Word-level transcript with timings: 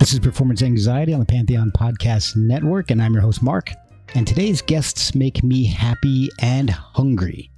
This 0.00 0.14
is 0.14 0.18
Performance 0.18 0.62
Anxiety 0.62 1.12
on 1.12 1.20
the 1.20 1.26
Pantheon 1.26 1.70
Podcast 1.72 2.34
Network, 2.34 2.90
and 2.90 3.02
I'm 3.02 3.12
your 3.12 3.20
host, 3.20 3.42
Mark. 3.42 3.70
And 4.14 4.26
today's 4.26 4.62
guests 4.62 5.14
make 5.14 5.44
me 5.44 5.66
happy 5.66 6.30
and 6.40 6.70
hungry. 6.70 7.50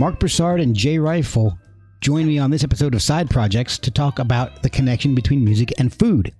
Marc 0.00 0.18
Broussard 0.18 0.60
and 0.60 0.74
Jay 0.74 0.96
Reifel 0.96 1.56
join 2.00 2.26
me 2.26 2.40
on 2.40 2.50
this 2.50 2.64
episode 2.64 2.96
of 2.96 3.02
Side 3.02 3.30
Projects 3.30 3.78
to 3.78 3.92
talk 3.92 4.18
about 4.18 4.64
the 4.64 4.68
connection 4.68 5.14
between 5.14 5.44
music 5.44 5.72
and 5.78 5.94
food. 5.94 6.34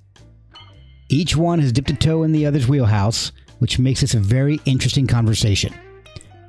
Each 1.09 1.36
one 1.36 1.61
has 1.61 1.70
dipped 1.70 1.91
a 1.91 1.95
toe 1.95 2.25
in 2.25 2.33
the 2.33 2.45
other's 2.45 2.66
wheelhouse, 2.66 3.30
which 3.61 3.78
makes 3.78 4.00
this 4.00 4.14
a 4.14 4.19
very 4.19 4.61
interesting 4.64 5.06
conversation. 5.06 5.72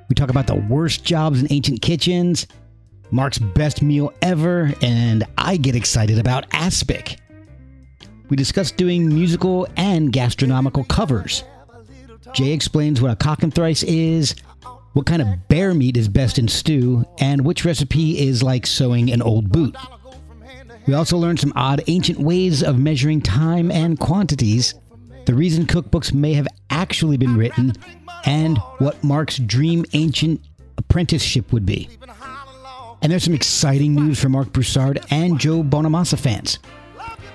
We 0.10 0.16
talk 0.16 0.32
about 0.32 0.48
the 0.48 0.66
worst 0.68 1.06
jobs 1.06 1.42
in 1.42 1.48
ancient 1.52 1.84
kitchens, 1.84 2.48
Marc's 3.12 3.38
best 3.38 3.84
meal 3.84 4.12
ever, 4.24 4.74
and 4.82 5.26
I 5.38 5.58
get 5.58 5.76
excited 5.76 6.18
about 6.18 6.48
aspic. 6.54 7.20
We 8.30 8.38
discuss 8.38 8.72
doing 8.72 9.08
musical 9.08 9.68
and 9.78 10.12
gastronomical 10.12 10.84
covers. 10.86 11.44
Jay 12.34 12.52
explains 12.52 13.02
what 13.02 13.12
a 13.12 13.16
cockenthrice 13.16 13.84
is, 13.88 14.36
what 14.94 15.06
kind 15.06 15.22
of 15.22 15.48
bear 15.48 15.74
meat 15.74 15.98
is 15.98 16.08
best 16.08 16.40
in 16.40 16.48
stew, 16.48 17.06
and 17.20 17.46
which 17.46 17.66
recipe 17.66 18.18
is 18.20 18.42
like 18.42 18.66
sewing 18.66 19.12
an 19.12 19.22
old 19.22 19.52
boot. 19.52 19.76
We 20.88 20.94
also 20.94 21.18
learn 21.18 21.38
some 21.38 21.54
odd 21.56 21.84
ancient 21.88 22.20
ways 22.20 22.64
of 22.64 22.80
measuring 22.80 23.22
time 23.22 23.72
and 23.72 24.00
quantities, 24.00 24.74
the 25.26 25.34
reason 25.34 25.66
cookbooks 25.66 26.14
may 26.14 26.34
have 26.34 26.48
actually 26.70 27.18
been 27.18 27.36
written, 27.36 27.74
and 28.26 28.58
what 28.78 29.04
Marc's 29.04 29.38
dream 29.38 29.86
ancient 29.94 30.42
apprenticeship 30.78 31.52
would 31.52 31.66
be. 31.66 31.90
And 33.02 33.12
there's 33.12 33.24
some 33.24 33.34
exciting 33.34 33.96
news 33.96 34.20
for 34.20 34.30
Marc 34.30 34.52
Broussard 34.54 35.04
and 35.10 35.40
Joe 35.40 35.64
Bonamassa 35.64 36.20
fans. 36.20 36.60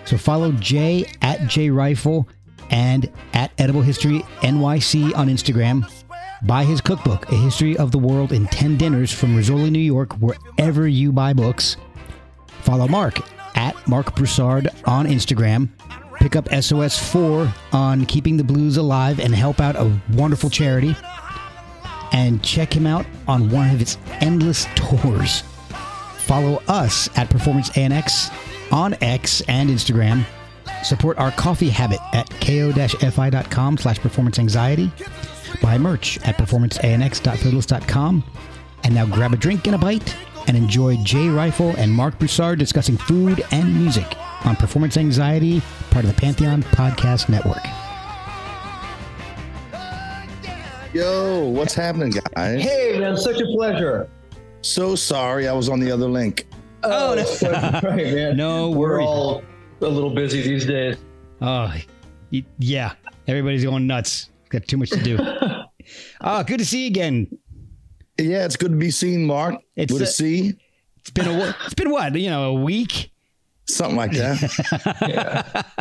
So 0.05 0.19
follow 0.19 0.53
Jay 0.53 1.07
at 1.23 1.47
Jay 1.47 1.69
Reifel 1.69 2.27
and 2.71 3.11
at 3.33 3.53
Edible 3.59 3.83
History 3.83 4.21
NYC 4.41 5.17
on 5.17 5.29
Instagram. 5.29 5.89
Buy 6.43 6.65
his 6.65 6.81
cookbook, 6.81 7.31
A 7.31 7.35
History 7.35 7.77
of 7.77 7.91
the 7.91 7.99
World 7.99 8.33
in 8.33 8.47
10 8.47 8.79
Dinners 8.79 9.13
from 9.13 9.37
Rizzoli, 9.37 9.71
New 9.71 9.79
York, 9.79 10.15
wherever 10.15 10.89
you 10.89 11.13
buy 11.13 11.33
books. 11.33 11.77
Follow 12.63 12.89
Marc 12.89 13.19
at 13.57 13.77
Marc 13.87 14.15
Broussard 14.15 14.69
on 14.87 15.07
Instagram. 15.07 15.69
Pick 16.17 16.37
up 16.37 16.49
SOS 16.49 16.99
4 17.13 17.53
on 17.73 18.07
Keeping 18.07 18.37
the 18.37 18.45
Blues 18.45 18.77
Alive 18.77 19.21
and 19.21 19.35
help 19.35 19.61
out 19.61 19.77
a 19.77 20.01
wonderful 20.13 20.51
charity. 20.51 20.97
And 22.13 22.43
check 22.43 22.75
him 22.75 22.87
out 22.87 23.07
on 23.29 23.51
one 23.51 23.71
of 23.71 23.79
his 23.79 23.97
endless 24.21 24.67
tours. 24.75 25.43
Follow 26.19 26.63
us 26.69 27.09
at 27.17 27.29
Performance 27.31 27.71
ANX 27.71 28.31
on 28.73 28.97
X 29.01 29.43
and 29.49 29.71
Instagram. 29.71 30.25
Support 30.85 31.19
our 31.19 31.31
coffee 31.33 31.69
habit 31.69 32.01
at 32.13 32.29
ko-fi.com 32.41 33.79
slash 33.79 33.99
performance 33.99 34.39
anxiety. 34.39 34.91
Buy 35.63 35.79
merch 35.79 36.19
at 36.27 36.37
performanceanx.threadless.com. 36.37 38.25
And 38.83 38.95
now 38.95 39.05
grab 39.07 39.33
a 39.33 39.37
drink 39.37 39.67
and 39.67 39.75
a 39.75 39.79
bite 39.79 40.17
and 40.47 40.57
enjoy 40.57 40.97
Jay 41.05 41.27
Reifel 41.27 41.77
and 41.77 41.93
Marc 41.93 42.19
Broussard 42.19 42.59
discussing 42.59 42.97
food 42.97 43.43
and 43.51 43.75
music 43.79 44.17
on 44.45 44.57
Performance 44.57 44.97
Anxiety, 44.97 45.61
part 45.91 46.05
of 46.05 46.15
the 46.15 46.21
Pantheon 46.21 46.63
Podcast 46.63 47.29
Network. 47.29 47.63
Yo, 50.93 51.47
what's 51.47 51.75
happening, 51.75 52.11
guys? 52.11 52.63
Hey, 52.63 52.99
man, 52.99 53.17
such 53.17 53.41
a 53.41 53.47
pleasure. 53.47 54.11
So 54.63 54.97
sorry, 54.97 55.47
I 55.47 55.53
was 55.53 55.69
on 55.69 55.79
the 55.79 55.91
other 55.91 56.09
link. 56.09 56.47
Oh, 56.83 57.15
that's 57.15 57.43
right, 57.83 57.83
man. 58.15 58.37
No 58.37 58.71
We're 58.71 59.03
all 59.03 59.43
a 59.81 59.87
little 59.89 60.11
busy 60.15 60.43
these 60.43 60.67
days. 60.67 60.97
Oh, 61.41 61.73
yeah. 62.59 62.93
Everybody's 63.27 63.65
going 63.65 63.87
nuts. 63.87 64.31
Got 64.49 64.67
too 64.67 64.77
much 64.77 64.91
to 64.91 65.03
do. 65.03 65.19
oh, 66.21 66.43
good 66.47 66.59
to 66.59 66.65
see 66.67 66.83
you 66.83 66.87
again. 66.89 67.27
Yeah, 68.19 68.45
it's 68.45 68.57
good 68.57 68.71
to 68.73 68.77
be 68.77 68.91
seen, 68.91 69.27
Mark. 69.27 69.55
It's 69.77 69.93
With 69.93 70.03
a- 70.03 70.05
a 70.05 70.09
C, 70.09 70.55
It's 70.99 71.11
been 71.11 71.27
a 71.29 71.39
wa- 71.39 71.53
it's 71.65 71.75
been 71.75 71.91
what 71.91 72.15
you 72.15 72.29
know 72.31 72.45
a 72.51 72.55
week. 72.55 73.11
something 73.67 73.97
like 73.97 74.13
that. 74.13 75.67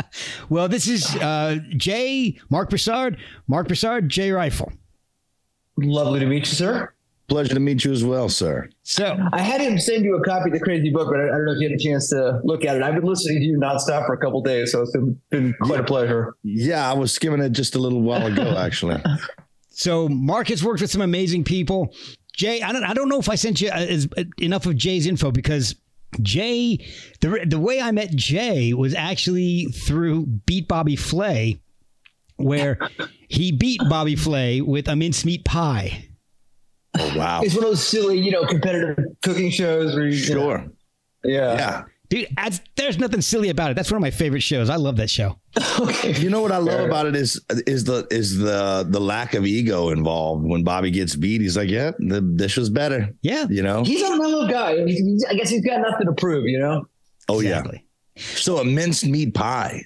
Well, 0.49 0.67
this 0.67 0.87
is 0.87 1.05
uh, 1.17 1.57
Jay 1.77 2.39
Marc 2.49 2.69
Broussard, 2.69 3.17
Marc 3.47 3.67
Broussard, 3.67 4.09
Jay 4.09 4.29
Reifel. 4.29 4.71
Lovely 5.77 6.19
to 6.19 6.25
meet 6.25 6.39
you, 6.39 6.45
sir. 6.55 6.93
Pleasure 7.29 7.53
to 7.53 7.59
meet 7.59 7.85
you 7.85 7.91
as 7.91 8.03
well, 8.03 8.27
sir. 8.27 8.69
So 8.83 9.17
I 9.31 9.41
had 9.41 9.61
him 9.61 9.77
send 9.79 10.03
you 10.03 10.15
a 10.17 10.23
copy 10.23 10.49
of 10.49 10.53
the 10.53 10.59
crazy 10.59 10.89
book, 10.89 11.09
but 11.11 11.19
I, 11.19 11.25
I 11.25 11.31
don't 11.31 11.45
know 11.45 11.51
if 11.53 11.59
you 11.59 11.69
had 11.69 11.79
a 11.79 11.81
chance 11.81 12.09
to 12.09 12.41
look 12.43 12.65
at 12.65 12.75
it. 12.75 12.83
I've 12.83 12.95
been 12.95 13.05
listening 13.05 13.37
to 13.37 13.43
you 13.45 13.59
nonstop 13.59 14.07
for 14.07 14.13
a 14.13 14.17
couple 14.17 14.41
days, 14.41 14.71
so 14.71 14.81
it's 14.81 14.91
been, 14.91 15.21
been 15.29 15.53
quite 15.61 15.79
a 15.79 15.83
pleasure. 15.83 16.35
Yeah, 16.43 16.89
I 16.89 16.93
was 16.93 17.13
skimming 17.13 17.41
it 17.41 17.51
just 17.51 17.75
a 17.75 17.79
little 17.79 18.01
while 18.01 18.25
ago, 18.25 18.55
actually. 18.57 19.01
So 19.69 20.09
Marc 20.09 20.47
has 20.49 20.63
worked 20.63 20.81
with 20.81 20.91
some 20.91 21.01
amazing 21.01 21.43
people. 21.43 21.93
Jay, 22.33 22.61
I 22.61 22.71
don't, 22.71 22.83
I 22.83 22.93
don't 22.93 23.09
know 23.09 23.19
if 23.19 23.29
I 23.29 23.35
sent 23.35 23.61
you 23.61 23.69
uh, 23.69 23.75
as, 23.75 24.07
uh, 24.17 24.23
enough 24.39 24.65
of 24.65 24.75
Jay's 24.75 25.05
info 25.05 25.31
because 25.31 25.75
Jay, 26.21 26.85
the 27.21 27.45
the 27.45 27.59
way 27.59 27.79
I 27.79 27.91
met 27.91 28.15
Jay 28.15 28.73
was 28.73 28.95
actually 28.95 29.65
through 29.65 30.25
Beat 30.25 30.67
Bobby 30.67 30.95
Flay, 30.95 31.61
where 32.37 32.79
he 33.27 33.51
beat 33.51 33.81
Bobby 33.89 34.15
Flay 34.15 34.61
with 34.61 34.87
a 34.87 34.95
mincemeat 34.95 35.45
pie. 35.45 36.08
Oh, 36.99 37.17
wow. 37.17 37.41
It's 37.41 37.55
one 37.55 37.63
of 37.63 37.69
those 37.71 37.85
silly, 37.87 38.19
you 38.19 38.31
know, 38.31 38.45
competitive 38.45 38.97
cooking 39.23 39.49
shows 39.51 39.95
where 39.95 40.05
you, 40.07 40.17
you 40.17 40.35
know- 40.35 40.41
Sure. 40.41 40.65
yeah. 41.23 41.53
Yeah. 41.55 41.83
Dude, 42.09 42.27
that's, 42.35 42.59
there's 42.75 42.97
nothing 42.97 43.21
silly 43.21 43.49
about 43.49 43.69
it. 43.69 43.75
That's 43.75 43.91
one 43.91 43.97
of 43.97 44.01
my 44.01 44.09
favorite 44.09 44.41
shows. 44.41 44.69
I 44.71 44.77
love 44.77 44.95
that 44.97 45.11
show. 45.11 45.39
okay. 45.79 46.13
You 46.19 46.31
know 46.31 46.41
what 46.41 46.51
I 46.51 46.57
love 46.57 46.79
about 46.79 47.05
it 47.05 47.15
is 47.15 47.39
is 47.67 47.83
the 47.83 48.07
is 48.09 48.35
the 48.39 48.83
the 48.89 48.99
lack 48.99 49.35
of 49.35 49.45
ego 49.45 49.89
involved. 49.89 50.43
When 50.43 50.63
Bobby 50.63 50.89
gets 50.89 51.15
beat, 51.15 51.41
he's 51.41 51.55
like, 51.55 51.69
"Yeah, 51.69 51.91
the 51.99 52.19
dish 52.21 52.57
was 52.57 52.71
better." 52.71 53.09
Yeah. 53.21 53.45
You 53.47 53.61
know? 53.61 53.83
He's 53.83 54.01
a 54.01 54.17
mellow 54.17 54.47
guy. 54.47 54.83
He's, 54.85 54.97
he's- 54.97 55.25
I 55.29 55.35
guess 55.35 55.49
he's 55.51 55.63
got 55.63 55.81
nothing 55.81 56.07
to 56.07 56.13
prove, 56.13 56.45
you 56.45 56.57
know? 56.57 56.87
Oh 57.27 57.41
exactly. 57.41 57.85
yeah. 58.15 58.21
So 58.23 58.57
a 58.57 58.65
minced 58.65 59.05
meat 59.05 59.35
pie. 59.35 59.83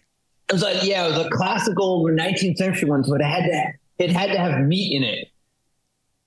It 0.50 0.54
was 0.54 0.62
like, 0.62 0.82
yeah, 0.84 1.06
it 1.06 1.10
was 1.18 1.26
a 1.26 1.30
classical 1.30 2.06
19th 2.06 2.56
century 2.56 2.90
one, 2.90 3.04
so 3.04 3.16
it 3.16 3.22
had 3.22 3.44
to 3.44 3.64
it 4.00 4.12
had 4.12 4.32
to 4.32 4.38
have 4.38 4.62
meat 4.66 4.96
in 4.96 5.04
it. 5.04 5.28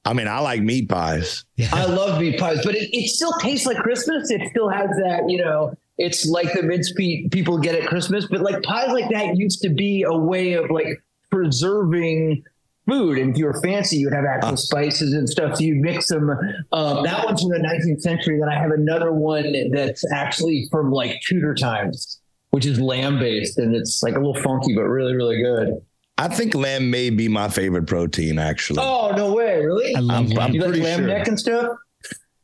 I 0.07 0.13
mean, 0.13 0.29
I 0.29 0.39
like 0.41 0.63
meat 0.63 0.89
pies. 0.89 1.45
Yeah. 1.57 1.69
I 1.73 1.85
love 1.87 2.21
meat 2.21 2.39
pies, 2.39 2.61
but 2.65 2.75
it, 2.75 2.89
it 2.97 3.09
still 3.09 3.33
tastes 3.41 3.67
like 3.67 3.77
Christmas. 3.79 4.31
It 4.31 4.41
still 4.51 4.69
has 4.71 4.89
that, 5.03 5.25
you 5.29 5.39
know, 5.45 5.75
it's 5.99 6.27
like 6.27 6.53
the 6.53 6.63
mincemeat 6.63 7.31
people 7.33 7.59
get 7.59 7.75
at 7.75 7.89
Christmas, 7.89 8.27
but 8.27 8.41
like 8.41 8.63
pies 8.63 8.89
like 8.93 9.11
that 9.11 9.37
used 9.37 9.61
to 9.63 9.69
be 9.71 10.05
a 10.07 10.17
way 10.17 10.53
of 10.55 10.71
like 10.71 11.03
preserving 11.31 12.43
food. 12.89 13.19
And 13.19 13.31
if 13.33 13.39
you 13.39 13.47
were 13.47 13.61
fancy, 13.63 13.97
you'd 13.97 14.13
have 14.13 14.25
actual 14.25 14.53
Uh. 14.53 14.57
spices 14.57 15.13
and 15.13 15.29
stuff. 15.29 15.57
So 15.57 15.65
you 15.65 15.75
mix 15.77 16.09
them. 16.09 16.31
Um, 16.73 17.03
that 17.05 17.25
one's 17.25 17.43
from 17.43 17.51
the 17.51 17.59
19th 17.59 18.01
century. 18.01 18.39
Then 18.39 18.49
I 18.49 18.59
have 18.61 18.71
another 18.71 19.13
one 19.13 19.71
that's 19.73 20.05
actually 20.13 20.69
from 20.71 20.91
like 20.93 21.21
Tudor 21.27 21.55
times, 21.55 22.21
which 22.51 22.65
is 22.67 22.81
lamb 22.81 23.19
based. 23.19 23.59
And 23.59 23.75
it's 23.75 24.03
like 24.03 24.15
a 24.15 24.19
little 24.19 24.41
funky, 24.43 24.75
but 24.75 24.85
really, 24.85 25.15
really 25.15 25.43
good. 25.43 25.81
I 26.19 26.29
think 26.29 26.55
lamb 26.55 26.91
may 26.91 27.11
be 27.11 27.29
my 27.29 27.49
favorite 27.49 27.87
protein. 27.87 28.39
Actually, 28.39 28.81
Oh, 28.83 29.13
no 29.17 29.35
way. 29.35 29.65
Really? 29.65 29.95
I 29.95 30.01
love 30.01 30.17
I'm- 30.17 30.27
lamb. 30.31 30.39
I'm 30.49 30.55
you 30.55 30.61
like 30.63 30.81
lamb 30.83 30.99
sure. 31.01 31.07
neck 31.09 31.29
and 31.29 31.39
stuff? 31.39 31.77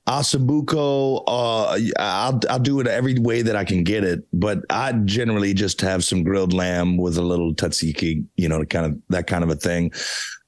Osso 0.08 0.44
buco, 0.44 1.22
uh, 1.28 1.78
I'll 1.98 2.40
I'll 2.50 2.58
do 2.58 2.80
it 2.80 2.88
every 2.88 3.14
way 3.20 3.40
that 3.42 3.54
I 3.54 3.62
can 3.64 3.84
get 3.84 4.02
it, 4.02 4.24
but 4.32 4.58
I 4.69 4.90
generally 5.04 5.54
just 5.54 5.80
have 5.80 6.02
some 6.02 6.24
grilled 6.24 6.52
lamb 6.52 6.96
with 6.96 7.16
a 7.19 7.22
little 7.22 7.54
tzatziki, 7.54 8.24
you 8.36 8.48
know, 8.48 8.64
kind 8.64 8.84
of 8.86 8.98
that 9.10 9.28
kind 9.28 9.44
of 9.44 9.50
a 9.50 9.54
thing. 9.54 9.92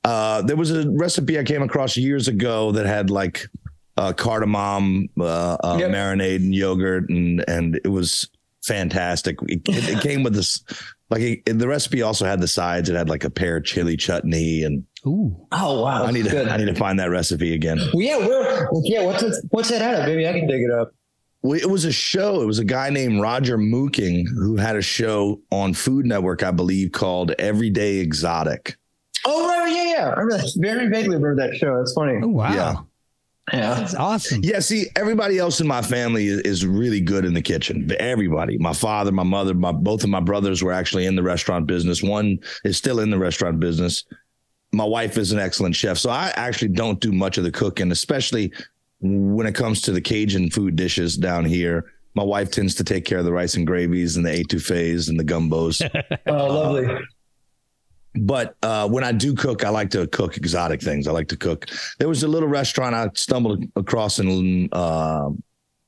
Uh, 0.02 0.42
there 0.42 0.56
was 0.56 0.72
a 0.72 0.90
recipe 0.90 1.38
I 1.38 1.44
came 1.44 1.62
across 1.62 1.96
years 1.96 2.26
ago 2.26 2.72
that 2.72 2.84
had 2.84 3.10
like 3.10 3.46
uh, 3.96 4.12
cardamom 4.12 5.08
uh, 5.20 5.54
uh, 5.62 5.76
Yep. 5.78 5.90
marinade 5.92 6.36
and 6.36 6.52
yogurt, 6.54 7.08
and 7.08 7.44
and 7.48 7.80
it 7.84 7.88
was 7.88 8.28
fantastic. 8.64 9.36
It, 9.46 9.60
it 9.68 10.00
came 10.02 10.24
with 10.24 10.34
this 10.34 10.64
Like 11.14 11.42
it, 11.46 11.58
the 11.60 11.68
recipe 11.68 12.02
also 12.02 12.24
had 12.24 12.40
the 12.40 12.48
sides. 12.48 12.90
It 12.90 12.96
had 12.96 13.08
like 13.08 13.22
a 13.22 13.30
pear 13.30 13.60
chili 13.60 13.96
chutney, 13.96 14.64
and 14.64 14.84
Ooh. 15.06 15.46
Oh 15.52 15.82
wow, 15.82 16.06
I 16.06 16.10
need 16.10 16.24
to 16.24 16.30
good. 16.30 16.48
I 16.48 16.56
need 16.56 16.66
to 16.66 16.74
find 16.74 16.98
that 16.98 17.08
recipe 17.08 17.54
again. 17.54 17.78
Well, 17.92 18.02
yeah, 18.02 18.18
where? 18.18 18.68
Yeah, 18.82 19.04
what's 19.04 19.22
it, 19.22 19.32
what's 19.50 19.68
that 19.68 19.80
out 19.80 20.00
of? 20.00 20.06
Maybe 20.06 20.26
I 20.26 20.32
can 20.32 20.48
dig 20.48 20.62
it 20.62 20.72
up. 20.72 20.92
Well, 21.42 21.56
it 21.60 21.70
was 21.70 21.84
a 21.84 21.92
show. 21.92 22.40
It 22.42 22.46
was 22.46 22.58
a 22.58 22.64
guy 22.64 22.90
named 22.90 23.20
Roger 23.20 23.56
Mooking 23.56 24.24
who 24.26 24.56
had 24.56 24.74
a 24.74 24.82
show 24.82 25.40
on 25.52 25.72
Food 25.72 26.04
Network, 26.04 26.42
I 26.42 26.50
believe, 26.50 26.90
called 26.90 27.30
Everyday 27.38 27.98
Exotic. 27.98 28.76
Oh 29.24 29.46
right, 29.46 29.72
yeah, 29.72 29.84
yeah. 29.84 30.08
I 30.08 30.20
remember 30.20 30.38
that. 30.38 30.52
Very 30.56 30.88
vaguely 30.88 31.14
remember 31.14 31.36
that 31.46 31.54
show. 31.54 31.76
That's 31.78 31.92
funny. 31.92 32.18
Oh, 32.24 32.26
wow. 32.26 32.52
Yeah. 32.52 32.76
Yeah. 33.52 33.74
That's 33.74 33.94
awesome. 33.94 34.40
Yeah, 34.42 34.60
see, 34.60 34.86
everybody 34.96 35.38
else 35.38 35.60
in 35.60 35.66
my 35.66 35.82
family 35.82 36.28
is, 36.28 36.40
is 36.40 36.66
really 36.66 37.00
good 37.00 37.24
in 37.24 37.34
the 37.34 37.42
kitchen. 37.42 37.90
Everybody, 37.98 38.56
my 38.56 38.72
father, 38.72 39.12
my 39.12 39.22
mother, 39.22 39.52
my 39.52 39.70
both 39.72 40.02
of 40.02 40.10
my 40.10 40.20
brothers 40.20 40.62
were 40.62 40.72
actually 40.72 41.04
in 41.04 41.14
the 41.14 41.22
restaurant 41.22 41.66
business. 41.66 42.02
One 42.02 42.38
is 42.64 42.78
still 42.78 43.00
in 43.00 43.10
the 43.10 43.18
restaurant 43.18 43.60
business. 43.60 44.04
My 44.72 44.84
wife 44.84 45.18
is 45.18 45.30
an 45.30 45.38
excellent 45.38 45.76
chef, 45.76 45.98
so 45.98 46.10
I 46.10 46.32
actually 46.36 46.68
don't 46.68 47.00
do 47.00 47.12
much 47.12 47.36
of 47.38 47.44
the 47.44 47.52
cooking, 47.52 47.92
especially 47.92 48.50
when 49.00 49.46
it 49.46 49.54
comes 49.54 49.82
to 49.82 49.92
the 49.92 50.00
Cajun 50.00 50.50
food 50.50 50.74
dishes 50.74 51.16
down 51.16 51.44
here. 51.44 51.92
My 52.14 52.24
wife 52.24 52.50
tends 52.50 52.74
to 52.76 52.84
take 52.84 53.04
care 53.04 53.18
of 53.18 53.24
the 53.24 53.32
rice 53.32 53.54
and 53.56 53.66
gravies 53.66 54.16
and 54.16 54.24
the 54.24 54.30
etouffees 54.30 55.08
and 55.08 55.18
the 55.20 55.24
gumbos. 55.24 55.82
Oh, 56.26 56.46
lovely. 56.46 56.86
Uh, 56.86 56.98
but 58.16 58.56
uh, 58.62 58.88
when 58.88 59.04
I 59.04 59.12
do 59.12 59.34
cook, 59.34 59.64
I 59.64 59.70
like 59.70 59.90
to 59.90 60.06
cook 60.06 60.36
exotic 60.36 60.80
things. 60.80 61.08
I 61.08 61.12
like 61.12 61.28
to 61.28 61.36
cook. 61.36 61.68
There 61.98 62.08
was 62.08 62.22
a 62.22 62.28
little 62.28 62.48
restaurant 62.48 62.94
I 62.94 63.08
stumbled 63.14 63.64
across 63.76 64.18
in 64.18 64.68
uh, 64.72 65.30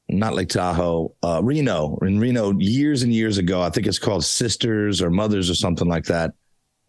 not 0.08 0.34
Lake 0.34 0.49
Tahoe, 0.49 1.14
uh, 1.23 1.40
Reno, 1.43 1.99
in 2.02 2.19
Reno 2.19 2.52
years 2.58 3.02
and 3.02 3.12
years 3.12 3.38
ago. 3.38 3.62
I 3.62 3.70
think 3.70 3.87
it's 3.87 3.99
called 3.99 4.25
Sisters 4.25 5.00
or 5.00 5.11
Mothers 5.11 5.50
or 5.50 5.55
something 5.55 5.88
like 5.88 6.05
that. 6.06 6.32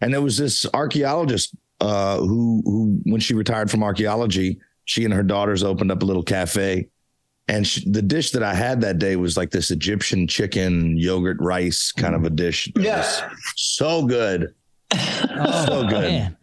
And 0.01 0.13
there 0.13 0.21
was 0.21 0.37
this 0.37 0.65
archaeologist 0.73 1.55
uh, 1.81 2.17
who, 2.17 2.61
who, 2.65 2.99
when 3.03 3.19
she 3.19 3.33
retired 3.33 3.69
from 3.69 3.83
archaeology, 3.83 4.59
she 4.85 5.05
and 5.05 5.13
her 5.13 5.23
daughters 5.23 5.63
opened 5.63 5.91
up 5.91 6.01
a 6.01 6.05
little 6.05 6.23
cafe. 6.23 6.87
And 7.47 7.65
she, 7.65 7.89
the 7.89 8.01
dish 8.01 8.31
that 8.31 8.43
I 8.43 8.53
had 8.53 8.81
that 8.81 8.99
day 8.99 9.15
was 9.15 9.37
like 9.37 9.51
this 9.51 9.71
Egyptian 9.71 10.27
chicken 10.27 10.97
yogurt 10.97 11.37
rice 11.39 11.91
kind 11.91 12.13
of 12.13 12.23
a 12.25 12.29
dish. 12.29 12.71
Yeah. 12.75 13.31
so 13.55 14.05
good. 14.05 14.53
Oh, 14.93 15.65
So 15.67 15.81
good. 15.87 16.01
man. 16.01 16.37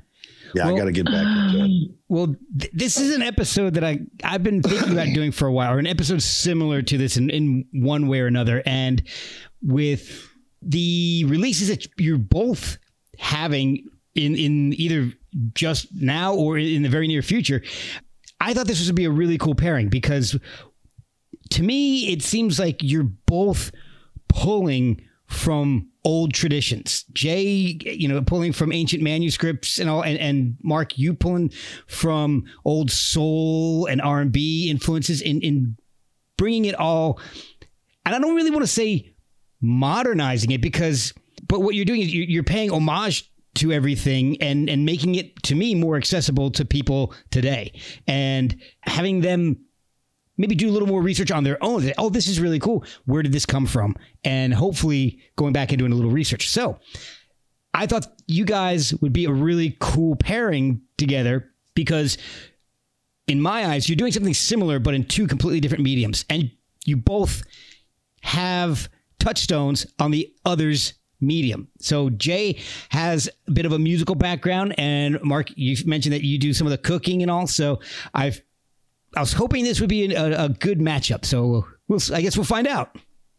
Yeah, 0.54 0.66
Well- 0.66 0.74
I 0.76 0.78
got 0.78 0.84
to 0.84 0.92
get 0.92 1.04
back 1.06 1.14
into 1.26 1.58
it. 1.58 1.62
Um, 1.62 1.94
well, 2.08 2.36
th- 2.58 2.72
this 2.72 2.96
is 3.00 3.14
an 3.14 3.22
episode 3.22 3.74
that 3.74 3.82
I 3.84 3.98
I've 4.22 4.42
been 4.44 4.62
thinking 4.62 4.92
about 4.92 5.08
doing 5.14 5.32
for 5.32 5.46
a 5.48 5.52
while, 5.52 5.72
or 5.72 5.78
an 5.80 5.86
episode 5.86 6.22
similar 6.22 6.80
to 6.82 6.96
this 6.98 7.16
in, 7.16 7.28
in 7.30 7.64
one 7.72 8.06
way 8.06 8.20
or 8.20 8.26
another. 8.28 8.62
And 8.64 9.02
with 9.62 10.28
the 10.62 11.24
releases 11.26 11.68
that 11.68 11.86
you're 11.98 12.18
both 12.18 12.78
having 13.18 13.88
in 14.14 14.36
in 14.36 14.72
either 14.74 15.12
just 15.54 15.88
now 15.92 16.34
or 16.34 16.56
in 16.56 16.82
the 16.82 16.88
very 16.88 17.08
near 17.08 17.22
future, 17.22 17.62
I 18.40 18.54
thought 18.54 18.68
this 18.68 18.86
would 18.86 18.94
be 18.94 19.06
a 19.06 19.10
really 19.10 19.38
cool 19.38 19.56
pairing 19.56 19.88
because 19.88 20.38
to 21.50 21.62
me 21.64 22.12
it 22.12 22.22
seems 22.22 22.60
like 22.60 22.76
you're 22.80 23.02
both 23.26 23.72
pulling 24.28 25.00
from 25.34 25.88
old 26.04 26.32
traditions. 26.32 27.04
Jay, 27.12 27.78
you 27.84 28.08
know, 28.08 28.22
pulling 28.22 28.52
from 28.52 28.72
ancient 28.72 29.02
manuscripts 29.02 29.78
and 29.78 29.90
all, 29.90 30.02
and, 30.02 30.18
and 30.18 30.56
Marc, 30.62 30.98
you 30.98 31.14
pulling 31.14 31.50
from 31.86 32.44
old 32.64 32.90
soul 32.90 33.86
and 33.86 34.00
R 34.00 34.20
and 34.20 34.32
B 34.32 34.70
influences 34.70 35.20
in 35.20 35.40
in 35.40 35.76
bringing 36.36 36.64
it 36.66 36.74
all. 36.74 37.20
And 38.06 38.14
I 38.14 38.18
don't 38.18 38.34
really 38.34 38.50
want 38.50 38.62
to 38.62 38.68
say 38.68 39.14
modernizing 39.60 40.50
it 40.50 40.60
because, 40.60 41.14
but 41.48 41.60
what 41.60 41.74
you're 41.74 41.84
doing 41.84 42.02
is 42.02 42.14
you're, 42.14 42.42
paying 42.42 42.70
homage 42.70 43.30
to 43.54 43.72
everything 43.72 44.40
and 44.42 44.68
and 44.68 44.84
making 44.84 45.14
it 45.14 45.42
to 45.44 45.54
me 45.54 45.74
more 45.74 45.96
accessible 45.96 46.50
to 46.50 46.64
people 46.64 47.14
today 47.30 47.72
and 48.06 48.60
having 48.82 49.20
them 49.20 49.56
maybe 50.36 50.54
do 50.54 50.68
a 50.68 50.72
little 50.72 50.88
more 50.88 51.02
research 51.02 51.30
on 51.30 51.44
their 51.44 51.62
own. 51.62 51.90
Oh, 51.98 52.08
this 52.08 52.26
is 52.26 52.40
really 52.40 52.58
cool. 52.58 52.84
Where 53.04 53.22
did 53.22 53.32
this 53.32 53.46
come 53.46 53.66
from? 53.66 53.96
And 54.24 54.52
hopefully 54.52 55.20
going 55.36 55.52
back 55.52 55.70
and 55.72 55.78
doing 55.78 55.92
a 55.92 55.94
little 55.94 56.10
research. 56.10 56.48
So 56.48 56.78
I 57.72 57.86
thought 57.86 58.06
you 58.26 58.44
guys 58.44 58.94
would 58.94 59.12
be 59.12 59.24
a 59.24 59.32
really 59.32 59.76
cool 59.80 60.16
pairing 60.16 60.82
together 60.96 61.50
because 61.74 62.18
in 63.26 63.40
my 63.40 63.66
eyes, 63.66 63.88
you're 63.88 63.96
doing 63.96 64.12
something 64.12 64.34
similar, 64.34 64.78
but 64.78 64.94
in 64.94 65.04
two 65.04 65.26
completely 65.26 65.60
different 65.60 65.82
mediums. 65.82 66.24
And 66.28 66.50
you 66.84 66.96
both 66.96 67.42
have 68.22 68.88
touchstones 69.18 69.86
on 69.98 70.10
the 70.10 70.32
other's 70.44 70.94
medium. 71.20 71.68
So 71.80 72.10
Jay 72.10 72.60
has 72.90 73.28
a 73.48 73.50
bit 73.50 73.66
of 73.66 73.72
a 73.72 73.78
musical 73.78 74.14
background, 74.14 74.74
and 74.78 75.18
Marc, 75.22 75.48
you 75.56 75.76
mentioned 75.86 76.12
that 76.12 76.22
you 76.22 76.38
do 76.38 76.52
some 76.52 76.66
of 76.66 76.70
the 76.70 76.78
cooking 76.78 77.22
and 77.22 77.30
all. 77.30 77.46
So 77.46 77.80
I've 78.12 78.42
I 79.16 79.20
was 79.20 79.32
hoping 79.32 79.64
this 79.64 79.80
would 79.80 79.88
be 79.88 80.14
a, 80.14 80.44
a 80.44 80.48
good 80.48 80.78
matchup. 80.78 81.24
So 81.24 81.66
we'll, 81.88 82.00
I 82.12 82.20
guess 82.20 82.36
we'll 82.36 82.44
find 82.44 82.66
out. 82.66 82.96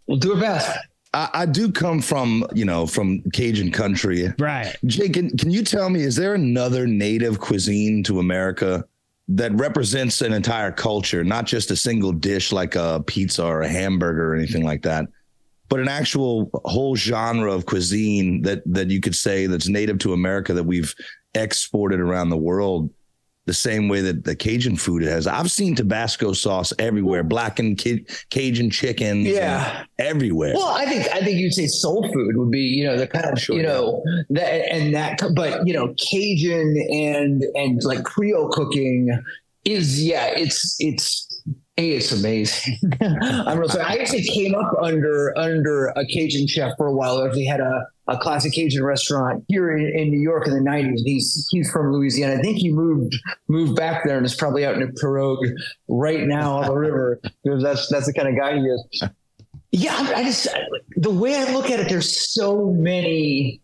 We'll 0.08 0.18
do 0.18 0.34
our 0.34 0.40
best. 0.40 0.78
I, 1.14 1.30
I 1.34 1.46
do 1.46 1.72
come 1.72 2.02
from, 2.02 2.46
you 2.54 2.66
know, 2.66 2.86
from 2.86 3.22
Cajun 3.32 3.72
country. 3.72 4.34
Right. 4.38 4.76
Jake, 4.86 5.14
can, 5.14 5.36
can 5.38 5.52
you 5.52 5.64
tell 5.64 5.90
me, 5.90 6.02
is 6.02 6.16
there 6.16 6.34
another 6.34 6.88
native 6.88 7.40
cuisine 7.40 8.04
to 8.04 8.20
America 8.20 8.86
that 9.28 9.52
represents 9.54 10.22
an 10.22 10.34
entire 10.34 10.72
culture, 10.72 11.24
not 11.24 11.46
just 11.46 11.72
a 11.72 11.76
single 11.76 12.12
dish 12.12 12.52
like 12.52 12.76
a 12.76 13.04
pizza 13.08 13.44
or 13.44 13.62
a 13.62 13.68
hamburger 13.68 14.34
or 14.34 14.36
anything 14.36 14.64
like 14.64 14.84
that, 14.84 15.08
but 15.68 15.80
an 15.80 15.88
actual 15.88 16.52
whole 16.66 16.96
genre 16.96 17.52
of 17.52 17.66
cuisine 17.66 18.44
that 18.44 18.62
that 18.68 18.92
you 18.92 19.02
could 19.02 19.16
say 19.16 19.48
that's 19.48 19.68
native 19.68 19.98
to 19.98 20.14
America 20.14 20.54
that 20.54 20.64
we've 20.64 20.94
exported 21.34 22.00
around 22.00 22.30
the 22.30 22.38
world 22.38 22.92
the 23.46 23.54
same 23.54 23.88
way 23.88 24.02
that 24.02 24.24
the 24.24 24.36
Cajun 24.36 24.76
food 24.76 25.04
has. 25.04 25.28
I've 25.28 25.52
seen 25.52 25.76
Tabasco 25.76 26.34
sauce 26.34 26.74
everywhere, 26.80 27.24
blackened 27.24 27.80
Ca- 27.84 28.04
Cajun 28.32 28.70
chicken, 28.72 29.22
Yeah. 29.22 29.84
everywhere. 30.00 30.54
Well, 30.56 30.68
I 30.70 30.86
think 30.86 31.08
I 31.14 31.20
think 31.24 31.40
you'd 31.40 31.54
say 31.54 31.68
soul 31.68 32.04
food 32.12 32.38
would 32.38 32.52
be 32.52 32.62
you 32.62 32.84
know 32.86 32.98
the 32.98 33.08
kind 33.08 33.26
of 33.26 33.40
Sure, 33.40 33.56
you 33.56 33.64
know 33.64 34.04
that 34.30 34.72
and 34.72 34.96
that, 34.96 35.22
but 35.36 35.66
you 35.68 35.74
know 35.74 35.94
Cajun 36.00 36.76
and 36.92 37.44
and 37.56 37.84
like 37.84 38.04
Creole 38.04 38.50
cooking 38.50 39.10
is 39.64 40.04
yeah 40.04 40.26
it's 40.28 40.76
it's 40.80 41.35
a 41.78 41.92
it's 41.92 42.12
amazing. 42.12 42.80
I'm 43.02 43.60
real 43.60 43.68
sorry. 43.68 43.84
I 43.84 43.96
actually 43.96 44.24
came 44.24 44.56
up 44.56 44.74
under 44.82 45.38
under 45.38 45.88
a 45.88 46.06
Cajun 46.06 46.48
chef 46.48 46.74
for 46.78 46.88
a 46.88 46.94
while. 46.94 47.18
I 47.18 47.28
actually 47.28 47.46
had 47.46 47.60
a 47.60 47.86
a 48.08 48.18
classic 48.18 48.54
Cajun 48.54 48.84
restaurant 48.84 49.44
here 49.48 49.76
in, 49.76 49.86
in 49.98 50.10
New 50.10 50.20
York 50.20 50.48
in 50.48 50.54
the 50.54 50.70
90s. 50.70 51.00
He's 51.04 51.48
he's 51.52 51.70
from 51.72 51.92
Louisiana. 51.92 52.36
I 52.36 52.42
think 52.42 52.58
he 52.58 52.72
moved 52.72 53.16
moved 53.50 53.76
back 53.76 54.06
there 54.06 54.18
and 54.18 54.26
is 54.26 54.36
probably 54.36 54.66
out 54.66 54.76
in 54.76 54.84
a 54.84 54.88
pirogue 54.88 55.46
right 55.88 56.22
now 56.22 56.58
on 56.58 56.68
the 56.68 56.76
river 56.76 57.20
because 57.44 57.62
that's 57.62 57.90
that's 57.90 58.06
the 58.06 58.14
kind 58.14 58.30
of 58.30 58.38
guy 58.38 58.58
he 58.58 58.62
is. 58.62 59.04
Yeah, 59.72 60.14
I 60.16 60.24
just 60.24 60.48
the 60.96 61.12
way 61.12 61.36
I 61.36 61.52
look 61.54 61.70
at 61.70 61.82
it, 61.82 61.90
there's 61.90 62.32
so 62.32 62.72
many. 62.72 63.62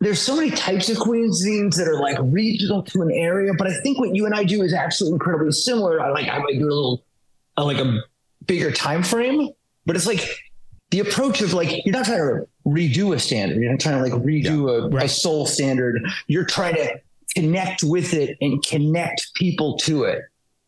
There's 0.00 0.20
so 0.20 0.34
many 0.34 0.50
types 0.50 0.88
of 0.88 0.96
cuisines 0.96 1.76
that 1.76 1.86
are 1.86 2.00
like 2.00 2.16
regional 2.22 2.82
to 2.84 3.02
an 3.02 3.10
area, 3.10 3.52
but 3.56 3.66
I 3.66 3.74
think 3.80 3.98
what 3.98 4.14
you 4.14 4.24
and 4.24 4.34
I 4.34 4.44
do 4.44 4.62
is 4.62 4.72
actually 4.72 5.10
incredibly 5.10 5.52
similar. 5.52 6.00
I 6.00 6.10
like 6.10 6.28
I 6.28 6.38
might 6.38 6.58
do 6.58 6.64
a 6.64 6.72
little, 6.72 7.04
uh, 7.58 7.64
like 7.64 7.78
a 7.78 8.00
bigger 8.46 8.72
time 8.72 9.02
frame, 9.02 9.50
but 9.84 9.96
it's 9.96 10.06
like 10.06 10.26
the 10.90 11.00
approach 11.00 11.42
of 11.42 11.52
like 11.52 11.84
you're 11.84 11.92
not 11.92 12.06
trying 12.06 12.18
to 12.18 12.48
redo 12.66 13.14
a 13.14 13.18
standard. 13.18 13.60
You're 13.60 13.70
not 13.70 13.80
trying 13.80 14.02
to 14.02 14.10
like 14.10 14.22
redo 14.22 14.70
a, 14.70 14.86
a 14.86 14.88
right. 14.88 15.10
soul 15.10 15.46
standard. 15.46 16.02
You're 16.26 16.46
trying 16.46 16.76
to 16.76 17.00
connect 17.34 17.82
with 17.82 18.14
it 18.14 18.36
and 18.40 18.64
connect 18.64 19.34
people 19.34 19.76
to 19.78 20.04
it. 20.04 20.22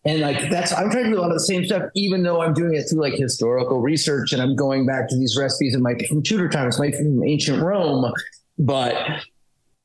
And 0.05 0.21
like 0.21 0.51
that's 0.51 0.73
I'm 0.73 0.91
trying 0.91 1.05
to 1.05 1.11
do 1.11 1.19
a 1.19 1.23
lot 1.23 1.31
of 1.31 1.37
the 1.37 1.45
same 1.45 1.65
stuff, 1.65 1.85
even 1.95 2.23
though 2.23 2.43
I'm 2.43 2.55
doing 2.55 2.75
it 2.75 2.85
through 2.91 3.01
like 3.01 3.15
historical 3.15 3.81
research 3.81 4.33
and 4.33 4.43
I'm 4.43 4.57
going 4.57 4.85
back 4.85 5.09
to 5.09 5.17
these 5.17 5.37
recipes. 5.39 5.77
Might 5.79 5.99
be 5.99 6.07
from 6.07 6.23
Tudor 6.23 6.49
times, 6.49 6.79
be 6.81 6.93
from 6.93 7.23
ancient 7.25 7.63
Rome, 7.63 8.13
but 8.59 8.97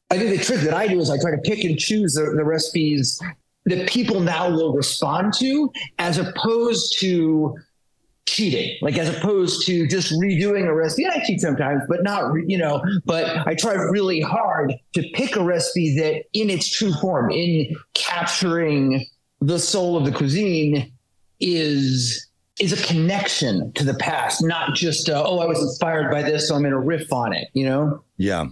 I 0.09 0.17
think 0.17 0.37
the 0.37 0.43
trick 0.43 0.61
that 0.61 0.73
I 0.73 0.87
do 0.87 0.99
is 0.99 1.09
I 1.09 1.19
try 1.19 1.31
to 1.31 1.37
pick 1.37 1.63
and 1.63 1.77
choose 1.77 2.13
the, 2.13 2.33
the 2.35 2.43
recipes 2.43 3.21
that 3.65 3.89
people 3.89 4.21
now 4.21 4.49
will 4.49 4.73
respond 4.73 5.33
to, 5.33 5.71
as 5.99 6.17
opposed 6.17 6.97
to 6.99 7.55
cheating, 8.25 8.77
like 8.81 8.97
as 8.97 9.15
opposed 9.15 9.65
to 9.65 9.87
just 9.87 10.13
redoing 10.13 10.67
a 10.67 10.73
recipe. 10.73 11.05
I 11.07 11.23
cheat 11.25 11.41
sometimes, 11.41 11.81
but 11.89 12.03
not, 12.03 12.31
re- 12.31 12.45
you 12.47 12.57
know, 12.57 12.81
but 13.05 13.47
I 13.47 13.55
try 13.55 13.73
really 13.73 14.21
hard 14.21 14.73
to 14.93 15.03
pick 15.13 15.35
a 15.35 15.43
recipe 15.43 15.97
that 15.99 16.23
in 16.33 16.49
its 16.49 16.69
true 16.69 16.93
form, 16.93 17.31
in 17.31 17.75
capturing 17.93 19.05
the 19.41 19.59
soul 19.59 19.97
of 19.97 20.05
the 20.05 20.11
cuisine 20.11 20.91
is 21.39 22.27
is 22.59 22.73
a 22.73 22.85
connection 22.85 23.71
to 23.73 23.83
the 23.83 23.93
past, 23.95 24.43
not 24.43 24.73
just 24.73 25.09
uh, 25.09 25.23
oh 25.25 25.39
I 25.39 25.45
was 25.45 25.61
inspired 25.61 26.11
by 26.11 26.23
this, 26.23 26.47
so 26.47 26.55
I'm 26.55 26.61
going 26.61 26.71
to 26.71 26.79
riff 26.79 27.11
on 27.11 27.33
it. 27.33 27.49
You 27.53 27.65
know? 27.65 28.03
Yeah. 28.17 28.47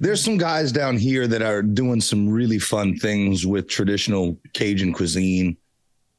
There's 0.00 0.22
some 0.22 0.38
guys 0.38 0.70
down 0.70 0.96
here 0.96 1.26
that 1.26 1.42
are 1.42 1.62
doing 1.62 2.00
some 2.00 2.28
really 2.28 2.58
fun 2.58 2.96
things 2.96 3.46
with 3.46 3.68
traditional 3.68 4.38
Cajun 4.52 4.92
cuisine. 4.92 5.56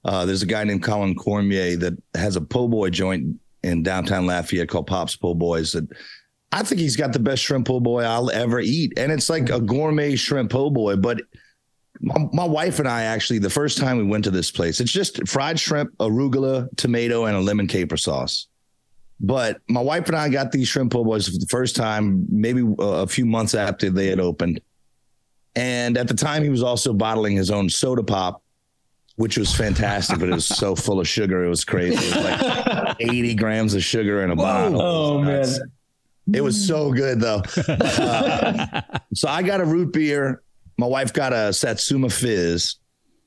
Uh, 0.03 0.25
there's 0.25 0.41
a 0.41 0.47
guy 0.47 0.63
named 0.63 0.83
Colin 0.83 1.15
Cormier 1.15 1.75
that 1.77 1.93
has 2.13 2.35
a 2.35 2.41
po' 2.41 2.67
boy 2.67 2.89
joint 2.89 3.39
in 3.63 3.83
downtown 3.83 4.25
Lafayette 4.25 4.69
called 4.69 4.87
Pop's 4.87 5.15
Po' 5.15 5.33
Boys 5.33 5.71
that 5.73 5.87
I 6.51 6.63
think 6.63 6.79
he's 6.79 6.95
got 6.95 7.13
the 7.13 7.19
best 7.19 7.43
shrimp 7.43 7.67
po' 7.67 7.79
boy 7.79 8.03
I'll 8.03 8.31
ever 8.31 8.59
eat. 8.59 8.93
And 8.97 9.11
it's 9.11 9.29
like 9.29 9.49
a 9.49 9.59
gourmet 9.59 10.15
shrimp 10.15 10.51
po' 10.51 10.69
boy. 10.69 10.95
But 10.95 11.21
my, 12.01 12.29
my, 12.33 12.45
wife 12.45 12.79
and 12.79 12.87
I 12.87 13.03
actually, 13.03 13.39
the 13.39 13.49
first 13.49 13.77
time 13.77 13.97
we 13.97 14.03
went 14.03 14.23
to 14.25 14.31
this 14.31 14.51
place, 14.51 14.79
it's 14.79 14.91
just 14.91 15.27
fried 15.27 15.59
shrimp, 15.59 15.95
arugula, 15.97 16.67
tomato, 16.77 17.25
and 17.25 17.35
a 17.35 17.39
lemon 17.39 17.67
caper 17.67 17.97
sauce. 17.97 18.47
But 19.19 19.61
my 19.67 19.81
wife 19.81 20.07
and 20.07 20.15
I 20.15 20.29
got 20.29 20.51
these 20.51 20.67
shrimp 20.67 20.91
po' 20.91 21.03
boys 21.03 21.27
for 21.27 21.37
the 21.37 21.47
first 21.49 21.75
time, 21.75 22.25
maybe 22.29 22.63
a 22.79 23.07
few 23.07 23.25
months 23.25 23.55
after 23.55 23.89
they 23.89 24.07
had 24.07 24.19
opened. 24.19 24.61
And 25.55 25.97
at 25.97 26.07
the 26.07 26.13
time, 26.13 26.43
he 26.43 26.49
was 26.49 26.61
also 26.61 26.93
bottling 26.93 27.35
his 27.35 27.49
own 27.49 27.69
soda 27.69 28.03
pop, 28.03 28.43
which 29.15 29.37
was 29.37 29.55
fantastic, 29.55 30.19
but 30.19 30.29
it 30.29 30.33
was 30.33 30.45
so 30.45 30.75
full 30.75 30.99
of 30.99 31.07
sugar. 31.07 31.43
It 31.43 31.49
was 31.49 31.65
crazy. 31.65 31.95
It 31.95 32.15
was 32.15 32.23
like 32.23 32.95
80 32.99 33.33
grams 33.35 33.73
of 33.73 33.83
sugar 33.83 34.21
in 34.21 34.29
a 34.29 34.35
Whoa. 34.35 34.43
bottle. 34.43 34.81
Oh, 34.81 35.21
man. 35.21 35.47
It 36.33 36.41
was 36.41 36.67
so 36.67 36.91
good 36.91 37.21
though. 37.21 37.41
Uh, 37.67 38.81
so 39.13 39.29
I 39.29 39.43
got 39.43 39.61
a 39.61 39.65
root 39.65 39.93
beer. 39.93 40.41
My 40.77 40.87
wife 40.87 41.13
got 41.13 41.33
a 41.33 41.53
Satsuma 41.53 42.09
Fizz. 42.09 42.75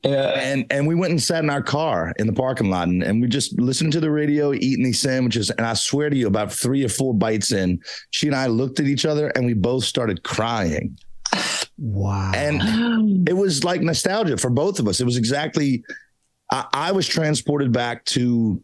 Yeah. 0.02 0.30
And 0.30 0.64
and 0.70 0.86
we 0.86 0.94
went 0.94 1.10
and 1.10 1.22
sat 1.22 1.44
in 1.44 1.50
our 1.50 1.62
car 1.62 2.14
in 2.18 2.26
the 2.26 2.32
parking 2.32 2.70
lot 2.70 2.88
and, 2.88 3.02
and 3.02 3.20
we 3.20 3.28
just 3.28 3.58
listened 3.60 3.92
to 3.92 4.00
the 4.00 4.10
radio, 4.10 4.54
eating 4.54 4.82
these 4.82 5.00
sandwiches. 5.00 5.50
And 5.50 5.66
I 5.66 5.74
swear 5.74 6.08
to 6.08 6.16
you, 6.16 6.26
about 6.26 6.52
three 6.52 6.82
or 6.84 6.88
four 6.88 7.12
bites 7.12 7.52
in, 7.52 7.80
she 8.10 8.26
and 8.26 8.34
I 8.34 8.46
looked 8.46 8.80
at 8.80 8.86
each 8.86 9.04
other 9.04 9.28
and 9.28 9.44
we 9.44 9.52
both 9.52 9.84
started 9.84 10.22
crying. 10.22 10.96
Wow. 11.76 12.32
And 12.34 13.28
it 13.28 13.34
was 13.34 13.62
like 13.62 13.82
nostalgia 13.82 14.38
for 14.38 14.50
both 14.50 14.78
of 14.78 14.88
us. 14.88 15.00
It 15.00 15.04
was 15.04 15.18
exactly 15.18 15.84
I, 16.50 16.66
I 16.72 16.92
was 16.92 17.06
transported 17.06 17.72
back 17.72 18.04
to 18.06 18.62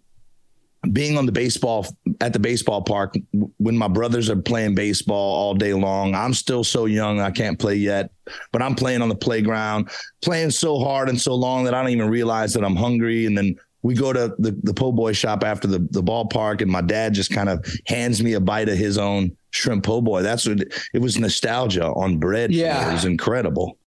being 0.92 1.16
on 1.16 1.26
the 1.26 1.32
baseball 1.32 1.86
at 2.20 2.32
the 2.32 2.38
baseball 2.38 2.82
park 2.82 3.14
when 3.58 3.76
my 3.76 3.88
brothers 3.88 4.30
are 4.30 4.36
playing 4.36 4.74
baseball 4.74 5.34
all 5.34 5.54
day 5.54 5.74
long. 5.74 6.14
I'm 6.14 6.34
still 6.34 6.64
so 6.64 6.86
young, 6.86 7.20
I 7.20 7.30
can't 7.30 7.58
play 7.58 7.76
yet, 7.76 8.10
but 8.52 8.62
I'm 8.62 8.74
playing 8.74 9.02
on 9.02 9.08
the 9.08 9.16
playground, 9.16 9.90
playing 10.22 10.50
so 10.50 10.78
hard 10.78 11.08
and 11.08 11.20
so 11.20 11.34
long 11.34 11.64
that 11.64 11.74
I 11.74 11.82
don't 11.82 11.90
even 11.90 12.08
realize 12.08 12.52
that 12.54 12.64
I'm 12.64 12.76
hungry. 12.76 13.26
And 13.26 13.36
then 13.36 13.56
we 13.82 13.94
go 13.94 14.12
to 14.12 14.34
the, 14.38 14.58
the 14.62 14.74
po' 14.74 14.92
boy 14.92 15.12
shop 15.12 15.44
after 15.44 15.68
the, 15.68 15.78
the 15.90 16.02
ballpark, 16.02 16.60
and 16.60 16.70
my 16.70 16.80
dad 16.80 17.14
just 17.14 17.30
kind 17.30 17.48
of 17.48 17.64
hands 17.86 18.22
me 18.22 18.32
a 18.32 18.40
bite 18.40 18.68
of 18.68 18.76
his 18.76 18.98
own 18.98 19.36
shrimp 19.50 19.84
po' 19.84 20.00
boy. 20.00 20.22
That's 20.22 20.46
what 20.46 20.60
it 20.92 20.98
was 20.98 21.18
nostalgia 21.18 21.86
on 21.86 22.18
bread. 22.18 22.52
Yeah. 22.52 22.90
It 22.90 22.92
was 22.92 23.04
incredible. 23.04 23.78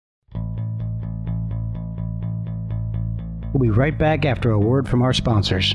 We'll 3.52 3.62
be 3.62 3.70
right 3.70 3.96
back 3.98 4.24
after 4.24 4.50
a 4.50 4.58
word 4.58 4.88
from 4.88 5.02
our 5.02 5.12
sponsors. 5.12 5.74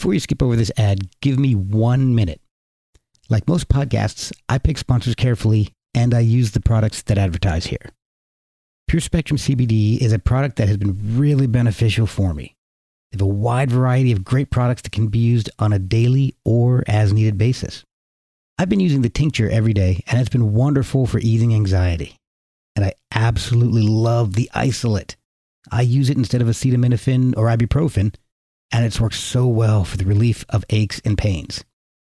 Before 0.00 0.14
you 0.14 0.20
skip 0.20 0.42
over 0.42 0.56
this 0.56 0.72
ad, 0.78 1.10
give 1.20 1.38
me 1.38 1.54
one 1.54 2.14
minute. 2.14 2.40
Like 3.28 3.46
most 3.46 3.68
podcasts, 3.68 4.32
I 4.48 4.56
pick 4.56 4.78
sponsors 4.78 5.14
carefully 5.14 5.74
and 5.92 6.14
I 6.14 6.20
use 6.20 6.52
the 6.52 6.60
products 6.60 7.02
that 7.02 7.18
advertise 7.18 7.66
here. 7.66 7.90
Pure 8.88 9.00
Spectrum 9.00 9.36
CBD 9.36 9.98
is 9.98 10.14
a 10.14 10.18
product 10.18 10.56
that 10.56 10.68
has 10.68 10.78
been 10.78 11.18
really 11.18 11.46
beneficial 11.46 12.06
for 12.06 12.32
me. 12.32 12.54
They 13.12 13.16
have 13.16 13.20
a 13.20 13.26
wide 13.26 13.70
variety 13.70 14.10
of 14.10 14.24
great 14.24 14.48
products 14.48 14.80
that 14.80 14.92
can 14.92 15.08
be 15.08 15.18
used 15.18 15.50
on 15.58 15.74
a 15.74 15.78
daily 15.78 16.34
or 16.46 16.82
as 16.86 17.12
needed 17.12 17.36
basis. 17.36 17.84
I've 18.58 18.70
been 18.70 18.80
using 18.80 19.02
the 19.02 19.10
tincture 19.10 19.50
every 19.50 19.74
day 19.74 20.02
and 20.06 20.18
it's 20.18 20.30
been 20.30 20.54
wonderful 20.54 21.06
for 21.06 21.18
easing 21.18 21.52
anxiety. 21.52 22.16
And 22.74 22.86
I 22.86 22.94
absolutely 23.14 23.82
love 23.82 24.32
the 24.32 24.50
isolate. 24.54 25.16
I 25.70 25.82
use 25.82 26.08
it 26.08 26.16
instead 26.16 26.40
of 26.40 26.48
acetaminophen 26.48 27.36
or 27.36 27.48
ibuprofen 27.48 28.14
and 28.72 28.84
it's 28.84 29.00
worked 29.00 29.16
so 29.16 29.46
well 29.46 29.84
for 29.84 29.96
the 29.96 30.04
relief 30.04 30.44
of 30.48 30.64
aches 30.70 31.00
and 31.04 31.18
pains. 31.18 31.64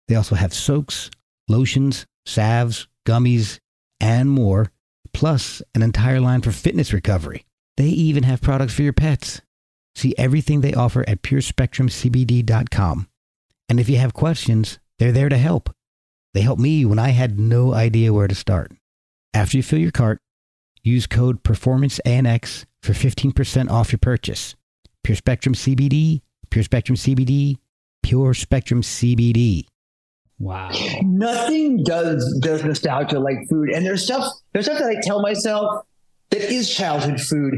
They 0.07 0.15
also 0.15 0.35
have 0.35 0.53
soaks, 0.53 1.09
lotions, 1.47 2.05
salves, 2.25 2.87
gummies, 3.05 3.59
and 3.99 4.29
more, 4.29 4.71
plus 5.13 5.61
an 5.75 5.81
entire 5.81 6.19
line 6.19 6.41
for 6.41 6.51
fitness 6.51 6.93
recovery. 6.93 7.45
They 7.77 7.87
even 7.87 8.23
have 8.23 8.41
products 8.41 8.73
for 8.73 8.83
your 8.83 8.93
pets. 8.93 9.41
See 9.95 10.13
everything 10.17 10.61
they 10.61 10.73
offer 10.73 11.07
at 11.07 11.21
purespectrumcbd.com. 11.21 13.07
And 13.69 13.79
if 13.79 13.89
you 13.89 13.97
have 13.97 14.13
questions, 14.13 14.79
they're 14.97 15.11
there 15.11 15.29
to 15.29 15.37
help. 15.37 15.73
They 16.33 16.41
helped 16.41 16.61
me 16.61 16.85
when 16.85 16.99
I 16.99 17.09
had 17.09 17.39
no 17.39 17.73
idea 17.73 18.13
where 18.13 18.27
to 18.27 18.35
start. 18.35 18.71
After 19.33 19.57
you 19.57 19.63
fill 19.63 19.79
your 19.79 19.91
cart, 19.91 20.19
use 20.83 21.07
code 21.07 21.43
PERFORMANCEANX 21.43 22.65
for 22.81 22.93
15% 22.93 23.69
off 23.69 23.91
your 23.91 23.99
purchase. 23.99 24.55
Pure 25.03 25.15
Spectrum 25.17 25.55
CBD 25.55 26.21
Pure 26.49 26.63
Spectrum 26.63 26.95
CBD, 26.95 27.57
Pure 28.03 28.33
Spectrum 28.33 28.81
CBD. 28.81 29.65
Wow. 30.39 30.71
Nothing 31.03 31.83
does 31.83 32.39
does 32.41 32.63
nostalgia 32.63 33.19
like 33.19 33.37
food. 33.49 33.69
And 33.69 33.85
there's 33.85 34.03
stuff 34.03 34.31
there's 34.53 34.65
stuff 34.65 34.79
that 34.79 34.89
I 34.89 34.99
tell 35.03 35.21
myself 35.21 35.83
that 36.29 36.41
is 36.41 36.73
childhood 36.73 37.19
food. 37.19 37.55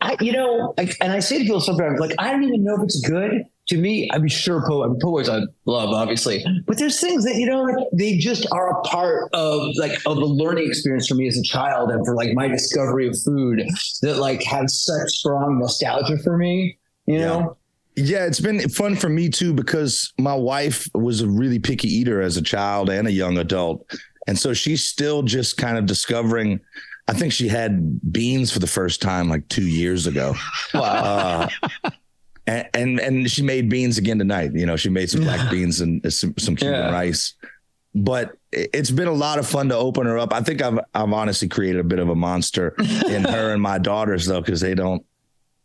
I, 0.00 0.16
you 0.20 0.32
know, 0.32 0.74
I, 0.78 0.90
and 1.00 1.12
I 1.12 1.20
say 1.20 1.38
to 1.38 1.44
people 1.44 1.60
sometimes, 1.60 2.00
like, 2.00 2.14
I 2.18 2.32
don't 2.32 2.42
even 2.44 2.64
know 2.64 2.76
if 2.76 2.82
it's 2.82 3.00
good. 3.06 3.44
To 3.68 3.78
me, 3.78 4.10
I'm 4.12 4.28
sure 4.28 4.62
po, 4.68 4.84
I 4.84 4.88
mean, 4.88 4.98
po 5.00 5.18
I 5.20 5.40
love, 5.64 5.88
obviously, 5.94 6.44
but 6.66 6.76
there's 6.76 7.00
things 7.00 7.24
that 7.24 7.36
you 7.36 7.46
know, 7.46 7.62
like, 7.62 7.76
they 7.94 8.18
just 8.18 8.46
are 8.52 8.78
a 8.78 8.82
part 8.82 9.30
of 9.32 9.70
like 9.78 9.92
of 10.04 10.16
the 10.16 10.26
learning 10.26 10.66
experience 10.66 11.08
for 11.08 11.14
me 11.14 11.26
as 11.28 11.38
a 11.38 11.42
child, 11.42 11.90
and 11.90 12.04
for 12.04 12.14
like 12.14 12.34
my 12.34 12.46
discovery 12.46 13.08
of 13.08 13.18
food 13.24 13.62
that 14.02 14.18
like 14.18 14.42
have 14.42 14.68
such 14.68 15.08
strong 15.08 15.60
nostalgia 15.60 16.18
for 16.18 16.36
me. 16.36 16.78
You 17.06 17.20
know, 17.20 17.56
yeah, 17.96 18.26
it's 18.26 18.40
been 18.40 18.68
fun 18.68 18.96
for 18.96 19.08
me 19.08 19.28
too 19.28 19.52
because 19.52 20.12
my 20.18 20.34
wife 20.34 20.88
was 20.94 21.20
a 21.20 21.28
really 21.28 21.58
picky 21.58 21.88
eater 21.88 22.20
as 22.20 22.36
a 22.36 22.42
child 22.42 22.90
and 22.90 23.06
a 23.06 23.12
young 23.12 23.38
adult. 23.38 23.86
And 24.26 24.38
so 24.38 24.52
she's 24.52 24.84
still 24.84 25.22
just 25.22 25.56
kind 25.56 25.78
of 25.78 25.86
discovering. 25.86 26.60
I 27.06 27.12
think 27.12 27.32
she 27.32 27.46
had 27.46 28.00
beans 28.12 28.50
for 28.50 28.58
the 28.58 28.66
first 28.66 29.00
time 29.00 29.28
like 29.28 29.48
two 29.48 29.66
years 29.66 30.06
ago. 30.06 30.34
Wow. 30.72 31.48
Uh, 31.84 31.90
and, 32.46 32.68
and, 32.74 33.00
and 33.00 33.30
she 33.30 33.42
made 33.42 33.68
beans 33.68 33.96
again 33.96 34.18
tonight. 34.18 34.52
You 34.54 34.66
know, 34.66 34.76
she 34.76 34.88
made 34.88 35.10
some 35.10 35.22
black 35.22 35.50
beans 35.50 35.80
and 35.80 36.12
some 36.12 36.34
some 36.38 36.56
Cuban 36.56 36.74
yeah. 36.74 36.90
rice. 36.90 37.34
but 37.94 38.36
it's 38.50 38.90
been 38.90 39.08
a 39.08 39.12
lot 39.12 39.38
of 39.38 39.46
fun 39.46 39.68
to 39.68 39.76
open 39.76 40.06
her 40.06 40.18
up. 40.18 40.32
I 40.32 40.40
think 40.40 40.62
I've 40.62 40.80
I've 40.94 41.12
honestly 41.12 41.48
created 41.48 41.80
a 41.80 41.84
bit 41.84 42.00
of 42.00 42.08
a 42.08 42.14
monster 42.14 42.74
in 43.08 43.24
her 43.24 43.52
and 43.52 43.62
my 43.62 43.78
daughters 43.78 44.26
though, 44.26 44.40
because 44.40 44.60
they 44.60 44.74
don't 44.74 45.04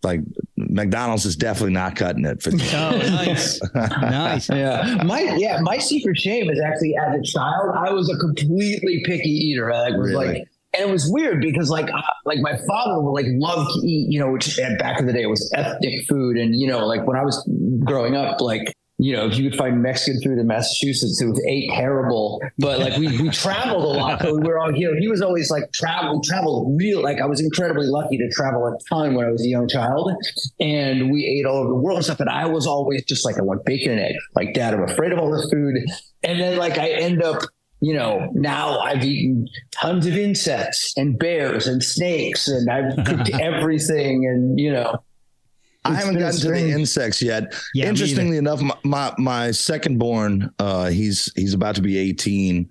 like 0.03 0.21
McDonald's 0.55 1.25
is 1.25 1.35
definitely 1.35 1.73
not 1.73 1.95
cutting 1.95 2.25
it 2.25 2.41
for. 2.41 2.51
Oh, 2.51 2.97
nice, 2.97 3.59
nice. 3.75 4.49
Yeah, 4.49 5.01
my 5.05 5.21
yeah, 5.37 5.59
my 5.61 5.77
secret 5.77 6.17
shame 6.17 6.49
is 6.49 6.59
actually 6.59 6.95
as 6.95 7.19
a 7.19 7.23
child, 7.23 7.75
I 7.75 7.91
was 7.91 8.09
a 8.09 8.17
completely 8.17 9.01
picky 9.05 9.29
eater. 9.29 9.71
I 9.71 9.89
was 9.91 10.11
Really? 10.11 10.27
like, 10.27 10.37
and 10.77 10.87
it 10.87 10.91
was 10.91 11.09
weird 11.11 11.41
because 11.41 11.69
like 11.69 11.89
I- 11.91 12.03
like 12.25 12.39
my 12.39 12.55
father 12.67 13.01
would 13.01 13.11
like 13.11 13.25
love 13.29 13.67
to 13.73 13.79
eat, 13.87 14.07
you 14.11 14.19
know, 14.19 14.31
which 14.31 14.57
back 14.79 14.99
in 14.99 15.05
the 15.07 15.13
day 15.13 15.25
was 15.25 15.51
ethnic 15.55 16.07
food, 16.07 16.37
and 16.37 16.55
you 16.55 16.67
know, 16.67 16.85
like 16.85 17.05
when 17.07 17.17
I 17.17 17.23
was 17.23 17.47
growing 17.83 18.15
up, 18.15 18.39
like. 18.41 18.73
You 19.01 19.15
know, 19.15 19.27
if 19.27 19.37
you 19.37 19.49
could 19.49 19.57
find 19.57 19.81
Mexican 19.81 20.21
food 20.21 20.39
in 20.39 20.47
Massachusetts, 20.47 21.21
it 21.21 21.25
was 21.25 21.41
ate 21.47 21.71
terrible. 21.71 22.41
But 22.57 22.79
like 22.79 22.97
we, 22.97 23.21
we 23.21 23.29
traveled 23.29 23.83
a 23.83 23.97
lot, 23.97 24.21
so 24.21 24.35
we 24.35 24.45
were 24.45 24.59
all 24.59 24.75
you 24.75 24.91
know. 24.91 24.99
He 24.99 25.07
was 25.07 25.21
always 25.21 25.49
like 25.49 25.71
travel, 25.71 26.21
traveled 26.21 26.77
real. 26.77 27.01
Like 27.01 27.21
I 27.21 27.25
was 27.25 27.39
incredibly 27.39 27.87
lucky 27.87 28.17
to 28.17 28.29
travel 28.29 28.67
a 28.67 28.77
ton 28.89 29.15
when 29.15 29.25
I 29.25 29.31
was 29.31 29.41
a 29.45 29.47
young 29.47 29.69
child, 29.69 30.11
and 30.59 31.11
we 31.11 31.25
ate 31.25 31.45
all 31.45 31.59
over 31.59 31.69
the 31.69 31.75
world 31.75 31.99
and 31.99 32.05
stuff. 32.05 32.19
And 32.19 32.29
I 32.29 32.45
was 32.47 32.67
always 32.67 33.05
just 33.05 33.23
like, 33.23 33.37
I 33.37 33.41
want 33.41 33.63
bacon 33.63 33.91
and 33.91 34.01
eggs. 34.01 34.19
Like, 34.35 34.53
Dad, 34.53 34.73
I'm 34.73 34.83
afraid 34.83 35.13
of 35.13 35.19
all 35.19 35.31
this 35.31 35.49
food. 35.49 35.77
And 36.23 36.41
then 36.41 36.57
like 36.57 36.77
I 36.77 36.89
end 36.89 37.23
up, 37.23 37.41
you 37.79 37.93
know, 37.93 38.29
now 38.33 38.79
I've 38.79 39.05
eaten 39.05 39.47
tons 39.71 40.07
of 40.07 40.17
insects 40.17 40.93
and 40.97 41.17
bears 41.17 41.67
and 41.67 41.81
snakes, 41.81 42.49
and 42.49 42.69
I've 42.69 43.05
cooked 43.05 43.29
everything, 43.33 44.25
and 44.25 44.59
you 44.59 44.73
know. 44.73 45.01
I 45.85 45.93
haven't 45.93 46.19
gotten 46.19 46.39
to 46.41 46.49
the 46.49 46.71
insects 46.71 47.21
yet. 47.21 47.53
Yeah, 47.73 47.87
Interestingly 47.87 48.37
enough, 48.37 48.61
my, 48.61 48.75
my 48.83 49.13
my 49.17 49.51
second 49.51 49.97
born, 49.97 50.53
uh, 50.59 50.89
he's 50.89 51.31
he's 51.35 51.53
about 51.53 51.75
to 51.75 51.81
be 51.81 51.97
18. 51.97 52.69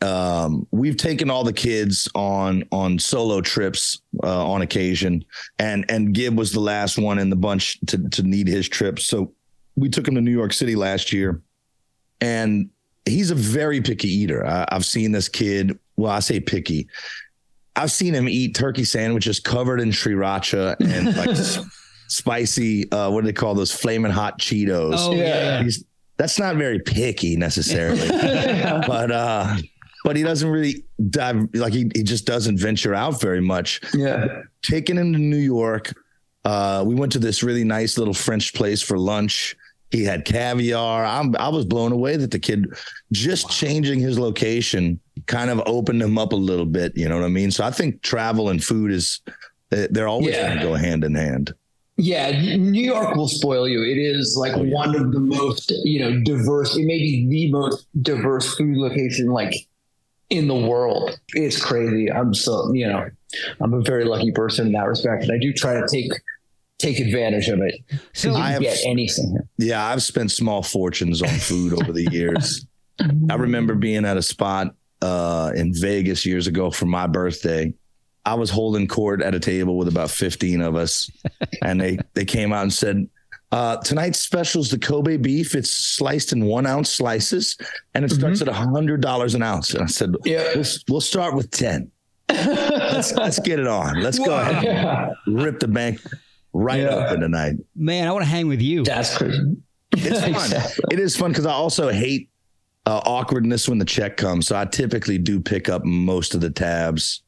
Um, 0.00 0.66
we've 0.70 0.96
taken 0.96 1.28
all 1.28 1.44
the 1.44 1.52
kids 1.52 2.08
on 2.14 2.64
on 2.72 2.98
solo 2.98 3.40
trips 3.40 4.00
uh, 4.22 4.46
on 4.46 4.62
occasion, 4.62 5.24
and 5.58 5.84
and 5.90 6.14
Gib 6.14 6.38
was 6.38 6.52
the 6.52 6.60
last 6.60 6.98
one 6.98 7.18
in 7.18 7.30
the 7.30 7.36
bunch 7.36 7.78
to 7.86 8.08
to 8.10 8.22
need 8.22 8.48
his 8.48 8.68
trip. 8.68 8.98
So 8.98 9.32
we 9.76 9.88
took 9.88 10.08
him 10.08 10.14
to 10.14 10.20
New 10.20 10.30
York 10.30 10.52
City 10.52 10.74
last 10.74 11.12
year, 11.12 11.42
and 12.20 12.70
he's 13.04 13.30
a 13.30 13.34
very 13.34 13.80
picky 13.80 14.08
eater. 14.08 14.46
I, 14.46 14.66
I've 14.70 14.86
seen 14.86 15.12
this 15.12 15.28
kid. 15.28 15.78
Well, 15.96 16.12
I 16.12 16.20
say 16.20 16.40
picky. 16.40 16.88
I've 17.76 17.92
seen 17.92 18.14
him 18.14 18.28
eat 18.28 18.54
turkey 18.54 18.84
sandwiches 18.84 19.38
covered 19.38 19.80
in 19.80 19.90
sriracha 19.90 20.76
and 20.80 21.16
like 21.16 21.30
spicy. 22.08 22.90
Uh, 22.90 23.10
what 23.10 23.20
do 23.22 23.26
they 23.26 23.32
call 23.32 23.54
those? 23.54 23.72
Flaming 23.72 24.10
hot 24.12 24.38
Cheetos. 24.40 24.94
Oh 24.98 25.12
yeah, 25.12 25.24
yeah. 25.58 25.62
He's, 25.62 25.84
that's 26.16 26.38
not 26.38 26.56
very 26.56 26.80
picky 26.80 27.36
necessarily, 27.36 28.08
but 28.86 29.10
uh, 29.12 29.56
but 30.04 30.16
he 30.16 30.22
doesn't 30.22 30.48
really 30.48 30.84
dive 31.10 31.48
like 31.54 31.72
he, 31.72 31.90
he 31.94 32.02
just 32.02 32.24
doesn't 32.26 32.58
venture 32.58 32.94
out 32.94 33.20
very 33.20 33.40
much. 33.40 33.80
Yeah. 33.94 34.42
Taking 34.62 34.96
him 34.96 35.12
to 35.12 35.18
New 35.18 35.36
York, 35.36 35.94
uh, 36.44 36.82
we 36.86 36.94
went 36.96 37.12
to 37.12 37.18
this 37.20 37.42
really 37.42 37.62
nice 37.64 37.98
little 37.98 38.14
French 38.14 38.52
place 38.54 38.82
for 38.82 38.98
lunch. 38.98 39.54
He 39.90 40.04
had 40.04 40.26
caviar. 40.26 41.04
I'm, 41.06 41.34
I 41.36 41.48
was 41.48 41.64
blown 41.64 41.92
away 41.92 42.16
that 42.16 42.30
the 42.30 42.38
kid 42.38 42.66
just 43.10 43.48
changing 43.50 44.00
his 44.00 44.18
location 44.18 45.00
kind 45.26 45.48
of 45.48 45.62
opened 45.64 46.02
him 46.02 46.18
up 46.18 46.32
a 46.32 46.36
little 46.36 46.66
bit. 46.66 46.94
You 46.94 47.08
know 47.08 47.16
what 47.16 47.24
I 47.24 47.28
mean? 47.28 47.50
So 47.50 47.64
I 47.64 47.70
think 47.70 48.02
travel 48.02 48.50
and 48.50 48.62
food 48.62 48.90
is 48.92 49.20
they- 49.70 49.86
they're 49.90 50.08
always 50.08 50.34
Yeah. 50.34 50.48
going 50.48 50.58
to 50.58 50.64
go 50.64 50.74
hand 50.74 51.04
in 51.04 51.14
hand. 51.14 51.54
Yeah, 51.98 52.56
New 52.56 52.80
York 52.80 53.16
will 53.16 53.26
spoil 53.28 53.68
you. 53.68 53.82
It 53.82 53.98
is 53.98 54.36
like 54.38 54.54
one 54.56 54.94
of 54.94 55.12
the 55.12 55.18
most, 55.18 55.72
you 55.82 55.98
know, 55.98 56.20
diverse, 56.22 56.76
it 56.76 56.84
may 56.84 56.98
be 56.98 57.26
the 57.28 57.50
most 57.50 57.86
diverse 58.02 58.54
food 58.54 58.76
location 58.76 59.30
like 59.32 59.52
in 60.30 60.46
the 60.46 60.54
world. 60.54 61.18
It's 61.34 61.62
crazy. 61.62 62.10
I'm 62.10 62.34
so, 62.34 62.72
you 62.72 62.86
know, 62.86 63.08
I'm 63.60 63.74
a 63.74 63.80
very 63.82 64.04
lucky 64.04 64.30
person 64.30 64.68
in 64.68 64.72
that 64.74 64.86
respect. 64.86 65.24
And 65.24 65.32
I 65.32 65.38
do 65.38 65.52
try 65.52 65.74
to 65.74 65.86
take 65.90 66.12
take 66.78 67.00
advantage 67.00 67.48
of 67.48 67.60
it. 67.60 67.74
So 68.14 68.28
you 68.28 68.34
I 68.36 68.52
can 68.52 68.52
have- 68.52 68.62
get 68.62 68.78
anything. 68.86 69.36
Yeah, 69.58 69.84
I've 69.84 70.02
spent 70.02 70.30
small 70.30 70.62
fortunes 70.62 71.20
on 71.20 71.28
food 71.28 71.72
over 71.72 71.92
the 71.92 72.08
years. 72.12 72.64
I 73.30 73.34
remember 73.34 73.74
being 73.74 74.04
at 74.04 74.16
a 74.16 74.22
spot 74.22 74.76
uh, 75.02 75.50
in 75.56 75.72
Vegas 75.74 76.24
years 76.24 76.46
ago 76.46 76.70
for 76.70 76.86
my 76.86 77.08
birthday. 77.08 77.72
I 78.28 78.34
was 78.34 78.50
holding 78.50 78.86
court 78.86 79.22
at 79.22 79.34
a 79.34 79.40
table 79.40 79.76
with 79.78 79.88
about 79.88 80.10
15 80.10 80.60
of 80.60 80.76
us, 80.76 81.10
and 81.64 81.80
they 81.80 81.98
they 82.14 82.24
came 82.24 82.52
out 82.52 82.62
and 82.62 82.72
said, 82.72 83.08
uh, 83.52 83.78
tonight's 83.78 84.18
special 84.18 84.60
is 84.60 84.70
the 84.70 84.78
Kobe 84.78 85.16
beef. 85.16 85.54
It's 85.54 85.70
sliced 85.70 86.32
in 86.34 86.44
one 86.44 86.66
ounce 86.66 86.90
slices, 86.90 87.56
and 87.94 88.04
it 88.04 88.10
starts 88.10 88.42
at 88.42 88.48
a 88.48 88.52
hundred 88.52 89.00
dollars 89.00 89.34
an 89.34 89.42
ounce. 89.42 89.72
And 89.72 89.82
I 89.82 89.86
said, 89.86 90.14
Yeah. 90.24 90.44
we'll, 90.54 90.64
we'll 90.90 91.00
start 91.00 91.34
with 91.34 91.50
10. 91.50 91.90
Let's, 92.28 93.12
let's 93.24 93.38
get 93.38 93.58
it 93.58 93.66
on. 93.66 94.02
Let's 94.02 94.18
go 94.18 94.36
ahead 94.38 94.62
Yeah. 94.62 95.10
rip 95.26 95.60
the 95.60 95.68
bank 95.68 95.98
right 96.52 96.80
Yeah. 96.82 96.88
open 97.06 97.20
tonight. 97.20 97.54
man, 97.74 98.06
I 98.06 98.12
want 98.12 98.24
to 98.24 98.28
hang 98.30 98.48
with 98.48 98.60
you. 98.60 98.84
That's 98.84 99.16
crazy. 99.16 99.56
It's 99.92 100.20
fun. 100.20 100.28
Exactly. 100.34 100.84
It 100.90 101.00
is 101.00 101.16
fun 101.16 101.30
because 101.30 101.46
I 101.46 101.52
also 101.52 101.88
hate 101.88 102.28
uh, 102.84 103.00
awkwardness 103.06 103.66
when 103.66 103.78
the 103.78 103.86
check 103.86 104.18
comes. 104.18 104.46
So 104.46 104.56
I 104.56 104.66
typically 104.66 105.16
do 105.16 105.40
pick 105.40 105.70
up 105.70 105.82
most 105.86 106.34
of 106.34 106.42
the 106.42 106.50
tabs. 106.50 107.22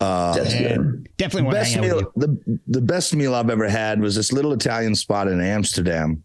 Uh, 0.00 0.34
That's 0.34 0.54
good. 0.54 1.08
Definitely 1.16 1.42
want 1.42 1.54
to 1.56 1.60
best 1.60 1.74
hang 1.74 1.90
out 1.90 1.96
with 1.96 2.16
meal, 2.16 2.36
the 2.46 2.60
the 2.68 2.80
best 2.80 3.14
meal 3.16 3.34
I've 3.34 3.50
ever 3.50 3.68
had 3.68 4.00
was 4.00 4.14
this 4.14 4.32
little 4.32 4.52
Italian 4.52 4.94
spot 4.94 5.26
in 5.28 5.40
Amsterdam. 5.40 6.22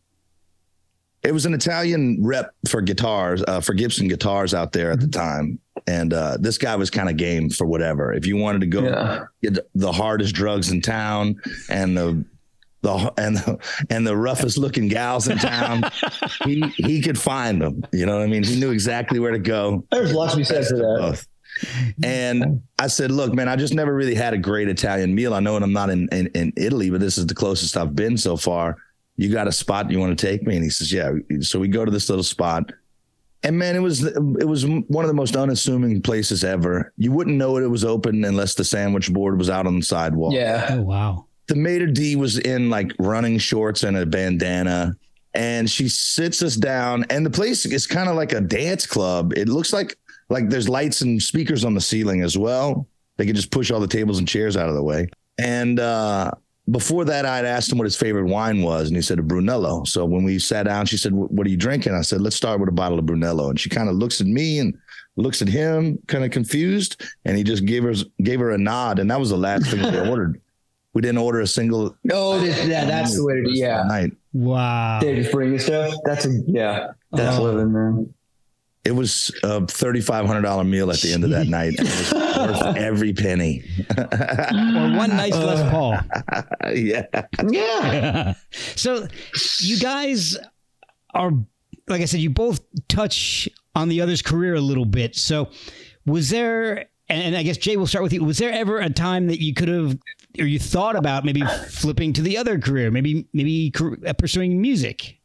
It 1.24 1.32
was 1.34 1.46
an 1.46 1.54
Italian 1.54 2.18
rep 2.22 2.54
for 2.68 2.82
guitars, 2.82 3.42
uh, 3.48 3.62
for 3.62 3.74
Gibson 3.74 4.10
guitars 4.10 4.54
out 4.54 4.74
there 4.74 4.92
at 4.92 5.00
the 5.00 5.08
time, 5.08 5.58
and 5.88 6.14
uh, 6.14 6.38
this 6.40 6.58
guy 6.58 6.76
was 6.76 6.90
kind 6.90 7.10
of 7.10 7.16
game 7.18 7.50
for 7.50 7.66
whatever. 7.66 8.12
If 8.14 8.26
you 8.28 8.36
wanted 8.38 8.60
to 8.62 8.68
go 8.68 8.84
Yeah. 8.84 9.26
get 9.42 9.58
the 9.74 9.92
hardest 9.92 10.36
drugs 10.36 10.70
in 10.70 10.82
town 10.82 11.38
and 11.70 11.98
the 11.98 12.26
the 12.82 13.14
and 13.18 13.38
the, 13.38 13.58
and 13.90 14.06
the 14.06 14.16
roughest 14.18 14.58
looking 14.58 14.90
gals 14.90 15.30
in 15.30 15.38
town, 15.38 15.84
he 16.44 16.62
he 16.76 17.02
could 17.02 17.18
find 17.18 17.62
them. 17.62 17.86
You 17.94 18.06
know 18.06 18.18
what 18.18 18.24
I 18.24 18.28
mean? 18.28 18.44
He 18.44 18.60
knew 18.60 18.72
exactly 18.72 19.20
where 19.20 19.32
to 19.32 19.40
go. 19.40 19.84
There's 19.92 20.14
lots 20.14 20.14
lot 20.14 20.32
to 20.32 20.38
be 20.38 20.44
said 20.44 20.66
for 20.68 20.76
that. 20.76 20.98
Both. 21.00 21.28
And 22.04 22.62
I 22.80 22.88
said, 22.88 23.12
look, 23.12 23.34
man, 23.34 23.48
I 23.48 23.56
just 23.56 23.74
never 23.74 23.94
really 23.94 24.16
had 24.16 24.34
a 24.34 24.38
great 24.38 24.68
Italian 24.68 25.14
meal. 25.16 25.34
I 25.34 25.40
know 25.40 25.56
I'm 25.56 25.74
not 25.74 25.90
in, 25.90 26.08
in, 26.12 26.28
in 26.28 26.54
Italy, 26.58 26.90
but 26.90 27.00
this 27.00 27.18
is 27.18 27.26
the 27.28 27.36
closest 27.36 27.78
I've 27.78 27.96
been 27.96 28.18
so 28.18 28.36
far. 28.38 28.78
You 29.16 29.32
got 29.32 29.48
a 29.48 29.52
spot 29.52 29.92
you 29.92 30.00
want 30.00 30.18
to 30.18 30.26
take 30.28 30.44
me? 30.44 30.56
And 30.56 30.64
he 30.64 30.70
says, 30.70 30.92
yeah. 30.92 31.12
So 31.42 31.60
we 31.60 31.68
go 31.68 31.86
to 31.86 31.92
this 31.92 32.10
little 32.10 32.24
spot. 32.24 32.72
And 33.44 33.58
man, 33.60 33.76
it 33.76 33.80
was 33.80 34.04
it 34.06 34.48
was 34.48 34.66
one 34.66 35.04
of 35.04 35.08
the 35.08 35.14
most 35.14 35.36
unassuming 35.36 36.02
places 36.02 36.44
ever. 36.46 36.94
You 36.98 37.12
wouldn't 37.12 37.36
know 37.36 37.58
it 37.58 37.70
was 37.70 37.84
open 37.84 38.24
unless 38.24 38.56
the 38.56 38.64
sandwich 38.64 39.12
board 39.12 39.38
was 39.38 39.50
out 39.50 39.68
on 39.68 39.80
the 39.80 39.86
sidewalk 39.86 40.34
Yeah. 40.34 40.68
Oh 40.72 40.82
wow. 40.82 41.26
the 41.48 41.56
maitre 41.56 41.92
d 41.92 42.16
was 42.16 42.40
in 42.40 42.70
like 42.70 42.94
running 43.00 43.38
shorts 43.38 43.84
and 43.84 43.98
a 43.98 44.06
bandana 44.06 44.96
and 45.34 45.70
she 45.70 45.90
sits 45.90 46.42
us 46.42 46.56
down 46.56 47.06
and 47.10 47.26
the 47.26 47.30
place 47.30 47.66
is 47.66 47.86
kind 47.86 48.08
of 48.08 48.16
like 48.16 48.32
a 48.32 48.40
dance 48.40 48.86
club 48.86 49.34
it 49.36 49.50
looks 49.50 49.74
like 49.74 49.98
like 50.30 50.50
there's 50.50 50.70
lights 50.70 51.02
and 51.02 51.22
speakers 51.22 51.64
on 51.66 51.74
the 51.74 51.82
ceiling 51.82 52.22
as 52.22 52.38
well 52.38 52.88
they 53.18 53.26
could 53.26 53.36
just 53.36 53.52
push 53.52 53.72
all 53.72 53.80
the 53.80 53.88
tables 53.88 54.20
and 54.20 54.28
chairs 54.28 54.56
out 54.58 54.70
of 54.70 54.76
the 54.76 54.84
way 54.84 55.08
and 55.40 55.80
uh 55.80 56.30
before 56.72 57.04
that 57.06 57.26
i'd 57.26 57.46
asked 57.46 57.72
him 57.72 57.78
what 57.78 57.84
his 57.86 57.96
favorite 57.96 58.26
wine 58.26 58.62
was 58.62 58.88
and 58.88 58.96
he 58.96 59.02
said 59.02 59.20
a 59.20 59.24
brunello 59.24 59.84
so 59.84 60.06
when 60.06 60.24
we 60.24 60.40
sat 60.40 60.64
down 60.64 60.86
she 60.86 60.98
said 60.98 61.12
what 61.14 61.46
are 61.46 61.50
you 61.50 61.58
drinking 61.58 61.94
i 61.94 62.02
said 62.02 62.22
let's 62.22 62.36
start 62.36 62.60
with 62.60 62.70
a 62.70 62.74
bottle 62.74 62.98
of 63.00 63.06
brunello 63.06 63.50
and 63.50 63.60
she 63.60 63.70
kind 63.70 63.90
of 63.90 63.96
looks 63.96 64.22
at 64.22 64.28
me 64.28 64.60
and 64.60 64.78
looks 65.16 65.42
at 65.42 65.48
him 65.48 66.00
kind 66.08 66.24
of 66.24 66.32
confused 66.32 67.02
and 67.26 67.38
he 67.38 67.44
just 67.44 67.66
gave 67.66 67.84
her 67.84 67.94
gave 68.24 68.40
her 68.40 68.52
a 68.52 68.58
nod 68.58 68.98
and 69.00 69.12
that 69.12 69.20
was 69.20 69.30
the 69.30 69.38
last 69.38 69.66
thing 69.70 69.82
we 69.82 70.00
ordered 70.10 70.40
we 70.94 71.02
didn't 71.02 71.18
order 71.18 71.42
a 71.42 71.48
single 71.48 71.98
Oh, 72.12 72.40
this, 72.40 72.66
yeah, 72.68 72.86
that's 72.86 73.16
the 73.16 73.26
way 73.26 73.34
to 73.38 73.44
do. 73.44 73.50
Yeah. 73.52 73.82
night. 73.88 74.12
Wow. 74.32 75.00
They 75.02 75.16
just 75.16 75.32
bring 75.32 75.52
you 75.52 75.58
stuff. 75.58 75.92
That's 76.06 76.26
a 76.28 76.40
yeah. 76.46 76.90
That's 77.12 77.38
Oh. 77.40 77.44
living, 77.46 77.74
man. 77.74 78.14
It 78.86 78.94
was 78.94 79.32
a 79.44 79.66
thirty-five 79.66 80.26
hundred 80.26 80.42
dollar 80.42 80.66
meal 80.66 80.92
at 80.92 81.00
the 81.00 81.14
end 81.14 81.24
of 81.24 81.30
that 81.30 81.48
night. 81.48 81.76
It 81.78 81.84
was 81.84 82.14
worth 82.14 82.76
every 82.78 83.14
penny. 83.14 83.64
Or 83.98 84.98
one 84.98 85.12
nice 85.12 85.36
Les 85.36 85.70
Paul. 85.72 85.98
yeah, 86.74 87.06
Yeah. 87.50 88.34
so 88.52 89.08
you 89.62 89.80
guys 89.80 90.38
are 91.14 91.32
like 91.88 92.02
I 92.02 92.06
said, 92.06 92.20
you 92.20 92.30
both 92.30 92.62
touch 92.88 93.48
on 93.76 93.90
the 93.90 94.02
other's 94.02 94.22
career 94.22 94.56
a 94.56 94.62
little 94.62 94.86
bit. 94.86 95.16
So 95.16 95.50
was 96.06 96.30
there 96.30 96.90
and 97.10 97.36
I 97.36 97.44
guess 97.44 97.58
Jay 97.58 97.78
will 97.78 97.88
start 97.88 98.04
with 98.04 98.14
you. 98.14 98.24
Was 98.24 98.38
there 98.38 98.52
ever 98.52 98.80
a 98.80 98.90
time 98.90 99.28
that 99.28 99.42
you 99.42 99.54
could 99.54 99.68
have 99.68 99.98
or 100.40 100.46
you 100.46 100.60
thought 100.60 100.96
about 100.96 101.26
maybe 101.26 101.42
flipping 101.70 102.14
to 102.14 102.22
the 102.22 102.38
other 102.38 102.60
career, 102.60 102.92
maybe 102.92 103.28
maybe 103.34 103.72
uh, 104.06 104.14
pursuing 104.14 104.62
music? 104.62 105.20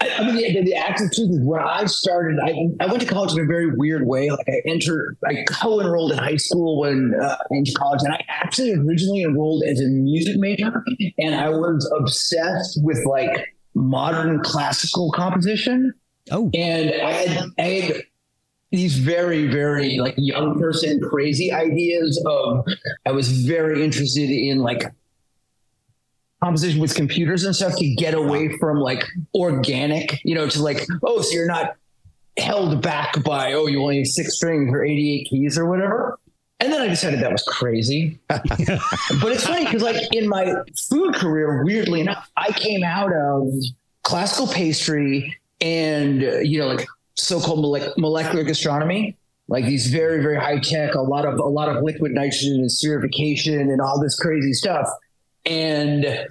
I, 0.00 0.10
I 0.18 0.24
mean, 0.24 0.36
the, 0.36 0.62
the 0.64 1.10
truth 1.14 1.30
is 1.30 1.40
when 1.42 1.60
I 1.60 1.84
started, 1.84 2.38
I, 2.42 2.54
I 2.82 2.86
went 2.86 3.00
to 3.02 3.06
college 3.06 3.32
in 3.32 3.40
a 3.40 3.46
very 3.46 3.70
weird 3.76 4.06
way. 4.06 4.30
Like 4.30 4.48
I 4.48 4.62
entered, 4.66 5.18
I 5.26 5.44
co-enrolled 5.48 6.12
in 6.12 6.18
high 6.18 6.36
school 6.36 6.80
when 6.80 7.14
uh, 7.20 7.36
into 7.50 7.72
college, 7.72 8.00
and 8.02 8.14
I 8.14 8.24
actually 8.28 8.72
originally 8.72 9.22
enrolled 9.22 9.62
as 9.64 9.80
a 9.80 9.86
music 9.86 10.36
major, 10.38 10.82
and 11.18 11.34
I 11.34 11.50
was 11.50 11.90
obsessed 11.98 12.80
with 12.82 13.04
like 13.04 13.46
modern 13.74 14.40
classical 14.40 15.12
composition. 15.12 15.92
Oh, 16.30 16.50
and 16.54 16.90
I 16.90 17.12
had, 17.12 17.48
I 17.58 17.62
had 17.62 18.02
these 18.70 18.98
very, 18.98 19.48
very 19.48 19.98
like 19.98 20.14
young 20.16 20.58
person 20.58 21.00
crazy 21.00 21.52
ideas 21.52 22.22
of 22.26 22.64
I 23.04 23.12
was 23.12 23.28
very 23.44 23.84
interested 23.84 24.30
in 24.30 24.60
like 24.60 24.84
composition 26.42 26.80
with 26.80 26.94
computers 26.94 27.44
and 27.44 27.54
stuff 27.54 27.76
to 27.76 27.94
get 27.94 28.14
away 28.14 28.56
from 28.58 28.78
like 28.78 29.04
organic, 29.34 30.20
you 30.24 30.34
know, 30.34 30.48
to 30.48 30.62
like, 30.62 30.86
oh, 31.04 31.20
so 31.20 31.34
you're 31.34 31.46
not 31.46 31.76
held 32.38 32.82
back 32.82 33.22
by, 33.22 33.52
oh, 33.52 33.66
you 33.66 33.82
only 33.82 33.98
have 33.98 34.06
six 34.06 34.36
strings 34.36 34.72
or 34.72 34.84
88 34.84 35.28
keys 35.28 35.58
or 35.58 35.66
whatever. 35.66 36.18
And 36.60 36.72
then 36.72 36.82
I 36.82 36.88
decided 36.88 37.20
that 37.20 37.32
was 37.32 37.42
crazy. 37.42 38.18
but 38.28 38.42
it's 39.24 39.46
funny 39.46 39.64
because, 39.64 39.82
like, 39.82 40.14
in 40.14 40.28
my 40.28 40.54
food 40.90 41.14
career, 41.14 41.64
weirdly 41.64 42.02
enough, 42.02 42.30
I 42.36 42.52
came 42.52 42.84
out 42.84 43.12
of 43.14 43.48
classical 44.02 44.46
pastry 44.46 45.34
and, 45.62 46.22
uh, 46.22 46.38
you 46.38 46.58
know, 46.58 46.66
like 46.66 46.86
so-called 47.14 47.60
molecular 47.96 48.44
gastronomy, 48.44 49.16
like 49.48 49.64
these 49.64 49.86
very, 49.86 50.22
very 50.22 50.36
high 50.36 50.58
tech, 50.58 50.94
a 50.94 51.00
lot 51.00 51.24
of 51.24 51.38
a 51.38 51.48
lot 51.48 51.74
of 51.74 51.82
liquid 51.82 52.12
nitrogen 52.12 52.54
and 52.54 52.70
spherification 52.70 53.60
and 53.60 53.80
all 53.80 53.98
this 54.00 54.18
crazy 54.18 54.52
stuff. 54.52 54.86
And 55.46 56.28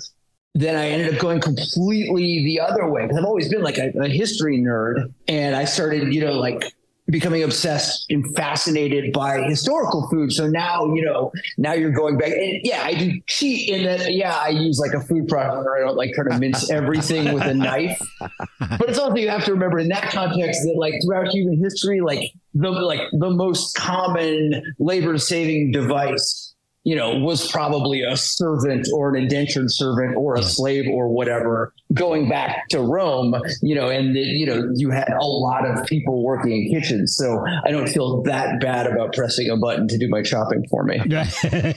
then 0.56 0.76
I 0.76 0.90
ended 0.90 1.14
up 1.14 1.20
going 1.20 1.40
completely 1.40 2.44
the 2.44 2.60
other 2.60 2.90
way 2.90 3.04
because 3.04 3.18
I've 3.18 3.26
always 3.26 3.50
been 3.50 3.62
like 3.62 3.78
a, 3.78 3.92
a, 4.00 4.08
history 4.08 4.58
nerd, 4.60 5.14
and 5.28 5.56
I 5.56 5.66
started, 5.66 6.14
you 6.14 6.22
know, 6.22 6.34
like 6.34 6.74
becoming 7.08 7.44
obsessed 7.44 8.06
and 8.10 8.36
fascinated 8.36 9.14
by 9.14 9.42
historical 9.44 10.08
food. 10.10 10.32
So 10.32 10.48
now, 10.48 10.94
you 10.94 11.04
know, 11.04 11.32
now 11.58 11.74
you're 11.74 11.92
going 11.92 12.18
back, 12.18 12.32
and 12.32 12.60
yeah, 12.64 12.84
I 12.84 12.94
do 12.94 13.22
cheat 13.28 13.70
in 13.70 13.86
that. 13.86 14.14
Yeah, 14.14 14.36
I 14.36 14.50
use 14.50 14.80
like 14.80 14.94
a 14.94 15.06
food 15.06 15.28
processor. 15.28 15.78
I 15.78 15.82
don't 15.86 15.96
like 15.96 16.14
try 16.14 16.26
to 16.30 16.40
mince 16.40 16.70
everything 16.72 17.34
with 17.34 17.44
a 17.44 17.54
knife, 17.54 18.00
but 18.20 18.90
it's 18.90 18.98
also 18.98 19.16
you 19.16 19.30
have 19.30 19.46
to 19.46 19.54
remember 19.54 19.80
in 19.80 19.90
that 19.90 20.12
context 20.12 20.62
that 20.64 20.76
like 20.78 20.96
throughout 21.06 21.28
human 21.30 21.58
history, 21.58 22.02
like 22.02 22.32
the 22.54 22.70
like 22.70 23.02
the 23.14 23.30
most 23.30 23.76
common 23.76 24.64
labor 24.80 25.18
saving 25.18 25.72
device 25.72 26.49
you 26.90 26.96
know, 26.96 27.16
was 27.20 27.52
probably 27.52 28.02
a 28.02 28.18
servant 28.18 28.88
or 28.92 29.14
an 29.14 29.22
indentured 29.22 29.70
servant 29.70 30.18
or 30.18 30.34
a 30.34 30.42
slave 30.42 30.86
or 30.92 31.08
whatever 31.08 31.72
going 31.94 32.28
back 32.28 32.68
to 32.70 32.82
Rome, 32.82 33.36
you 33.62 33.76
know, 33.76 33.90
and, 33.90 34.16
the, 34.16 34.22
you 34.22 34.48
know, 34.48 34.72
you 34.74 34.90
had 34.90 35.08
a 35.10 35.24
lot 35.24 35.70
of 35.70 35.86
people 35.86 36.24
working 36.24 36.52
in 36.52 36.72
kitchens. 36.82 37.16
So 37.16 37.46
I 37.64 37.70
don't 37.70 37.88
feel 37.88 38.24
that 38.24 38.60
bad 38.60 38.88
about 38.88 39.14
pressing 39.14 39.52
a 39.52 39.58
button 39.58 39.88
to 39.88 40.00
do 40.00 40.10
my 40.10 40.24
chopping 40.24 40.66
for 40.68 40.84
me. 40.84 41.00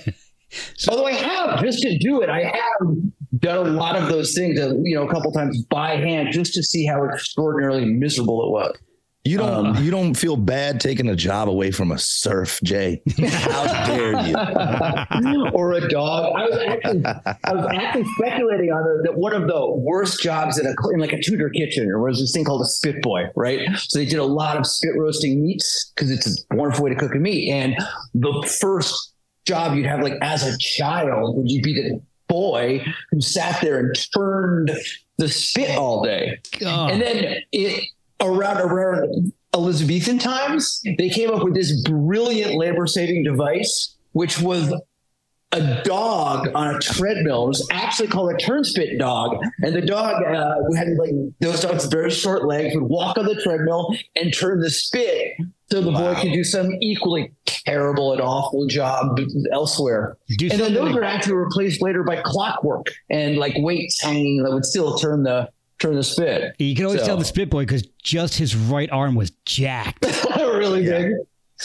so, 0.79 0.93
Although 0.93 1.07
I 1.09 1.13
have, 1.13 1.63
just 1.63 1.83
to 1.83 1.99
do 1.99 2.23
it, 2.23 2.31
I 2.31 2.45
have 2.45 2.89
done 3.39 3.67
a 3.67 3.71
lot 3.71 3.97
of 3.97 4.09
those 4.09 4.35
things, 4.35 4.59
uh, 4.59 4.73
you 4.83 4.95
know, 4.95 5.07
a 5.07 5.13
couple 5.13 5.31
times 5.33 5.63
by 5.65 5.97
hand 5.97 6.33
just 6.33 6.55
to 6.55 6.63
see 6.63 6.87
how 6.87 7.05
extraordinarily 7.05 7.85
miserable 7.85 8.47
it 8.47 8.51
was. 8.51 8.79
You 9.25 9.39
don't 9.39 9.77
um, 9.77 9.85
you 9.85 9.93
don't 9.93 10.15
feel 10.15 10.37
bad 10.37 10.81
taking 10.81 11.09
a 11.09 11.15
job 11.15 11.49
away 11.49 11.71
from 11.71 11.93
a 11.93 11.99
serf, 11.99 12.59
Jay. 12.65 13.01
How 13.21 13.87
dare 13.87 14.21
you? 14.27 15.49
or 15.55 15.75
a 15.75 15.89
dog. 15.89 16.33
I 16.37 16.45
was 16.47 16.59
actually 16.67 17.05
I 17.05 17.55
was 17.55 17.67
actually 17.73 18.05
speculating 18.17 18.71
on 18.71 18.83
the, 18.83 19.11
that 19.11 19.17
one 19.17 19.33
of 19.33 19.47
the 19.47 19.75
worst 19.77 20.21
jobs 20.21 20.59
in 20.59 20.67
a 20.67 20.75
in 20.93 20.99
like 20.99 21.13
a 21.13 21.23
Tudor 21.23 21.51
kitchen 21.51 21.89
or 21.89 22.03
was 22.03 22.19
this 22.19 22.33
thing 22.33 22.45
called 22.45 22.63
a 22.63 22.67
spit 22.67 23.01
boy, 23.01 23.27
right? 23.37 23.69
So 23.77 24.01
they 24.01 24.07
did 24.07 24.19
a 24.19 24.25
lot 24.25 24.57
of 24.57 24.67
spit 24.67 24.91
roasting 24.97 25.41
meats 25.41 25.93
because 25.95 26.11
it's 26.11 26.45
a 26.51 26.57
wonderful 26.57 26.85
way 26.85 26.91
to 26.91 26.97
cook 26.97 27.15
a 27.15 27.19
meat. 27.19 27.53
And 27.53 27.77
the 28.15 28.53
first 28.61 29.15
job 29.47 29.77
you'd 29.77 29.87
have 29.87 30.01
like 30.01 30.15
as 30.21 30.43
a 30.43 30.59
child 30.59 31.37
would 31.37 31.49
you 31.49 31.63
be 31.63 31.75
the 31.75 32.03
boy 32.27 32.85
who 33.13 33.21
sat 33.21 33.61
there 33.61 33.79
and 33.79 33.97
turned 34.17 34.73
the 35.19 35.29
spit 35.29 35.79
all 35.79 36.03
day. 36.03 36.41
God. 36.59 36.91
And 36.91 37.01
then 37.01 37.37
it 37.53 37.89
around 38.23 38.59
around 38.59 39.33
Elizabethan 39.55 40.19
times, 40.19 40.81
they 40.99 41.09
came 41.11 41.31
up 41.31 41.45
with 41.45 41.55
this 41.55 41.83
brilliant 41.83 42.55
labor 42.55 42.87
saving 42.87 43.25
device, 43.25 43.97
which 44.13 44.41
was 44.41 44.73
a 45.53 45.83
dog 45.83 46.49
on 46.55 46.75
a 46.75 46.79
treadmill. 46.79 47.45
It 47.45 47.49
was 47.49 47.69
actually 47.71 48.09
called 48.09 48.33
a 48.33 48.37
turnspit 48.37 48.99
dog, 48.99 49.39
and 49.63 49.75
the 49.75 49.83
dog 49.83 50.23
uh, 50.23 50.55
had 50.75 50.89
like 50.99 51.11
those 51.41 51.61
dogs 51.61 51.85
very 51.87 52.11
short 52.11 52.47
legs 52.47 52.75
would 52.75 52.85
walk 52.85 53.19
on 53.19 53.27
the 53.27 53.41
treadmill 53.43 53.95
and 54.17 54.33
turn 54.35 54.61
the 54.61 54.71
spit 54.71 55.35
so 55.71 55.81
the 55.81 55.91
wow. 55.91 56.15
boy 56.15 56.21
could 56.21 56.33
do 56.33 56.45
some 56.45 56.71
equally 56.81 57.33
terrible 57.47 58.13
and 58.13 58.21
awful 58.21 58.67
job 58.67 59.19
elsewhere. 59.53 60.17
And 60.41 60.53
then 60.53 60.75
those 60.75 60.95
were 60.95 61.05
actually 61.05 61.35
replaced 61.35 61.81
later 61.81 62.03
by 62.03 62.21
clockwork 62.23 62.87
and 63.11 63.37
like 63.37 63.55
weights 63.57 64.03
hanging 64.03 64.43
that 64.43 64.53
would 64.53 64.67
still 64.67 64.99
turn 64.99 65.23
the 65.23 65.49
turn 65.83 65.97
the 65.97 66.05
spit. 66.05 66.55
You 66.59 66.75
can 66.75 66.87
always 66.87 67.01
so. 67.01 67.07
tell 67.07 67.17
the 67.17 67.25
spit 67.25 67.51
boy 67.51 67.63
because 67.63 67.87
just 68.03 68.37
his 68.37 68.55
right 68.57 68.91
arm 68.91 69.15
was 69.15 69.31
jacked. 69.45 70.07
really 70.37 70.85
yeah. 70.85 70.99
big. 70.99 71.13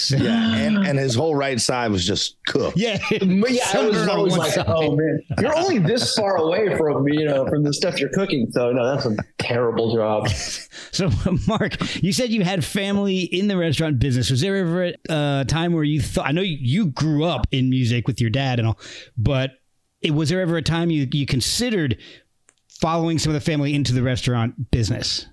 yeah, 0.10 0.56
and, 0.58 0.78
and 0.86 1.00
his 1.00 1.16
whole 1.16 1.34
right 1.34 1.60
side 1.60 1.90
was 1.90 2.06
just 2.06 2.38
cooked. 2.46 2.78
Yeah, 2.78 3.00
but 3.10 3.52
yeah, 3.52 3.64
I 3.74 3.88
was 3.88 4.08
always 4.08 4.38
like, 4.38 4.52
side. 4.52 4.66
oh 4.68 4.96
man, 4.96 5.22
you're 5.40 5.58
only 5.58 5.80
this 5.80 6.14
far 6.14 6.36
away 6.38 6.78
from 6.78 7.08
you 7.08 7.26
know 7.26 7.48
from 7.48 7.64
the 7.64 7.74
stuff 7.74 8.00
you're 8.00 8.12
cooking. 8.12 8.48
So 8.52 8.72
no, 8.72 8.94
that's 8.94 9.08
a 9.08 9.16
terrible 9.40 9.96
job. 9.96 10.28
so 10.92 11.10
Marc, 11.48 12.04
you 12.04 12.14
said 12.14 12.30
you 12.30 12.44
had 12.44 12.64
family 12.64 13.22
in 13.22 13.48
the 13.48 13.58
restaurant 13.58 13.98
business. 13.98 14.30
Was 14.30 14.42
there 14.42 14.58
ever 14.58 14.84
a 14.84 15.12
uh, 15.12 15.44
time 15.46 15.74
where 15.74 15.84
you 15.84 16.00
thought? 16.00 16.28
I 16.28 16.32
know 16.32 16.42
you 16.42 16.88
grew 16.88 17.24
up 17.24 17.48
in 17.52 17.70
music 17.70 18.08
with 18.08 18.22
your 18.22 18.30
dad 18.30 18.60
and 18.60 18.68
all, 18.68 18.80
but 19.18 19.54
it, 20.02 20.12
was 20.12 20.30
there 20.30 20.42
ever 20.42 20.58
a 20.58 20.62
time 20.62 20.92
you 20.92 21.08
you 21.12 21.26
considered 21.26 21.98
following 22.80 23.20
some 23.20 23.32
of 23.32 23.34
the 23.34 23.52
family 23.52 23.74
into 23.74 23.94
the 23.94 24.04
restaurant 24.04 24.72
business? 24.72 25.28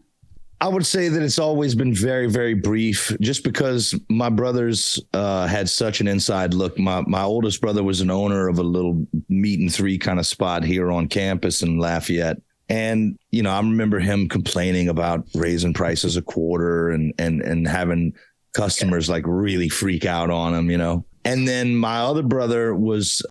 I 0.60 0.68
would 0.68 0.86
say 0.86 1.08
that 1.08 1.22
it's 1.22 1.38
always 1.38 1.74
been 1.74 1.94
very, 1.94 2.26
very 2.26 2.54
brief, 2.54 3.14
just 3.20 3.44
because 3.44 3.94
my 4.08 4.30
brothers 4.30 4.98
uh, 5.12 5.46
had 5.46 5.68
such 5.68 6.00
an 6.00 6.08
inside 6.08 6.54
look. 6.54 6.78
My 6.78 7.02
my 7.02 7.22
oldest 7.22 7.60
brother 7.60 7.82
was 7.82 8.00
an 8.00 8.10
owner 8.10 8.48
of 8.48 8.58
a 8.58 8.62
little 8.62 9.06
meat 9.28 9.60
and 9.60 9.72
three 9.72 9.98
kind 9.98 10.18
of 10.18 10.26
spot 10.26 10.64
here 10.64 10.90
on 10.90 11.08
campus 11.08 11.62
in 11.62 11.78
Lafayette, 11.78 12.40
and 12.68 13.18
you 13.30 13.42
know 13.42 13.50
I 13.50 13.58
remember 13.58 13.98
him 13.98 14.28
complaining 14.28 14.88
about 14.88 15.26
raising 15.34 15.74
prices 15.74 16.16
a 16.16 16.22
quarter 16.22 16.90
and 16.90 17.12
and 17.18 17.42
and 17.42 17.68
having 17.68 18.14
customers 18.54 19.08
like 19.10 19.24
really 19.26 19.68
freak 19.68 20.06
out 20.06 20.30
on 20.30 20.54
him, 20.54 20.70
you 20.70 20.78
know. 20.78 21.04
And 21.24 21.48
then 21.48 21.74
my 21.74 22.00
other 22.00 22.22
brother 22.22 22.74
was 22.74 23.22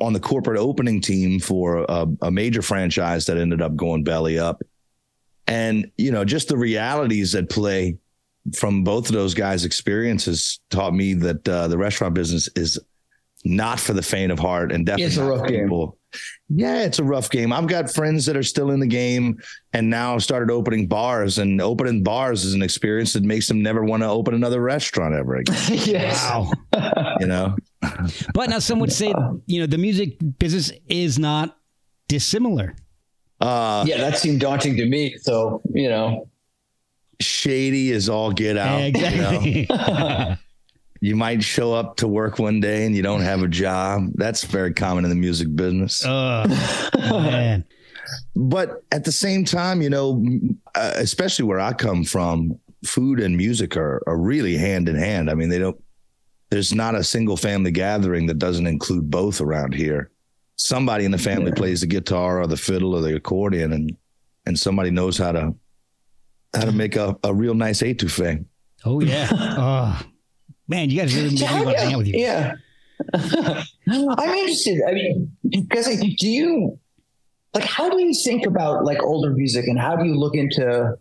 on 0.00 0.12
the 0.12 0.20
corporate 0.20 0.58
opening 0.58 1.00
team 1.00 1.38
for 1.38 1.84
a, 1.88 2.06
a, 2.22 2.30
major 2.30 2.60
franchise 2.60 3.26
that 3.26 3.36
ended 3.36 3.62
up 3.62 3.76
going 3.76 4.02
belly 4.02 4.36
up. 4.38 4.62
And, 5.46 5.90
you 5.96 6.10
know, 6.10 6.24
just 6.24 6.48
the 6.48 6.56
realities 6.56 7.36
at 7.36 7.48
play 7.48 7.98
from 8.54 8.82
both 8.82 9.08
of 9.08 9.14
those 9.14 9.34
guys' 9.34 9.64
experiences 9.64 10.58
taught 10.70 10.92
me 10.92 11.14
that 11.14 11.48
uh, 11.48 11.68
the 11.68 11.78
restaurant 11.78 12.14
business 12.14 12.48
is 12.56 12.80
not 13.44 13.78
for 13.78 13.92
the 13.92 14.02
faint 14.02 14.32
of 14.32 14.38
heart 14.38 14.72
and 14.72 14.86
definitely 14.86 15.04
it's 15.04 15.16
a 15.16 15.24
rough 15.24 15.46
people. 15.46 15.86
Game. 15.86 15.96
Yeah, 16.48 16.82
it's 16.82 16.98
a 16.98 17.04
rough 17.04 17.30
game. 17.30 17.52
I've 17.52 17.66
got 17.66 17.92
friends 17.92 18.24
that 18.26 18.36
are 18.36 18.42
still 18.42 18.70
in 18.70 18.80
the 18.80 18.86
game 18.86 19.40
and 19.72 19.90
now 19.90 20.18
started 20.18 20.50
opening 20.50 20.86
bars, 20.86 21.38
and 21.38 21.60
opening 21.60 22.02
bars 22.02 22.44
is 22.44 22.54
an 22.54 22.62
experience 22.62 23.12
that 23.14 23.22
makes 23.22 23.48
them 23.48 23.62
never 23.62 23.84
want 23.84 24.02
to 24.02 24.08
open 24.08 24.32
another 24.34 24.60
restaurant 24.60 25.14
ever 25.14 25.36
again. 25.36 25.56
yes. 25.84 26.24
Wow. 26.24 26.50
you 27.20 27.26
know, 27.26 27.56
but 28.34 28.48
now 28.48 28.58
some 28.60 28.78
would 28.78 28.92
say, 28.92 29.12
you 29.46 29.60
know, 29.60 29.66
the 29.66 29.78
music 29.78 30.16
business 30.38 30.72
is 30.88 31.18
not 31.18 31.58
dissimilar. 32.08 32.74
Uh, 33.40 33.84
yeah, 33.86 33.98
that 33.98 34.18
seemed 34.18 34.40
daunting 34.40 34.76
to 34.76 34.86
me. 34.86 35.16
So, 35.18 35.60
you 35.74 35.88
know, 35.88 36.28
shady 37.20 37.90
is 37.90 38.08
all 38.08 38.32
get 38.32 38.56
out. 38.56 38.80
Exactly. 38.80 39.60
You 39.60 39.66
know? 39.68 40.36
you 41.00 41.16
might 41.16 41.42
show 41.42 41.72
up 41.72 41.96
to 41.96 42.08
work 42.08 42.38
one 42.38 42.60
day 42.60 42.86
and 42.86 42.94
you 42.94 43.02
don't 43.02 43.22
have 43.22 43.42
a 43.42 43.48
job. 43.48 44.10
That's 44.14 44.44
very 44.44 44.72
common 44.72 45.04
in 45.04 45.10
the 45.10 45.16
music 45.16 45.54
business. 45.54 46.04
Uh, 46.04 46.46
man. 47.00 47.64
But 48.36 48.84
at 48.92 49.04
the 49.04 49.10
same 49.10 49.44
time, 49.44 49.82
you 49.82 49.90
know, 49.90 50.24
uh, 50.74 50.92
especially 50.94 51.44
where 51.44 51.58
I 51.58 51.72
come 51.72 52.04
from, 52.04 52.58
food 52.84 53.18
and 53.18 53.36
music 53.36 53.76
are, 53.76 54.00
are 54.06 54.16
really 54.16 54.56
hand 54.56 54.88
in 54.88 54.94
hand. 54.94 55.28
I 55.28 55.34
mean, 55.34 55.48
they 55.48 55.58
don't, 55.58 55.76
there's 56.50 56.72
not 56.72 56.94
a 56.94 57.02
single 57.02 57.36
family 57.36 57.72
gathering 57.72 58.26
that 58.26 58.38
doesn't 58.38 58.66
include 58.66 59.10
both 59.10 59.40
around 59.40 59.74
here. 59.74 60.10
Somebody 60.56 61.04
in 61.04 61.10
the 61.10 61.18
family 61.18 61.48
yeah. 61.48 61.56
plays 61.56 61.80
the 61.80 61.86
guitar 61.88 62.40
or 62.40 62.46
the 62.46 62.56
fiddle 62.56 62.94
or 62.94 63.00
the 63.00 63.16
accordion 63.16 63.72
and, 63.72 63.96
and 64.46 64.58
somebody 64.58 64.90
knows 64.90 65.18
how 65.18 65.32
to, 65.32 65.54
how 66.54 66.64
to 66.64 66.72
make 66.72 66.94
a, 66.94 67.16
a 67.24 67.34
real 67.34 67.54
nice 67.54 67.82
etouffee. 67.82 68.44
Oh 68.84 69.00
yeah. 69.00 69.28
oh, 69.32 70.02
Man, 70.68 70.90
you 70.90 71.00
guys 71.00 71.14
really 71.14 71.30
make 71.30 71.40
me 71.40 71.64
want 71.64 71.76
to 71.76 71.78
hang 71.84 71.94
out 71.94 71.98
with 71.98 72.06
you. 72.08 72.18
Yeah. 72.18 72.54
I'm 73.88 74.28
interested. 74.30 74.82
I 74.86 74.92
mean, 74.92 75.36
because 75.48 75.86
like, 75.86 76.16
do 76.16 76.28
you 76.28 76.78
like 77.54 77.64
how 77.64 77.88
do 77.88 77.98
you 77.98 78.12
think 78.12 78.46
about 78.46 78.84
like 78.84 79.02
older 79.02 79.30
music 79.30 79.66
and 79.66 79.78
how 79.78 79.96
do 79.96 80.04
you 80.04 80.14
look 80.14 80.34
into 80.34 80.96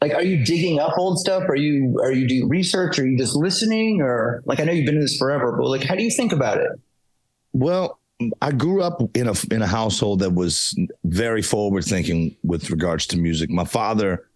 like 0.00 0.12
are 0.14 0.22
you 0.22 0.44
digging 0.44 0.78
up 0.78 0.96
old 0.96 1.18
stuff? 1.18 1.44
Are 1.48 1.56
you 1.56 1.98
are 2.02 2.12
you 2.12 2.26
do 2.26 2.46
research? 2.48 2.98
Are 2.98 3.06
you 3.06 3.18
just 3.18 3.36
listening? 3.36 4.00
Or 4.00 4.42
like 4.44 4.60
I 4.60 4.64
know 4.64 4.72
you've 4.72 4.86
been 4.86 4.96
in 4.96 5.00
this 5.00 5.16
forever, 5.16 5.52
but 5.52 5.68
like 5.68 5.82
how 5.82 5.94
do 5.94 6.02
you 6.02 6.10
think 6.10 6.32
about 6.32 6.58
it? 6.58 6.70
Well, 7.52 7.98
I 8.42 8.52
grew 8.52 8.82
up 8.82 9.00
in 9.14 9.28
a 9.28 9.34
in 9.50 9.62
a 9.62 9.66
household 9.66 10.20
that 10.20 10.34
was 10.34 10.76
very 11.04 11.42
forward 11.42 11.84
thinking 11.84 12.36
with 12.42 12.70
regards 12.70 13.06
to 13.08 13.16
music. 13.16 13.50
My 13.50 13.64
father 13.64 14.27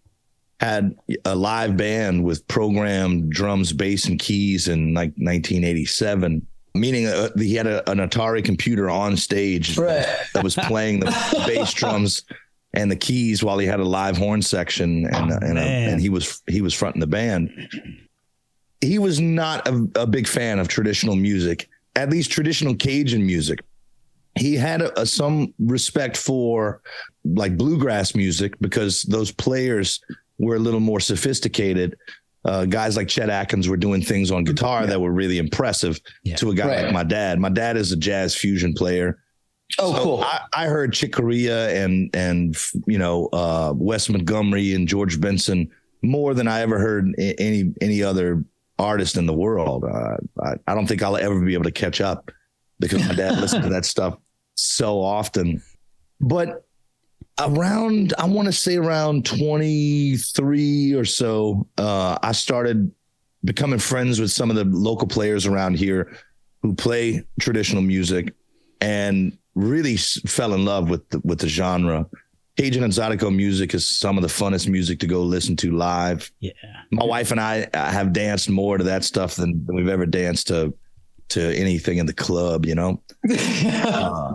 had 0.59 0.95
a 1.25 1.35
live 1.35 1.75
band 1.77 2.23
with 2.23 2.47
programmed 2.47 3.31
drums, 3.31 3.73
bass, 3.73 4.05
and 4.05 4.19
keys 4.19 4.67
in 4.67 4.93
like 4.93 5.09
1987. 5.17 6.45
Meaning 6.75 7.05
uh, 7.07 7.29
he 7.37 7.53
had 7.55 7.67
a, 7.67 7.87
an 7.91 7.99
Atari 7.99 8.43
computer 8.43 8.89
on 8.89 9.15
stage 9.17 9.77
Right. 9.77 10.07
that 10.33 10.43
was 10.43 10.55
playing 10.55 11.01
the 11.01 11.05
bass 11.47 11.71
drums 11.73 12.23
and 12.73 12.89
the 12.89 12.95
keys 12.95 13.43
while 13.43 13.59
he 13.59 13.67
had 13.67 13.79
a 13.79 13.83
live 13.85 14.17
horn 14.17 14.41
section 14.41 15.05
and 15.05 15.31
Oh, 15.31 15.37
and, 15.41 15.57
a, 15.59 15.61
and 15.61 16.01
he 16.01 16.09
was 16.09 16.41
he 16.47 16.61
was 16.61 16.73
fronting 16.73 16.99
the 17.01 17.05
band. 17.07 17.51
He 18.81 18.97
was 18.99 19.19
not 19.19 19.67
a, 19.67 19.87
a 19.95 20.07
big 20.07 20.27
fan 20.27 20.59
of 20.59 20.67
traditional 20.67 21.15
music, 21.15 21.69
at 21.95 22.09
least 22.09 22.31
traditional 22.31 22.75
Cajun 22.75 23.25
music. 23.25 23.59
He 24.35 24.55
had 24.55 24.81
a, 24.81 25.01
a, 25.01 25.05
some 25.05 25.53
respect 25.59 26.17
for 26.17 26.81
like 27.23 27.55
bluegrass 27.55 28.15
music 28.15 28.55
because 28.59 29.03
those 29.03 29.31
players 29.31 30.01
were 30.39 30.55
a 30.55 30.59
little 30.59 30.79
more 30.79 30.99
sophisticated. 30.99 31.95
Uh, 32.45 32.65
guys 32.65 32.97
like 32.97 33.07
Chet 33.07 33.29
Atkins 33.29 33.69
were 33.69 33.77
doing 33.77 34.01
things 34.01 34.29
on 34.31 34.43
guitar 34.43 34.85
that 34.85 34.99
were 34.99 35.11
really 35.13 35.37
impressive 35.37 35.99
Yeah. 36.23 36.35
to 36.37 36.51
a 36.51 36.55
guy 36.55 36.67
Right. 36.67 36.83
like 36.85 36.93
my 36.93 37.03
dad. 37.03 37.39
My 37.39 37.49
dad 37.49 37.77
is 37.77 37.91
a 37.91 37.95
jazz 37.97 38.35
fusion 38.35 38.73
player. 38.73 39.19
Oh, 39.79 39.95
So 39.95 40.03
cool. 40.03 40.23
I, 40.23 40.41
I 40.53 40.65
heard 40.65 40.91
Chick 40.93 41.13
Corea 41.13 41.69
and 41.83 42.09
and 42.13 42.55
you 42.85 42.97
know 42.97 43.27
uh, 43.31 43.73
Wes 43.75 44.09
Montgomery 44.09 44.73
and 44.73 44.87
George 44.87 45.21
Benson 45.21 45.69
more 46.01 46.33
than 46.33 46.47
I 46.49 46.59
ever 46.61 46.79
heard 46.79 47.13
any 47.17 47.73
any 47.79 48.03
other 48.03 48.43
artist 48.77 49.15
in 49.15 49.25
the 49.25 49.33
world. 49.33 49.85
Uh, 49.85 50.17
I, 50.43 50.55
I 50.67 50.75
don't 50.75 50.85
think 50.85 51.01
I'll 51.01 51.15
ever 51.15 51.39
be 51.39 51.53
able 51.53 51.63
to 51.63 51.71
catch 51.71 52.01
up 52.01 52.29
because 52.79 53.07
my 53.07 53.15
dad 53.15 53.39
listened 53.39 53.63
to 53.63 53.69
that 53.75 53.85
stuff 53.85 54.17
so 54.55 54.99
often. 55.01 55.61
But 56.19 56.62
around 57.39 58.13
I 58.17 58.25
want 58.25 58.47
to 58.47 58.51
say 58.51 58.75
around 58.75 59.25
23 59.25 60.93
or 60.93 61.05
so, 61.05 61.67
uh, 61.77 62.17
I 62.21 62.31
started 62.31 62.91
becoming 63.43 63.79
friends 63.79 64.19
with 64.19 64.31
some 64.31 64.49
of 64.49 64.55
the 64.55 64.65
local 64.65 65.07
players 65.07 65.45
around 65.45 65.75
here 65.75 66.15
who 66.61 66.73
play 66.73 67.23
traditional 67.39 67.81
music 67.81 68.33
and 68.79 69.37
really 69.55 69.95
s- 69.95 70.19
fell 70.25 70.53
in 70.53 70.65
love 70.65 70.89
with 70.89 71.07
the, 71.09 71.19
with 71.23 71.39
the 71.39 71.47
genre. 71.47 72.05
Cajun 72.55 72.83
and 72.83 72.93
Zydeco 72.93 73.35
music 73.35 73.73
is 73.73 73.87
some 73.87 74.17
of 74.17 74.21
the 74.21 74.27
funnest 74.27 74.69
music 74.69 74.99
to 74.99 75.07
go 75.07 75.23
listen 75.23 75.55
to 75.57 75.71
live. 75.71 76.31
Yeah. 76.39 76.51
My 76.91 77.03
wife 77.03 77.31
and 77.31 77.39
I 77.39 77.67
uh, 77.73 77.91
have 77.91 78.13
danced 78.13 78.49
more 78.49 78.77
to 78.77 78.83
that 78.83 79.03
stuff 79.03 79.35
than, 79.35 79.65
than 79.65 79.75
we've 79.75 79.87
ever 79.87 80.05
danced 80.05 80.47
to 80.47 80.73
to 81.29 81.57
anything 81.57 81.97
in 81.97 82.05
the 82.05 82.13
club, 82.13 82.65
you 82.65 82.75
know. 82.75 83.01
Uh, 83.65 84.33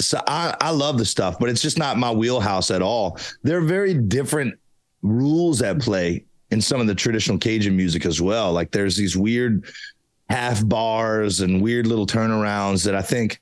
so 0.00 0.20
I, 0.26 0.54
I 0.60 0.70
love 0.70 0.98
the 0.98 1.04
stuff, 1.04 1.38
but 1.38 1.48
it's 1.48 1.62
just 1.62 1.78
not 1.78 1.96
my 1.96 2.10
wheelhouse 2.10 2.70
at 2.70 2.82
all. 2.82 3.18
There 3.42 3.58
are 3.58 3.62
very 3.62 3.94
different 3.94 4.58
rules 5.02 5.62
at 5.62 5.80
play 5.80 6.24
in 6.50 6.60
some 6.60 6.80
of 6.80 6.86
the 6.86 6.94
traditional 6.94 7.38
Cajun 7.38 7.76
music 7.76 8.06
as 8.06 8.20
well. 8.20 8.52
Like 8.52 8.70
there's 8.70 8.96
these 8.96 9.16
weird 9.16 9.64
half 10.28 10.66
bars 10.66 11.40
and 11.40 11.62
weird 11.62 11.86
little 11.86 12.06
turnarounds 12.06 12.84
that 12.84 12.94
I 12.94 13.02
think 13.02 13.40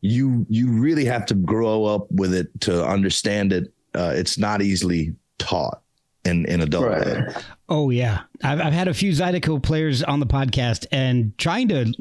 you 0.00 0.46
you 0.48 0.70
really 0.70 1.04
have 1.04 1.26
to 1.26 1.34
grow 1.34 1.84
up 1.84 2.10
with 2.10 2.34
it 2.34 2.48
to 2.62 2.86
understand 2.86 3.52
it. 3.52 3.72
Uh, 3.94 4.12
it's 4.14 4.38
not 4.38 4.62
easily 4.62 5.14
taught 5.38 5.80
in 6.24 6.44
in 6.46 6.60
adulthood. 6.60 7.26
right. 7.26 7.44
Oh 7.68 7.90
yeah, 7.90 8.22
I've 8.44 8.60
I've 8.60 8.72
had 8.72 8.88
a 8.88 8.94
few 8.94 9.10
Zydeco 9.10 9.62
players 9.62 10.02
on 10.02 10.20
the 10.20 10.26
podcast, 10.26 10.86
and 10.92 11.36
trying 11.38 11.68
to. 11.68 11.92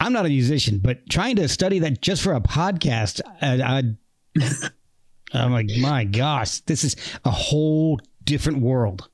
I'm 0.00 0.12
not 0.12 0.26
a 0.26 0.28
musician, 0.28 0.78
but 0.78 1.08
trying 1.08 1.36
to 1.36 1.48
study 1.48 1.78
that 1.80 2.00
just 2.02 2.22
for 2.22 2.34
a 2.34 2.40
podcast, 2.40 3.20
I, 3.40 3.62
I 3.62 4.58
I'm 5.32 5.52
like, 5.52 5.70
my 5.78 6.04
gosh, 6.04 6.60
this 6.60 6.84
is 6.84 6.96
a 7.24 7.30
whole 7.30 8.00
different 8.24 8.60
world. 8.60 9.08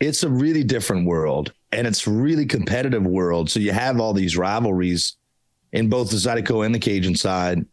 it's 0.00 0.22
a 0.22 0.28
really 0.28 0.62
different 0.64 1.06
world 1.06 1.52
and 1.72 1.86
it's 1.86 2.06
really 2.06 2.46
competitive 2.46 3.04
world. 3.04 3.50
So 3.50 3.58
you 3.60 3.72
have 3.72 4.00
all 4.00 4.12
these 4.12 4.36
rivalries 4.36 5.16
in 5.72 5.88
both 5.88 6.10
the 6.10 6.16
Zydeco 6.16 6.64
and 6.64 6.74
the 6.74 6.78
Cajun 6.78 7.14
side 7.14 7.64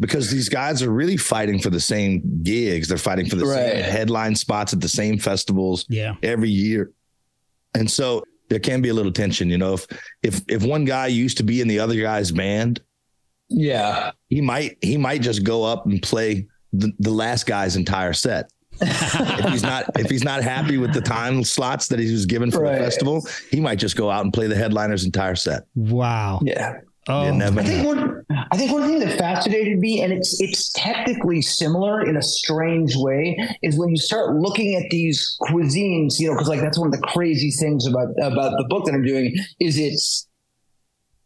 because 0.00 0.30
these 0.30 0.48
guys 0.48 0.82
are 0.82 0.90
really 0.90 1.16
fighting 1.16 1.60
for 1.60 1.70
the 1.70 1.78
same 1.80 2.40
gigs. 2.42 2.88
They're 2.88 2.98
fighting 2.98 3.28
for 3.28 3.36
the 3.36 3.46
same 3.46 3.82
headline 3.84 4.34
spots 4.34 4.72
at 4.72 4.80
the 4.80 4.88
same 4.88 5.18
festivals 5.18 5.84
Yeah, 5.88 6.14
every 6.22 6.50
year. 6.50 6.90
And 7.74 7.88
so 7.90 8.24
there 8.48 8.58
can 8.60 8.80
be 8.82 8.88
a 8.90 8.94
little 8.94 9.12
tension, 9.12 9.48
you 9.48 9.58
know, 9.58 9.74
if 9.74 9.86
if 10.22 10.40
if 10.48 10.62
one 10.62 10.84
guy 10.84 11.06
used 11.06 11.36
to 11.38 11.42
be 11.42 11.60
in 11.60 11.68
the 11.68 11.78
other 11.78 11.94
guy's 12.00 12.30
band, 12.30 12.80
Yeah. 13.48 14.12
he 14.28 14.40
might 14.40 14.78
he 14.82 14.96
might 14.96 15.22
just 15.22 15.44
go 15.44 15.64
up 15.64 15.86
and 15.86 16.02
play 16.02 16.46
the, 16.72 16.92
the 16.98 17.10
last 17.10 17.46
guy's 17.46 17.76
entire 17.76 18.12
set. 18.12 18.50
if 18.80 19.48
he's 19.52 19.62
not 19.62 19.84
if 19.98 20.10
he's 20.10 20.24
not 20.24 20.42
happy 20.42 20.78
with 20.78 20.92
the 20.92 21.00
time 21.00 21.44
slots 21.44 21.86
that 21.88 21.98
he 22.00 22.10
was 22.10 22.26
given 22.26 22.50
for 22.50 22.62
Right. 22.62 22.78
the 22.78 22.84
festival, 22.84 23.26
he 23.50 23.60
might 23.60 23.78
just 23.78 23.96
go 23.96 24.10
out 24.10 24.24
and 24.24 24.32
play 24.32 24.46
the 24.48 24.56
headliner's 24.56 25.04
entire 25.04 25.36
set. 25.36 25.62
wow. 25.74 26.40
Yeah. 26.42 26.80
Oh, 27.08 27.34
never 27.34 27.60
I 27.60 27.64
think 27.64 27.82
know. 27.82 27.88
one. 27.88 28.24
I 28.50 28.56
think 28.56 28.72
one 28.72 28.82
thing 28.82 28.98
that 29.00 29.18
fascinated 29.18 29.78
me, 29.78 30.00
and 30.00 30.12
it's 30.12 30.40
it's 30.40 30.72
technically 30.72 31.42
similar 31.42 32.02
in 32.02 32.16
a 32.16 32.22
strange 32.22 32.96
way, 32.96 33.36
is 33.62 33.78
when 33.78 33.90
you 33.90 33.96
start 33.96 34.36
looking 34.36 34.74
at 34.76 34.88
these 34.90 35.36
cuisines. 35.42 36.18
You 36.18 36.28
know, 36.28 36.34
because 36.34 36.48
like 36.48 36.60
that's 36.60 36.78
one 36.78 36.88
of 36.88 36.92
the 36.92 37.06
crazy 37.06 37.50
things 37.50 37.86
about 37.86 38.08
about 38.22 38.56
the 38.56 38.64
book 38.68 38.86
that 38.86 38.94
I'm 38.94 39.04
doing 39.04 39.36
is 39.60 39.78
it's 39.78 40.26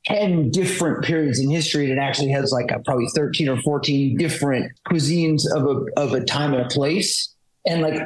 ten 0.06 0.50
different 0.50 1.04
periods 1.04 1.38
in 1.38 1.50
history, 1.50 1.84
and 1.84 1.92
it 1.92 2.02
actually 2.02 2.30
has 2.30 2.50
like 2.50 2.70
a, 2.72 2.80
probably 2.80 3.06
thirteen 3.14 3.48
or 3.48 3.60
fourteen 3.62 4.16
different 4.16 4.72
cuisines 4.88 5.42
of 5.54 5.64
a 5.64 6.00
of 6.00 6.12
a 6.12 6.24
time 6.24 6.54
and 6.54 6.62
a 6.62 6.68
place, 6.68 7.32
and 7.66 7.82
like 7.82 8.00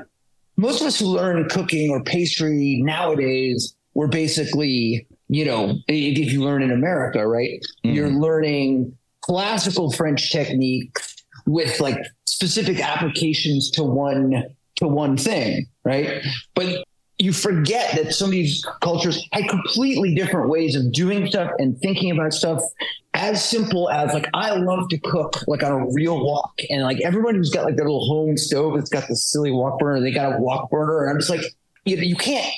most 0.58 0.82
of 0.82 0.86
us 0.86 0.98
who 0.98 1.06
learn 1.06 1.48
cooking 1.48 1.90
or 1.90 2.02
pastry 2.04 2.80
nowadays, 2.82 3.74
we're 3.94 4.06
basically, 4.06 5.06
you 5.28 5.44
know, 5.44 5.70
if, 5.88 6.18
if 6.18 6.32
you 6.32 6.42
learn 6.42 6.62
in 6.62 6.70
America, 6.70 7.26
right? 7.26 7.60
Mm-hmm. 7.84 7.94
You're 7.94 8.10
learning 8.10 8.96
classical 9.22 9.90
French 9.92 10.30
techniques 10.30 11.16
with 11.46 11.80
like 11.80 11.98
specific 12.26 12.80
applications 12.80 13.70
to 13.72 13.82
one 13.82 14.44
to 14.76 14.88
one 14.88 15.16
thing, 15.16 15.66
right? 15.84 16.22
But 16.54 16.84
you 17.18 17.32
forget 17.32 17.94
that 17.94 18.12
some 18.12 18.26
of 18.26 18.32
these 18.32 18.66
cultures 18.80 19.28
had 19.32 19.48
completely 19.48 20.14
different 20.14 20.48
ways 20.48 20.74
of 20.74 20.92
doing 20.92 21.26
stuff 21.28 21.52
and 21.58 21.78
thinking 21.78 22.10
about 22.10 22.32
stuff 22.32 22.60
as 23.14 23.44
simple 23.44 23.90
as 23.90 24.12
like 24.12 24.26
I 24.34 24.54
love 24.54 24.88
to 24.88 24.98
cook 24.98 25.46
like 25.46 25.62
on 25.62 25.72
a 25.72 25.86
real 25.92 26.24
wok 26.24 26.52
and 26.70 26.82
like 26.82 27.00
everyone 27.02 27.34
who's 27.34 27.50
got 27.50 27.64
like 27.64 27.76
their 27.76 27.84
little 27.84 28.06
home 28.06 28.36
stove 28.36 28.74
that's 28.74 28.90
got 28.90 29.06
the 29.06 29.14
silly 29.14 29.52
wok 29.52 29.78
burner 29.78 30.00
they 30.00 30.10
got 30.10 30.34
a 30.34 30.38
wok 30.38 30.70
burner 30.70 31.02
and 31.02 31.10
I'm 31.10 31.18
just 31.18 31.30
like 31.30 31.44
you 31.84 31.96
know 31.96 32.02
you 32.02 32.16
can't 32.16 32.52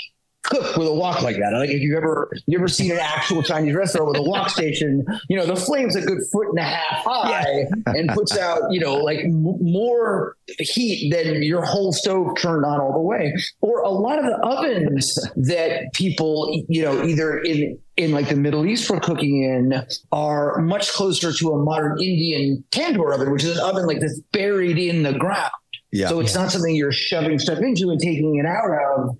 cook 0.45 0.77
with 0.77 0.87
a 0.87 0.93
wok 0.93 1.23
like 1.23 1.37
that 1.37 1.53
like 1.55 1.71
if 1.71 1.81
you 1.81 1.97
ever 1.97 2.31
you 2.47 2.59
ever 2.59 2.69
seen 2.69 2.91
an 2.91 2.99
actual 2.99 3.43
Chinese 3.43 3.75
restaurant 3.75 4.09
with 4.09 4.19
a 4.19 4.23
wok 4.23 4.49
station 4.51 5.05
you 5.29 5.37
know 5.37 5.47
the 5.47 5.57
flame's 5.57 5.97
a 5.97 6.01
good 6.01 6.21
foot 6.31 6.49
and 6.49 6.59
a 6.59 6.63
half 6.63 7.05
high 7.05 7.65
and 7.87 8.09
puts 8.11 8.37
out 8.37 8.61
you 8.71 8.79
know 8.79 8.97
like 8.97 9.21
m- 9.21 9.57
more 9.61 10.37
heat 10.59 11.11
than 11.11 11.43
your 11.43 11.65
whole 11.65 11.93
stove 11.93 12.37
turned 12.39 12.65
on 12.65 12.81
all 12.81 12.93
the 12.93 13.01
way 13.01 13.35
or 13.61 13.81
a 13.81 13.91
lot 13.91 14.19
of 14.19 14.25
the 14.25 14.37
ovens 14.47 15.15
that 15.37 15.93
people 15.95 16.63
you 16.69 16.83
know 16.83 17.05
either 17.05 17.39
in 17.39 17.79
in 17.97 18.13
like 18.13 18.29
the 18.29 18.37
Middle 18.37 18.67
East 18.67 18.91
we're 18.91 19.01
cooking 19.01 19.43
in 19.43 19.73
are 20.13 20.59
much 20.61 20.91
closer 20.93 21.33
to 21.33 21.53
a 21.53 21.63
modern 21.63 22.01
Indian 22.01 22.65
tandoor 22.71 23.15
oven, 23.15 23.31
which 23.31 23.45
is 23.45 23.57
an 23.57 23.65
oven 23.65 23.87
like 23.87 24.01
that's 24.01 24.21
buried 24.33 24.79
in 24.79 25.03
the 25.05 25.13
ground. 25.13 25.53
Yeah. 25.93 26.09
So 26.09 26.19
it's 26.19 26.35
not 26.35 26.51
something 26.51 26.75
you're 26.75 26.91
shoving 26.91 27.39
stuff 27.39 27.59
into 27.61 27.91
and 27.91 28.01
taking 28.01 28.37
it 28.37 28.47
out 28.47 28.69
of. 28.99 29.17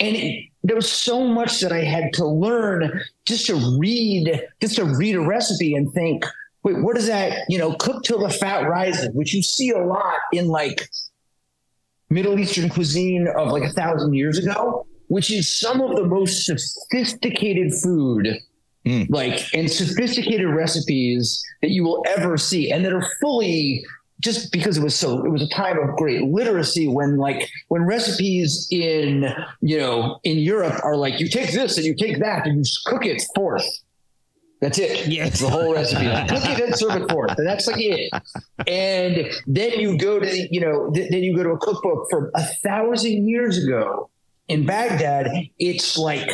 And 0.00 0.16
it, 0.16 0.47
there 0.64 0.76
was 0.76 0.90
so 0.90 1.26
much 1.26 1.60
that 1.60 1.72
I 1.72 1.82
had 1.84 2.12
to 2.14 2.26
learn 2.26 3.00
just 3.26 3.46
to 3.46 3.76
read, 3.78 4.42
just 4.60 4.76
to 4.76 4.84
read 4.84 5.14
a 5.14 5.20
recipe 5.20 5.74
and 5.74 5.92
think, 5.92 6.24
wait, 6.64 6.82
what 6.82 6.96
is 6.96 7.06
that? 7.06 7.44
You 7.48 7.58
know, 7.58 7.74
cook 7.74 8.02
till 8.02 8.18
the 8.18 8.30
fat 8.30 8.68
rises, 8.68 9.08
which 9.14 9.32
you 9.32 9.42
see 9.42 9.70
a 9.70 9.78
lot 9.78 10.16
in 10.32 10.48
like 10.48 10.88
Middle 12.10 12.38
Eastern 12.38 12.68
cuisine 12.68 13.28
of 13.36 13.52
like 13.52 13.62
a 13.62 13.72
thousand 13.72 14.14
years 14.14 14.38
ago, 14.38 14.86
which 15.08 15.30
is 15.30 15.60
some 15.60 15.80
of 15.80 15.96
the 15.96 16.04
most 16.04 16.44
sophisticated 16.44 17.72
food, 17.82 18.38
Mm. 18.86 19.10
like 19.10 19.52
and 19.54 19.68
sophisticated 19.68 20.46
recipes 20.48 21.44
that 21.62 21.70
you 21.70 21.82
will 21.82 22.02
ever 22.06 22.38
see, 22.38 22.70
and 22.70 22.84
that 22.84 22.92
are 22.92 23.06
fully 23.20 23.84
just 24.20 24.52
because 24.52 24.76
it 24.76 24.82
was 24.82 24.96
so 24.96 25.24
it 25.24 25.30
was 25.30 25.42
a 25.42 25.48
time 25.48 25.78
of 25.78 25.96
great 25.96 26.22
literacy 26.22 26.88
when 26.88 27.16
like 27.16 27.48
when 27.68 27.82
recipes 27.82 28.66
in 28.70 29.32
you 29.60 29.78
know 29.78 30.18
in 30.24 30.38
Europe 30.38 30.80
are 30.82 30.96
like 30.96 31.20
you 31.20 31.28
take 31.28 31.52
this 31.52 31.76
and 31.76 31.86
you 31.86 31.94
take 31.94 32.18
that 32.18 32.46
and 32.46 32.58
you 32.58 32.64
cook 32.86 33.06
it 33.06 33.22
forth. 33.34 33.66
That's 34.60 34.78
it. 34.78 35.06
Yes. 35.06 35.38
The 35.40 35.48
whole 35.48 35.72
recipe. 35.72 36.04
Cook 36.04 36.44
it 36.44 36.60
and 36.60 36.74
serve 36.74 37.02
it 37.02 37.10
forth. 37.10 37.38
And 37.38 37.46
that's 37.46 37.68
like 37.68 37.76
it. 37.78 38.10
And 38.66 39.32
then 39.46 39.78
you 39.78 39.96
go 39.96 40.18
to, 40.18 40.26
the, 40.26 40.48
you 40.50 40.60
know, 40.60 40.90
th- 40.92 41.10
then 41.12 41.22
you 41.22 41.36
go 41.36 41.44
to 41.44 41.50
a 41.50 41.58
cookbook 41.58 42.08
from 42.10 42.30
a 42.34 42.42
thousand 42.42 43.28
years 43.28 43.62
ago 43.62 44.10
in 44.48 44.66
Baghdad. 44.66 45.28
It's 45.60 45.96
like 45.96 46.28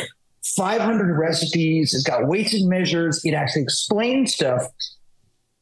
500 0.55 1.19
recipes. 1.19 1.93
It's 1.93 2.03
got 2.03 2.27
weights 2.27 2.55
and 2.55 2.67
measures. 2.67 3.21
It 3.23 3.35
actually 3.35 3.61
explains 3.61 4.33
stuff, 4.33 4.63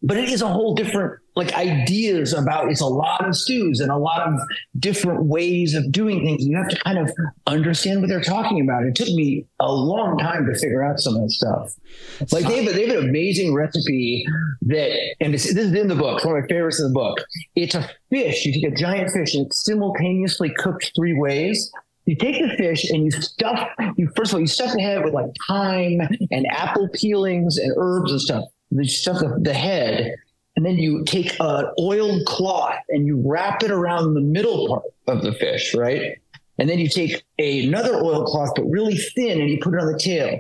but 0.01 0.15
it 0.15 0.29
is 0.29 0.41
a 0.41 0.47
whole 0.47 0.73
different 0.73 1.19
like 1.35 1.53
ideas 1.53 2.33
about 2.33 2.69
it's 2.69 2.81
a 2.81 2.85
lot 2.85 3.27
of 3.27 3.35
stews 3.35 3.79
and 3.79 3.91
a 3.91 3.97
lot 3.97 4.21
of 4.21 4.39
different 4.79 5.25
ways 5.25 5.73
of 5.73 5.91
doing 5.91 6.23
things. 6.23 6.45
You 6.45 6.55
have 6.57 6.69
to 6.69 6.79
kind 6.83 6.99
of 6.99 7.11
understand 7.47 8.01
what 8.01 8.09
they're 8.09 8.21
talking 8.21 8.61
about. 8.61 8.83
It 8.83 8.95
took 8.95 9.07
me 9.09 9.45
a 9.59 9.71
long 9.71 10.17
time 10.17 10.45
to 10.45 10.53
figure 10.59 10.83
out 10.83 10.99
some 10.99 11.15
of 11.15 11.21
that 11.21 11.31
stuff. 11.31 11.73
Like 12.31 12.45
they 12.45 12.63
have, 12.63 12.73
they 12.73 12.87
have 12.87 12.97
an 12.97 13.09
amazing 13.09 13.53
recipe 13.53 14.25
that, 14.63 14.91
and 15.19 15.33
this, 15.33 15.45
this 15.53 15.65
is 15.65 15.73
in 15.73 15.87
the 15.87 15.95
book. 15.95 16.23
One 16.23 16.35
of 16.35 16.41
my 16.43 16.47
favorites 16.47 16.79
in 16.79 16.87
the 16.87 16.93
book. 16.93 17.19
It's 17.55 17.75
a 17.75 17.89
fish. 18.09 18.45
You 18.45 18.53
take 18.53 18.71
a 18.71 18.75
giant 18.75 19.09
fish 19.11 19.33
and 19.33 19.47
it's 19.47 19.63
simultaneously 19.63 20.53
cooked 20.57 20.91
three 20.95 21.13
ways. 21.13 21.71
You 22.05 22.15
take 22.15 22.41
the 22.41 22.55
fish 22.57 22.89
and 22.89 23.05
you 23.05 23.11
stuff. 23.11 23.69
You 23.95 24.09
first 24.15 24.31
of 24.31 24.35
all 24.35 24.41
you 24.41 24.47
stuff 24.47 24.73
the 24.73 24.81
head 24.81 25.03
with 25.03 25.13
like 25.13 25.31
thyme 25.47 26.01
and 26.31 26.45
apple 26.51 26.89
peelings 26.93 27.57
and 27.57 27.73
herbs 27.77 28.11
and 28.11 28.21
stuff. 28.21 28.43
You 28.71 28.83
stuff 28.83 29.19
the, 29.19 29.39
the 29.41 29.53
head 29.53 30.13
and 30.55 30.65
then 30.65 30.77
you 30.77 31.03
take 31.05 31.35
an 31.39 31.65
oiled 31.79 32.25
cloth 32.25 32.79
and 32.89 33.07
you 33.07 33.21
wrap 33.25 33.63
it 33.63 33.71
around 33.71 34.13
the 34.13 34.21
middle 34.21 34.67
part 34.67 35.17
of 35.17 35.23
the 35.23 35.33
fish, 35.33 35.73
right? 35.73 36.19
And 36.59 36.69
then 36.69 36.79
you 36.79 36.87
take 36.87 37.23
a, 37.39 37.65
another 37.65 37.95
oiled 37.95 38.27
cloth, 38.27 38.51
but 38.55 38.63
really 38.65 38.95
thin, 38.95 39.41
and 39.41 39.49
you 39.49 39.59
put 39.59 39.73
it 39.73 39.79
on 39.79 39.91
the 39.91 39.97
tail. 39.97 40.39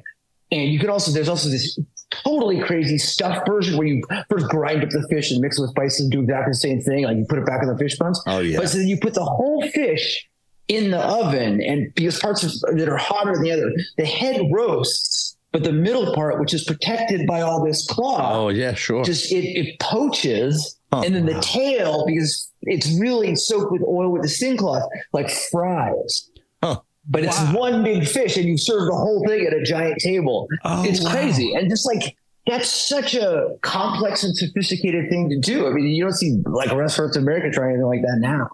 And 0.51 0.71
you 0.71 0.79
can 0.79 0.89
also, 0.89 1.11
there's 1.11 1.29
also 1.29 1.49
this 1.49 1.79
totally 2.11 2.59
crazy 2.61 2.99
stuffed 2.99 3.47
version 3.47 3.75
where 3.75 3.87
you 3.87 4.03
first 4.29 4.47
grind 4.47 4.83
up 4.83 4.89
the 4.91 5.05
fish 5.09 5.31
and 5.31 5.41
mix 5.41 5.57
it 5.57 5.61
with 5.63 5.71
spices 5.71 6.01
and 6.01 6.11
do 6.11 6.21
exactly 6.21 6.51
the 6.51 6.55
same 6.55 6.79
thing. 6.79 7.05
Like 7.05 7.17
you 7.17 7.25
put 7.27 7.39
it 7.39 7.45
back 7.47 7.63
in 7.63 7.69
the 7.69 7.77
fish 7.77 7.97
buns. 7.97 8.21
Oh, 8.27 8.39
yeah. 8.39 8.59
But 8.59 8.69
so 8.69 8.77
then 8.77 8.87
you 8.87 8.99
put 8.99 9.15
the 9.15 9.25
whole 9.25 9.67
fish 9.69 10.29
in 10.67 10.91
the 10.91 10.99
oven, 10.99 11.61
and 11.61 11.93
because 11.93 12.19
parts 12.19 12.43
of, 12.43 12.77
that 12.77 12.87
are 12.87 12.97
hotter 12.97 13.33
than 13.33 13.43
the 13.43 13.51
other, 13.51 13.71
the 13.97 14.05
head 14.05 14.41
roasts 14.51 15.32
but 15.53 15.63
the 15.63 15.71
middle 15.71 16.13
part, 16.13 16.39
which 16.41 16.53
is 16.53 16.65
protected 16.65 17.25
by 17.25 17.39
all 17.41 17.63
this 17.63 17.87
cloth, 17.87 18.19
Oh 18.35 18.49
yeah, 18.49 18.73
sure. 18.73 19.03
just 19.05 19.31
it, 19.31 19.45
it 19.45 19.79
poaches, 19.79 20.77
Huh. 20.91 21.01
and 21.05 21.15
then 21.15 21.25
the 21.25 21.39
tail 21.41 22.05
because 22.05 22.51
it's 22.63 22.87
really 22.99 23.35
soaked 23.35 23.71
with 23.71 23.81
oil 23.81 24.09
with 24.11 24.21
the 24.23 24.27
skin 24.29 24.57
cloth, 24.57 24.83
like 25.11 25.29
fries. 25.51 26.29
Huh. 26.61 26.81
But 27.09 27.23
it's 27.23 27.39
one 27.51 27.83
big 27.83 28.05
fish, 28.07 28.37
and 28.37 28.45
you 28.45 28.57
serve 28.57 28.87
the 28.87 28.95
whole 28.95 29.23
thing 29.27 29.45
at 29.45 29.53
a 29.53 29.63
giant 29.63 29.99
table. 29.99 30.47
Oh, 30.63 30.83
it's 30.85 31.01
wow. 31.03 31.11
crazy, 31.11 31.53
and 31.55 31.69
just 31.69 31.85
like 31.85 32.15
that's 32.45 32.69
such 32.69 33.15
a 33.15 33.55
complex 33.61 34.23
and 34.23 34.35
sophisticated 34.37 35.09
thing 35.09 35.29
to 35.29 35.39
do. 35.39 35.65
I 35.65 35.71
mean, 35.71 35.85
you 35.87 36.03
don't 36.03 36.13
see 36.13 36.41
like 36.45 36.71
restaurants 36.71 37.15
in 37.17 37.23
America 37.23 37.49
trying 37.51 37.69
anything 37.71 37.85
like 37.87 38.01
that 38.01 38.17
now. 38.19 38.49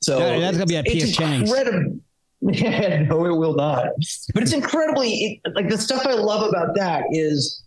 So 0.00 0.18
Yeah, 0.18 0.40
that's 0.40 0.56
gonna 0.56 0.66
be 0.66 0.76
at 0.76 0.86
it's 0.86 1.04
P.F. 1.04 1.14
Chang's. 1.16 1.50
incredible. 1.50 1.98
Yeah, 2.42 3.02
no, 3.08 3.24
it 3.24 3.36
will 3.36 3.54
not. 3.54 3.86
But 4.34 4.42
it's 4.42 4.52
incredibly 4.52 5.40
it, 5.44 5.54
like 5.54 5.68
the 5.68 5.78
stuff 5.78 6.06
I 6.06 6.14
love 6.14 6.48
about 6.48 6.74
that 6.74 7.04
is 7.10 7.62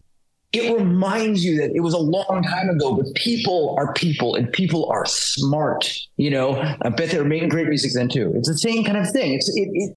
it 0.51 0.73
reminds 0.77 1.43
you 1.43 1.57
that 1.57 1.71
it 1.75 1.81
was 1.81 1.93
a 1.93 1.99
long 1.99 2.43
time 2.43 2.69
ago, 2.69 2.95
but 2.95 3.13
people 3.15 3.75
are 3.77 3.93
people 3.93 4.35
and 4.35 4.51
people 4.51 4.89
are 4.89 5.05
smart. 5.05 5.89
You 6.17 6.29
know, 6.29 6.61
I 6.81 6.89
bet 6.89 7.11
they 7.11 7.17
were 7.17 7.25
making 7.25 7.49
great 7.49 7.67
music 7.67 7.91
then 7.93 8.09
too. 8.09 8.31
It's 8.35 8.47
the 8.47 8.57
same 8.57 8.83
kind 8.83 8.97
of 8.97 9.09
thing. 9.09 9.33
It's 9.33 9.49
it, 9.49 9.69
it 9.71 9.95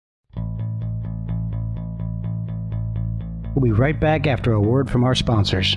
We'll 3.55 3.65
be 3.65 3.73
right 3.73 3.99
back 3.99 4.29
after 4.29 4.53
a 4.53 4.61
word 4.61 4.89
from 4.89 5.03
our 5.03 5.17
sponsors. 5.17 5.77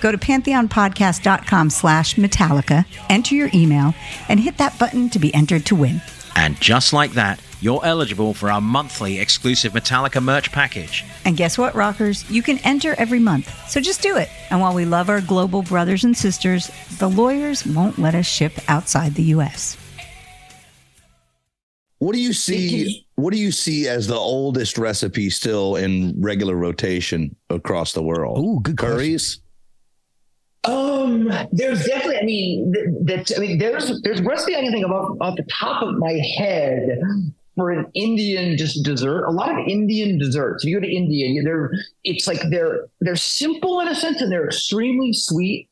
Go 0.00 0.12
to 0.12 0.18
pantheonpodcast.com 0.18 1.70
slash 1.70 2.14
Metallica, 2.14 2.84
enter 3.08 3.34
your 3.34 3.50
email, 3.54 3.94
and 4.28 4.40
hit 4.40 4.58
that 4.58 4.78
button 4.78 5.10
to 5.10 5.18
be 5.18 5.34
entered 5.34 5.66
to 5.66 5.74
win. 5.74 6.00
And 6.36 6.60
just 6.60 6.92
like 6.92 7.12
that, 7.12 7.40
you're 7.60 7.84
eligible 7.84 8.34
for 8.34 8.50
our 8.50 8.60
monthly 8.60 9.18
exclusive 9.18 9.72
Metallica 9.72 10.22
merch 10.22 10.52
package. 10.52 11.04
And 11.24 11.36
guess 11.36 11.58
what, 11.58 11.74
rockers? 11.74 12.28
You 12.30 12.42
can 12.42 12.58
enter 12.58 12.94
every 12.96 13.18
month. 13.18 13.52
So 13.68 13.80
just 13.80 14.00
do 14.00 14.16
it. 14.16 14.28
And 14.50 14.60
while 14.60 14.74
we 14.74 14.84
love 14.84 15.08
our 15.08 15.20
global 15.20 15.62
brothers 15.62 16.04
and 16.04 16.16
sisters, 16.16 16.70
the 16.98 17.10
lawyers 17.10 17.66
won't 17.66 17.98
let 17.98 18.14
us 18.14 18.26
ship 18.26 18.52
outside 18.68 19.14
the 19.14 19.24
U.S. 19.24 19.76
What 21.98 22.14
do 22.14 22.20
you 22.20 22.32
see? 22.32 23.04
What 23.16 23.32
do 23.32 23.40
you 23.40 23.50
see 23.50 23.88
as 23.88 24.06
the 24.06 24.14
oldest 24.14 24.78
recipe 24.78 25.30
still 25.30 25.74
in 25.74 26.14
regular 26.20 26.54
rotation 26.54 27.34
across 27.50 27.92
the 27.92 28.02
world? 28.02 28.38
Ooh, 28.38 28.60
good 28.60 28.78
question. 28.78 29.42
Um, 30.64 31.32
there's 31.52 31.84
definitely. 31.84 32.18
I 32.18 32.24
mean, 32.24 32.72
th- 32.74 32.86
that. 33.26 33.36
I 33.36 33.40
mean, 33.40 33.58
there's 33.58 34.00
there's 34.02 34.20
recipe 34.22 34.56
I 34.56 34.60
can 34.60 34.72
think 34.72 34.84
of 34.84 34.90
off, 34.90 35.16
off 35.20 35.36
the 35.36 35.44
top 35.44 35.82
of 35.82 35.94
my 35.96 36.12
head 36.38 36.98
for 37.56 37.70
an 37.70 37.86
Indian 37.94 38.56
just 38.56 38.84
dessert. 38.84 39.24
A 39.26 39.30
lot 39.30 39.50
of 39.50 39.66
Indian 39.66 40.18
desserts. 40.18 40.64
If 40.64 40.70
you 40.70 40.76
go 40.80 40.86
to 40.86 40.92
India, 40.92 41.26
you- 41.28 41.42
they're 41.42 41.70
it's 42.04 42.26
like 42.26 42.40
they're 42.50 42.86
they're 43.00 43.16
simple 43.16 43.80
in 43.80 43.88
a 43.88 43.94
sense, 43.94 44.20
and 44.20 44.30
they're 44.30 44.46
extremely 44.46 45.12
sweet, 45.12 45.68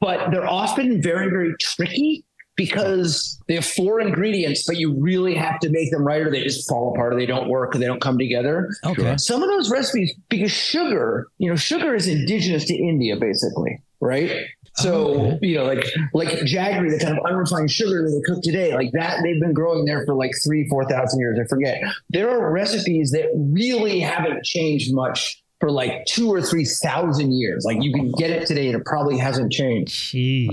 but 0.00 0.30
they're 0.30 0.48
often 0.48 1.00
very 1.02 1.28
very 1.30 1.54
tricky 1.60 2.24
because 2.56 3.40
they 3.48 3.54
have 3.54 3.64
four 3.66 4.00
ingredients, 4.00 4.64
but 4.64 4.76
you 4.76 4.94
really 5.00 5.34
have 5.34 5.58
to 5.58 5.68
make 5.70 5.90
them 5.90 6.04
right, 6.06 6.22
or 6.22 6.30
they 6.30 6.42
just 6.42 6.68
fall 6.68 6.92
apart, 6.94 7.12
or 7.12 7.16
they 7.16 7.26
don't 7.26 7.48
work, 7.48 7.74
or 7.74 7.78
they 7.78 7.86
don't 7.86 8.00
come 8.00 8.16
together. 8.16 8.68
Okay. 8.86 9.16
Some 9.16 9.42
of 9.42 9.48
those 9.48 9.70
recipes, 9.72 10.14
because 10.28 10.52
sugar, 10.52 11.26
you 11.38 11.50
know, 11.50 11.56
sugar 11.56 11.96
is 11.96 12.06
indigenous 12.06 12.64
to 12.66 12.74
India, 12.76 13.16
basically, 13.16 13.80
right? 14.04 14.46
So 14.76 15.14
oh, 15.14 15.38
you 15.40 15.56
know, 15.56 15.64
like 15.64 15.86
like 16.12 16.28
jaggery, 16.40 16.90
the 16.90 16.98
kind 17.04 17.16
of 17.16 17.24
unrefined 17.24 17.70
sugar 17.70 18.02
that 18.02 18.10
they 18.10 18.32
cook 18.32 18.42
today, 18.42 18.74
like 18.74 18.90
that, 18.92 19.20
they've 19.22 19.40
been 19.40 19.52
growing 19.52 19.84
there 19.84 20.04
for 20.04 20.14
like 20.14 20.32
three, 20.44 20.68
four 20.68 20.84
thousand 20.88 21.20
years. 21.20 21.38
I 21.42 21.46
forget. 21.46 21.80
There 22.10 22.28
are 22.28 22.50
recipes 22.52 23.12
that 23.12 23.26
really 23.34 24.00
haven't 24.00 24.44
changed 24.44 24.92
much 24.92 25.40
for 25.60 25.70
like 25.70 26.04
two 26.06 26.28
or 26.28 26.42
three 26.42 26.64
thousand 26.64 27.32
years. 27.32 27.64
Like 27.64 27.82
you 27.82 27.92
can 27.92 28.10
get 28.12 28.30
it 28.30 28.46
today, 28.48 28.66
and 28.66 28.80
it 28.80 28.84
probably 28.84 29.16
hasn't 29.16 29.52
changed. 29.52 29.92
Jeez. 29.92 30.48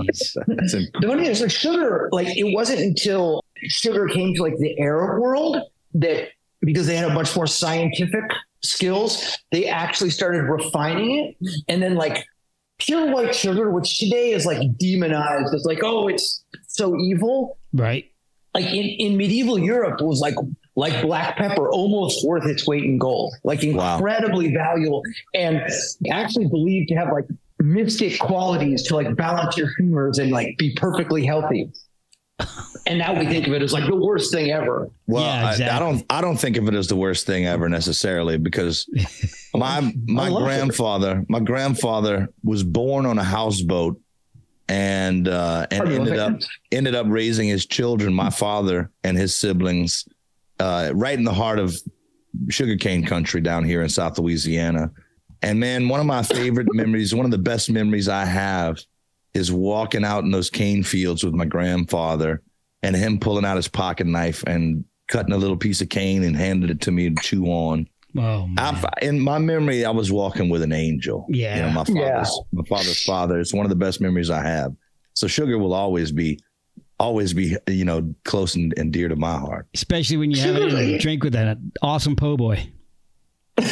That's 0.46 0.72
The 0.72 0.88
funny 1.02 1.22
thing 1.22 1.32
is, 1.32 1.40
like 1.40 1.50
sugar, 1.50 2.08
like 2.12 2.28
it 2.28 2.54
wasn't 2.54 2.80
until 2.80 3.44
sugar 3.56 4.06
came 4.06 4.34
to 4.36 4.42
like 4.42 4.56
the 4.58 4.78
Arab 4.80 5.20
world 5.20 5.56
that 5.94 6.28
because 6.60 6.86
they 6.86 6.94
had 6.94 7.10
a 7.10 7.14
much 7.14 7.34
more 7.34 7.48
scientific 7.48 8.22
skills, 8.62 9.36
they 9.50 9.66
actually 9.66 10.10
started 10.10 10.42
refining 10.42 11.36
it. 11.40 11.64
And 11.68 11.82
then 11.82 11.96
like 11.96 12.24
pure 12.78 13.12
white 13.12 13.34
sugar, 13.34 13.70
which 13.70 13.98
today 13.98 14.30
is 14.32 14.44
like 14.46 14.76
demonized, 14.78 15.54
it's 15.54 15.64
like, 15.64 15.80
oh, 15.82 16.08
it's 16.08 16.44
so 16.68 16.96
evil. 16.98 17.58
Right. 17.72 18.10
Like 18.54 18.66
in, 18.66 18.84
in 18.84 19.16
medieval 19.16 19.58
Europe 19.58 20.00
it 20.00 20.04
was 20.04 20.20
like 20.20 20.34
like 20.74 21.02
black 21.02 21.36
pepper, 21.36 21.70
almost 21.70 22.26
worth 22.26 22.46
its 22.46 22.66
weight 22.66 22.84
in 22.84 22.98
gold, 22.98 23.34
like 23.44 23.60
Wow. 23.62 23.96
incredibly 23.96 24.54
valuable, 24.54 25.02
and 25.34 25.60
actually 26.10 26.46
believed 26.48 26.88
to 26.88 26.94
have 26.94 27.08
like 27.12 27.26
mystic 27.60 28.18
qualities 28.18 28.82
to 28.84 28.96
like 28.96 29.14
balance 29.16 29.56
your 29.56 29.68
humors 29.78 30.18
and 30.18 30.30
like 30.30 30.56
be 30.58 30.74
perfectly 30.74 31.24
healthy. 31.24 31.70
And 32.86 32.98
now 32.98 33.16
we 33.16 33.24
think 33.26 33.46
of 33.46 33.52
it 33.52 33.62
as 33.62 33.72
like 33.72 33.86
the 33.86 33.94
worst 33.94 34.32
thing 34.32 34.50
ever. 34.50 34.90
Well, 35.06 35.22
Yeah, 35.22 35.70
I- 35.70 35.76
I, 35.76 35.78
don't. 35.78 36.04
I 36.10 36.20
don't 36.20 36.36
think 36.38 36.56
of 36.56 36.66
it 36.68 36.74
as 36.74 36.88
the 36.88 36.96
worst 36.96 37.26
thing 37.26 37.46
ever 37.46 37.68
necessarily 37.68 38.36
because 38.38 38.86
my 39.54 39.94
my 40.06 40.28
love 40.28 40.42
it. 40.42 40.44
grandfather 40.46 41.24
my 41.28 41.40
grandfather 41.40 42.28
was 42.42 42.62
born 42.62 43.06
on 43.06 43.18
a 43.18 43.24
houseboat 43.24 44.00
and 44.68 45.28
uh, 45.28 45.66
and 45.70 45.82
Pardon 45.82 46.00
ended 46.00 46.18
up 46.18 46.40
ended 46.70 46.94
up 46.94 47.06
raising 47.08 47.48
his 47.48 47.66
children, 47.66 48.14
my 48.14 48.30
father 48.30 48.90
and 49.04 49.16
his 49.16 49.36
siblings, 49.36 50.08
uh, 50.60 50.92
right 50.94 51.18
in 51.18 51.24
the 51.24 51.32
heart 51.32 51.58
of 51.58 51.76
sugarcane 52.48 53.04
country 53.04 53.40
down 53.40 53.64
here 53.64 53.82
in 53.82 53.88
South 53.88 54.18
Louisiana. 54.18 54.90
And 55.42 55.60
man, 55.60 55.88
one 55.88 56.00
of 56.00 56.06
my 56.06 56.22
favorite 56.22 56.68
memories, 56.72 57.14
one 57.14 57.26
of 57.26 57.32
the 57.32 57.38
best 57.38 57.70
memories 57.70 58.08
I 58.08 58.24
have, 58.24 58.78
is 59.34 59.52
walking 59.52 60.04
out 60.04 60.24
in 60.24 60.30
those 60.30 60.48
cane 60.48 60.82
fields 60.82 61.24
with 61.24 61.34
my 61.34 61.44
grandfather 61.44 62.42
and 62.82 62.96
him 62.96 63.18
pulling 63.18 63.44
out 63.44 63.56
his 63.56 63.68
pocket 63.68 64.06
knife 64.06 64.42
and 64.46 64.84
cutting 65.08 65.34
a 65.34 65.38
little 65.38 65.56
piece 65.56 65.82
of 65.82 65.88
cane 65.88 66.22
and 66.22 66.36
handed 66.36 66.70
it 66.70 66.80
to 66.82 66.90
me 66.90 67.10
to 67.10 67.22
chew 67.22 67.46
on. 67.46 67.88
Oh, 68.16 68.46
man. 68.46 68.58
I, 68.58 68.82
in 69.02 69.20
my 69.20 69.38
memory, 69.38 69.84
I 69.84 69.90
was 69.90 70.12
walking 70.12 70.48
with 70.48 70.62
an 70.62 70.72
angel. 70.72 71.26
Yeah. 71.30 71.56
you 71.56 71.62
know, 71.62 71.68
my 71.70 71.84
father's 71.84 71.96
Yeah. 71.96 72.24
my 72.52 72.64
father's 72.68 73.02
father. 73.02 73.40
It's 73.40 73.54
one 73.54 73.64
of 73.64 73.70
the 73.70 73.76
best 73.76 74.00
memories 74.00 74.28
I 74.30 74.42
have. 74.42 74.74
So 75.14 75.26
sugar 75.26 75.58
will 75.58 75.72
always 75.74 76.12
be, 76.12 76.38
always 76.98 77.32
be, 77.32 77.56
you 77.68 77.84
know, 77.84 78.14
close 78.24 78.54
and, 78.54 78.72
and 78.76 78.92
dear 78.92 79.08
to 79.08 79.16
my 79.16 79.36
heart. 79.38 79.66
Especially 79.74 80.16
when 80.18 80.30
you 80.30 80.40
have 80.40 80.56
a 80.56 80.98
drink 80.98 81.24
with 81.24 81.32
that 81.32 81.58
awesome 81.82 82.16
po' 82.16 82.36
boy. 82.36 82.68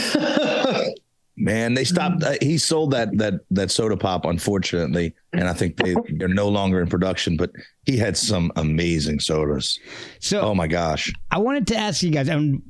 Man, 1.37 1.73
they 1.73 1.85
stopped. 1.85 2.23
Uh, 2.23 2.35
he 2.43 2.59
sold 2.59 2.91
that 2.91 3.17
that 3.17 3.35
that 3.51 3.71
soda 3.71 3.97
pop, 3.97 4.27
unfortunately, 4.27 5.15
and 5.33 5.49
I 5.49 5.55
think 5.55 5.77
they 5.77 5.95
they're 6.19 6.29
no 6.29 6.49
longer 6.51 6.83
in 6.83 6.89
production. 6.89 7.39
But 7.39 7.51
he 7.87 7.97
had 7.97 8.19
some 8.19 8.53
amazing 8.57 9.21
sodas. 9.21 9.79
So, 10.21 10.43
oh 10.43 10.55
my 10.55 10.67
gosh, 10.67 11.11
I 11.31 11.39
wanted 11.39 11.67
to 11.69 11.77
ask 11.77 12.03
you 12.03 12.11
guys, 12.11 12.29
and 12.29 12.61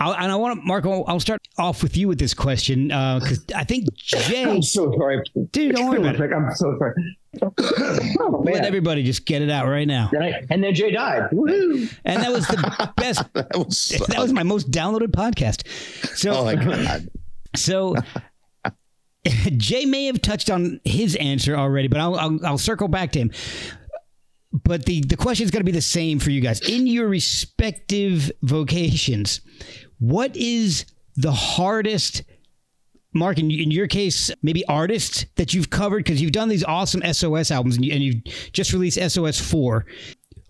I, 0.00 0.22
and 0.22 0.30
I 0.30 0.36
want 0.36 0.60
to, 0.60 0.66
Marco. 0.66 1.02
I'll 1.04 1.18
start 1.18 1.40
off 1.58 1.82
with 1.82 1.96
you 1.96 2.06
with 2.06 2.18
this 2.20 2.32
question 2.32 2.88
because 2.88 3.44
uh, 3.52 3.56
I 3.58 3.64
think 3.64 3.92
Jay. 3.94 4.44
I'm 4.44 4.62
so 4.62 4.92
sorry, 4.96 5.22
dude. 5.50 5.74
Don't 5.74 5.88
worry 5.88 5.98
about 5.98 6.20
it. 6.20 6.32
I'm 6.32 6.54
so 6.54 6.76
sorry. 6.78 6.94
Oh, 7.42 8.42
Let 8.44 8.64
everybody 8.64 9.02
just 9.02 9.26
get 9.26 9.42
it 9.42 9.50
out 9.50 9.66
right 9.66 9.86
now. 9.86 10.10
And 10.50 10.62
then 10.62 10.74
Jay 10.74 10.92
died. 10.92 11.28
Woo-hoo. 11.32 11.88
And 12.04 12.22
that 12.22 12.30
was 12.30 12.46
the 12.46 12.92
best. 12.96 13.24
that, 13.34 13.56
was 13.56 13.88
that 14.08 14.18
was 14.18 14.32
my 14.32 14.44
most 14.44 14.70
downloaded 14.70 15.08
podcast. 15.08 15.66
So, 16.16 16.32
oh 16.32 16.44
my 16.44 16.54
god. 16.54 17.08
So 17.56 17.96
Jay 19.56 19.86
may 19.86 20.04
have 20.04 20.20
touched 20.20 20.50
on 20.50 20.80
his 20.84 21.16
answer 21.16 21.56
already, 21.56 21.88
but 21.88 21.98
I'll, 21.98 22.14
I'll, 22.14 22.46
I'll 22.46 22.58
circle 22.58 22.88
back 22.88 23.10
to 23.12 23.20
him. 23.20 23.32
But 24.52 24.84
the, 24.84 25.00
the 25.00 25.16
question 25.16 25.44
is 25.44 25.50
going 25.50 25.60
to 25.60 25.64
be 25.64 25.72
the 25.72 25.80
same 25.80 26.18
for 26.18 26.30
you 26.30 26.40
guys. 26.40 26.60
In 26.60 26.86
your 26.86 27.08
respective 27.08 28.30
vocations, 28.42 29.40
what 29.98 30.36
is 30.36 30.86
the 31.16 31.32
hardest, 31.32 32.22
Marc, 33.12 33.38
in, 33.38 33.50
in 33.50 33.70
your 33.70 33.86
case, 33.86 34.30
maybe 34.42 34.64
artist 34.66 35.26
that 35.36 35.54
you've 35.54 35.70
covered? 35.70 36.04
Because 36.04 36.20
you've 36.22 36.32
done 36.32 36.48
these 36.48 36.64
awesome 36.64 37.02
SOS 37.12 37.50
albums 37.50 37.76
and, 37.76 37.84
you, 37.84 37.92
and 37.92 38.02
you've 38.02 38.24
just 38.52 38.72
released 38.72 38.98
SOS 39.10 39.40
4 39.40 39.84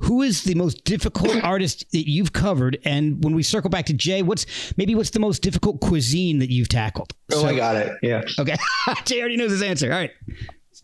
who 0.01 0.23
is 0.23 0.45
the 0.45 0.55
most 0.55 0.85
difficult 0.85 1.37
artist 1.45 1.91
that 1.93 2.09
you've 2.09 2.33
covered? 2.33 2.79
And 2.85 3.23
when 3.23 3.35
we 3.35 3.43
circle 3.43 3.71
back 3.71 3.87
to 3.87 3.93
Jay, 3.93 4.23
what's 4.23 4.47
maybe 4.77 4.95
what's 4.95 5.11
the 5.11 5.21
most 5.21 5.43
difficult 5.43 5.81
cuisine 5.81 6.39
that 6.39 6.51
you've 6.51 6.69
tackled? 6.69 7.13
Oh, 7.33 7.43
so, 7.43 7.49
I 7.49 7.57
got 7.57 7.77
it. 7.77 7.93
Yeah. 8.03 8.23
Okay. 8.39 8.57
Jay 9.05 9.21
already 9.21 9.37
knows 9.37 9.51
his 9.51 9.63
answer. 9.63 9.93
All 9.93 9.99
right. 9.99 10.11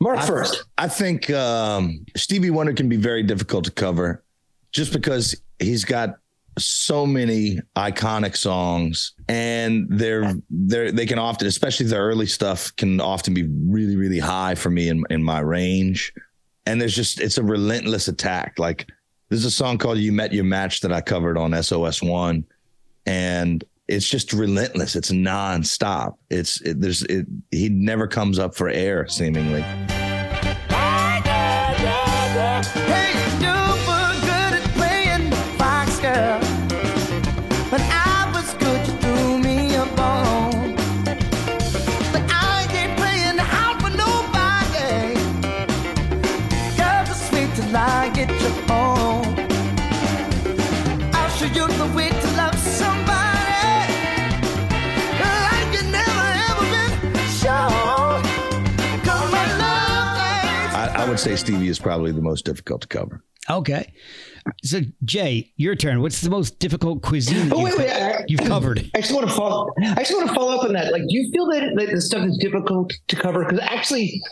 Marc 0.01 0.19
I, 0.19 0.27
first. 0.27 0.65
I 0.77 0.89
think 0.89 1.31
um, 1.31 2.05
Stevie 2.17 2.51
Wonder 2.51 2.73
can 2.73 2.89
be 2.89 2.97
very 2.97 3.23
difficult 3.23 3.65
to 3.67 3.71
cover 3.71 4.25
just 4.73 4.93
because 4.93 5.41
he's 5.61 5.85
got 5.85 6.17
so 6.59 7.05
many 7.05 7.59
iconic 7.77 8.37
songs 8.37 9.13
and 9.29 9.87
they're 9.89 10.35
they're 10.51 10.93
they 10.93 11.07
can 11.07 11.19
often 11.19 11.49
especially 11.49 11.87
the 11.87 11.97
early 11.97 12.27
stuff 12.27 12.75
can 12.77 13.01
often 13.01 13.35
be 13.35 13.49
really 13.67 13.97
really 13.97 14.21
high 14.21 14.55
for 14.55 14.71
me 14.71 14.89
in 14.89 15.03
in 15.11 15.23
my 15.23 15.41
range 15.41 16.13
and 16.67 16.81
there's 16.81 16.95
just 16.95 17.21
it's 17.21 17.39
a 17.39 17.43
relentless 17.43 18.07
attack 18.07 18.59
like 18.59 18.87
there's 19.29 19.45
a 19.45 19.51
song 19.51 19.79
called 19.79 19.99
"You 19.99 20.13
Met 20.13 20.33
Your 20.33 20.45
Match" 20.45 20.81
that 20.83 20.93
I 20.93 21.01
covered 21.01 21.37
on 21.37 21.61
SOS 21.63 22.03
One, 22.03 22.45
and 23.07 23.65
it's 23.89 24.09
just 24.09 24.33
relentless. 24.33 24.97
It's 24.97 25.11
nonstop. 25.11 26.15
It's 26.31 26.61
it, 26.61 26.81
there's 26.81 27.03
it, 27.05 27.27
he 27.51 27.69
never 27.69 28.07
comes 28.07 28.39
up 28.39 28.55
for 28.55 28.69
air 28.69 29.09
seemingly. 29.09 29.65
Say 61.25 61.37
Stevie 61.37 61.69
is 61.69 61.79
probably 61.79 62.13
the 62.13 62.21
most 62.21 62.45
difficult 62.45 62.83
to 62.83 62.89
cover. 62.89 63.25
Okay. 63.49 63.93
So 64.63 64.81
Jay, 65.05 65.53
your 65.57 65.75
turn. 65.75 66.03
What's 66.03 66.21
the 66.21 66.29
most 66.31 66.59
difficult 66.59 67.03
cuisine 67.03 67.51
oh, 67.53 67.65
wait, 67.65 67.79
wait, 67.79 67.91
I, 67.91 68.25
you've 68.29 68.41
covered? 68.41 68.91
I 68.95 69.01
just 69.01 69.15
want 69.15 69.27
to 69.27 69.35
follow. 69.35 69.73
I 69.83 69.97
just 69.97 70.13
want 70.13 70.29
to 70.29 70.35
follow 70.35 70.57
up 70.57 70.65
on 70.65 70.75
that. 70.75 70.93
Like, 70.93 71.03
do 71.03 71.09
you 71.09 71.31
feel 71.33 71.47
that, 71.47 71.75
that 71.77 71.91
the 71.91 72.01
stuff 72.01 72.27
is 72.27 72.37
difficult 72.37 72.93
to 73.09 73.17
cover? 73.17 73.45
Because 73.45 73.61
actually, 73.61 74.23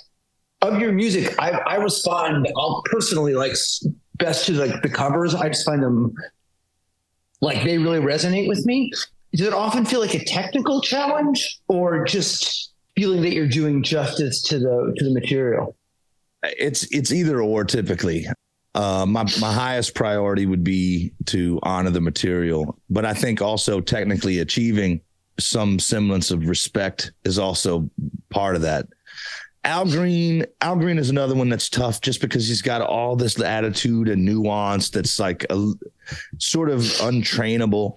of 0.61 0.78
your 0.78 0.93
music, 0.93 1.34
I, 1.38 1.51
I 1.51 1.76
respond. 1.76 2.47
I'll 2.57 2.82
personally 2.86 3.34
like 3.34 3.53
best 4.18 4.47
to 4.47 4.53
like 4.53 4.82
the 4.82 4.90
covers. 4.90 5.34
I 5.34 5.49
just 5.49 5.64
find 5.64 5.82
them 5.82 6.14
like 7.40 7.64
they 7.64 7.78
really 7.78 8.01
resonate 8.01 8.49
with 8.49 8.66
me. 8.66 8.93
Does 9.34 9.47
it 9.47 9.55
often 9.55 9.86
feel 9.86 10.01
like 10.01 10.14
a 10.14 10.24
technical 10.24 10.82
challenge, 10.82 11.59
or 11.68 12.05
just 12.05 12.72
feeling 12.95 13.22
that 13.22 13.32
you're 13.32 13.49
doing 13.49 13.82
justice 13.82 14.43
to 14.43 14.59
the 14.59 14.95
to 14.97 15.05
the 15.05 15.14
material? 15.14 15.74
It's 16.43 16.84
it's 16.84 17.12
either 17.12 17.40
or 17.40 17.64
typically. 17.64 18.26
Uh, 18.74 19.05
my 19.07 19.24
my 19.40 19.53
highest 19.53 19.95
priority 19.95 20.47
would 20.47 20.64
be 20.64 21.12
to 21.26 21.59
honor 21.62 21.90
the 21.90 22.01
material, 22.01 22.78
but 22.88 23.05
I 23.05 23.12
think 23.12 23.43
also 23.43 23.80
technically 23.80 24.38
achieving 24.38 25.01
some 25.38 25.78
semblance 25.78 26.30
of 26.30 26.49
respect 26.49 27.12
is 27.24 27.38
also 27.38 27.90
part 28.30 28.57
of 28.57 28.62
that. 28.62 28.86
Al 29.64 29.84
Green, 29.84 30.45
Al 30.61 30.76
Green 30.76 30.99
is 30.99 31.11
another 31.11 31.34
one 31.34 31.49
that's 31.49 31.68
tough 31.68 32.01
just 32.01 32.20
because 32.20 32.49
he's 32.49 32.62
got 32.62 32.80
all 32.80 33.14
this 33.14 33.40
attitude 33.40 34.09
and 34.09 34.24
nuance 34.24 34.90
that's 34.90 35.20
like 35.20 35.47
a 35.51 35.72
sort 36.38 36.68
of 36.68 36.80
untrainable. 36.80 37.95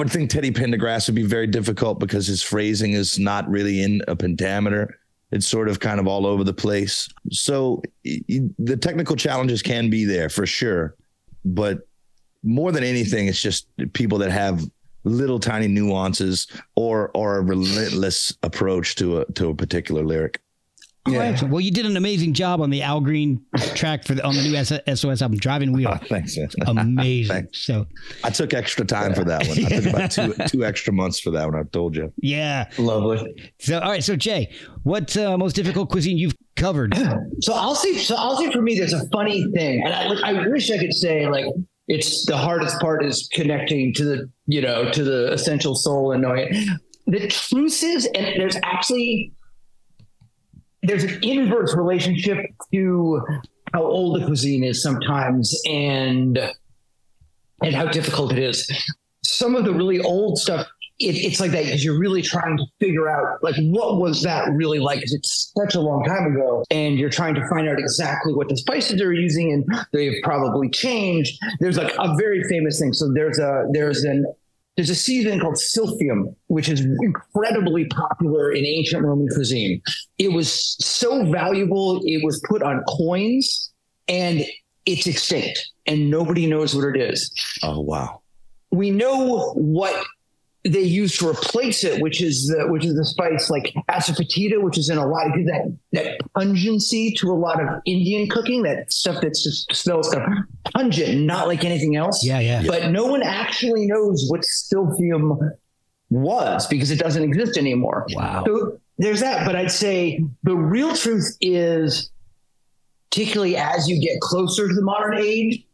Would 0.00 0.10
think 0.10 0.30
Teddy 0.30 0.50
Pendergrass 0.50 1.06
would 1.06 1.14
be 1.14 1.22
very 1.22 1.46
difficult 1.46 2.00
because 2.00 2.26
his 2.26 2.42
phrasing 2.42 2.92
is 2.92 3.18
not 3.18 3.48
really 3.48 3.82
in 3.82 4.02
a 4.08 4.16
pentameter. 4.16 4.98
It's 5.30 5.46
sort 5.46 5.68
of 5.68 5.78
kind 5.78 6.00
of 6.00 6.06
all 6.08 6.26
over 6.26 6.42
the 6.42 6.54
place. 6.54 7.08
So 7.30 7.82
the 8.04 8.78
technical 8.80 9.14
challenges 9.14 9.62
can 9.62 9.90
be 9.90 10.04
there 10.04 10.28
for 10.28 10.46
sure. 10.46 10.96
But 11.44 11.86
more 12.42 12.72
than 12.72 12.82
anything, 12.82 13.28
it's 13.28 13.42
just 13.42 13.68
people 13.92 14.18
that 14.18 14.30
have 14.30 14.64
little 15.04 15.38
tiny 15.38 15.68
nuances 15.68 16.46
or 16.74 17.10
or 17.14 17.36
a 17.36 17.42
relentless 17.42 18.36
approach 18.42 18.96
to 18.96 19.20
a 19.20 19.32
to 19.32 19.50
a 19.50 19.54
particular 19.54 20.02
lyric. 20.02 20.40
Yeah. 21.12 21.44
Well, 21.44 21.60
you 21.60 21.70
did 21.70 21.86
an 21.86 21.96
amazing 21.96 22.34
job 22.34 22.60
on 22.60 22.70
the 22.70 22.82
Al 22.82 23.00
Green 23.00 23.44
track 23.74 24.04
for 24.04 24.14
the, 24.14 24.24
on 24.24 24.34
the 24.34 24.42
new 24.42 24.64
SOS 24.64 25.22
album, 25.22 25.38
Driving 25.38 25.72
Wheel. 25.72 25.90
Oh, 25.92 26.06
thanks. 26.06 26.36
Man. 26.36 26.48
Amazing. 26.66 27.34
thanks. 27.34 27.64
So 27.64 27.86
I 28.24 28.30
took 28.30 28.54
extra 28.54 28.84
time 28.84 29.14
for 29.14 29.24
that 29.24 29.46
one. 29.46 29.64
I 29.64 29.68
took 29.68 29.86
about 29.86 30.10
two 30.10 30.34
two 30.48 30.64
extra 30.64 30.92
months 30.92 31.20
for 31.20 31.30
that 31.30 31.44
one. 31.44 31.54
I 31.54 31.62
told 31.64 31.96
you. 31.96 32.12
Yeah. 32.18 32.68
Lovely. 32.78 33.52
So 33.60 33.78
all 33.78 33.90
right. 33.90 34.04
So 34.04 34.16
Jay, 34.16 34.52
what 34.82 35.16
uh, 35.16 35.36
most 35.36 35.54
difficult 35.54 35.90
cuisine 35.90 36.18
you've 36.18 36.34
covered? 36.56 36.94
So 37.42 37.54
I'll 37.54 37.74
say. 37.74 37.96
So 37.96 38.16
I'll 38.16 38.36
say 38.36 38.50
for 38.52 38.60
me, 38.60 38.78
there's 38.78 38.92
a 38.92 39.08
funny 39.08 39.50
thing, 39.52 39.82
and 39.82 39.94
I, 39.94 40.30
I 40.30 40.48
wish 40.48 40.70
I 40.70 40.76
could 40.76 40.92
say 40.92 41.26
like 41.26 41.46
it's 41.88 42.26
the 42.26 42.36
hardest 42.36 42.78
part 42.80 43.04
is 43.04 43.28
connecting 43.32 43.94
to 43.94 44.04
the 44.04 44.30
you 44.46 44.60
know 44.60 44.90
to 44.90 45.02
the 45.02 45.32
essential 45.32 45.74
soul 45.74 46.12
and 46.12 46.20
knowing 46.22 46.48
it. 46.50 46.80
The 47.06 47.28
truth 47.28 47.82
is, 47.82 48.06
and 48.14 48.26
there's 48.38 48.56
actually 48.62 49.32
there's 50.82 51.04
an 51.04 51.22
inverse 51.22 51.74
relationship 51.74 52.38
to 52.72 53.20
how 53.72 53.82
old 53.82 54.20
the 54.20 54.26
cuisine 54.26 54.64
is 54.64 54.82
sometimes 54.82 55.54
and 55.68 56.38
and 57.62 57.74
how 57.74 57.86
difficult 57.86 58.32
it 58.32 58.38
is. 58.38 58.70
Some 59.22 59.54
of 59.54 59.64
the 59.64 59.72
really 59.74 60.00
old 60.00 60.38
stuff, 60.38 60.66
it, 60.98 61.14
it's 61.14 61.40
like 61.40 61.50
that 61.50 61.64
because 61.64 61.84
you're 61.84 61.98
really 61.98 62.22
trying 62.22 62.56
to 62.56 62.64
figure 62.80 63.08
out 63.08 63.42
like 63.42 63.54
what 63.56 63.98
was 63.98 64.22
that 64.22 64.50
really 64.52 64.78
like 64.78 64.98
because 64.98 65.12
it's 65.12 65.52
such 65.56 65.74
a 65.74 65.80
long 65.80 66.04
time 66.04 66.32
ago, 66.34 66.64
and 66.70 66.98
you're 66.98 67.10
trying 67.10 67.34
to 67.34 67.46
find 67.48 67.68
out 67.68 67.78
exactly 67.78 68.32
what 68.34 68.48
the 68.48 68.56
spices 68.56 68.98
they're 68.98 69.12
using, 69.12 69.52
and 69.52 69.66
they've 69.92 70.20
probably 70.22 70.70
changed. 70.70 71.38
There's 71.60 71.76
like 71.76 71.92
a 71.98 72.16
very 72.16 72.42
famous 72.44 72.80
thing. 72.80 72.92
So 72.94 73.12
there's 73.12 73.38
a 73.38 73.66
there's 73.72 74.04
an 74.04 74.24
there's 74.80 74.88
a 74.88 74.94
seasoning 74.94 75.38
called 75.38 75.56
silphium, 75.56 76.34
which 76.46 76.70
is 76.70 76.80
incredibly 77.02 77.84
popular 77.88 78.50
in 78.50 78.64
ancient 78.64 79.04
Roman 79.04 79.28
cuisine. 79.28 79.82
It 80.16 80.32
was 80.32 80.74
so 80.80 81.30
valuable, 81.30 82.00
it 82.06 82.24
was 82.24 82.40
put 82.48 82.62
on 82.62 82.82
coins 82.88 83.70
and 84.08 84.42
it's 84.86 85.06
extinct 85.06 85.70
and 85.84 86.10
nobody 86.10 86.46
knows 86.46 86.74
what 86.74 86.84
it 86.84 86.96
is. 86.96 87.30
Oh 87.62 87.80
wow. 87.80 88.22
We 88.70 88.90
know 88.90 89.52
what 89.52 90.02
they 90.64 90.80
use 90.82 91.16
to 91.16 91.28
replace 91.28 91.84
it, 91.84 92.02
which 92.02 92.20
is 92.20 92.48
the 92.48 92.66
which 92.68 92.84
is 92.84 92.94
the 92.94 93.04
spice 93.04 93.48
like 93.48 93.72
asafoetida, 93.88 94.62
which 94.62 94.76
is 94.76 94.90
in 94.90 94.98
a 94.98 95.06
lot 95.06 95.26
of 95.26 95.32
that 95.46 95.76
that 95.92 96.18
pungency 96.34 97.14
to 97.16 97.30
a 97.30 97.34
lot 97.34 97.62
of 97.62 97.80
Indian 97.86 98.28
cooking, 98.28 98.62
that 98.64 98.92
stuff 98.92 99.22
that 99.22 99.30
just 99.30 99.74
smells 99.74 100.10
kind 100.12 100.26
of 100.26 100.72
pungent, 100.72 101.22
not 101.22 101.48
like 101.48 101.64
anything 101.64 101.96
else. 101.96 102.22
Yeah, 102.22 102.40
yeah. 102.40 102.62
But 102.66 102.90
no 102.90 103.06
one 103.06 103.22
actually 103.22 103.86
knows 103.86 104.26
what 104.28 104.42
silphium 104.42 105.50
was 106.10 106.66
because 106.66 106.90
it 106.90 106.98
doesn't 106.98 107.22
exist 107.22 107.56
anymore. 107.56 108.06
Wow. 108.10 108.44
So 108.44 108.78
there's 108.98 109.20
that. 109.20 109.46
But 109.46 109.56
I'd 109.56 109.70
say 109.70 110.22
the 110.42 110.56
real 110.56 110.94
truth 110.94 111.36
is, 111.40 112.10
particularly 113.10 113.56
as 113.56 113.88
you 113.88 113.98
get 113.98 114.20
closer 114.20 114.68
to 114.68 114.74
the 114.74 114.82
modern 114.82 115.16
age, 115.16 115.64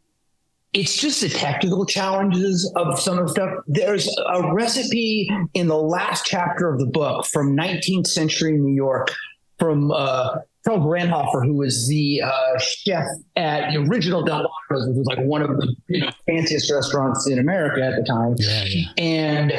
it's 0.73 0.97
just 0.97 1.21
the 1.21 1.29
technical 1.29 1.85
challenges 1.85 2.71
of 2.75 2.99
some 2.99 3.17
of 3.17 3.27
the 3.27 3.31
stuff. 3.31 3.53
There's 3.67 4.07
a 4.27 4.53
recipe 4.53 5.29
in 5.53 5.67
the 5.67 5.77
last 5.77 6.25
chapter 6.25 6.71
of 6.71 6.79
the 6.79 6.85
book 6.85 7.25
from 7.25 7.55
19th 7.55 8.07
century 8.07 8.53
New 8.53 8.73
York 8.73 9.11
from 9.57 9.91
uh, 9.91 10.39
Charles 10.65 10.83
Ranhofer, 10.83 11.45
who 11.45 11.55
was 11.55 11.87
the 11.87 12.21
uh, 12.21 12.59
chef 12.59 13.05
at 13.35 13.71
the 13.71 13.79
original 13.79 14.23
Delmonico's, 14.23 14.87
which 14.87 14.97
was 14.97 15.07
like 15.07 15.19
one 15.19 15.41
of 15.41 15.49
the 15.49 15.75
you 15.87 16.01
know, 16.01 16.11
fanciest 16.27 16.71
restaurants 16.71 17.27
in 17.27 17.39
America 17.39 17.81
at 17.81 17.95
the 17.95 18.03
time. 18.03 18.35
Yeah, 18.37 18.63
yeah. 18.65 18.85
And 18.97 19.53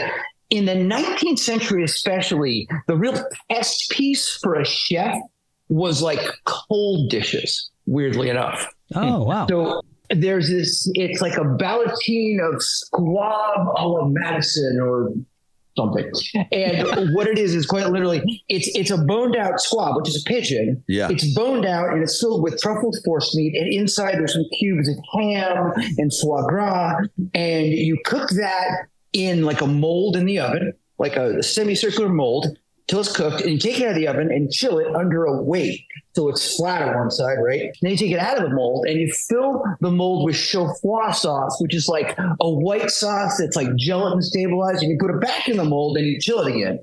in 0.50 0.66
the 0.66 0.74
19th 0.74 1.38
century, 1.38 1.82
especially, 1.82 2.68
the 2.86 2.96
real 2.96 3.14
test 3.50 3.90
piece 3.90 4.38
for 4.42 4.54
a 4.54 4.64
chef 4.64 5.16
was 5.68 6.02
like 6.02 6.20
cold 6.44 7.10
dishes, 7.10 7.70
weirdly 7.86 8.28
enough. 8.28 8.66
Oh, 8.94 9.24
wow. 9.24 9.46
So 9.48 9.82
there's 10.10 10.48
this, 10.48 10.90
it's 10.94 11.20
like 11.20 11.36
a 11.36 11.44
ballotine 11.44 12.38
of 12.40 12.62
squab 12.62 13.68
a 13.76 13.86
la 13.86 14.06
Madison 14.08 14.78
or 14.80 15.12
something. 15.76 16.10
And 16.50 17.14
what 17.14 17.28
it 17.28 17.38
is 17.38 17.54
is 17.54 17.64
quite 17.66 17.88
literally, 17.88 18.42
it's 18.48 18.68
it's 18.76 18.90
a 18.90 18.98
boned 18.98 19.36
out 19.36 19.60
squab, 19.60 19.96
which 19.96 20.08
is 20.08 20.20
a 20.20 20.28
pigeon. 20.28 20.82
Yeah. 20.88 21.08
It's 21.10 21.32
boned 21.34 21.64
out 21.64 21.92
and 21.92 22.02
it's 22.02 22.20
filled 22.20 22.42
with 22.42 22.60
truffled 22.60 22.96
force 23.04 23.34
meat, 23.36 23.54
and 23.54 23.72
inside 23.72 24.14
there's 24.14 24.32
some 24.32 24.44
cubes 24.58 24.88
of 24.88 24.96
ham 25.14 25.72
and 25.98 26.12
foie 26.12 26.46
gras, 26.48 26.96
and 27.34 27.66
you 27.66 27.96
cook 28.04 28.28
that 28.30 28.88
in 29.12 29.44
like 29.44 29.60
a 29.60 29.66
mold 29.66 30.16
in 30.16 30.26
the 30.26 30.40
oven, 30.40 30.72
like 30.98 31.16
a 31.16 31.42
semicircular 31.42 32.08
mold, 32.08 32.58
till 32.88 33.00
it's 33.00 33.14
cooked, 33.14 33.42
and 33.42 33.50
you 33.50 33.58
take 33.58 33.80
it 33.80 33.84
out 33.84 33.90
of 33.90 33.96
the 33.96 34.08
oven 34.08 34.32
and 34.32 34.50
chill 34.50 34.78
it 34.78 34.94
under 34.94 35.24
a 35.24 35.42
weight 35.42 35.84
so 36.18 36.28
it's 36.28 36.56
flat 36.56 36.82
on 36.82 36.96
one 36.96 37.10
side, 37.12 37.36
right? 37.40 37.70
Then 37.80 37.92
you 37.92 37.96
take 37.96 38.10
it 38.10 38.18
out 38.18 38.38
of 38.38 38.42
the 38.42 38.52
mold 38.52 38.86
and 38.88 39.00
you 39.00 39.12
fill 39.12 39.62
the 39.80 39.92
mold 39.92 40.24
with 40.24 40.34
chaudfroid 40.34 41.14
sauce, 41.14 41.60
which 41.60 41.72
is 41.72 41.86
like 41.86 42.18
a 42.40 42.50
white 42.50 42.90
sauce 42.90 43.38
that's 43.38 43.54
like 43.54 43.68
gelatin 43.76 44.20
stabilized, 44.20 44.82
and 44.82 44.90
you 44.90 44.98
put 44.98 45.14
it 45.14 45.20
back 45.20 45.48
in 45.48 45.56
the 45.56 45.64
mold 45.64 45.96
and 45.96 46.04
you 46.08 46.18
chill 46.18 46.40
it 46.40 46.52
again. 46.52 46.80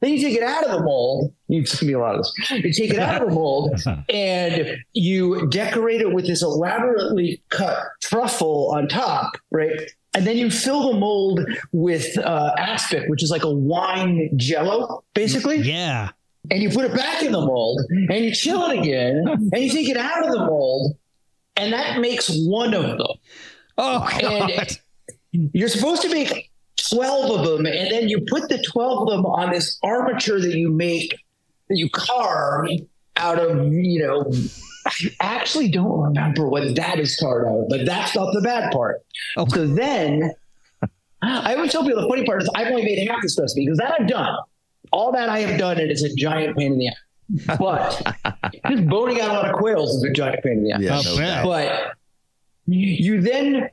Then 0.00 0.12
you 0.12 0.20
take 0.20 0.36
it 0.36 0.42
out 0.42 0.64
of 0.64 0.70
the 0.70 0.82
mold. 0.82 1.34
You 1.48 1.64
give 1.64 1.82
me 1.82 1.92
a 1.92 1.98
lot 1.98 2.14
of 2.14 2.24
this. 2.24 2.50
You 2.50 2.72
take 2.72 2.94
it 2.94 2.98
out 2.98 3.20
of 3.20 3.28
the 3.28 3.34
mold 3.34 3.78
and 4.08 4.78
you 4.94 5.46
decorate 5.48 6.00
it 6.00 6.14
with 6.14 6.26
this 6.26 6.40
elaborately 6.40 7.42
cut 7.50 7.76
truffle 8.00 8.72
on 8.74 8.88
top, 8.88 9.32
right? 9.50 9.90
And 10.14 10.26
then 10.26 10.36
you 10.38 10.50
fill 10.50 10.92
the 10.92 10.98
mold 10.98 11.40
with 11.72 12.16
uh, 12.18 12.52
aspic, 12.58 13.04
which 13.08 13.22
is 13.22 13.30
like 13.30 13.44
a 13.44 13.50
wine 13.50 14.30
jello, 14.36 15.04
basically 15.14 15.58
Yeah. 15.58 16.10
and 16.50 16.62
you 16.62 16.70
put 16.70 16.84
it 16.86 16.94
back 16.94 17.22
in 17.22 17.32
the 17.32 17.40
mold 17.40 17.80
and 17.90 18.24
you 18.24 18.32
chill 18.34 18.64
it 18.70 18.78
again 18.78 19.24
and 19.52 19.62
you 19.62 19.70
take 19.70 19.88
it 19.88 19.96
out 19.98 20.24
of 20.26 20.32
the 20.32 20.38
mold 20.46 20.96
and 21.56 21.72
that 21.72 22.00
makes 22.00 22.28
one 22.46 22.72
of 22.74 22.84
them 22.84 23.06
Oh, 23.76 24.08
God. 24.20 24.50
and 25.32 25.50
you're 25.52 25.68
supposed 25.68 26.02
to 26.02 26.08
make 26.08 26.50
12 26.90 27.38
of 27.40 27.46
them 27.46 27.66
and 27.66 27.90
then 27.92 28.08
you 28.08 28.24
put 28.28 28.48
the 28.48 28.62
12 28.72 29.02
of 29.02 29.08
them 29.08 29.26
on 29.26 29.50
this 29.52 29.78
armature 29.82 30.40
that 30.40 30.54
you 30.54 30.70
make 30.72 31.10
that 31.68 31.76
you 31.76 31.88
carve 31.92 32.70
out 33.16 33.38
of 33.38 33.72
you 33.72 34.00
know 34.06 34.24
I 34.88 35.12
actually 35.20 35.68
don't 35.68 36.00
remember 36.00 36.48
what 36.48 36.74
that 36.76 36.98
is 36.98 37.16
carved 37.16 37.48
out 37.48 37.58
of 37.60 37.68
but 37.68 37.86
that's 37.86 38.14
not 38.14 38.32
the 38.32 38.40
bad 38.40 38.72
part. 38.72 39.02
Oh. 39.36 39.46
so 39.48 39.66
then 39.66 40.32
I 41.22 41.54
always 41.54 41.72
tell 41.72 41.84
people 41.84 42.02
the 42.02 42.08
funny 42.08 42.24
part 42.24 42.42
is 42.42 42.50
I've 42.54 42.68
only 42.68 42.84
made 42.84 43.06
half 43.08 43.22
this 43.22 43.38
recipe 43.38 43.64
because 43.64 43.78
that 43.78 43.94
I've 44.00 44.08
done. 44.08 44.36
All 44.92 45.12
that 45.12 45.28
I 45.28 45.40
have 45.40 45.58
done 45.58 45.78
and 45.78 45.90
it's 45.90 46.02
a 46.02 46.14
giant 46.14 46.56
pain 46.56 46.72
in 46.72 46.78
the 46.78 46.88
ass. 46.88 47.58
But 47.58 48.16
just 48.68 48.86
boning 48.86 49.20
out 49.20 49.30
a 49.30 49.32
lot 49.34 49.44
of 49.50 49.56
quails 49.56 49.96
is 49.96 50.04
a 50.04 50.12
giant 50.12 50.42
pain 50.42 50.58
in 50.58 50.64
the 50.64 50.72
ass. 50.72 50.80
Yeah, 50.80 51.12
no 51.12 51.18
bet. 51.18 51.44
but 51.44 51.92
you, 52.66 53.14
you 53.14 53.20
then 53.20 53.70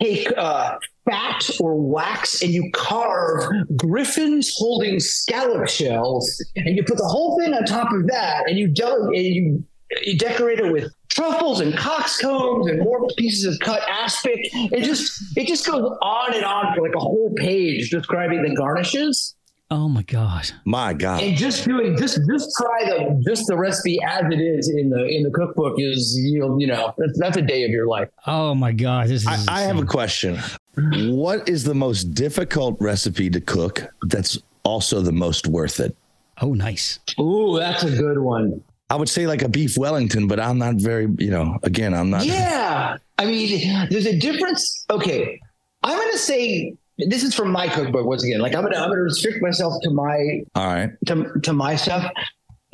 take 0.00 0.28
uh, 0.36 0.76
fat 1.08 1.50
or 1.60 1.80
wax 1.80 2.42
and 2.42 2.52
you 2.52 2.70
carve 2.74 3.44
griffins 3.76 4.52
holding 4.56 5.00
scallop 5.00 5.68
shells, 5.68 6.44
and 6.56 6.76
you 6.76 6.84
put 6.84 6.96
the 6.98 7.04
whole 7.04 7.38
thing 7.38 7.54
on 7.54 7.64
top 7.64 7.92
of 7.92 8.06
that, 8.08 8.48
and 8.48 8.58
you 8.58 8.68
del- 8.68 9.06
and 9.06 9.16
you, 9.16 9.64
you 10.02 10.16
decorate 10.16 10.58
it 10.58 10.72
with 10.72 10.92
truffles 11.08 11.60
and 11.60 11.76
coxcombs 11.76 12.66
and 12.68 12.82
more 12.82 13.06
pieces 13.16 13.44
of 13.54 13.60
cut 13.60 13.82
aspic. 13.88 14.38
It 14.52 14.84
just 14.84 15.36
it 15.36 15.46
just 15.46 15.66
goes 15.66 15.96
on 16.02 16.34
and 16.34 16.44
on 16.44 16.74
for 16.74 16.82
like 16.82 16.94
a 16.94 17.00
whole 17.00 17.32
page 17.36 17.90
describing 17.90 18.42
the 18.42 18.54
garnishes. 18.54 19.34
Oh, 19.70 19.88
my 19.88 20.02
God. 20.02 20.50
My 20.66 20.92
God. 20.92 21.22
And 21.22 21.34
just 21.34 21.64
doing 21.64 21.96
just 21.96 22.20
just 22.30 22.50
try 22.58 22.84
the 22.84 23.22
just 23.26 23.46
the 23.46 23.56
recipe 23.56 23.98
as 24.06 24.24
it 24.30 24.38
is 24.38 24.68
in 24.68 24.90
the 24.90 25.06
in 25.06 25.22
the 25.22 25.30
cookbook 25.30 25.76
is 25.78 26.14
you 26.18 26.58
you 26.60 26.66
know 26.66 26.92
that's, 26.98 27.18
that's 27.18 27.36
a 27.38 27.42
day 27.42 27.64
of 27.64 27.70
your 27.70 27.86
life. 27.86 28.08
Oh, 28.26 28.54
my 28.54 28.72
God. 28.72 29.08
This 29.08 29.22
is. 29.22 29.48
I, 29.48 29.60
I 29.60 29.60
have 29.62 29.78
a 29.78 29.86
question. 29.86 30.38
What 30.74 31.48
is 31.48 31.64
the 31.64 31.74
most 31.74 32.12
difficult 32.14 32.76
recipe 32.80 33.30
to 33.30 33.40
cook 33.40 33.84
that's 34.02 34.38
also 34.62 35.00
the 35.00 35.12
most 35.12 35.46
worth 35.46 35.80
it? 35.80 35.96
Oh, 36.40 36.52
nice. 36.52 36.98
Ooh, 37.18 37.58
that's 37.58 37.82
a 37.82 37.90
good 37.96 38.18
one. 38.18 38.62
I 38.92 38.94
would 38.94 39.08
say 39.08 39.26
like 39.26 39.40
a 39.40 39.48
beef 39.48 39.78
Wellington, 39.78 40.26
but 40.26 40.38
I'm 40.38 40.58
not 40.58 40.74
very, 40.74 41.08
you 41.16 41.30
know, 41.30 41.58
again, 41.62 41.94
I'm 41.94 42.10
not. 42.10 42.26
Yeah. 42.32 42.98
I 43.18 43.24
mean, 43.24 43.88
there's 43.88 44.04
a 44.04 44.18
difference. 44.18 44.84
Okay. 44.90 45.40
I'm 45.82 45.96
going 45.96 46.12
to 46.12 46.18
say 46.18 46.74
this 46.98 47.22
is 47.22 47.34
from 47.34 47.50
my 47.50 47.68
cookbook 47.68 48.04
once 48.04 48.22
again. 48.22 48.40
Like 48.40 48.54
I'm 48.54 48.60
going 48.60 48.74
to, 48.74 48.78
I'm 48.78 48.88
going 48.88 48.98
to 48.98 49.04
restrict 49.04 49.40
myself 49.40 49.72
to 49.84 49.90
my, 49.90 50.42
All 50.54 50.66
right. 50.66 50.90
to, 51.06 51.32
to 51.42 51.54
my 51.54 51.74
stuff. 51.74 52.10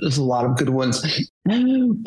There's 0.01 0.19
a 0.19 0.25
lot 0.25 0.45
of 0.45 0.57
good 0.57 0.71
ones. 0.71 1.05
I 1.49 1.59
mean, 1.59 2.05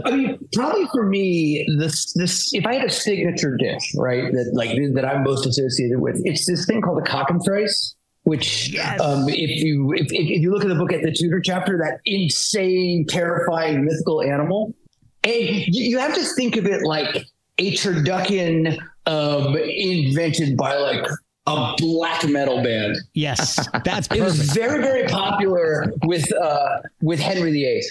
probably 0.54 0.88
for 0.92 1.06
me, 1.06 1.66
this, 1.80 2.12
this, 2.12 2.54
if 2.54 2.66
I 2.66 2.76
had 2.76 2.86
a 2.86 2.90
signature 2.90 3.56
dish, 3.56 3.94
right, 3.96 4.30
that 4.34 4.52
like 4.54 4.72
that 4.94 5.06
I'm 5.06 5.24
most 5.24 5.46
associated 5.46 6.02
with, 6.02 6.22
it's 6.26 6.46
this 6.46 6.66
thing 6.66 6.82
called 6.82 7.00
a 7.00 7.02
the 7.02 7.10
cockenthrice. 7.10 7.96
Which, 8.24 8.76
um, 9.00 9.28
if 9.30 9.64
you 9.64 9.94
if, 9.94 10.12
if 10.12 10.42
you 10.42 10.52
look 10.52 10.64
at 10.64 10.68
the 10.68 10.76
book 10.76 10.94
at 10.94 11.02
the 11.02 11.12
Tudor 11.12 11.42
chapter, 11.42 11.78
that 11.80 12.02
insane, 12.06 13.06
terrifying, 13.10 13.84
mythical 13.84 14.22
animal, 14.22 14.76
and 15.24 15.34
you, 15.34 15.84
you 15.86 15.98
have 15.98 16.14
to 16.14 16.24
think 16.24 16.56
of 16.56 16.68
it 16.68 16.84
like 16.84 17.26
a 17.58 17.74
turducken 17.74 18.78
um, 19.06 19.56
invented 19.58 20.56
by 20.56 20.76
like 20.76 21.06
a 21.48 21.74
black 21.78 22.28
metal 22.28 22.64
band. 22.64 22.98
Yes. 23.14 23.68
That's 23.84 24.08
It 24.12 24.22
was 24.22 24.54
very, 24.54 24.82
very 24.82 25.08
popular 25.08 25.92
with 26.04 26.32
uh, 26.34 26.82
with 27.02 27.20
Henry 27.20 27.52
VIII, 27.52 27.84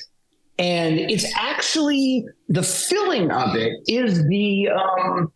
and 0.58 0.98
it's 0.98 1.26
actually 1.36 2.26
the 2.48 2.62
filling 2.62 3.30
of 3.30 3.56
it 3.56 3.72
is 3.88 4.24
the 4.26 4.68
um, 4.68 5.32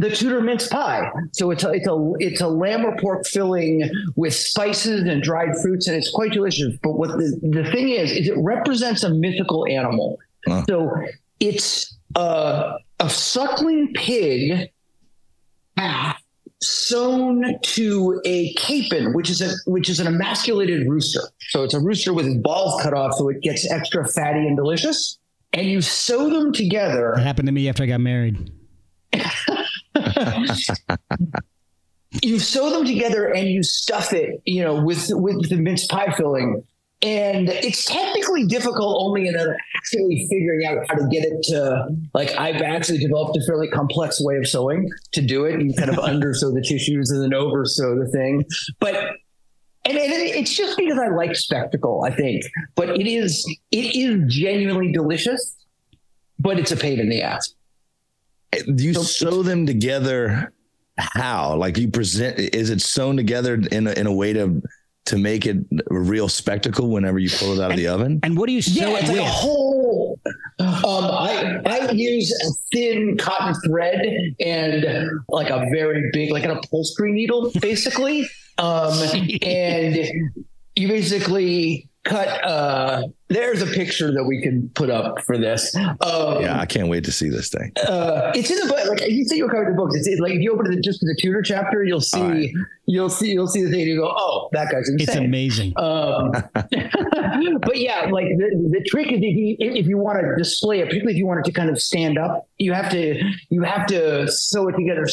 the 0.00 0.10
Tudor 0.10 0.40
mince 0.40 0.66
pie. 0.68 1.10
So 1.32 1.50
it's 1.50 1.62
a, 1.62 1.70
it's 1.72 1.86
a 1.86 2.12
it's 2.18 2.40
a 2.40 2.48
lamb 2.48 2.84
or 2.84 2.96
pork 2.96 3.26
filling 3.26 3.88
with 4.16 4.34
spices 4.34 5.02
and 5.02 5.22
dried 5.22 5.50
fruits, 5.62 5.86
and 5.86 5.96
it's 5.96 6.10
quite 6.10 6.32
delicious. 6.32 6.74
But 6.82 6.92
what 6.92 7.10
the 7.10 7.38
the 7.42 7.70
thing 7.70 7.90
is, 7.90 8.10
is 8.10 8.28
it 8.28 8.34
represents 8.38 9.04
a 9.04 9.10
mythical 9.10 9.66
animal. 9.66 10.18
Huh. 10.46 10.64
So 10.68 10.90
it's 11.38 11.96
a 12.16 12.76
a 12.98 13.10
suckling 13.10 13.92
pig 13.94 14.70
calf 15.76 16.16
sewn 16.62 17.58
to 17.62 18.20
a 18.24 18.52
capon, 18.54 19.12
which 19.12 19.28
is 19.28 19.42
a 19.42 19.50
which 19.66 19.90
is 19.90 20.00
an 20.00 20.06
emasculated 20.06 20.88
rooster. 20.88 21.22
So 21.50 21.62
it's 21.62 21.74
a 21.74 21.80
rooster 21.80 22.14
with 22.14 22.26
his 22.26 22.38
balls 22.38 22.80
cut 22.82 22.94
off, 22.94 23.14
so 23.14 23.28
it 23.28 23.42
gets 23.42 23.70
extra 23.70 24.06
fatty 24.08 24.46
and 24.46 24.56
delicious. 24.56 25.18
And 25.52 25.66
you 25.66 25.80
sew 25.80 26.30
them 26.30 26.52
together. 26.52 27.12
That 27.16 27.24
happened 27.24 27.48
to 27.48 27.52
me 27.52 27.68
after 27.68 27.82
I 27.82 27.86
got 27.86 28.00
married. 28.00 28.52
you 32.22 32.38
sew 32.38 32.70
them 32.70 32.84
together 32.84 33.26
and 33.26 33.48
you 33.48 33.62
stuff 33.62 34.12
it, 34.12 34.42
you 34.44 34.62
know, 34.62 34.82
with 34.82 35.10
with 35.12 35.48
the 35.48 35.56
mince 35.56 35.86
pie 35.86 36.12
filling. 36.12 36.62
And 37.02 37.48
it's 37.48 37.86
technically 37.86 38.44
difficult 38.44 38.98
only 39.00 39.26
in 39.26 39.34
actually 39.34 40.26
figuring 40.30 40.66
out 40.66 40.86
how 40.86 40.96
to 40.96 41.08
get 41.10 41.24
it 41.24 41.42
to 41.44 41.88
like 42.12 42.36
I've 42.36 42.60
actually 42.60 42.98
developed 42.98 43.38
a 43.38 43.42
fairly 43.46 43.68
complex 43.68 44.22
way 44.22 44.36
of 44.36 44.46
sewing 44.46 44.90
to 45.12 45.22
do 45.22 45.46
it. 45.46 45.62
You 45.62 45.72
kind 45.74 45.90
of 45.90 45.98
under 45.98 46.34
sew 46.34 46.52
the 46.52 46.60
tissues 46.60 47.10
and 47.10 47.22
then 47.22 47.32
over 47.32 47.64
sew 47.64 47.98
the 47.98 48.10
thing. 48.10 48.44
But 48.80 48.96
and, 49.86 49.96
and 49.96 50.12
it's 50.12 50.54
just 50.54 50.76
because 50.76 50.98
I 50.98 51.08
like 51.08 51.34
spectacle, 51.34 52.04
I 52.04 52.10
think. 52.10 52.44
But 52.74 52.90
it 52.90 53.06
is 53.06 53.46
it 53.70 53.96
is 53.96 54.32
genuinely 54.32 54.92
delicious, 54.92 55.56
but 56.38 56.58
it's 56.58 56.70
a 56.70 56.76
pain 56.76 57.00
in 57.00 57.08
the 57.08 57.22
ass. 57.22 57.54
Do 58.52 58.84
you 58.84 58.94
sew 58.94 59.42
them 59.42 59.66
together? 59.66 60.52
How? 60.98 61.56
Like 61.56 61.78
you 61.78 61.90
present? 61.90 62.38
Is 62.38 62.70
it 62.70 62.80
sewn 62.80 63.16
together 63.16 63.54
in 63.70 63.86
a, 63.86 63.92
in 63.92 64.06
a 64.06 64.12
way 64.12 64.32
to 64.32 64.60
to 65.06 65.18
make 65.18 65.46
it 65.46 65.56
a 65.90 65.98
real 65.98 66.28
spectacle 66.28 66.90
whenever 66.90 67.18
you 67.18 67.30
pull 67.30 67.58
it 67.58 67.62
out 67.62 67.70
of 67.70 67.76
the 67.76 67.86
oven? 67.88 68.20
And 68.22 68.36
what 68.38 68.46
do 68.46 68.52
you 68.52 68.62
sew 68.62 68.80
Yeah, 68.90 68.96
it 68.96 69.00
it's 69.00 69.08
like 69.08 69.18
with? 69.18 69.26
a 69.26 69.30
whole. 69.30 70.20
Um, 70.58 70.74
I 70.84 71.60
I 71.64 71.90
use 71.92 72.30
a 72.32 72.50
thin 72.72 73.16
cotton 73.16 73.54
thread 73.66 74.04
and 74.40 75.10
like 75.28 75.48
a 75.50 75.64
very 75.72 76.10
big, 76.12 76.30
like 76.30 76.44
an 76.44 76.50
upholstery 76.50 77.12
needle, 77.12 77.50
basically. 77.60 78.28
Um, 78.58 78.92
and 79.42 79.96
you 80.76 80.88
basically 80.88 81.88
cut. 82.04 82.28
Uh, 82.44 83.02
there's 83.28 83.62
a 83.62 83.66
picture 83.66 84.12
that 84.12 84.24
we 84.24 84.42
can 84.42 84.68
put 84.74 84.90
up 84.90 85.22
for 85.22 85.36
this. 85.38 85.74
Um, 85.76 86.40
Yeah, 86.42 86.58
I 86.58 86.66
can't 86.66 86.88
wait 86.88 87.04
to 87.04 87.12
see 87.12 87.28
this 87.28 87.48
thing. 87.50 87.72
uh, 87.86 88.32
it's 88.34 88.50
in 88.50 88.58
the 88.58 88.66
book. 88.72 88.88
Like 88.88 89.08
you 89.10 89.24
say, 89.24 89.36
you're 89.36 89.48
covering 89.48 89.70
the 89.70 89.76
books. 89.76 89.94
It's, 89.96 90.06
it's 90.08 90.20
like 90.20 90.32
if 90.32 90.40
you 90.40 90.52
open 90.52 90.72
it 90.72 90.82
just 90.82 91.00
to 91.00 91.06
the 91.06 91.16
Tudor 91.20 91.42
chapter, 91.42 91.84
you'll 91.84 92.00
see, 92.00 92.20
All 92.20 92.28
right. 92.30 92.50
you'll 92.86 93.10
see, 93.10 93.30
you'll 93.32 93.46
see 93.46 93.62
the 93.62 93.70
thing. 93.70 93.80
And 93.82 93.88
you 93.90 93.96
go, 94.00 94.12
oh, 94.16 94.48
that 94.52 94.70
guy's 94.72 94.88
insane. 94.88 95.00
It's 95.08 95.16
amazing. 95.16 95.72
Um, 95.76 96.32
but 96.54 97.78
yeah, 97.78 98.06
like 98.10 98.26
the, 98.36 98.68
the 98.72 98.84
trick 98.88 99.08
is 99.12 99.18
if 99.22 99.22
you, 99.22 99.56
if 99.58 99.86
you 99.86 99.98
want 99.98 100.18
to 100.20 100.34
display 100.36 100.80
it, 100.80 100.86
particularly 100.86 101.12
if 101.12 101.18
you 101.18 101.26
want 101.26 101.40
it 101.40 101.44
to 101.46 101.52
kind 101.52 101.70
of 101.70 101.80
stand 101.80 102.18
up, 102.18 102.48
you 102.58 102.72
have 102.72 102.90
to 102.90 103.20
you 103.50 103.62
have 103.62 103.86
to 103.86 104.26
sew 104.30 104.68
it 104.68 104.72
together 104.76 105.06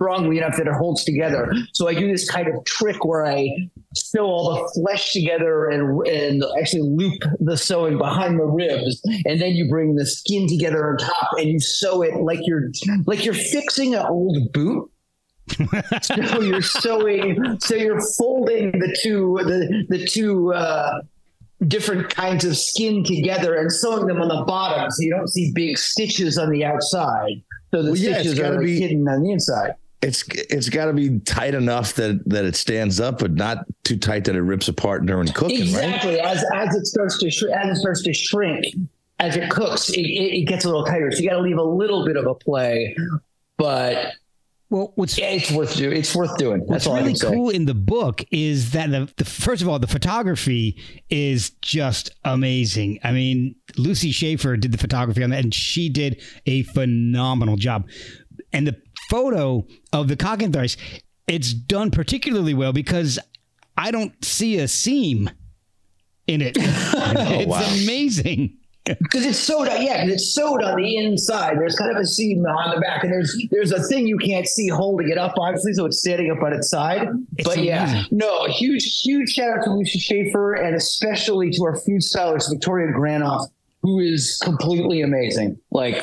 strongly 0.00 0.38
enough 0.38 0.56
that 0.56 0.66
it 0.66 0.72
holds 0.72 1.04
together. 1.04 1.52
So 1.74 1.86
I 1.88 1.94
do 1.94 2.10
this 2.10 2.28
kind 2.28 2.48
of 2.48 2.64
trick 2.64 3.04
where 3.04 3.26
I 3.26 3.48
sew 3.94 4.24
all 4.24 4.54
the 4.54 4.80
flesh 4.80 5.12
together 5.12 5.66
and 5.68 6.06
and 6.06 6.42
actually 6.58 6.82
loop 6.82 7.20
the 7.40 7.56
sewing 7.56 7.98
behind 7.98 8.38
the 8.38 8.44
ribs, 8.44 9.00
and 9.26 9.40
then 9.40 9.52
you 9.52 9.68
bring 9.68 9.96
the 9.96 10.06
skin 10.06 10.48
together 10.48 10.90
on 10.90 10.96
top, 10.96 11.28
and 11.38 11.48
you 11.48 11.60
sew 11.60 12.02
it 12.02 12.14
like 12.22 12.40
you're 12.44 12.70
like 13.06 13.24
you're 13.24 13.34
fixing 13.34 13.94
an 13.94 14.06
old 14.06 14.52
boot. 14.52 14.90
So 16.02 16.40
you're 16.40 16.62
sewing 16.62 17.58
so 17.60 17.74
you're 17.74 18.00
folding 18.16 18.70
the 18.70 18.96
two 19.02 19.36
the 19.42 19.84
the 19.88 20.06
two 20.06 20.52
uh 20.54 21.02
different 21.66 22.08
kinds 22.08 22.44
of 22.44 22.56
skin 22.56 23.02
together 23.02 23.56
and 23.56 23.70
sewing 23.72 24.06
them 24.06 24.20
on 24.22 24.28
the 24.28 24.44
bottom 24.44 24.88
so 24.92 25.02
you 25.02 25.10
don't 25.10 25.26
see 25.28 25.50
big 25.52 25.76
stitches 25.76 26.38
on 26.38 26.50
the 26.50 26.64
outside. 26.64 27.42
So 27.72 27.82
the 27.82 27.90
Well, 27.90 27.98
yeah, 27.98 28.14
stitches 28.20 28.38
gotta 28.38 28.56
are 28.58 28.62
be- 28.62 28.78
hidden 28.80 29.06
on 29.08 29.22
the 29.24 29.32
inside 29.32 29.74
It's 30.02 30.24
it's 30.28 30.68
got 30.70 30.86
to 30.86 30.92
be 30.94 31.18
tight 31.20 31.54
enough 31.54 31.94
that 31.94 32.22
that 32.26 32.44
it 32.44 32.56
stands 32.56 33.00
up, 33.00 33.18
but 33.18 33.32
not 33.32 33.66
too 33.84 33.98
tight 33.98 34.24
that 34.24 34.34
it 34.34 34.42
rips 34.42 34.68
apart 34.68 35.04
during 35.04 35.28
cooking, 35.28 35.74
right? 35.74 35.84
exactly 35.84 36.20
as 36.20 36.42
as 36.54 36.74
it 36.74 36.86
starts 36.86 37.18
to 37.18 37.30
shrink 37.30 37.54
as 37.56 37.76
it 37.76 37.80
starts 37.80 38.02
to 38.02 38.14
shrink 38.14 38.64
as 39.18 39.36
it 39.36 39.50
cooks 39.50 39.90
it, 39.90 40.00
it, 40.00 40.38
it 40.38 40.44
gets 40.46 40.64
a 40.64 40.68
little 40.68 40.84
tighter 40.84 41.10
so 41.12 41.18
you 41.18 41.28
got 41.28 41.36
to 41.36 41.42
leave 41.42 41.58
a 41.58 41.62
little 41.62 42.06
bit 42.06 42.16
of 42.16 42.26
a 42.26 42.34
play 42.34 42.96
but 43.58 44.14
Well, 44.70 44.92
what's 44.94 45.18
yeah, 45.18 45.30
it's 45.30 45.50
worth 45.50 45.76
doing 45.76 45.96
it's 45.96 46.14
worth 46.14 46.36
doing 46.38 46.60
that's 46.60 46.70
What's 46.70 46.86
all 46.86 46.96
really 46.96 47.12
can 47.12 47.32
cool 47.34 47.50
in 47.50 47.66
the 47.66 47.74
book 47.74 48.22
is 48.30 48.70
that 48.70 48.90
the, 48.90 49.12
the 49.16 49.24
first 49.26 49.60
of 49.60 49.68
all, 49.68 49.78
the 49.78 49.86
photography 49.88 50.80
is 51.10 51.50
just 51.60 52.12
amazing. 52.24 53.00
I 53.02 53.12
mean, 53.12 53.56
Lucy 53.76 54.12
Schaeffer 54.12 54.56
did 54.56 54.72
the 54.72 54.78
photography 54.78 55.22
on 55.24 55.30
that, 55.30 55.42
and 55.44 55.52
she 55.52 55.88
did 55.88 56.22
a 56.46 56.62
phenomenal 56.62 57.56
job. 57.56 57.88
And 58.52 58.66
the 58.66 58.76
photo 59.10 59.66
of 59.92 60.08
the 60.08 60.16
cockenthrice, 60.16 60.76
it's 61.26 61.52
done 61.52 61.90
particularly 61.90 62.54
well 62.54 62.72
because 62.72 63.18
I 63.76 63.90
don't 63.90 64.24
see 64.24 64.58
a 64.58 64.68
seam 64.68 65.28
in 66.26 66.40
it. 66.40 66.56
it's 66.58 66.94
oh, 66.94 67.46
wow. 67.46 67.60
amazing. 67.82 68.56
because 68.84 69.26
it's 69.26 69.38
sewed 69.38 69.68
on, 69.68 69.82
yeah, 69.82 70.02
'cause 70.02 70.12
it's 70.12 70.34
sewed 70.34 70.62
on 70.62 70.80
the 70.80 70.96
inside. 70.96 71.58
There's 71.58 71.76
kind 71.76 71.90
of 71.90 71.98
a 71.98 72.06
seam 72.06 72.44
on 72.46 72.74
the 72.74 72.80
back, 72.80 73.04
and 73.04 73.12
there's 73.12 73.36
there's 73.50 73.72
a 73.72 73.82
thing 73.82 74.06
you 74.06 74.16
can't 74.16 74.46
see 74.46 74.68
holding 74.68 75.10
it 75.10 75.18
up, 75.18 75.34
obviously, 75.38 75.74
so 75.74 75.84
it's 75.84 76.00
standing 76.00 76.30
up 76.30 76.42
on 76.42 76.52
its 76.54 76.70
side. 76.70 77.08
It's 77.36 77.46
but 77.46 77.58
yeah, 77.62 78.04
no, 78.10 78.46
huge 78.46 79.00
huge 79.02 79.30
shout 79.30 79.58
out 79.58 79.64
to 79.64 79.72
Lucy 79.74 79.98
Schaeffer, 79.98 80.54
and 80.54 80.74
especially 80.74 81.50
to 81.50 81.64
our 81.64 81.76
food 81.76 82.02
stylist 82.02 82.50
Victoria 82.50 82.88
Granof, 82.92 83.48
who 83.82 83.98
is 84.00 84.38
completely 84.42 85.00
amazing. 85.02 85.58
Like 85.70 86.02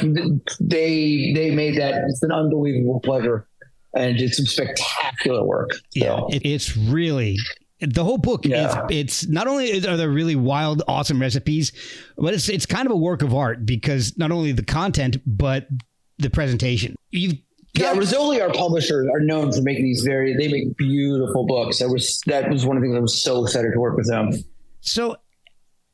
they 0.60 1.32
they 1.36 1.52
made 1.54 1.78
that. 1.78 2.04
It's 2.10 2.24
an 2.24 2.32
unbelievable 2.32 3.00
pleasure, 3.02 3.48
and 3.96 4.18
did 4.18 4.34
some 4.34 4.46
spectacular 4.46 5.44
work. 5.46 5.70
Yeah, 5.94 6.18
So, 6.18 6.28
it, 6.32 6.42
it's 6.46 6.76
really 6.78 7.38
the 7.80 8.04
whole 8.04 8.18
book 8.18 8.46
Yeah. 8.46 8.86
is 8.90 8.96
it's 8.98 9.28
not 9.28 9.48
only 9.48 9.86
are 9.88 9.98
there 9.98 10.10
really 10.10 10.36
wild, 10.36 10.82
awesome 10.88 11.22
recipes, 11.22 11.72
but 12.18 12.34
it's 12.34 12.50
it's 12.50 12.66
kind 12.66 12.86
of 12.88 12.92
a 12.92 12.98
work 12.98 13.22
of 13.22 13.34
art 13.36 13.66
because 13.66 14.18
not 14.18 14.32
only 14.32 14.52
the 14.52 14.66
content 14.66 15.18
but 15.26 15.68
the 16.18 16.30
presentation. 16.32 16.96
You've 17.12 17.36
Yeah, 17.76 17.94
Rizzoli, 17.94 18.42
our 18.42 18.52
publisher, 18.52 19.06
are 19.14 19.20
known 19.20 19.52
for 19.52 19.62
making 19.62 19.84
these 19.84 20.02
very. 20.02 20.36
They 20.36 20.48
make 20.48 20.76
beautiful 20.78 21.46
books. 21.46 21.78
That 21.78 21.90
was 21.90 22.20
that 22.26 22.50
was 22.50 22.66
one 22.66 22.76
of 22.78 22.82
the 22.82 22.88
things 22.88 22.98
I 22.98 23.02
was 23.02 23.22
so 23.22 23.44
excited 23.46 23.72
to 23.74 23.80
work 23.80 23.96
with 23.96 24.08
them. 24.08 24.32
so 24.82 25.18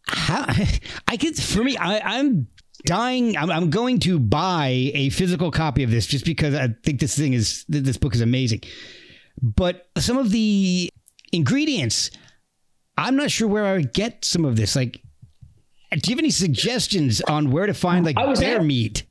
how 0.07 0.45
I 1.07 1.15
get 1.15 1.37
for 1.37 1.63
me, 1.63 1.77
I, 1.77 2.19
I'm 2.19 2.47
dying. 2.85 3.37
I'm, 3.37 3.51
I'm 3.51 3.69
going 3.69 3.99
to 3.99 4.19
buy 4.19 4.91
a 4.93 5.09
physical 5.09 5.51
copy 5.51 5.83
of 5.83 5.91
this 5.91 6.05
just 6.05 6.25
because 6.25 6.53
I 6.53 6.69
think 6.83 6.99
this 6.99 7.17
thing 7.17 7.33
is 7.33 7.65
this 7.67 7.97
book 7.97 8.15
is 8.15 8.21
amazing. 8.21 8.61
But 9.41 9.87
some 9.97 10.17
of 10.17 10.31
the 10.31 10.89
ingredients, 11.31 12.11
I'm 12.97 13.15
not 13.15 13.31
sure 13.31 13.47
where 13.47 13.65
I 13.65 13.73
would 13.73 13.93
get 13.93 14.25
some 14.25 14.45
of 14.45 14.55
this. 14.55 14.75
Like, 14.75 15.01
do 15.91 16.09
you 16.09 16.15
have 16.15 16.19
any 16.19 16.29
suggestions 16.29 17.21
on 17.21 17.51
where 17.51 17.65
to 17.65 17.73
find 17.73 18.05
like 18.05 18.15
bear 18.15 18.57
at- 18.57 18.65
meat? 18.65 19.03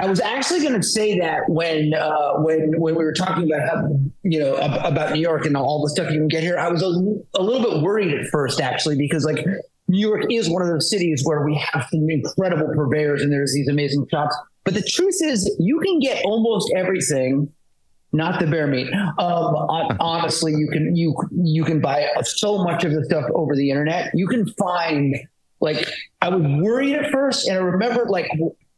I 0.00 0.06
was 0.06 0.20
actually 0.20 0.60
going 0.60 0.80
to 0.80 0.82
say 0.82 1.18
that 1.18 1.48
when 1.48 1.92
uh, 1.92 2.34
when 2.34 2.78
when 2.78 2.94
we 2.94 3.04
were 3.04 3.12
talking 3.12 3.50
about 3.52 3.68
how, 3.68 3.98
you 4.22 4.38
know 4.38 4.54
about 4.54 5.12
New 5.12 5.20
York 5.20 5.44
and 5.44 5.56
all 5.56 5.82
the 5.82 5.90
stuff 5.90 6.12
you 6.12 6.18
can 6.18 6.28
get 6.28 6.44
here. 6.44 6.56
I 6.56 6.68
was 6.68 6.82
a, 6.82 6.86
a 7.36 7.42
little 7.42 7.68
bit 7.68 7.82
worried 7.82 8.14
at 8.14 8.28
first, 8.28 8.60
actually, 8.60 8.96
because 8.96 9.24
like 9.24 9.44
New 9.88 10.06
York 10.06 10.30
is 10.30 10.50
one 10.50 10.62
of 10.62 10.68
those 10.68 10.90
cities 10.90 11.22
where 11.24 11.44
we 11.44 11.54
have 11.54 11.86
some 11.90 12.08
incredible 12.08 12.68
purveyors 12.74 13.22
and 13.22 13.32
there's 13.32 13.54
these 13.54 13.68
amazing 13.68 14.06
shops. 14.10 14.36
But 14.64 14.74
the 14.74 14.82
truth 14.82 15.16
is, 15.22 15.50
you 15.58 15.80
can 15.80 15.98
get 15.98 16.24
almost 16.24 16.70
everything. 16.76 17.52
Not 18.12 18.40
the 18.40 18.46
bear 18.46 18.66
meat. 18.66 18.90
Um, 19.18 19.54
honestly, 20.00 20.54
you 20.54 20.68
can 20.72 20.96
you 20.96 21.14
you 21.30 21.62
can 21.62 21.80
buy 21.80 22.08
so 22.22 22.64
much 22.64 22.82
of 22.84 22.92
the 22.92 23.04
stuff 23.04 23.26
over 23.34 23.54
the 23.54 23.70
internet. 23.70 24.10
You 24.14 24.26
can 24.26 24.46
find 24.54 25.14
like 25.60 25.86
I 26.22 26.30
was 26.30 26.42
worried 26.62 26.94
at 26.94 27.10
first, 27.12 27.46
and 27.48 27.58
I 27.58 27.60
remember 27.60 28.06
like 28.06 28.30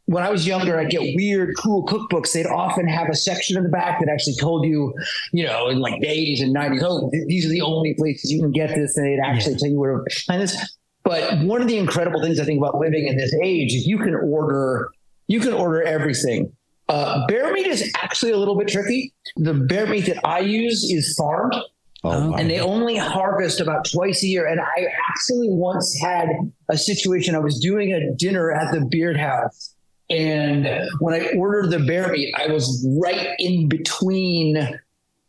when 0.05 0.23
I 0.23 0.29
was 0.29 0.45
younger, 0.45 0.77
I'd 0.77 0.89
get 0.89 1.15
weird, 1.15 1.55
cool 1.57 1.85
cookbooks. 1.85 2.33
They'd 2.33 2.45
often 2.45 2.87
have 2.87 3.07
a 3.09 3.15
section 3.15 3.55
in 3.55 3.63
the 3.63 3.69
back 3.69 3.99
that 4.01 4.09
actually 4.09 4.35
told 4.35 4.65
you, 4.65 4.93
you 5.31 5.45
know, 5.45 5.69
in 5.69 5.79
like 5.79 6.01
the 6.01 6.07
80s 6.07 6.41
and 6.41 6.53
90s, 6.53 6.83
oh, 6.83 7.09
th- 7.09 7.27
these 7.27 7.45
are 7.45 7.49
the 7.49 7.61
only 7.61 7.93
places 7.93 8.31
you 8.31 8.41
can 8.41 8.51
get 8.51 8.75
this, 8.75 8.97
and 8.97 9.05
they'd 9.05 9.21
actually 9.23 9.55
tell 9.55 9.69
you 9.69 9.79
where 9.79 10.03
to 10.03 10.15
find 10.25 10.41
this. 10.41 10.77
But 11.11 11.39
one 11.39 11.61
of 11.61 11.67
the 11.67 11.77
incredible 11.77 12.21
things 12.21 12.39
I 12.39 12.45
think 12.45 12.57
about 12.57 12.77
living 12.77 13.05
in 13.05 13.17
this 13.17 13.35
age 13.43 13.73
is 13.73 13.85
you 13.85 13.97
can 13.97 14.15
order, 14.15 14.91
you 15.27 15.41
can 15.41 15.51
order 15.51 15.83
everything. 15.83 16.53
Uh, 16.87 17.27
bear 17.27 17.51
meat 17.51 17.67
is 17.67 17.91
actually 18.01 18.31
a 18.31 18.37
little 18.37 18.57
bit 18.57 18.69
tricky. 18.69 19.13
The 19.35 19.53
bear 19.53 19.87
meat 19.87 20.05
that 20.05 20.25
I 20.25 20.39
use 20.39 20.83
is 20.85 21.13
farmed 21.17 21.55
Oh, 22.03 22.33
and 22.33 22.49
they 22.49 22.59
only 22.59 22.95
harvest 22.97 23.59
about 23.59 23.85
twice 23.91 24.23
a 24.23 24.27
year. 24.27 24.47
And 24.47 24.59
I 24.59 24.87
actually 25.09 25.49
once 25.49 25.99
had 26.01 26.29
a 26.69 26.77
situation. 26.77 27.35
I 27.35 27.39
was 27.39 27.59
doing 27.59 27.93
a 27.93 28.15
dinner 28.15 28.51
at 28.51 28.73
the 28.73 28.85
Beard 28.85 29.17
House, 29.17 29.75
and 30.09 30.67
when 30.99 31.13
I 31.13 31.33
ordered 31.37 31.69
the 31.69 31.79
bear 31.85 32.11
meat, 32.11 32.33
I 32.37 32.47
was 32.47 32.87
right 32.99 33.35
in 33.37 33.67
between 33.67 34.79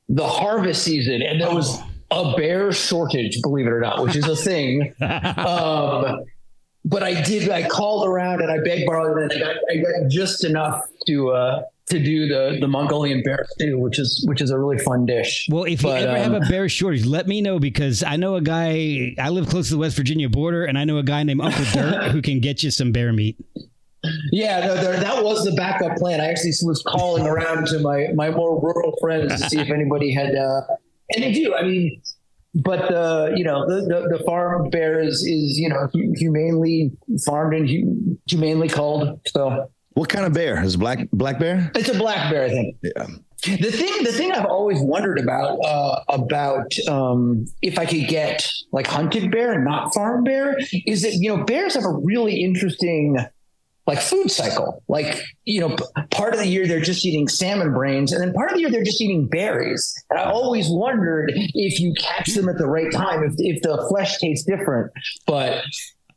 the 0.09 0.27
harvest 0.27 0.83
season, 0.83 1.23
and 1.23 1.41
there 1.41 1.55
was 1.55 1.79
a 2.13 2.37
bear 2.37 2.73
shortage. 2.73 3.41
Believe 3.43 3.67
it 3.67 3.73
or 3.73 3.81
not, 3.81 4.03
which 4.03 4.17
is 4.17 4.27
a 4.27 4.37
thing. 4.37 4.95
um, 5.01 6.25
but 6.85 7.03
I 7.03 7.23
did. 7.23 7.49
I 7.49 7.69
called 7.69 8.07
around 8.07 8.41
and 8.41 8.51
I 8.51 8.59
begged, 8.63 8.87
borrowed, 8.87 9.31
and 9.31 9.33
I 9.33 9.39
got, 9.39 9.57
I 9.71 9.77
got 9.77 10.11
just 10.11 10.45
enough 10.45 10.83
to 11.07 11.31
uh, 11.31 11.63
to 11.91 12.03
do 12.03 12.27
the 12.27 12.59
the 12.61 12.69
Mongolian 12.69 13.23
bear 13.23 13.47
stew, 13.51 13.79
which 13.79 13.99
is 13.99 14.25
which 14.29 14.41
is 14.41 14.51
a 14.51 14.59
really 14.59 14.79
fun 14.79 15.07
dish. 15.07 15.47
Well, 15.51 15.65
if 15.65 15.83
you 15.83 15.89
But, 15.89 16.03
ever 16.03 16.19
have 16.19 16.35
um, 16.35 16.43
a 16.43 16.49
bear 16.49 16.69
shortage, 16.69 17.07
let 17.07 17.27
me 17.27 17.41
know 17.41 17.59
because 17.59 18.03
I 18.03 18.17
know 18.17 18.37
a 18.37 18.41
guy. 18.41 19.15
I 19.19 19.29
live 19.29 19.49
close 19.49 19.69
to 19.69 19.75
the 19.75 19.79
West 19.79 19.97
Virginia 19.97 20.29
border, 20.29 20.65
and 20.65 20.77
I 20.77 20.85
know 20.85 20.99
a 20.99 21.03
guy 21.05 21.23
named 21.23 21.41
Uncle 21.41 21.65
Dirt 21.73 22.11
who 22.11 22.21
can 22.21 22.41
get 22.41 22.63
you 22.63 22.71
some 22.71 22.93
bear 22.93 23.13
meat. 23.13 23.37
Yeah, 24.33 24.67
no, 24.67 24.75
there, 24.75 24.99
that 24.99 25.23
was 25.23 25.45
the 25.45 25.53
backup 25.53 25.97
plan. 25.97 26.21
I 26.21 26.27
actually 26.27 26.53
was 26.63 26.83
calling 26.85 27.25
around 27.27 27.69
to 27.69 27.79
my 27.79 28.09
my 28.15 28.31
more 28.31 28.61
rural 28.61 28.97
friends 29.01 29.41
to 29.41 29.49
see 29.49 29.61
if 29.61 29.71
anybody 29.71 30.13
had, 30.13 30.35
uh, 30.35 30.63
and 31.15 31.25
they 31.25 31.33
do. 31.33 31.55
I 31.55 31.63
mean, 31.63 32.01
but 32.55 32.89
the 32.89 33.35
you 33.37 33.45
know 33.45 33.67
the 33.67 33.83
the, 33.83 34.19
the 34.19 34.25
farm 34.25 34.71
bear 34.71 35.01
is 35.01 35.17
is 35.23 35.59
you 35.59 35.69
know 35.69 35.89
humanely 36.17 36.93
farmed 37.25 37.55
and 37.55 38.19
humanely 38.27 38.69
culled. 38.69 39.21
So 39.29 39.71
What 39.95 40.09
kind 40.09 40.25
of 40.27 40.33
bear? 40.35 40.63
Is 40.63 40.77
black 40.77 41.09
black 41.13 41.39
bear? 41.39 41.71
It's 41.75 41.89
a 41.89 41.99
black 41.99 42.31
bear, 42.31 42.45
I 42.45 42.49
think. 42.51 42.77
Yeah. 42.83 43.07
The 43.45 43.73
thing, 43.73 44.05
the 44.05 44.13
thing 44.13 44.31
I've 44.31 44.47
always 44.47 44.79
wondered 44.81 45.19
about, 45.19 45.59
uh, 45.65 46.01
about 46.11 46.73
um, 46.89 47.45
if 47.61 47.77
I 47.77 47.87
could 47.87 48.07
get 48.07 48.49
like 48.71 48.87
hunted 48.87 49.33
bear 49.33 49.53
and 49.53 49.65
not 49.65 49.93
farm 49.93 50.23
bear, 50.23 50.57
is 50.87 51.03
that 51.03 51.15
you 51.15 51.35
know 51.35 51.43
bears 51.43 51.75
have 51.75 51.85
a 51.85 51.93
really 51.93 52.41
interesting 52.41 53.17
like 53.87 54.01
food 54.01 54.31
cycle. 54.31 54.83
Like 54.89 55.23
you 55.45 55.61
know, 55.61 55.77
part 56.11 56.35
of 56.35 56.41
the 56.41 56.47
year 56.47 56.67
they're 56.67 56.81
just 56.81 57.05
eating 57.05 57.29
salmon 57.29 57.73
brains, 57.73 58.13
and 58.13 58.23
then 58.23 58.33
part 58.33 58.51
of 58.51 58.55
the 58.55 58.61
year 58.61 58.71
they're 58.71 58.85
just 58.85 59.01
eating 59.01 59.29
berries. 59.29 59.93
And 60.11 60.19
I 60.19 60.25
always 60.25 60.67
wondered 60.69 61.33
if 61.35 61.81
you 61.81 61.95
catch 61.99 62.35
them 62.35 62.49
at 62.49 62.59
the 62.59 62.67
right 62.67 62.93
time, 62.93 63.25
if 63.25 63.35
if 63.39 63.63
the 63.63 63.85
flesh 63.89 64.19
tastes 64.19 64.47
different. 64.47 64.93
But 65.27 65.65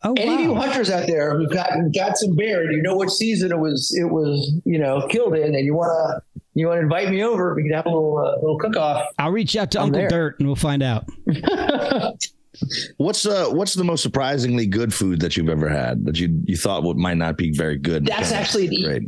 Oh, 0.03 0.13
any 0.17 0.35
of 0.35 0.39
you 0.39 0.53
hunters 0.53 0.91
out 0.91 1.07
there 1.07 1.35
who've 1.35 1.49
got 1.49 1.71
got 1.95 2.15
some 2.17 2.35
bear 2.35 2.61
and 2.61 2.73
you 2.73 2.83
know 2.83 2.95
what 2.95 3.09
season 3.09 3.51
it 3.51 3.57
was 3.57 3.91
it 3.99 4.11
was 4.11 4.53
you 4.63 4.77
know 4.77 5.07
killed 5.07 5.35
in, 5.35 5.55
and 5.55 5.65
you 5.65 5.73
wanna 5.73 6.21
you 6.53 6.67
wanna 6.67 6.81
invite 6.81 7.09
me 7.09 7.23
over, 7.23 7.55
we 7.55 7.63
can 7.63 7.71
have 7.71 7.87
a 7.87 7.89
little 7.89 8.19
uh, 8.19 8.35
little 8.39 8.59
cook 8.59 8.77
off. 8.77 9.07
I'll 9.17 9.31
reach 9.31 9.55
out 9.55 9.71
to 9.71 9.81
Uncle 9.81 10.01
there. 10.01 10.09
Dirt 10.09 10.39
and 10.39 10.47
we'll 10.47 10.55
find 10.55 10.83
out. 10.83 11.05
What's 12.97 13.25
uh 13.25 13.47
what's 13.49 13.73
the 13.73 13.83
most 13.83 14.01
surprisingly 14.01 14.65
good 14.65 14.93
food 14.93 15.19
that 15.21 15.35
you've 15.37 15.49
ever 15.49 15.69
had 15.69 16.05
that 16.05 16.19
you 16.19 16.41
you 16.45 16.57
thought 16.57 16.83
would 16.83 16.97
might 16.97 17.17
not 17.17 17.37
be 17.37 17.51
very 17.51 17.77
good? 17.77 18.05
That's 18.05 18.31
actually 18.31 18.67
the- 18.67 18.83
great. 18.83 19.03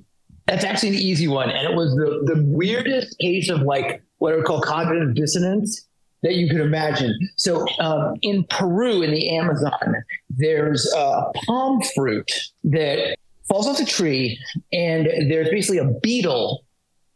That's 0.48 0.64
actually 0.64 0.90
an 0.90 0.96
easy 0.96 1.28
one, 1.28 1.50
and 1.50 1.68
it 1.70 1.76
was 1.76 1.94
the 1.96 2.34
the 2.34 2.42
weirdest 2.46 3.20
case 3.20 3.50
of 3.50 3.62
like 3.64 4.02
what 4.20 4.34
I 4.34 4.38
would 4.38 4.46
call 4.46 4.62
cognitive 4.62 5.14
dissonance 5.14 5.86
that 6.24 6.36
you 6.36 6.50
could 6.50 6.62
imagine. 6.62 7.14
So 7.36 7.66
um, 7.80 8.16
in 8.22 8.46
Peru, 8.50 9.02
in 9.02 9.12
the 9.12 9.36
Amazon, 9.38 9.96
there's 10.30 10.92
a 10.96 11.24
palm 11.46 11.82
fruit 11.94 12.32
that 12.64 13.18
falls 13.48 13.68
off 13.68 13.78
the 13.78 13.86
tree, 13.86 14.40
and 14.72 15.08
there's 15.30 15.50
basically 15.50 15.78
a 15.80 15.92
beetle 16.02 16.64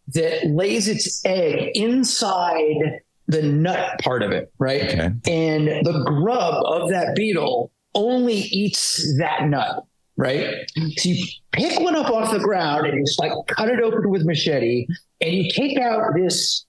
that 0.10 0.46
lays 0.48 0.88
its 0.88 1.24
egg 1.26 1.72
inside 1.76 3.00
the 3.32 3.42
nut 3.42 4.00
part 4.04 4.24
of 4.24 4.32
it, 4.32 4.52
right? 4.60 4.84
Okay. 4.84 5.10
And 5.28 5.68
the 5.86 6.04
grub 6.06 6.64
of 6.66 6.90
that 6.90 7.16
beetle 7.16 7.72
only 7.96 8.34
eats 8.36 9.18
that 9.20 9.48
nut, 9.48 9.86
right? 10.18 10.70
So 10.98 11.10
you 11.10 11.26
pick 11.54 11.80
one 11.80 11.96
up 11.96 12.10
off 12.12 12.32
the 12.32 12.40
ground 12.40 12.88
and 12.88 12.98
you 12.98 13.06
just 13.06 13.20
like 13.20 13.32
cut 13.48 13.70
it 13.70 13.80
open 13.80 14.10
with 14.10 14.26
machete, 14.26 14.86
and 15.22 15.34
you 15.34 15.50
take 15.50 15.80
out 15.80 16.14
this 16.16 16.66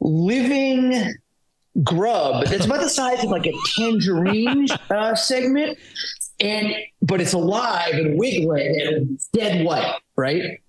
living 0.00 1.14
grub 1.84 2.46
that's 2.46 2.64
about 2.64 2.80
the 2.80 2.88
size 2.88 3.22
of 3.22 3.30
like 3.30 3.46
a 3.46 3.52
tangerine 3.76 4.68
uh, 4.90 5.14
segment, 5.14 5.76
and 6.40 6.74
but 7.02 7.20
it's 7.20 7.34
alive 7.34 7.92
and 7.92 8.18
wiggling 8.18 8.80
and 8.80 9.20
dead 9.34 9.66
white, 9.66 10.00
right? 10.16 10.60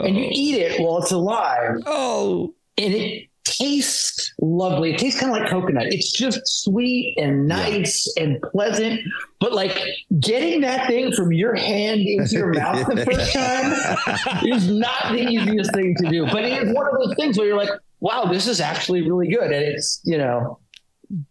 And 0.00 0.14
you 0.18 0.28
eat 0.30 0.56
it 0.56 0.78
while 0.78 0.98
it's 0.98 1.12
alive, 1.12 1.78
Oh, 1.86 2.54
and 2.76 2.92
it 2.92 3.28
tastes 3.46 4.32
lovely. 4.40 4.94
It 4.94 4.98
tastes 4.98 5.20
kind 5.20 5.34
of 5.34 5.40
like 5.40 5.50
coconut. 5.50 5.86
It's 5.86 6.12
just 6.12 6.40
sweet 6.44 7.16
and 7.18 7.46
nice 7.48 8.12
and 8.18 8.40
pleasant. 8.52 9.00
But 9.40 9.52
like 9.52 9.80
getting 10.20 10.60
that 10.62 10.86
thing 10.88 11.12
from 11.12 11.32
your 11.32 11.54
hand 11.54 12.00
into 12.00 12.32
your 12.36 12.52
mouth 12.54 12.86
the 12.86 13.04
first 13.04 13.32
time 13.32 14.46
is 14.46 14.70
not 14.70 15.12
the 15.12 15.20
easiest 15.22 15.72
thing 15.74 15.94
to 16.02 16.10
do. 16.10 16.26
But 16.26 16.44
it 16.44 16.62
is 16.62 16.74
one 16.74 16.86
of 16.86 16.94
those 16.94 17.14
things 17.16 17.38
where 17.38 17.46
you're 17.46 17.56
like, 17.56 17.70
wow, 18.00 18.24
this 18.24 18.46
is 18.46 18.60
actually 18.60 19.02
really 19.02 19.28
good. 19.28 19.44
And 19.52 19.64
it's, 19.64 20.00
you 20.04 20.18
know, 20.18 20.58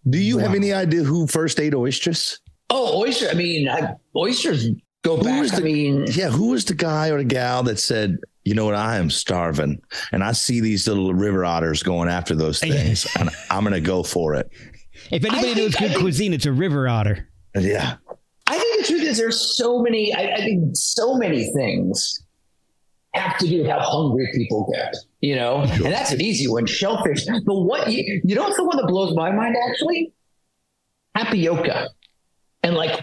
Do 0.10 0.18
you 0.18 0.38
have 0.40 0.54
any 0.56 0.74
idea 0.74 1.04
who 1.04 1.28
first 1.28 1.60
ate 1.60 1.74
oysters? 1.76 2.40
oh, 2.72 3.00
oyster. 3.00 3.28
I 3.30 3.36
mean, 3.36 3.70
I, 3.70 3.94
oysters 4.16 4.68
go 5.06 5.18
Who 5.18 5.24
back. 5.24 5.42
was 5.42 5.54
I 5.54 5.58
the- 5.58 5.64
mean, 5.64 6.06
Yeah, 6.12 6.30
who 6.30 6.50
was 6.50 6.66
the 6.66 6.74
guy 6.74 7.10
or 7.10 7.18
the 7.20 7.24
gal 7.24 7.64
that 7.64 7.80
said, 7.80 8.18
you 8.44 8.54
know 8.56 8.66
what, 8.66 8.76
I 8.76 8.98
am 8.98 9.10
starving 9.10 9.82
and 10.12 10.24
I 10.24 10.32
see 10.34 10.60
these 10.60 10.88
little 10.88 11.14
river 11.14 11.46
otters 11.46 11.82
going 11.84 12.10
after 12.10 12.36
those 12.36 12.60
things 12.62 13.06
and 13.18 13.30
I'm 13.50 13.64
gonna 13.64 13.80
go 13.82 14.04
for 14.04 14.36
it. 14.36 14.50
if 15.12 15.24
anybody 15.26 15.52
I 15.52 15.54
knows 15.54 15.76
think- 15.76 15.78
good 15.80 15.90
think- 15.92 16.00
cuisine, 16.02 16.34
it's 16.34 16.46
a 16.46 16.52
river 16.52 16.88
otter. 16.88 17.30
Yeah. 17.56 17.96
I 18.48 18.58
think 18.60 18.82
the 18.82 18.88
truth 18.88 19.02
is 19.04 19.18
there's 19.18 19.58
so 19.58 19.82
many, 19.82 20.14
I, 20.14 20.34
I 20.36 20.38
think 20.38 20.72
so 20.76 21.16
many 21.16 21.52
things 21.54 22.22
have 23.16 23.38
to 23.40 23.48
do 23.48 23.60
with 23.62 23.68
how 23.72 23.80
hungry 23.80 24.30
people 24.36 24.70
get, 24.74 24.94
you 25.22 25.36
know? 25.36 25.62
And 25.62 25.86
that's 25.86 26.12
an 26.12 26.22
easy 26.22 26.48
one. 26.48 26.66
Shellfish. 26.66 27.26
But 27.26 27.56
what, 27.62 27.90
you, 27.92 28.22
you 28.26 28.36
know 28.36 28.44
what's 28.44 28.58
the 28.58 28.64
one 28.66 28.78
that 28.78 28.88
blows 28.88 29.16
my 29.16 29.32
mind 29.32 29.56
actually? 29.70 30.12
Tapioca 31.18 31.88
and 32.64 32.76
like 32.76 33.00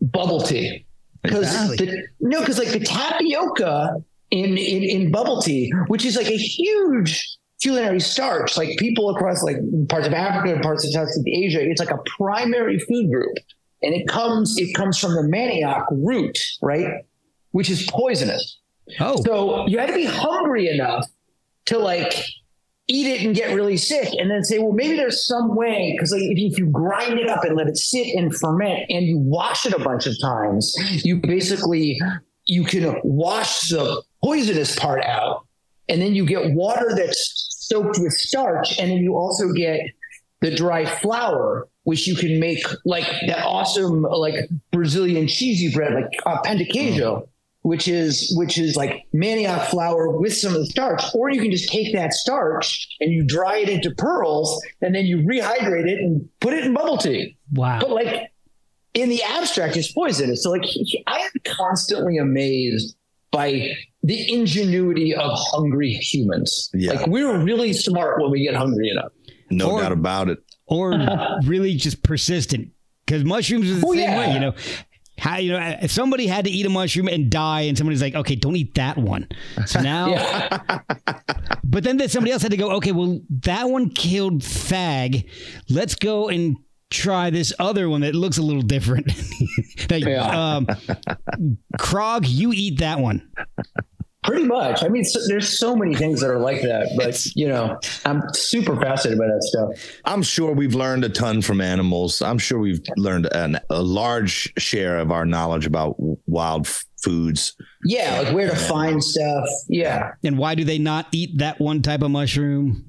bubble 0.00 0.40
tea. 0.40 0.86
Because 1.28 1.70
Exactly. 1.72 2.04
no, 2.20 2.40
because 2.40 2.58
like 2.58 2.68
the 2.68 2.80
tapioca 2.80 4.02
in, 4.30 4.56
in 4.58 4.82
in 4.82 5.10
bubble 5.10 5.40
tea, 5.42 5.72
which 5.88 6.04
is 6.04 6.16
like 6.16 6.26
a 6.28 6.36
huge 6.36 7.26
culinary 7.60 8.00
starch, 8.00 8.56
like 8.56 8.78
people 8.78 9.10
across 9.10 9.42
like 9.42 9.56
parts 9.88 10.06
of 10.06 10.12
Africa 10.12 10.54
and 10.54 10.62
parts 10.62 10.84
of 10.84 10.92
Southeast 10.92 11.20
Asia, 11.26 11.60
it's 11.62 11.80
like 11.80 11.90
a 11.90 11.98
primary 12.16 12.78
food 12.78 13.10
group, 13.10 13.36
and 13.82 13.94
it 13.94 14.06
comes 14.08 14.56
it 14.58 14.74
comes 14.74 14.98
from 14.98 15.12
the 15.14 15.22
manioc 15.22 15.84
root, 15.90 16.38
right, 16.62 17.04
which 17.52 17.70
is 17.70 17.86
poisonous. 17.90 18.58
Oh, 19.00 19.22
So 19.22 19.66
you 19.66 19.78
had 19.78 19.88
to 19.88 19.94
be 19.94 20.06
hungry 20.06 20.68
enough 20.68 21.06
to 21.66 21.78
like 21.78 22.14
eat 22.88 23.06
it 23.06 23.24
and 23.24 23.36
get 23.36 23.54
really 23.54 23.76
sick, 23.76 24.08
and 24.18 24.30
then 24.30 24.42
say, 24.42 24.58
well, 24.58 24.72
maybe 24.72 24.96
there's 24.96 25.26
some 25.26 25.54
way 25.54 25.94
because 25.94 26.10
like 26.10 26.22
if 26.22 26.38
you, 26.38 26.48
if 26.48 26.58
you 26.58 26.66
grind 26.66 27.18
it 27.18 27.28
up 27.28 27.44
and 27.44 27.56
let 27.56 27.68
it 27.68 27.76
sit 27.76 28.14
and 28.16 28.34
ferment, 28.34 28.84
and 28.88 29.06
you 29.06 29.18
wash 29.18 29.66
it 29.66 29.74
a 29.74 29.78
bunch 29.78 30.06
of 30.06 30.14
times, 30.20 30.74
you 31.04 31.16
basically 31.20 31.98
you 32.46 32.64
can 32.64 32.98
wash 33.04 33.68
the 33.68 34.02
poisonous 34.24 34.76
part 34.78 35.04
out, 35.04 35.46
and 35.88 36.00
then 36.00 36.14
you 36.14 36.24
get 36.26 36.52
water 36.52 36.94
that's 36.96 37.46
soaked 37.50 37.98
with 37.98 38.12
starch, 38.12 38.78
and 38.78 38.90
then 38.90 38.98
you 38.98 39.16
also 39.16 39.52
get 39.52 39.80
the 40.40 40.54
dry 40.54 40.86
flour, 40.86 41.68
which 41.82 42.06
you 42.06 42.16
can 42.16 42.40
make 42.40 42.64
like 42.84 43.06
that 43.26 43.44
awesome 43.44 44.02
like 44.02 44.48
Brazilian 44.72 45.28
cheesy 45.28 45.74
bread, 45.74 45.92
like 45.94 46.10
uh, 46.24 46.40
which 47.68 47.86
is 47.86 48.32
which 48.36 48.56
is 48.58 48.74
like 48.76 49.04
manioc 49.14 49.66
flour 49.66 50.18
with 50.18 50.34
some 50.34 50.54
of 50.54 50.60
the 50.60 50.66
starch, 50.66 51.02
or 51.14 51.30
you 51.30 51.40
can 51.40 51.50
just 51.50 51.68
take 51.70 51.92
that 51.94 52.12
starch 52.12 52.88
and 53.00 53.12
you 53.12 53.22
dry 53.24 53.58
it 53.58 53.68
into 53.68 53.90
pearls, 53.96 54.60
and 54.80 54.94
then 54.94 55.04
you 55.06 55.18
rehydrate 55.18 55.86
it 55.86 55.98
and 56.00 56.28
put 56.40 56.52
it 56.54 56.64
in 56.64 56.72
bubble 56.74 56.96
tea. 56.98 57.36
wow. 57.52 57.78
But 57.80 57.90
like 57.90 58.32
in 58.94 59.08
the 59.10 59.22
abstract, 59.22 59.76
it's 59.76 59.92
poisonous. 59.92 60.42
So 60.42 60.50
like 60.50 60.64
I 61.06 61.18
am 61.18 61.30
constantly 61.44 62.16
amazed 62.18 62.96
by 63.30 63.70
the 64.02 64.32
ingenuity 64.32 65.14
of 65.14 65.30
hungry 65.34 65.92
humans. 65.92 66.70
Yeah. 66.72 66.92
Like 66.94 67.06
we're 67.08 67.38
really 67.38 67.72
smart 67.74 68.20
when 68.22 68.30
we 68.30 68.42
get 68.44 68.54
hungry 68.56 68.88
enough. 68.90 69.12
No 69.50 69.72
Or- 69.72 69.80
doubt 69.82 69.92
about 69.92 70.28
it. 70.30 70.38
or 70.66 70.94
really 71.44 71.74
just 71.74 72.02
persistent 72.02 72.70
because 73.04 73.24
mushrooms 73.24 73.70
are 73.70 73.74
the 73.76 73.86
Oh, 73.86 73.92
same 73.92 74.00
yeah. 74.02 74.18
way 74.18 74.32
you 74.34 74.40
know 74.40 74.54
how 75.18 75.36
you 75.38 75.52
know 75.52 75.76
if 75.82 75.90
somebody 75.90 76.26
had 76.26 76.44
to 76.44 76.50
eat 76.50 76.64
a 76.66 76.70
mushroom 76.70 77.08
and 77.08 77.30
die 77.30 77.62
and 77.62 77.76
somebody's 77.76 78.00
like 78.02 78.14
okay 78.14 78.34
don't 78.36 78.56
eat 78.56 78.74
that 78.76 78.96
one. 78.96 79.26
So 79.66 79.80
now 79.80 80.14
but 81.64 81.84
then 81.84 82.08
somebody 82.08 82.32
else 82.32 82.42
had 82.42 82.50
to 82.52 82.56
go 82.56 82.70
okay 82.76 82.92
well 82.92 83.20
that 83.42 83.68
one 83.68 83.90
killed 83.90 84.42
thag 84.42 85.28
let's 85.68 85.94
go 85.94 86.28
and 86.28 86.56
try 86.90 87.28
this 87.30 87.52
other 87.58 87.88
one 87.90 88.00
that 88.00 88.14
looks 88.14 88.38
a 88.38 88.42
little 88.42 88.62
different. 88.62 89.06
That, 89.88 90.00
Yeah. 90.00 90.56
um, 90.56 90.66
krog 91.78 92.24
you 92.26 92.52
eat 92.52 92.78
that 92.80 92.98
one 92.98 93.28
Pretty 94.24 94.44
much. 94.44 94.82
I 94.82 94.88
mean, 94.88 95.04
so, 95.04 95.20
there's 95.28 95.58
so 95.58 95.76
many 95.76 95.94
things 95.94 96.20
that 96.20 96.28
are 96.28 96.40
like 96.40 96.60
that, 96.62 96.90
but 96.96 97.24
you 97.36 97.46
know, 97.46 97.78
I'm 98.04 98.22
super 98.34 98.76
fascinated 98.76 99.18
by 99.18 99.26
that 99.26 99.42
stuff. 99.42 100.00
I'm 100.04 100.22
sure 100.22 100.52
we've 100.52 100.74
learned 100.74 101.04
a 101.04 101.08
ton 101.08 101.40
from 101.40 101.60
animals. 101.60 102.20
I'm 102.20 102.38
sure 102.38 102.58
we've 102.58 102.80
learned 102.96 103.26
an, 103.32 103.60
a 103.70 103.80
large 103.80 104.52
share 104.58 104.98
of 104.98 105.12
our 105.12 105.24
knowledge 105.24 105.66
about 105.66 105.94
wild 106.26 106.66
f- 106.66 106.84
foods. 107.00 107.54
Yeah, 107.84 108.22
like 108.22 108.34
where 108.34 108.50
to 108.50 108.56
find 108.56 109.02
stuff. 109.02 109.48
Yeah, 109.68 110.10
and 110.24 110.36
why 110.36 110.56
do 110.56 110.64
they 110.64 110.78
not 110.78 111.06
eat 111.12 111.38
that 111.38 111.60
one 111.60 111.80
type 111.80 112.02
of 112.02 112.10
mushroom 112.10 112.87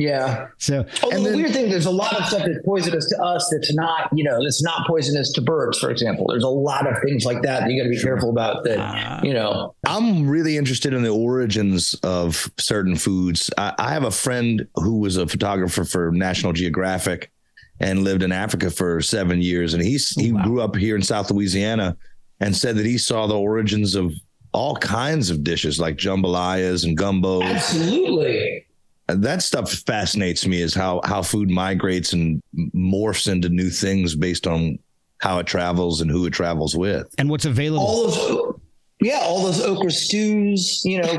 yeah. 0.00 0.48
so 0.58 0.84
Although 1.02 1.16
And 1.16 1.26
the 1.26 1.30
then- 1.30 1.38
weird 1.38 1.52
thing, 1.52 1.70
there's 1.70 1.86
a 1.86 1.90
lot 1.90 2.18
of 2.18 2.24
stuff 2.26 2.42
that's 2.46 2.64
poisonous 2.64 3.08
to 3.10 3.22
us 3.22 3.48
that's 3.52 3.74
not, 3.74 4.08
you 4.14 4.24
know, 4.24 4.42
that's 4.42 4.62
not 4.62 4.86
poisonous 4.86 5.32
to 5.34 5.42
birds, 5.42 5.78
for 5.78 5.90
example. 5.90 6.26
There's 6.28 6.42
a 6.44 6.48
lot 6.48 6.86
of 6.90 6.96
things 7.04 7.24
like 7.24 7.42
that 7.42 7.60
that 7.60 7.70
you 7.70 7.78
got 7.80 7.84
to 7.84 7.90
be 7.94 8.00
careful 8.00 8.30
about. 8.30 8.64
That 8.64 8.78
uh, 8.78 9.20
you 9.22 9.34
know, 9.34 9.74
I'm 9.86 10.26
really 10.28 10.56
interested 10.56 10.94
in 10.94 11.02
the 11.02 11.10
origins 11.10 11.94
of 12.02 12.50
certain 12.58 12.96
foods. 12.96 13.50
I, 13.58 13.74
I 13.78 13.92
have 13.92 14.04
a 14.04 14.10
friend 14.10 14.66
who 14.76 14.98
was 15.00 15.16
a 15.18 15.26
photographer 15.26 15.84
for 15.84 16.10
National 16.12 16.52
Geographic 16.52 17.30
and 17.78 18.04
lived 18.04 18.22
in 18.22 18.32
Africa 18.32 18.70
for 18.70 19.00
seven 19.00 19.40
years. 19.42 19.74
And 19.74 19.82
he's, 19.82 20.10
he 20.10 20.32
oh, 20.32 20.42
grew 20.42 20.60
up 20.60 20.76
here 20.76 20.96
in 20.96 21.02
South 21.02 21.30
Louisiana 21.30 21.96
and 22.40 22.56
said 22.56 22.76
that 22.76 22.86
he 22.86 22.98
saw 22.98 23.26
the 23.26 23.38
origins 23.38 23.94
of 23.94 24.12
all 24.52 24.76
kinds 24.76 25.30
of 25.30 25.44
dishes 25.44 25.78
like 25.78 25.96
jambalayas 25.96 26.84
and 26.84 26.96
gumbo. 26.96 27.42
absolutely. 27.42 28.66
That 29.14 29.42
stuff 29.42 29.72
fascinates 29.72 30.46
me 30.46 30.60
is 30.60 30.74
how 30.74 31.00
how 31.04 31.22
food 31.22 31.50
migrates 31.50 32.12
and 32.12 32.42
morphs 32.74 33.30
into 33.30 33.48
new 33.48 33.70
things 33.70 34.14
based 34.14 34.46
on 34.46 34.78
how 35.18 35.38
it 35.38 35.46
travels 35.46 36.00
and 36.00 36.10
who 36.10 36.24
it 36.26 36.30
travels 36.30 36.74
with. 36.76 37.06
and 37.18 37.28
what's 37.28 37.44
available 37.44 37.84
All 37.84 38.04
of 38.06 38.60
Yeah, 39.02 39.20
all 39.22 39.42
those 39.44 39.60
okra 39.62 39.90
stews, 39.90 40.82
you 40.84 41.00
know, 41.00 41.16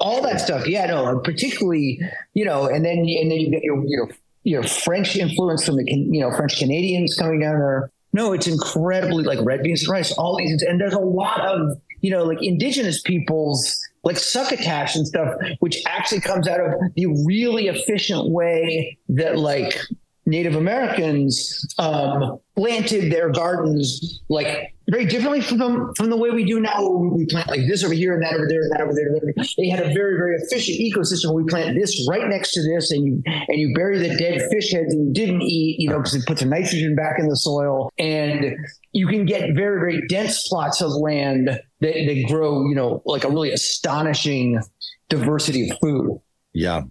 all 0.00 0.22
that 0.22 0.40
stuff. 0.40 0.66
Yeah, 0.68 0.86
no, 0.86 1.18
particularly, 1.20 2.00
you 2.34 2.44
know, 2.44 2.66
and 2.66 2.84
then 2.84 2.98
and 2.98 3.30
then 3.30 3.38
you 3.38 3.50
get 3.50 3.62
your 3.62 3.82
your 3.86 4.08
your 4.44 4.62
French 4.62 5.16
influence 5.16 5.64
from 5.64 5.76
the 5.76 5.84
you 5.86 6.20
know 6.20 6.30
French 6.36 6.58
Canadians 6.58 7.16
coming 7.16 7.40
down 7.40 7.58
there. 7.58 7.90
No, 8.12 8.32
it's 8.32 8.46
incredibly 8.46 9.24
like 9.24 9.38
red 9.42 9.62
beans 9.62 9.82
and 9.82 9.90
rice, 9.90 10.12
all 10.12 10.36
these, 10.38 10.62
and 10.62 10.80
there's 10.80 10.94
a 10.94 10.98
lot 11.00 11.40
of 11.40 11.78
you 12.00 12.10
know 12.10 12.24
like 12.24 12.38
indigenous 12.42 13.00
peoples 13.02 13.78
like 14.06 14.18
succotash 14.18 14.94
and 14.94 15.04
stuff, 15.04 15.34
which 15.58 15.82
actually 15.84 16.20
comes 16.20 16.46
out 16.46 16.60
of 16.60 16.74
the 16.94 17.06
really 17.26 17.66
efficient 17.66 18.30
way 18.30 18.96
that 19.08 19.36
like 19.36 19.76
Native 20.28 20.56
Americans 20.56 21.64
um, 21.78 22.38
planted 22.56 23.12
their 23.12 23.30
gardens 23.30 24.22
like 24.28 24.74
very 24.90 25.04
differently 25.06 25.40
from 25.40 25.94
from 25.94 26.10
the 26.10 26.16
way 26.16 26.30
we 26.30 26.44
do 26.44 26.58
now. 26.58 26.88
We 26.88 27.26
plant 27.26 27.48
like 27.48 27.60
this 27.68 27.84
over 27.84 27.94
here 27.94 28.12
and 28.12 28.22
that 28.24 28.34
over 28.34 28.46
there 28.48 28.62
and 28.62 28.72
that 28.72 28.80
over 28.80 28.92
there. 28.92 29.08
They 29.56 29.68
had 29.68 29.80
a 29.80 29.94
very 29.94 30.16
very 30.16 30.36
efficient 30.36 30.78
ecosystem. 30.80 31.32
We 31.32 31.44
plant 31.44 31.76
this 31.78 32.06
right 32.08 32.26
next 32.28 32.54
to 32.54 32.62
this, 32.62 32.90
and 32.90 33.06
you 33.06 33.22
and 33.24 33.58
you 33.60 33.72
bury 33.74 33.98
the 33.98 34.16
dead 34.16 34.42
fish 34.50 34.72
heads 34.72 34.92
that 34.92 35.00
you 35.00 35.12
didn't 35.12 35.42
eat, 35.42 35.78
you 35.78 35.90
know, 35.90 35.98
because 35.98 36.14
it 36.16 36.26
puts 36.26 36.40
the 36.40 36.48
nitrogen 36.48 36.96
back 36.96 37.20
in 37.20 37.28
the 37.28 37.36
soil, 37.36 37.92
and 37.98 38.56
you 38.92 39.06
can 39.06 39.26
get 39.26 39.54
very 39.54 39.78
very 39.78 40.06
dense 40.08 40.48
plots 40.48 40.80
of 40.80 40.90
land 40.90 41.46
that, 41.46 41.60
that 41.80 42.24
grow, 42.26 42.66
you 42.66 42.74
know, 42.74 43.00
like 43.06 43.22
a 43.22 43.28
really 43.28 43.52
astonishing 43.52 44.60
diversity 45.08 45.70
of 45.70 45.78
food. 45.78 46.18
Yeah. 46.52 46.82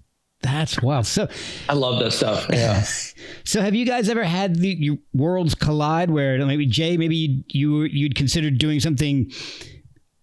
That's 0.46 0.82
wild. 0.82 1.08
So 1.08 1.28
I 1.68 1.74
love 1.74 2.00
that 2.00 2.12
stuff. 2.12 2.48
Yeah. 2.52 2.84
so 3.44 3.62
have 3.62 3.74
you 3.74 3.86
guys 3.86 4.10
ever 4.10 4.24
had 4.24 4.56
the 4.56 4.70
your 4.70 4.98
worlds 5.14 5.56
collide 5.56 6.12
where 6.12 6.44
maybe 6.46 6.66
Jay, 6.66 6.98
maybe 6.98 7.16
you 7.16 7.44
you 7.48 7.82
you'd 7.84 8.16
consider 8.16 8.52
doing 8.52 8.80
something 8.80 9.32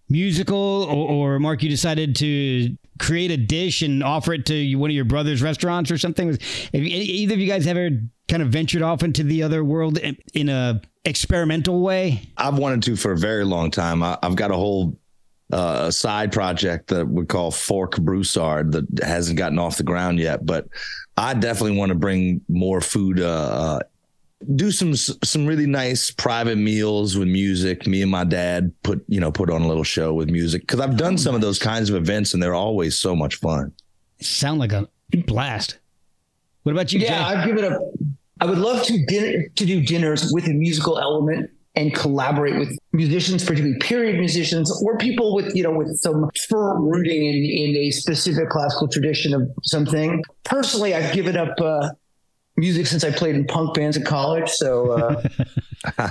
musical, 0.09 0.85
or, 0.85 1.35
or 1.35 1.39
Marc, 1.41 1.63
you 1.63 1.69
decided 1.69 2.15
to 2.17 2.77
create 3.01 3.33
a 3.33 3.37
dish 3.37 3.83
and 3.83 4.05
offer 4.05 4.35
it 4.35 4.47
to 4.47 4.75
one 4.77 4.91
of 4.91 4.95
your 4.95 5.05
brother's 5.05 5.43
restaurants 5.43 5.91
or 5.91 5.99
something? 5.99 6.29
Have 6.29 6.41
either 6.75 7.35
of 7.35 7.41
you 7.41 7.49
guys 7.49 7.67
ever 7.67 7.91
kind 8.29 8.43
of 8.43 8.51
ventured 8.51 8.83
off 8.83 9.03
into 9.03 9.25
the 9.25 9.43
other 9.43 9.65
world 9.65 9.99
in 10.35 10.49
a 10.49 10.81
experimental 11.05 11.81
way? 11.81 12.23
I've 12.37 12.59
wanted 12.59 12.85
to 12.85 12.97
for 12.97 13.11
a 13.11 13.19
very 13.19 13.45
long 13.45 13.73
time. 13.73 14.05
I, 14.05 14.19
have 14.23 14.37
got 14.37 14.53
a 14.53 14.57
whole 14.57 15.01
uh, 15.53 15.85
a 15.87 15.93
side 15.93 16.33
project 16.33 16.89
that 16.89 17.07
we 17.07 17.27
call 17.27 17.51
Fork 17.51 17.99
Broussard 17.99 18.73
that 18.73 19.05
hasn't 19.05 19.39
gotten 19.39 19.59
off 19.59 19.77
the 19.77 19.83
ground 19.83 20.19
yet. 20.19 20.45
But 20.47 20.67
I 21.17 21.35
definitely 21.35 21.77
want 21.77 21.91
to 21.91 21.95
bring 21.95 22.41
more 22.49 22.81
food. 22.81 23.21
Uh, 23.21 23.25
uh, 23.27 23.79
do 24.57 24.73
some 24.73 24.97
some 24.97 25.47
really 25.47 25.67
nice 25.67 26.11
private 26.11 26.57
meals 26.57 27.17
with 27.17 27.29
music. 27.29 27.87
Me 27.87 28.03
and 28.03 28.11
my 28.11 28.25
dad 28.25 28.73
put 28.83 29.05
you 29.07 29.21
know 29.21 29.31
put 29.31 29.51
on 29.51 29.63
a 29.63 29.69
little 29.69 29.85
show 29.85 30.15
with 30.15 30.29
music 30.31 30.63
because 30.63 30.81
I've 30.81 30.97
done 30.97 31.17
some 31.17 31.35
of 31.35 31.41
those 31.41 31.59
kinds 31.59 31.91
of 31.91 31.97
events 31.97 32.35
and 32.35 32.43
they're 32.43 32.55
always 32.55 32.99
so 32.99 33.15
much 33.15 33.37
fun. 33.37 33.73
Sound 34.21 34.59
like 34.59 34.73
a 34.73 34.89
blast. 35.27 35.79
What 36.63 36.73
about 36.73 36.93
you? 36.93 37.01
Yeah, 37.01 37.09
Jay? 37.09 37.15
I've 37.15 37.47
given 37.47 37.73
a. 37.73 37.79
I 38.41 38.47
would 38.47 38.59
love 38.59 38.85
to 38.87 39.07
dinner 39.07 39.49
to 39.55 39.67
do 39.67 39.81
dinners 39.81 40.33
with 40.33 40.47
a 40.47 40.53
musical 40.53 40.99
element 40.99 41.51
and 41.75 41.95
collaborate 41.95 42.59
with 42.59 42.77
musicians, 42.93 43.43
particularly 43.43 43.79
period 43.79 44.19
musicians, 44.19 44.71
or 44.83 44.99
people 44.99 45.35
with, 45.35 45.55
you 45.57 45.63
know, 45.63 45.71
with 45.71 45.97
some 45.99 46.31
firm 46.49 46.85
rooting 46.85 47.25
in, 47.25 47.35
in 47.35 47.77
a 47.77 47.91
specific 47.91 48.51
classical 48.51 48.89
tradition 48.89 49.33
of 49.33 49.51
something. 49.63 50.23
Personally, 50.45 50.95
I've 50.95 51.15
given 51.15 51.37
up 51.37 51.59
uh, 51.61 51.91
music 52.57 52.87
since 52.87 53.05
I 53.05 53.11
played 53.11 53.37
in 53.37 53.47
punk 53.47 53.75
bands 53.75 53.97
in 53.97 54.05
college. 54.05 54.51
So, 54.51 54.91
uh... 54.93 55.23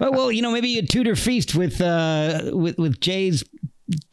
well, 0.00 0.12
well, 0.12 0.32
you 0.32 0.42
know, 0.42 0.50
maybe 0.50 0.78
a 0.78 0.82
Tudor 0.82 1.14
feast 1.14 1.54
with 1.54 1.80
uh, 1.80 2.50
with 2.52 2.76
with 2.78 3.00
Jay's 3.00 3.44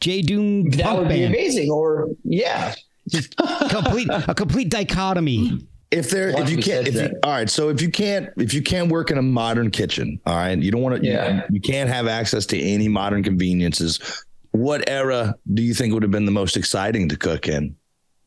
Jay 0.00 0.22
Doom. 0.22 0.70
That 0.70 0.96
would 0.96 1.08
band. 1.08 1.20
be 1.20 1.24
amazing. 1.24 1.70
Or 1.70 2.08
yeah, 2.22 2.74
just 3.08 3.36
complete 3.36 4.08
a 4.08 4.34
complete 4.34 4.68
dichotomy 4.68 5.66
if 5.92 6.10
there 6.10 6.30
if 6.40 6.50
you 6.50 6.56
can't 6.56 6.88
if 6.88 6.94
you, 6.94 7.18
all 7.22 7.30
right 7.30 7.50
so 7.50 7.68
if 7.68 7.82
you 7.82 7.90
can't 7.90 8.30
if 8.38 8.54
you 8.54 8.62
can't 8.62 8.88
work 8.88 9.10
in 9.10 9.18
a 9.18 9.22
modern 9.22 9.70
kitchen 9.70 10.18
all 10.26 10.34
right 10.34 10.58
you 10.58 10.70
don't 10.70 10.80
want 10.80 11.00
to 11.00 11.06
yeah. 11.06 11.34
you, 11.34 11.42
you 11.50 11.60
can't 11.60 11.90
have 11.90 12.06
access 12.06 12.46
to 12.46 12.58
any 12.58 12.88
modern 12.88 13.22
conveniences 13.22 14.24
what 14.52 14.88
era 14.88 15.34
do 15.52 15.62
you 15.62 15.74
think 15.74 15.92
would 15.92 16.02
have 16.02 16.12
been 16.12 16.26
the 16.26 16.32
most 16.32 16.56
exciting 16.56 17.08
to 17.08 17.16
cook 17.16 17.48
in 17.48 17.74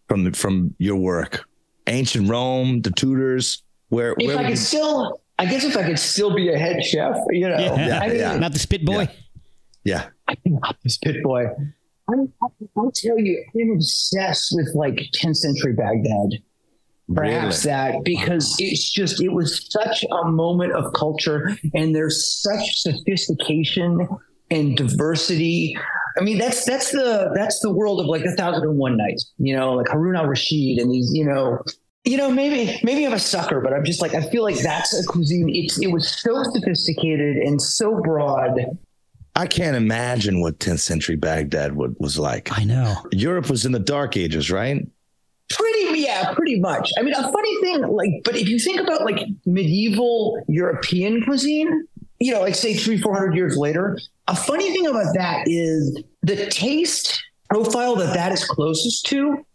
from 0.08 0.26
the, 0.26 0.32
from 0.32 0.76
your 0.78 0.96
work? 0.98 1.46
Ancient 1.88 2.30
rome 2.30 2.82
the 2.82 2.92
tudors 2.92 3.64
where 3.90 4.16
if 4.18 4.28
where 4.28 4.40
i 4.40 4.42
could 4.42 4.50
you... 4.52 4.56
still 4.56 5.22
i 5.38 5.46
guess 5.46 5.64
if 5.64 5.78
i 5.78 5.84
could 5.84 6.00
still 6.00 6.34
be 6.34 6.52
a 6.52 6.58
head 6.58 6.84
chef 6.84 7.16
you 7.30 7.48
know. 7.48 7.58
Yeah, 7.58 8.00
I 8.02 8.08
mean, 8.08 8.18
yeah. 8.18 8.38
not 8.38 8.54
the 8.54 8.60
spit 8.60 8.84
boy? 8.84 9.08
Yeah, 9.84 10.10
yeah. 10.28 10.36
not 10.46 10.76
the 10.82 10.90
spit 10.90 11.22
boy. 11.22 11.46
I'll, 12.10 12.28
I'll 12.76 12.92
tell 12.92 13.20
you 13.20 13.44
i'm 13.56 13.72
obsessed 13.76 14.50
with 14.56 14.72
like 14.74 14.96
10th 15.16 15.38
century 15.38 15.74
baghdad 15.74 16.42
perhaps 17.14 17.66
really? 17.66 17.76
that 17.76 18.04
because 18.04 18.56
it's 18.60 18.92
just 18.92 19.22
it 19.22 19.30
was 19.30 19.68
such 19.72 20.04
a 20.12 20.30
moment 20.30 20.74
of 20.74 20.92
culture 20.94 21.56
and 21.74 21.94
there's 21.94 22.42
such 22.42 22.82
sophistication 22.82 24.08
and 24.50 24.76
diversity 24.76 25.78
i 26.18 26.24
mean 26.24 26.38
that's 26.38 26.66
that's 26.66 26.92
the 26.92 27.32
that's 27.36 27.60
the 27.60 27.72
world 27.72 28.00
of 28.00 28.08
like 28.08 28.24
a 28.24 28.32
thousand 28.32 28.64
and 28.64 28.78
one 28.78 28.98
nights 28.98 29.32
you 29.38 29.56
know 29.56 29.74
like 29.74 29.88
harun 29.88 30.16
al-rashid 30.16 30.80
and 30.80 30.92
these 30.92 31.10
you 31.14 31.26
know 31.26 31.60
you 32.06 32.18
know 32.18 32.32
maybe 32.32 32.80
maybe 32.84 33.06
i'm 33.06 33.14
a 33.14 33.20
sucker 33.20 33.62
but 33.62 33.72
i'm 33.72 33.84
just 33.84 34.02
like 34.02 34.16
i 34.16 34.22
feel 34.30 34.44
like 34.44 34.58
that's 34.60 35.00
a 35.00 35.06
cuisine 35.06 35.50
it's 35.54 35.80
it 35.80 35.92
was 35.92 36.10
so 36.10 36.44
sophisticated 36.54 37.38
and 37.38 37.62
so 37.62 38.02
broad 38.02 38.60
I 39.38 39.48
can't 39.48 39.76
imagine 39.76 40.40
what 40.40 40.60
10th 40.60 40.80
century 40.80 41.18
Baghdad 41.18 41.76
would, 41.76 41.98
was 42.00 42.18
like. 42.18 42.58
I 42.58 42.64
know. 42.64 42.96
Europe 43.12 43.50
was 43.50 43.66
in 43.66 43.74
the 43.74 43.80
dark 43.80 44.16
ages, 44.16 44.50
right? 44.50 44.88
Pretty, 45.50 46.00
yeah, 46.00 46.34
pretty 46.34 46.60
much. 46.60 46.90
I 46.98 47.04
mean, 47.04 47.14
a 47.14 47.32
funny 47.32 47.62
thing, 47.62 47.82
like, 47.84 48.10
but 48.24 48.36
if 48.36 48.50
you 48.50 48.60
think 48.60 48.80
about 48.80 49.04
like 49.04 49.20
medieval 49.46 50.44
European 50.48 51.24
cuisine, 51.24 51.88
you 52.20 52.34
know, 52.34 52.42
like 52.42 52.56
say 52.56 52.74
three, 52.74 52.98
four 52.98 53.14
hundred 53.14 53.36
years 53.36 53.58
later, 53.58 53.98
a 54.28 54.36
funny 54.36 54.72
thing 54.72 54.88
about 54.88 55.14
that 55.16 55.44
is 55.48 56.02
the 56.24 56.48
taste 56.48 57.22
profile 57.50 57.96
that 57.96 58.14
that 58.14 58.32
is 58.32 58.44
closest 58.46 59.06
to. 59.08 59.46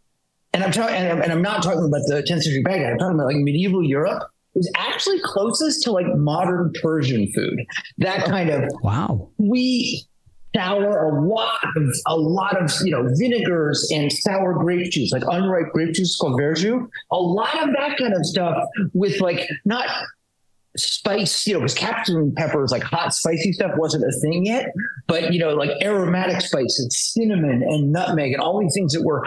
And 0.52 0.64
I'm 0.64 0.72
talking, 0.72 0.96
and, 0.96 1.20
and 1.22 1.32
I'm 1.32 1.42
not 1.42 1.62
talking 1.62 1.84
about 1.84 2.02
the 2.06 2.24
10th 2.28 2.42
century 2.42 2.62
Baghdad. 2.64 2.92
I'm 2.92 2.98
talking 2.98 3.14
about 3.14 3.26
like 3.26 3.36
medieval 3.36 3.84
Europe 3.84 4.24
is 4.56 4.70
actually 4.76 5.20
closest 5.22 5.84
to 5.84 5.92
like 5.92 6.06
modern 6.16 6.72
Persian 6.82 7.30
food. 7.32 7.60
That 7.98 8.24
oh, 8.24 8.30
kind 8.30 8.50
of 8.50 8.64
wow. 8.82 9.30
We 9.38 10.04
sour, 10.54 11.08
a 11.08 11.26
lot 11.26 11.62
of 11.76 11.94
a 12.06 12.16
lot 12.16 12.60
of 12.60 12.72
you 12.84 12.90
know 12.90 13.08
vinegars 13.16 13.88
and 13.92 14.12
sour 14.12 14.54
grape 14.54 14.90
juice, 14.90 15.12
like 15.12 15.24
unripe 15.28 15.72
grape 15.72 15.94
juice 15.94 16.16
called 16.16 16.40
verjus. 16.40 16.86
A 17.10 17.16
lot 17.16 17.68
of 17.68 17.74
that 17.76 17.96
kind 17.98 18.14
of 18.14 18.24
stuff 18.24 18.64
with 18.92 19.20
like 19.20 19.48
not 19.64 19.86
spice, 20.76 21.46
you 21.46 21.54
know, 21.54 21.60
because 21.60 21.74
captain 21.74 22.32
peppers, 22.34 22.70
like 22.70 22.82
hot 22.82 23.12
spicy 23.14 23.52
stuff, 23.52 23.72
wasn't 23.76 24.04
a 24.04 24.20
thing 24.20 24.46
yet. 24.46 24.72
But 25.06 25.32
you 25.32 25.38
know, 25.38 25.54
like 25.54 25.70
aromatic 25.82 26.40
spices, 26.40 27.12
cinnamon 27.14 27.62
and 27.62 27.92
nutmeg, 27.92 28.32
and 28.32 28.40
all 28.40 28.60
these 28.60 28.74
things 28.74 28.92
that 28.92 29.02
were 29.04 29.26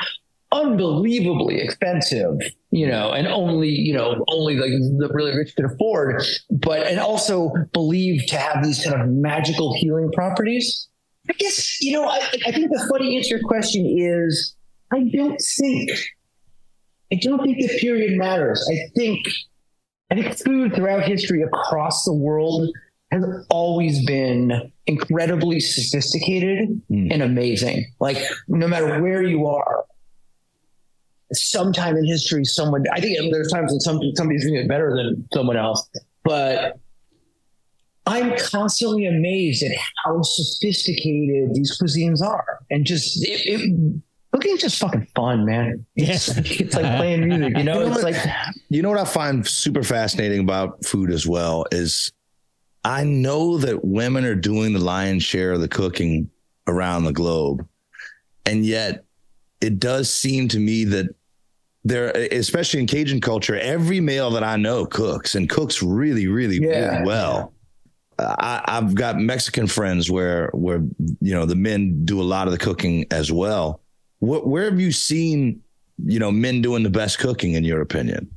unbelievably 0.51 1.59
expensive, 1.59 2.37
you 2.69 2.87
know, 2.87 3.11
and 3.11 3.27
only, 3.27 3.69
you 3.69 3.93
know, 3.93 4.23
only 4.29 4.55
like 4.55 4.69
the 4.69 5.09
really 5.11 5.35
rich 5.35 5.55
could 5.55 5.65
afford, 5.65 6.23
but 6.51 6.85
and 6.85 6.99
also 6.99 7.51
believed 7.73 8.29
to 8.29 8.37
have 8.37 8.63
these 8.63 8.85
kind 8.85 9.01
of 9.01 9.07
magical 9.09 9.73
healing 9.73 10.11
properties. 10.11 10.87
I 11.29 11.33
guess, 11.33 11.81
you 11.81 11.93
know, 11.93 12.05
I, 12.05 12.17
I 12.45 12.51
think 12.51 12.69
the 12.71 12.85
funny 12.89 13.15
answer 13.15 13.29
to 13.29 13.39
your 13.39 13.47
question 13.47 13.85
is 13.85 14.55
I 14.91 15.09
don't 15.13 15.41
think, 15.59 15.89
I 17.11 17.15
don't 17.21 17.41
think 17.41 17.57
the 17.57 17.77
period 17.79 18.17
matters. 18.17 18.67
I 18.69 18.77
think, 18.95 19.25
I 20.11 20.15
think 20.15 20.37
food 20.37 20.75
throughout 20.75 21.03
history 21.03 21.41
across 21.41 22.03
the 22.03 22.13
world 22.13 22.69
has 23.11 23.23
always 23.49 24.05
been 24.05 24.71
incredibly 24.85 25.59
sophisticated 25.59 26.81
mm. 26.91 27.11
and 27.11 27.21
amazing. 27.21 27.85
Like, 27.99 28.17
no 28.47 28.67
matter 28.67 29.01
where 29.01 29.23
you 29.23 29.45
are, 29.47 29.85
sometime 31.31 31.95
in 31.95 32.05
history, 32.05 32.43
someone, 32.43 32.83
I 32.91 32.99
think 32.99 33.31
there's 33.31 33.51
times 33.51 33.71
when 33.71 33.79
some, 33.79 33.99
somebody's 34.15 34.43
doing 34.43 34.55
it 34.55 34.67
better 34.67 34.95
than 34.95 35.27
someone 35.33 35.57
else, 35.57 35.87
but 36.23 36.79
I'm 38.05 38.35
constantly 38.37 39.05
amazed 39.05 39.63
at 39.63 39.71
how 40.03 40.21
sophisticated 40.21 41.53
these 41.53 41.79
cuisines 41.79 42.21
are, 42.21 42.59
and 42.69 42.85
just 42.85 43.23
it, 43.23 43.41
it 43.45 44.01
cooking 44.33 44.55
is 44.55 44.61
just 44.61 44.79
fucking 44.79 45.07
fun, 45.15 45.45
man. 45.45 45.85
It's, 45.95 46.27
it's 46.37 46.75
like 46.75 46.97
playing 46.97 47.27
music, 47.27 47.57
you 47.57 47.63
know. 47.63 47.79
You 47.79 47.85
know 47.85 47.93
it's 47.93 48.03
what, 48.03 48.13
like 48.13 48.31
you 48.69 48.81
know 48.81 48.89
what 48.89 48.99
I 48.99 49.05
find 49.05 49.47
super 49.47 49.83
fascinating 49.83 50.41
about 50.41 50.83
food 50.83 51.11
as 51.11 51.25
well 51.25 51.65
is 51.71 52.11
I 52.83 53.05
know 53.05 53.57
that 53.59 53.85
women 53.85 54.25
are 54.25 54.35
doing 54.35 54.73
the 54.73 54.79
lion's 54.79 55.23
share 55.23 55.53
of 55.53 55.61
the 55.61 55.69
cooking 55.69 56.29
around 56.67 57.05
the 57.05 57.13
globe, 57.13 57.65
and 58.45 58.65
yet 58.65 59.05
it 59.61 59.79
does 59.79 60.13
seem 60.13 60.49
to 60.49 60.59
me 60.59 60.83
that 60.85 61.07
there, 61.85 62.09
especially 62.31 62.81
in 62.81 62.87
Cajun 62.87 63.21
culture, 63.21 63.57
every 63.57 64.01
male 64.01 64.31
that 64.31 64.43
I 64.43 64.57
know 64.57 64.85
cooks 64.85 65.35
and 65.35 65.49
cooks 65.49 65.81
really, 65.81 66.27
really, 66.27 66.59
yeah. 66.61 66.97
really 66.97 67.05
well. 67.05 67.52
I, 68.19 68.61
I've 68.65 68.95
got 68.95 69.17
Mexican 69.17 69.67
friends 69.67 70.09
where 70.09 70.49
where 70.53 70.83
you 71.21 71.33
know 71.33 71.45
the 71.45 71.55
men 71.55 72.05
do 72.05 72.21
a 72.21 72.23
lot 72.23 72.47
of 72.47 72.53
the 72.53 72.59
cooking 72.59 73.05
as 73.11 73.31
well. 73.31 73.81
What 74.19 74.47
where 74.47 74.69
have 74.69 74.79
you 74.79 74.91
seen 74.91 75.61
you 76.05 76.19
know 76.19 76.31
men 76.31 76.61
doing 76.61 76.83
the 76.83 76.89
best 76.89 77.19
cooking 77.19 77.53
in 77.53 77.63
your 77.63 77.81
opinion? 77.81 78.29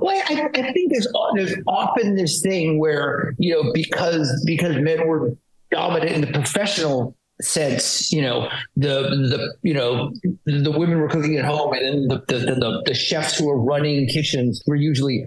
Well, 0.00 0.20
I, 0.28 0.50
I 0.54 0.72
think 0.72 0.92
there's 0.92 1.06
there's 1.34 1.54
often 1.66 2.16
this 2.16 2.40
thing 2.42 2.78
where 2.78 3.34
you 3.38 3.54
know 3.54 3.72
because 3.72 4.42
because 4.46 4.76
men 4.76 5.06
were 5.06 5.36
dominant 5.70 6.12
in 6.12 6.20
the 6.20 6.26
professional 6.26 7.16
sense, 7.40 8.12
you 8.12 8.22
know 8.22 8.48
the 8.76 9.02
the 9.02 9.54
you 9.62 9.74
know 9.74 10.12
the 10.46 10.70
women 10.70 11.00
were 11.00 11.08
cooking 11.08 11.36
at 11.36 11.44
home, 11.44 11.72
and 11.72 11.82
then 11.82 12.08
the 12.08 12.24
the, 12.26 12.54
the, 12.54 12.82
the 12.86 12.94
chefs 12.94 13.38
who 13.38 13.46
were 13.46 13.60
running 13.60 14.06
kitchens 14.08 14.62
were 14.66 14.76
usually 14.76 15.26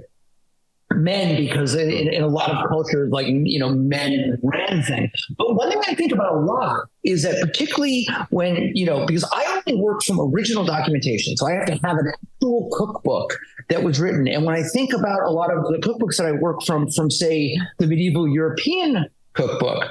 men 0.91 1.35
because 1.35 1.75
in, 1.75 1.89
in, 1.89 2.23
a 2.23 2.27
lot 2.27 2.49
of 2.49 2.67
cultures, 2.69 3.11
like, 3.11 3.27
you 3.27 3.59
know, 3.59 3.69
men 3.69 4.37
ran 4.41 4.81
things. 4.83 5.11
But 5.37 5.53
one 5.55 5.69
thing 5.69 5.81
I 5.87 5.95
think 5.95 6.11
about 6.11 6.33
a 6.33 6.39
lot 6.39 6.87
is 7.03 7.23
that 7.23 7.41
particularly 7.41 8.07
when, 8.29 8.71
you 8.73 8.85
know, 8.85 9.05
because 9.05 9.25
I 9.33 9.61
only 9.67 9.81
work 9.81 10.03
from 10.03 10.19
original 10.19 10.63
documentation, 10.63 11.35
so 11.37 11.47
I 11.47 11.53
have 11.53 11.65
to 11.65 11.73
have 11.73 11.97
an 11.97 12.11
actual 12.13 12.69
cookbook 12.71 13.37
that 13.69 13.83
was 13.83 13.99
written. 13.99 14.27
And 14.27 14.45
when 14.45 14.55
I 14.55 14.63
think 14.63 14.93
about 14.93 15.21
a 15.23 15.31
lot 15.31 15.51
of 15.51 15.63
the 15.63 15.79
cookbooks 15.79 16.17
that 16.17 16.27
I 16.27 16.31
work 16.31 16.63
from, 16.63 16.89
from 16.91 17.11
say 17.11 17.57
the 17.79 17.87
medieval 17.87 18.27
European 18.27 19.07
cookbook, 19.33 19.83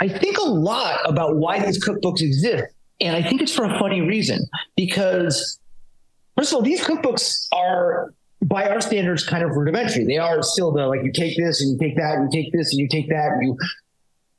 I 0.00 0.08
think 0.08 0.38
a 0.38 0.48
lot 0.48 1.00
about 1.04 1.36
why 1.36 1.64
these 1.64 1.84
cookbooks 1.84 2.22
exist. 2.22 2.72
And 3.00 3.16
I 3.16 3.22
think 3.22 3.42
it's 3.42 3.54
for 3.54 3.64
a 3.64 3.78
funny 3.78 4.00
reason 4.00 4.40
because 4.76 5.58
First 6.38 6.52
of 6.52 6.58
all, 6.58 6.62
these 6.62 6.80
cookbooks 6.80 7.48
are 7.52 8.14
by 8.42 8.68
our 8.68 8.80
standards, 8.80 9.26
kind 9.26 9.42
of 9.42 9.56
rudimentary. 9.56 10.04
They 10.04 10.18
are 10.18 10.42
still 10.42 10.72
the 10.72 10.86
like 10.86 11.02
you 11.02 11.12
take 11.12 11.36
this 11.36 11.60
and 11.60 11.72
you 11.72 11.78
take 11.78 11.96
that 11.96 12.16
and 12.16 12.32
you 12.32 12.42
take 12.42 12.52
this 12.52 12.72
and 12.72 12.80
you 12.80 12.88
take 12.88 13.08
that 13.08 13.32
and 13.32 13.44
you 13.44 13.58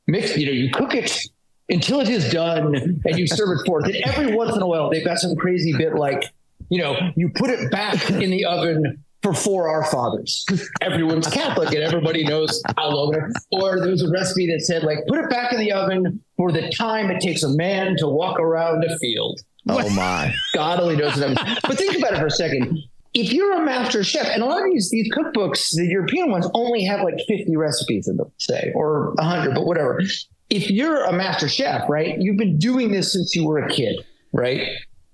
mix, 0.06 0.36
you 0.36 0.46
know, 0.46 0.52
you 0.52 0.70
cook 0.70 0.94
it 0.94 1.20
until 1.68 2.00
it 2.00 2.08
is 2.08 2.30
done 2.30 2.74
and 2.74 3.18
you 3.18 3.26
serve 3.26 3.58
it 3.58 3.66
forth. 3.66 3.84
And 3.84 3.96
every 4.04 4.34
once 4.34 4.56
in 4.56 4.62
a 4.62 4.66
while, 4.66 4.90
they've 4.90 5.04
got 5.04 5.18
some 5.18 5.36
crazy 5.36 5.72
bit 5.76 5.94
like, 5.94 6.24
you 6.68 6.80
know, 6.80 6.96
you 7.16 7.30
put 7.34 7.50
it 7.50 7.70
back 7.70 8.10
in 8.10 8.30
the 8.30 8.44
oven 8.44 9.04
for 9.22 9.34
four 9.34 9.68
our 9.68 9.84
fathers. 9.84 10.46
Everyone's 10.80 11.28
Catholic 11.28 11.74
and 11.74 11.82
everybody 11.82 12.24
knows 12.24 12.62
how 12.76 12.90
long. 12.90 13.14
Or 13.52 13.80
there 13.80 13.90
was 13.90 14.02
a 14.02 14.10
recipe 14.10 14.46
that 14.50 14.62
said 14.62 14.82
like, 14.82 14.98
put 15.08 15.18
it 15.18 15.28
back 15.28 15.52
in 15.52 15.60
the 15.60 15.72
oven 15.72 16.22
for 16.36 16.50
the 16.50 16.70
time 16.70 17.10
it 17.10 17.20
takes 17.20 17.42
a 17.42 17.50
man 17.50 17.96
to 17.98 18.08
walk 18.08 18.40
around 18.40 18.82
a 18.84 18.98
field. 18.98 19.40
Oh 19.68 19.88
my! 19.90 20.34
God 20.54 20.80
only 20.80 20.96
knows 20.96 21.16
what 21.16 21.38
I'm. 21.38 21.58
But 21.62 21.76
think 21.76 21.98
about 21.98 22.14
it 22.14 22.18
for 22.18 22.26
a 22.26 22.30
second 22.30 22.82
if 23.12 23.32
you're 23.32 23.52
a 23.54 23.64
master 23.64 24.04
chef, 24.04 24.26
and 24.28 24.42
a 24.42 24.46
lot 24.46 24.62
of 24.64 24.72
these 24.72 24.90
these 24.90 25.12
cookbooks, 25.12 25.74
the 25.74 25.86
European 25.86 26.30
ones, 26.30 26.48
only 26.54 26.84
have 26.84 27.02
like 27.02 27.18
50 27.26 27.56
recipes 27.56 28.08
in 28.08 28.16
them, 28.16 28.30
say, 28.38 28.72
or 28.74 29.12
100, 29.14 29.54
but 29.54 29.66
whatever. 29.66 30.00
If 30.48 30.70
you're 30.70 31.04
a 31.04 31.12
master 31.12 31.48
chef, 31.48 31.88
right, 31.88 32.16
you've 32.20 32.36
been 32.36 32.58
doing 32.58 32.92
this 32.92 33.12
since 33.12 33.34
you 33.34 33.46
were 33.46 33.58
a 33.58 33.68
kid, 33.68 34.04
right? 34.32 34.66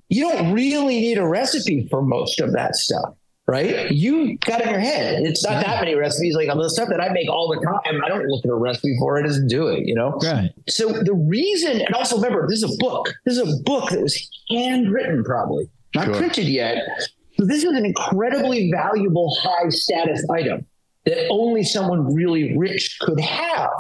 You 0.09 0.31
don't 0.31 0.53
really 0.53 1.01
need 1.01 1.19
a 1.19 1.27
recipe 1.27 1.89
for 1.91 2.03
most 2.03 2.41
of 2.41 2.53
that 2.53 2.77
stuff, 2.77 3.15
right? 3.47 3.91
You 3.91 4.39
got 4.39 4.61
it 4.61 4.67
in 4.67 4.71
your 4.71 4.81
head. 4.81 5.23
It's 5.25 5.45
not 5.45 5.65
that 5.65 5.81
many 5.81 5.95
recipes. 5.95 6.35
Like 6.37 6.49
on 6.49 6.59
the 6.59 6.71
stuff 6.71 6.89
that 6.91 7.01
I 7.01 7.09
make 7.11 7.29
all 7.29 7.49
the 7.49 7.65
time, 7.65 8.03
I 8.05 8.09
don't 8.09 8.27
look 8.27 8.45
at 8.45 8.51
a 8.51 8.55
recipe 8.55 8.97
for 8.99 9.19
it, 9.19 9.27
just 9.27 9.47
do 9.47 9.69
it, 9.69 9.87
you 9.87 9.95
know? 9.95 10.19
Right. 10.23 10.51
So 10.69 10.93
the 10.93 11.15
reason, 11.15 11.81
and 11.81 11.95
also 11.95 12.17
remember, 12.17 12.47
this 12.49 12.63
is 12.63 12.75
a 12.75 12.77
book. 12.79 13.13
This 13.25 13.37
is 13.37 13.61
a 13.61 13.63
book 13.63 13.91
that 13.91 14.01
was 14.01 14.31
handwritten, 14.49 15.25
probably 15.25 15.69
not 15.95 16.07
sure. 16.07 16.15
printed 16.15 16.47
yet 16.47 16.79
so 17.39 17.45
this 17.45 17.65
is 17.65 17.73
an 17.73 17.85
incredibly 17.85 18.71
valuable 18.71 19.37
high 19.41 19.69
status 19.69 20.25
item 20.31 20.67
that 21.05 21.29
only 21.31 21.63
someone 21.63 22.15
really 22.15 22.57
rich 22.57 22.99
could 23.01 23.21
have. 23.21 23.71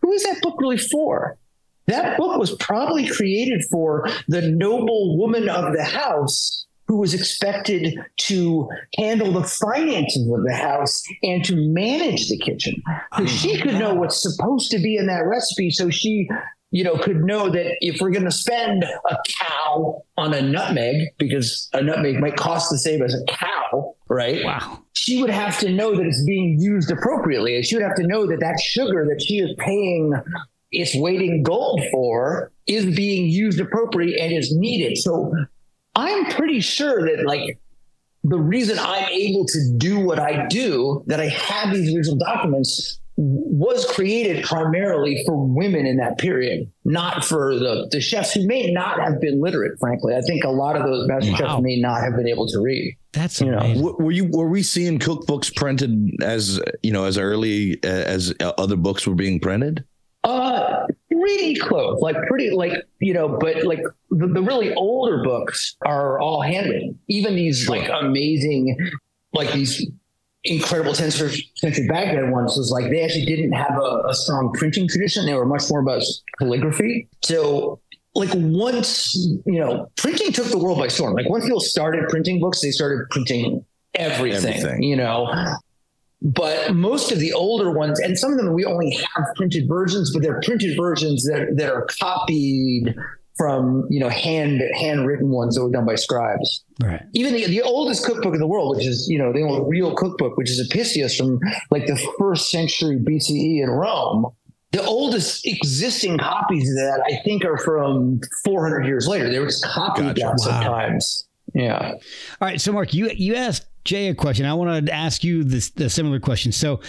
Who 0.00 0.12
is 0.12 0.22
that 0.24 0.40
book 0.42 0.56
really 0.58 0.78
for? 0.78 1.38
That 1.86 2.16
book 2.16 2.38
was 2.38 2.54
probably 2.56 3.06
created 3.06 3.62
for 3.70 4.08
the 4.28 4.42
noble 4.42 5.18
woman 5.18 5.48
of 5.48 5.74
the 5.74 5.84
house 5.84 6.66
who 6.86 6.98
was 6.98 7.14
expected 7.14 7.98
to 8.16 8.68
handle 8.98 9.32
the 9.32 9.44
finances 9.44 10.30
of 10.30 10.44
the 10.44 10.54
house 10.54 11.02
and 11.22 11.44
to 11.44 11.56
manage 11.56 12.28
the 12.28 12.38
kitchen. 12.38 12.82
So 13.18 13.26
she 13.26 13.58
could 13.60 13.74
know 13.74 13.94
what's 13.94 14.22
supposed 14.22 14.70
to 14.72 14.78
be 14.78 14.96
in 14.96 15.06
that 15.06 15.24
recipe. 15.26 15.70
So 15.70 15.88
she 15.90 16.28
you 16.74 16.82
know, 16.82 16.98
could 16.98 17.22
know 17.24 17.48
that 17.48 17.76
if 17.80 18.00
we're 18.00 18.10
going 18.10 18.24
to 18.24 18.32
spend 18.32 18.82
a 18.82 19.16
cow 19.38 20.02
on 20.16 20.34
a 20.34 20.42
nutmeg, 20.42 21.06
because 21.18 21.68
a 21.72 21.80
nutmeg 21.80 22.18
might 22.18 22.34
cost 22.34 22.68
the 22.68 22.78
same 22.78 23.00
as 23.00 23.14
a 23.14 23.24
cow, 23.32 23.94
right? 24.08 24.44
Wow. 24.44 24.82
She 24.92 25.20
would 25.20 25.30
have 25.30 25.56
to 25.60 25.70
know 25.70 25.94
that 25.94 26.04
it's 26.04 26.24
being 26.24 26.58
used 26.58 26.90
appropriately. 26.90 27.54
And 27.54 27.64
she 27.64 27.76
would 27.76 27.84
have 27.84 27.94
to 27.94 28.04
know 28.04 28.26
that 28.26 28.40
that 28.40 28.58
sugar 28.58 29.06
that 29.08 29.22
she 29.22 29.38
is 29.38 29.54
paying 29.56 30.14
its 30.72 30.96
weight 30.96 31.22
in 31.22 31.44
gold 31.44 31.80
for 31.92 32.50
is 32.66 32.92
being 32.96 33.28
used 33.28 33.60
appropriately 33.60 34.18
and 34.18 34.32
is 34.32 34.52
needed. 34.52 34.98
So 34.98 35.32
I'm 35.94 36.26
pretty 36.32 36.58
sure 36.58 37.02
that, 37.06 37.24
like, 37.24 37.56
the 38.24 38.40
reason 38.40 38.80
I'm 38.80 39.12
able 39.12 39.46
to 39.46 39.74
do 39.76 40.00
what 40.00 40.18
I 40.18 40.48
do, 40.48 41.04
that 41.06 41.20
I 41.20 41.28
have 41.28 41.72
these 41.72 41.94
original 41.94 42.18
documents, 42.18 42.98
was 43.16 43.86
created 43.86 44.44
primarily 44.44 45.22
for 45.24 45.36
women 45.36 45.86
in 45.86 45.98
that 45.98 46.18
period, 46.18 46.70
not 46.84 47.24
for 47.24 47.54
the, 47.54 47.88
the 47.90 48.00
chefs 48.00 48.32
who 48.32 48.46
may 48.46 48.72
not 48.72 48.98
have 48.98 49.20
been 49.20 49.40
literate, 49.40 49.78
frankly. 49.78 50.16
I 50.16 50.20
think 50.22 50.42
a 50.42 50.50
lot 50.50 50.74
of 50.74 50.82
those 50.82 51.06
master 51.06 51.30
wow. 51.30 51.36
chefs 51.36 51.62
may 51.62 51.80
not 51.80 52.00
have 52.00 52.16
been 52.16 52.26
able 52.26 52.48
to 52.48 52.60
read. 52.60 52.96
That's 53.12 53.40
you 53.40 53.52
amazing. 53.52 53.82
know. 53.82 53.96
Were 53.98 54.10
you 54.10 54.24
were 54.32 54.48
we 54.48 54.64
seeing 54.64 54.98
cookbooks 54.98 55.54
printed 55.54 56.10
as 56.22 56.60
you 56.82 56.92
know 56.92 57.04
as 57.04 57.16
early 57.16 57.78
as 57.84 58.34
other 58.40 58.76
books 58.76 59.06
were 59.06 59.14
being 59.14 59.38
printed? 59.38 59.84
Uh, 60.24 60.86
pretty 61.10 61.54
close, 61.54 62.00
like 62.00 62.16
pretty 62.26 62.50
like 62.50 62.72
you 62.98 63.14
know, 63.14 63.38
but 63.38 63.64
like 63.64 63.82
the, 64.10 64.26
the 64.26 64.42
really 64.42 64.74
older 64.74 65.22
books 65.22 65.76
are 65.86 66.18
all 66.18 66.42
handwritten. 66.42 66.98
Even 67.08 67.36
these 67.36 67.68
like 67.68 67.88
amazing, 67.88 68.76
like 69.32 69.52
these 69.52 69.86
incredible 70.44 70.92
10th 70.92 71.42
century 71.56 71.88
Baghdad 71.88 72.30
ones 72.30 72.56
was 72.56 72.70
like 72.70 72.90
they 72.90 73.02
actually 73.02 73.24
didn't 73.24 73.52
have 73.52 73.76
a, 73.78 74.02
a, 74.08 74.14
strong 74.14 74.52
printing 74.52 74.86
tradition. 74.88 75.26
They 75.26 75.34
were 75.34 75.46
much 75.46 75.62
more 75.70 75.80
about 75.80 76.02
calligraphy. 76.38 77.08
So, 77.22 77.80
like 78.14 78.30
once 78.34 79.16
you 79.46 79.58
know, 79.58 79.90
printing 79.96 80.32
took 80.32 80.46
the 80.46 80.58
world 80.58 80.78
by 80.78 80.88
storm. 80.88 81.14
Like 81.14 81.28
once 81.28 81.44
people 81.44 81.60
started 81.60 82.08
printing 82.08 82.40
books, 82.40 82.60
they 82.60 82.70
started 82.70 83.08
printing 83.10 83.64
everything. 83.94 84.54
everything. 84.54 84.82
You 84.82 84.96
know. 84.96 85.56
But 86.22 86.74
most 86.74 87.12
of 87.12 87.18
the 87.18 87.34
older 87.34 87.70
ones, 87.70 88.00
and 88.00 88.18
some 88.18 88.32
of 88.32 88.38
them 88.38 88.54
we 88.54 88.64
only 88.64 88.90
have 89.14 89.26
printed 89.36 89.68
versions, 89.68 90.12
but 90.12 90.22
they're 90.22 90.40
printed 90.40 90.76
versions 90.76 91.24
that, 91.24 91.54
that 91.56 91.70
are 91.70 91.86
copied 92.00 92.94
from 93.36 93.86
you 93.90 94.00
know 94.00 94.08
hand 94.08 94.62
handwritten 94.74 95.30
ones 95.30 95.56
that 95.56 95.64
were 95.64 95.70
done 95.70 95.86
by 95.86 95.94
scribes. 95.94 96.64
Right. 96.82 97.02
Even 97.14 97.34
the, 97.34 97.46
the 97.46 97.62
oldest 97.62 98.04
cookbook 98.04 98.34
in 98.34 98.40
the 98.40 98.46
world, 98.46 98.76
which 98.76 98.86
is 98.86 99.08
you 99.08 99.18
know 99.18 99.32
the 99.32 99.42
only 99.42 99.68
real 99.68 99.94
cookbook, 99.94 100.36
which 100.36 100.50
is 100.50 100.60
Apicius 100.60 101.16
from 101.16 101.40
like 101.70 101.86
the 101.86 101.96
first 102.18 102.50
century 102.50 102.98
BCE 102.98 103.62
in 103.62 103.70
Rome. 103.70 104.26
The 104.72 104.82
oldest 104.82 105.46
existing 105.46 106.18
copies 106.18 106.68
of 106.68 106.74
that, 106.74 107.04
I 107.06 107.22
think, 107.24 107.44
are 107.44 107.58
from 107.58 108.20
400 108.44 108.84
years 108.84 109.06
later. 109.06 109.30
They 109.30 109.38
were 109.38 109.46
just 109.46 109.64
copied 109.64 110.16
gotcha. 110.16 110.26
wow. 110.26 110.36
sometimes. 110.36 111.28
Yeah. 111.54 111.92
All 111.92 111.98
right. 112.40 112.60
So, 112.60 112.72
Marc, 112.72 112.92
you 112.92 113.08
you 113.14 113.36
asked 113.36 113.66
Jay 113.84 114.08
a 114.08 114.14
question. 114.14 114.46
I 114.46 114.54
want 114.54 114.86
to 114.86 114.92
ask 114.92 115.22
you 115.22 115.44
this 115.44 115.70
the 115.70 115.88
similar 115.88 116.18
question. 116.18 116.50
So, 116.50 116.80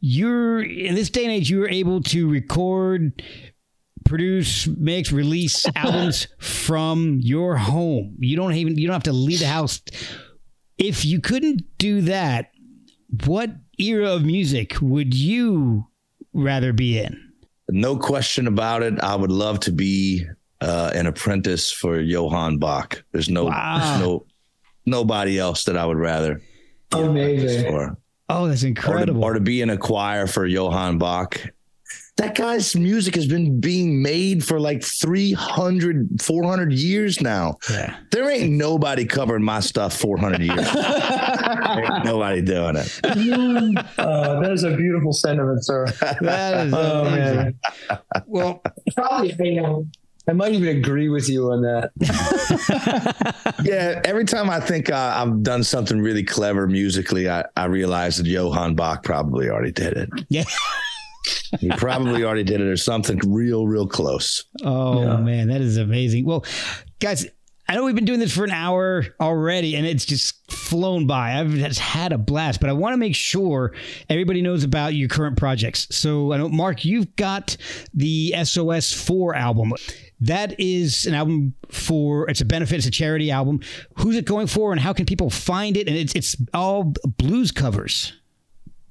you're 0.00 0.62
in 0.62 0.94
this 0.94 1.10
day 1.10 1.24
and 1.24 1.32
age, 1.32 1.50
you 1.50 1.60
were 1.60 1.68
able 1.68 2.00
to 2.02 2.28
record 2.28 3.22
produce, 4.14 4.68
makes, 4.68 5.10
release 5.10 5.66
albums 5.74 6.28
from 6.38 7.18
your 7.20 7.56
home. 7.56 8.14
You 8.20 8.36
don't 8.36 8.54
even 8.54 8.78
you 8.78 8.86
don't 8.86 8.94
have 8.94 9.02
to 9.04 9.12
leave 9.12 9.40
the 9.40 9.48
house. 9.48 9.82
If 10.78 11.04
you 11.04 11.20
couldn't 11.20 11.62
do 11.78 12.02
that, 12.02 12.52
what 13.26 13.50
era 13.76 14.12
of 14.12 14.24
music 14.24 14.76
would 14.80 15.14
you 15.14 15.88
rather 16.32 16.72
be 16.72 17.00
in? 17.00 17.32
No 17.70 17.96
question 17.96 18.46
about 18.46 18.84
it. 18.84 19.00
I 19.00 19.16
would 19.16 19.32
love 19.32 19.58
to 19.60 19.72
be 19.72 20.24
uh, 20.60 20.92
an 20.94 21.08
apprentice 21.08 21.72
for 21.72 21.98
Johann 21.98 22.58
Bach. 22.58 23.02
There's 23.10 23.28
no, 23.28 23.46
wow. 23.46 23.78
there's 23.78 24.00
no 24.00 24.26
nobody 24.86 25.40
else 25.40 25.64
that 25.64 25.76
I 25.76 25.84
would 25.84 25.98
rather. 25.98 26.40
Amazing. 26.92 27.66
For. 27.66 27.96
Oh, 28.28 28.46
that's 28.46 28.62
incredible. 28.62 29.24
Or 29.24 29.32
to, 29.32 29.32
or 29.32 29.34
to, 29.34 29.40
be 29.40 29.60
in 29.60 29.70
a 29.70 29.76
choir 29.76 30.28
for 30.28 30.46
Johann 30.46 30.98
Bach 30.98 31.40
that 32.16 32.34
guy's 32.36 32.76
music 32.76 33.14
has 33.14 33.26
been 33.26 33.60
being 33.60 34.00
made 34.00 34.44
for 34.44 34.60
like 34.60 34.82
300 34.82 36.22
400 36.22 36.72
years 36.72 37.20
now 37.20 37.56
yeah. 37.70 37.96
there 38.10 38.30
ain't 38.30 38.52
nobody 38.52 39.04
covering 39.04 39.42
my 39.42 39.60
stuff 39.60 39.96
400 39.96 40.40
years 40.40 40.58
ain't 40.76 42.04
nobody 42.04 42.40
doing 42.42 42.76
it 42.76 43.00
uh, 43.98 44.40
that 44.40 44.52
is 44.52 44.64
a 44.64 44.76
beautiful 44.76 45.12
sentiment 45.12 45.64
sir 45.64 45.86
that 46.20 46.66
is 46.66 46.74
oh 46.74 47.04
man 47.04 47.58
well 48.26 48.62
probably 48.94 49.34
you 49.38 49.60
know, 49.60 49.86
I 50.26 50.32
might 50.32 50.52
even 50.52 50.74
agree 50.74 51.10
with 51.10 51.28
you 51.28 51.50
on 51.52 51.60
that. 51.62 51.90
yeah, 53.62 54.00
every 54.06 54.24
time 54.24 54.48
I 54.48 54.58
think 54.58 54.90
uh, 54.90 55.12
I've 55.16 55.42
done 55.42 55.62
something 55.62 56.00
really 56.00 56.22
clever 56.22 56.66
musically, 56.66 57.28
I, 57.28 57.44
I 57.58 57.66
realize 57.66 58.16
that 58.16 58.26
Johann 58.26 58.74
Bach 58.74 59.02
probably 59.02 59.50
already 59.50 59.72
did 59.72 59.92
it. 59.98 60.08
Yeah. 60.30 60.44
He 61.60 61.68
probably 61.70 62.24
already 62.24 62.44
did 62.44 62.60
it 62.60 62.66
or 62.66 62.76
something 62.76 63.18
real, 63.26 63.66
real 63.66 63.86
close. 63.86 64.44
Oh 64.62 65.02
Yeah. 65.02 65.16
man, 65.18 65.48
that 65.48 65.60
is 65.60 65.76
amazing. 65.76 66.24
Well, 66.24 66.44
guys, 67.00 67.26
I 67.66 67.74
know 67.74 67.84
we've 67.86 67.94
been 67.94 68.04
doing 68.04 68.20
this 68.20 68.34
for 68.36 68.44
an 68.44 68.50
hour 68.50 69.06
already, 69.20 69.74
and 69.74 69.86
it's 69.86 70.04
just 70.04 70.50
flown 70.52 71.06
by. 71.06 71.40
I've 71.40 71.50
just 71.52 71.80
had 71.80 72.12
a 72.12 72.18
blast, 72.18 72.60
but 72.60 72.68
I 72.68 72.74
want 72.74 72.92
to 72.92 72.98
make 72.98 73.14
sure 73.14 73.72
everybody 74.10 74.42
knows 74.42 74.64
about 74.64 74.94
your 74.94 75.08
current 75.08 75.38
projects. 75.38 75.86
So 75.90 76.32
I 76.32 76.36
know, 76.36 76.48
Marc, 76.50 76.84
you've 76.84 77.16
got 77.16 77.56
the 77.94 78.34
SOS 78.44 78.92
Four 78.92 79.34
album. 79.34 79.72
That 80.20 80.58
is 80.60 81.06
an 81.06 81.14
album 81.14 81.54
for 81.70 82.28
it's 82.28 82.42
a 82.42 82.44
benefit, 82.44 82.76
it's 82.76 82.86
a 82.86 82.90
charity 82.90 83.30
album. 83.30 83.60
Who's 83.96 84.16
it 84.16 84.26
going 84.26 84.46
for, 84.46 84.72
and 84.72 84.80
how 84.80 84.92
can 84.92 85.06
people 85.06 85.30
find 85.30 85.76
it? 85.78 85.88
And 85.88 85.96
it's 85.96 86.14
it's 86.14 86.36
all 86.52 86.92
blues 87.16 87.50
covers. 87.50 88.12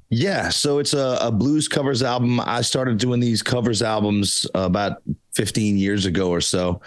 Yeah, 0.09 0.49
so 0.49 0.79
it's 0.79 0.93
a, 0.93 1.17
a 1.21 1.31
blues 1.31 1.67
covers 1.67 2.03
album. 2.03 2.39
I 2.39 2.61
started 2.61 2.97
doing 2.97 3.19
these 3.19 3.41
covers 3.41 3.81
albums 3.81 4.45
uh, 4.55 4.61
about 4.61 5.01
15 5.35 5.77
years 5.77 6.05
ago 6.05 6.29
or 6.29 6.41
so. 6.41 6.81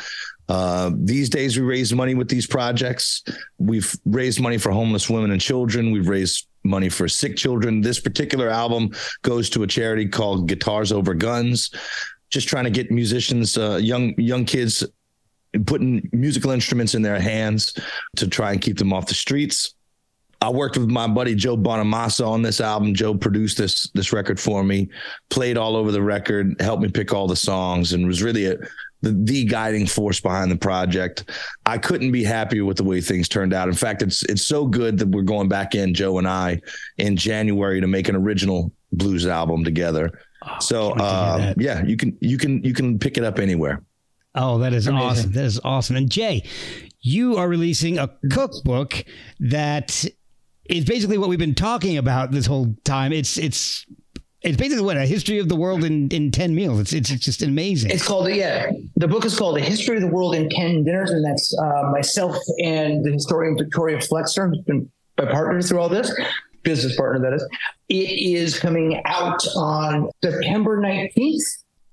Uh, 0.48 0.92
these 0.94 1.28
days, 1.28 1.58
we 1.58 1.64
raise 1.64 1.92
money 1.92 2.14
with 2.14 2.28
these 2.28 2.46
projects. 2.46 3.24
We've 3.58 3.92
raised 4.04 4.40
money 4.40 4.58
for 4.58 4.70
homeless 4.70 5.10
women 5.10 5.32
and 5.32 5.40
children. 5.40 5.90
We've 5.90 6.08
raised 6.08 6.46
money 6.62 6.88
for 6.88 7.08
sick 7.08 7.36
children. 7.36 7.80
This 7.80 7.98
particular 8.00 8.48
album 8.48 8.90
goes 9.22 9.50
to 9.50 9.62
a 9.62 9.66
charity 9.66 10.06
called 10.06 10.48
Guitars 10.48 10.92
Over 10.92 11.14
Guns, 11.14 11.70
just 12.30 12.48
trying 12.48 12.64
to 12.64 12.70
get 12.70 12.90
musicians, 12.90 13.56
uh, 13.58 13.76
young 13.76 14.14
young 14.18 14.44
kids, 14.44 14.84
putting 15.66 16.08
musical 16.12 16.50
instruments 16.50 16.94
in 16.94 17.02
their 17.02 17.20
hands 17.20 17.74
to 18.16 18.28
try 18.28 18.52
and 18.52 18.60
keep 18.60 18.78
them 18.78 18.92
off 18.92 19.06
the 19.06 19.14
streets. 19.14 19.75
I 20.46 20.48
worked 20.48 20.78
with 20.78 20.88
my 20.88 21.08
buddy 21.08 21.34
Joe 21.34 21.56
Bonamassa 21.56 22.24
on 22.24 22.40
this 22.40 22.60
album. 22.60 22.94
Joe 22.94 23.16
produced 23.16 23.58
this 23.58 23.90
this 23.94 24.12
record 24.12 24.38
for 24.38 24.62
me, 24.62 24.88
played 25.28 25.58
all 25.58 25.74
over 25.74 25.90
the 25.90 26.00
record, 26.00 26.54
helped 26.60 26.84
me 26.84 26.88
pick 26.88 27.12
all 27.12 27.26
the 27.26 27.34
songs, 27.34 27.92
and 27.92 28.06
was 28.06 28.22
really 28.22 28.46
a, 28.46 28.56
the, 29.02 29.10
the 29.24 29.44
guiding 29.44 29.86
force 29.88 30.20
behind 30.20 30.52
the 30.52 30.56
project. 30.56 31.32
I 31.66 31.78
couldn't 31.78 32.12
be 32.12 32.22
happier 32.22 32.64
with 32.64 32.76
the 32.76 32.84
way 32.84 33.00
things 33.00 33.28
turned 33.28 33.52
out. 33.52 33.66
In 33.66 33.74
fact, 33.74 34.02
it's 34.02 34.22
it's 34.26 34.42
so 34.42 34.68
good 34.68 34.98
that 34.98 35.08
we're 35.08 35.22
going 35.22 35.48
back 35.48 35.74
in, 35.74 35.92
Joe 35.92 36.18
and 36.18 36.28
I, 36.28 36.60
in 36.98 37.16
January 37.16 37.80
to 37.80 37.88
make 37.88 38.08
an 38.08 38.14
original 38.14 38.70
blues 38.92 39.26
album 39.26 39.64
together. 39.64 40.16
so 40.60 40.94
can't 40.94 41.00
wait 41.00 41.08
to 41.08 41.42
hear 41.42 41.50
uh, 41.50 41.54
yeah, 41.58 41.84
you 41.84 41.96
can 41.96 42.16
you 42.20 42.38
can 42.38 42.62
you 42.62 42.72
can 42.72 43.00
pick 43.00 43.18
it 43.18 43.24
up 43.24 43.40
anywhere. 43.40 43.82
Oh, 44.36 44.58
that 44.58 44.72
is 44.72 44.86
Amazing. 44.86 45.08
awesome. 45.08 45.32
That 45.32 45.44
is 45.44 45.60
awesome. 45.64 45.96
And 45.96 46.08
Jay, 46.08 46.44
you 47.00 47.36
are 47.36 47.48
releasing 47.48 47.98
a 47.98 48.08
cookbook 48.30 49.04
that 49.40 50.06
is 50.68 50.84
basically 50.84 51.18
what 51.18 51.28
we've 51.28 51.38
been 51.38 51.54
talking 51.54 51.96
about 51.98 52.30
this 52.30 52.46
whole 52.46 52.74
time. 52.84 53.12
It's 53.12 53.36
it's 53.36 53.86
it's 54.42 54.56
basically 54.56 54.84
what 54.84 54.96
a 54.96 55.06
history 55.06 55.38
of 55.38 55.48
the 55.48 55.56
world 55.56 55.82
in, 55.84 56.08
in 56.08 56.30
ten 56.30 56.54
meals. 56.54 56.92
It's 56.92 57.10
it's 57.10 57.24
just 57.24 57.42
amazing. 57.42 57.90
It's 57.90 58.06
called 58.06 58.28
yeah. 58.30 58.70
The 58.96 59.08
book 59.08 59.24
is 59.24 59.36
called 59.36 59.58
A 59.58 59.60
History 59.60 59.96
of 59.96 60.02
the 60.02 60.08
World 60.08 60.34
in 60.34 60.48
Ten 60.48 60.84
Dinners, 60.84 61.10
and 61.10 61.24
that's 61.24 61.56
uh, 61.58 61.90
myself 61.90 62.36
and 62.62 63.04
the 63.04 63.12
historian 63.12 63.56
Victoria 63.58 64.00
Flexner, 64.00 64.48
who's 64.48 64.60
been 64.60 64.90
my 65.18 65.26
partner 65.26 65.60
through 65.62 65.80
all 65.80 65.88
this, 65.88 66.12
business 66.62 66.94
partner 66.96 67.20
that 67.30 67.34
is. 67.36 67.48
It 67.88 67.94
is 68.38 68.58
coming 68.58 69.00
out 69.04 69.42
on 69.56 70.10
September 70.22 70.80
nineteenth. 70.80 71.42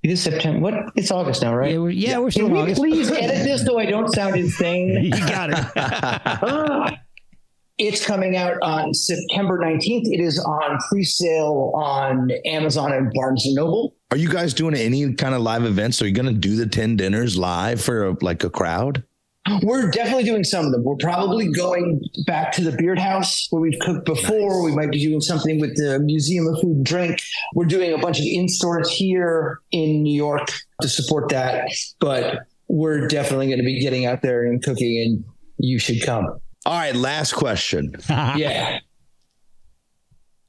It 0.03 0.11
is 0.11 0.21
September. 0.21 0.59
What? 0.59 0.73
It's 0.95 1.11
August 1.11 1.41
now, 1.43 1.55
right? 1.55 1.71
yeah, 1.71 1.77
we're, 1.77 1.89
yeah, 1.89 2.17
we're 2.17 2.29
still 2.29 2.47
Can 2.47 2.57
in 2.57 2.57
we 2.57 2.61
August. 2.73 2.81
please 2.81 3.09
edit 3.09 3.45
this 3.45 3.65
so 3.65 3.79
I 3.79 3.85
don't 3.85 4.13
sound 4.13 4.35
insane? 4.43 5.01
you 5.05 5.11
got 5.11 5.49
it. 5.53 6.99
It's 7.79 8.05
coming 8.05 8.37
out 8.37 8.57
on 8.61 8.93
September 8.93 9.57
19th. 9.57 10.03
It 10.05 10.19
is 10.19 10.39
on 10.39 10.77
pre-sale 10.89 11.71
on 11.73 12.29
Amazon 12.45 12.93
and 12.93 13.11
Barnes 13.15 13.47
and 13.47 13.55
Noble. 13.55 13.95
Are 14.11 14.17
you 14.17 14.29
guys 14.29 14.53
doing 14.53 14.75
any 14.75 15.11
kind 15.15 15.33
of 15.33 15.41
live 15.41 15.65
events? 15.65 15.99
Are 15.99 16.07
you 16.07 16.13
going 16.13 16.27
to 16.27 16.39
do 16.39 16.55
the 16.55 16.67
ten 16.67 16.95
dinners 16.95 17.35
live 17.35 17.81
for 17.81 18.09
a, 18.09 18.17
like 18.21 18.43
a 18.43 18.49
crowd? 18.51 19.03
We're 19.63 19.89
definitely 19.89 20.23
doing 20.23 20.43
some 20.43 20.67
of 20.67 20.71
them. 20.71 20.83
We're 20.83 20.97
probably 20.97 21.51
going 21.51 22.01
back 22.27 22.51
to 22.53 22.61
the 22.63 22.71
Beard 22.77 22.99
House 22.99 23.47
where 23.49 23.61
we've 23.61 23.79
cooked 23.79 24.05
before. 24.05 24.63
We 24.63 24.73
might 24.73 24.91
be 24.91 25.03
doing 25.03 25.19
something 25.19 25.59
with 25.59 25.75
the 25.75 25.99
Museum 25.99 26.45
of 26.47 26.61
Food 26.61 26.77
and 26.77 26.85
Drink. 26.85 27.19
We're 27.55 27.65
doing 27.65 27.91
a 27.91 27.97
bunch 27.97 28.19
of 28.19 28.25
in 28.25 28.47
stores 28.47 28.91
here 28.91 29.59
in 29.71 30.03
New 30.03 30.15
York 30.15 30.47
to 30.81 30.87
support 30.87 31.29
that. 31.29 31.69
But 31.99 32.41
we're 32.67 33.07
definitely 33.07 33.47
going 33.47 33.57
to 33.57 33.65
be 33.65 33.81
getting 33.81 34.05
out 34.05 34.21
there 34.21 34.45
and 34.45 34.63
cooking, 34.63 34.99
and 34.99 35.25
you 35.57 35.79
should 35.79 36.03
come. 36.03 36.39
All 36.65 36.77
right, 36.77 36.95
last 36.95 37.33
question. 37.33 37.95
Yeah. 38.09 38.79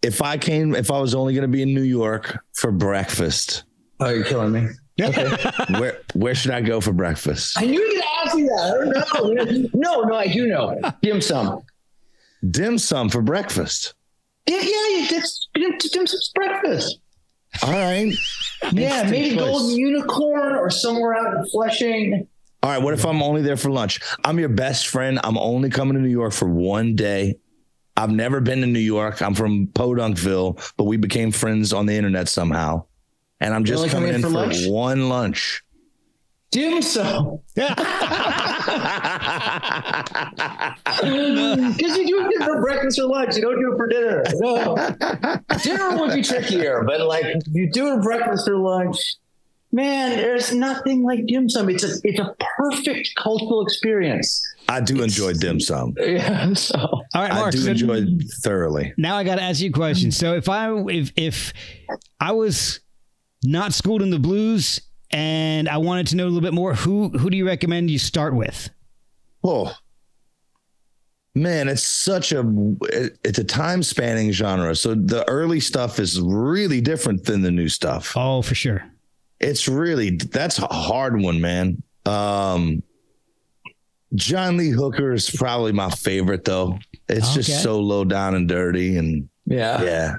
If 0.03 0.21
I 0.21 0.37
came, 0.37 0.75
if 0.75 0.91
I 0.91 0.99
was 1.01 1.15
only 1.15 1.33
going 1.33 1.43
to 1.43 1.49
be 1.49 1.63
in 1.63 1.73
New 1.73 1.83
York 1.83 2.39
for 2.53 2.71
breakfast, 2.71 3.65
Oh, 4.01 4.11
you're 4.11 4.25
killing 4.25 4.53
me. 4.53 4.69
Okay. 5.01 5.35
where 5.81 5.99
where 6.13 6.35
should 6.35 6.51
I 6.51 6.61
go 6.61 6.81
for 6.81 6.93
breakfast? 6.93 7.59
I 7.59 7.65
knew 7.65 7.81
you 7.81 7.81
were 7.81 7.87
going 7.87 8.03
to 8.03 8.09
ask 8.27 8.37
me 8.37 8.43
that. 8.43 9.07
I 9.15 9.19
don't 9.19 9.35
know. 9.35 9.69
No, 9.73 10.01
no, 10.03 10.15
I 10.15 10.27
do 10.29 10.47
know. 10.47 10.79
Dim 11.03 11.21
sum. 11.23 11.63
Dim 12.51 12.77
sum 12.77 13.09
for 13.09 13.23
breakfast. 13.23 13.95
Yeah, 14.47 14.57
yeah, 14.57 15.07
it's 15.11 15.49
dim, 15.55 15.71
dim 15.79 16.07
sum's 16.07 16.31
breakfast. 16.35 16.99
All 17.63 17.73
right. 17.73 18.13
Yeah, 18.73 19.09
maybe 19.11 19.37
choice. 19.37 19.39
Golden 19.45 19.77
Unicorn 19.77 20.53
or 20.55 20.69
somewhere 20.71 21.15
out 21.15 21.35
in 21.35 21.47
Flushing. 21.49 22.29
All 22.65 22.71
right. 22.71 22.81
What 22.81 22.95
if 22.95 23.05
I'm 23.05 23.23
only 23.23 23.43
there 23.43 23.59
for 23.59 23.69
lunch? 23.69 24.01
I'm 24.25 24.39
your 24.39 24.49
best 24.49 24.89
friend. 24.89 25.21
I'm 25.23 25.37
only 25.37 25.69
coming 25.69 25.97
to 25.97 26.01
New 26.01 26.09
York 26.09 26.33
for 26.33 26.49
one 26.49 26.97
day. 26.97 27.37
I've 27.95 28.11
never 28.11 28.41
been 28.41 28.63
to 28.63 28.67
New 28.67 28.79
York. 28.79 29.21
I'm 29.21 29.35
from 29.35 29.67
Podunkville, 29.67 30.73
but 30.79 30.85
we 30.85 30.97
became 30.97 31.31
friends 31.31 31.75
on 31.75 31.85
the 31.85 31.93
internet 31.93 32.27
somehow. 32.27 32.87
And 33.39 33.53
I'm 33.53 33.65
just 33.65 33.87
coming 33.91 34.13
coming 34.13 34.15
in 34.15 34.23
for, 34.23 34.29
for 34.29 34.35
lunch? 34.35 34.67
one 34.67 35.11
lunch. 35.11 35.63
Dim 36.53 36.81
sum. 36.81 37.41
Yeah. 37.57 37.75
Because 41.77 41.99
you 41.99 42.07
do 42.07 42.31
it 42.31 42.45
for 42.45 42.63
breakfast 42.63 42.99
or 42.99 43.09
lunch. 43.09 43.37
You 43.37 43.43
don't 43.43 43.61
do 43.61 43.73
it 43.73 43.77
for 43.77 43.89
dinner. 43.89 44.25
No. 44.37 44.75
dinner 45.63 46.01
would 46.01 46.15
be 46.15 46.23
trickier, 46.23 46.83
but 46.85 47.03
like 47.03 47.27
if 47.27 47.43
you 47.53 47.71
do 47.71 47.93
it 47.93 48.03
breakfast 48.03 48.49
or 48.49 48.57
lunch, 48.57 49.17
man, 49.75 50.17
there's 50.17 50.55
nothing 50.55 51.03
like 51.03 51.27
dim 51.27 51.49
sum. 51.49 51.69
It's 51.69 51.83
a 51.85 51.97
it's 52.05 52.19
a 52.21 52.35
perfect 52.59 53.11
cultural 53.17 53.63
experience. 53.63 54.41
I 54.69 54.81
do 54.81 55.03
enjoy 55.03 55.35
dim 55.35 55.61
sum. 55.61 55.95
Yeah. 56.01 56.55
So 56.55 56.79
All 56.79 57.05
right, 57.15 57.33
I 57.33 57.51
do 57.51 57.59
so 57.59 57.71
enjoy 57.73 57.95
it 58.03 58.09
thoroughly. 58.43 58.95
now 58.97 59.17
I 59.17 59.25
got 59.25 59.37
to 59.37 59.43
ask 59.43 59.61
you 59.61 59.71
a 59.71 59.73
question. 59.73 60.11
So 60.11 60.35
if 60.35 60.49
I 60.49 60.73
if 60.89 61.13
if 61.17 61.53
I 62.21 62.33
was 62.33 62.81
not 63.43 63.75
schooled 63.75 64.01
in 64.01 64.11
the 64.11 64.19
blues 64.19 64.81
and 65.11 65.69
I 65.69 65.77
wanted 65.79 66.07
to 66.09 66.17
know 66.17 66.25
a 66.25 66.31
little 66.31 66.41
bit 66.41 66.55
more, 66.55 66.75
who 66.75 67.11
who 67.11 67.29
do 67.29 67.37
you 67.37 67.47
recommend 67.47 67.91
you 67.91 67.99
start 67.99 68.35
with? 68.35 68.71
Oh 69.43 69.75
man, 71.35 71.69
it's 71.69 71.83
such 71.83 72.33
a 72.33 72.43
it's 73.25 73.39
a 73.39 73.45
time 73.45 73.83
spanning 73.83 74.31
genre. 74.33 74.75
So 74.77 74.95
the 74.95 75.29
early 75.29 75.61
stuff 75.61 75.99
is 75.99 76.21
really 76.21 76.81
different 76.81 77.25
than 77.25 77.43
the 77.43 77.51
new 77.51 77.69
stuff. 77.69 78.13
Oh, 78.17 78.41
for 78.41 78.55
sure. 78.55 78.85
It's 79.41 79.69
really 79.69 80.11
that's 80.17 80.59
a 80.59 80.67
hard 80.67 81.21
one, 81.21 81.41
man. 81.41 81.83
Um 82.07 82.83
John 84.15 84.57
Lee 84.57 84.71
Hooker 84.71 85.13
is 85.13 85.29
probably 85.31 85.73
my 85.73 85.91
favorite 85.91 86.45
though. 86.45 86.79
It's 87.09 87.27
Okay. 87.33 87.43
just 87.43 87.63
so 87.63 87.81
low 87.81 88.05
down 88.05 88.35
and 88.35 88.49
dirty 88.49 88.97
and 88.97 89.29
yeah. 89.47 89.83
yeah. 89.83 90.17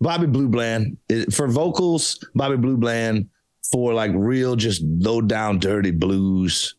Bobby 0.00 0.26
Blue 0.26 0.48
Bland 0.48 0.96
for 1.32 1.48
vocals, 1.48 2.24
Bobby 2.34 2.56
Blue 2.56 2.76
Bland 2.76 3.28
for 3.72 3.94
like 3.94 4.12
real 4.14 4.56
just 4.56 4.82
low 4.82 5.20
down 5.20 5.58
dirty 5.58 5.90
blues. 5.90 6.74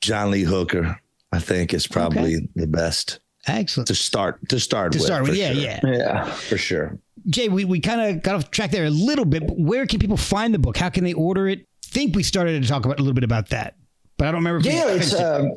John 0.00 0.30
Lee 0.30 0.42
Hooker, 0.44 0.98
I 1.32 1.38
think 1.40 1.74
is 1.74 1.86
probably 1.86 2.48
the 2.56 2.66
best 2.66 3.20
Excellent. 3.46 3.86
to 3.88 3.94
start 3.94 4.48
to 4.48 4.58
start 4.58 4.92
To 4.92 4.98
with. 4.98 5.06
start 5.06 5.22
with, 5.24 5.34
yeah, 5.36 5.52
sure. 5.52 5.62
yeah. 5.62 5.80
Yeah. 5.84 6.24
for 6.32 6.56
sure. 6.58 6.98
Jay, 7.28 7.48
we, 7.48 7.64
we 7.64 7.80
kind 7.80 8.00
of 8.00 8.22
got 8.22 8.34
off 8.36 8.50
track 8.50 8.70
there 8.70 8.84
a 8.84 8.90
little 8.90 9.24
bit, 9.24 9.42
where 9.46 9.86
can 9.86 9.98
people 9.98 10.16
find 10.16 10.54
the 10.54 10.58
book? 10.58 10.76
How 10.76 10.88
can 10.88 11.04
they 11.04 11.12
order 11.12 11.48
it? 11.48 11.60
I 11.60 11.88
think 11.92 12.14
we 12.16 12.22
started 12.22 12.62
to 12.62 12.68
talk 12.68 12.84
about 12.84 12.98
a 12.98 13.02
little 13.02 13.14
bit 13.14 13.24
about 13.24 13.48
that, 13.50 13.76
but 14.16 14.28
I 14.28 14.30
don't 14.32 14.40
remember. 14.44 14.60
If 14.60 14.66
Yeah, 14.72 14.88
it's 14.88 15.12
it. 15.12 15.20
um, 15.20 15.56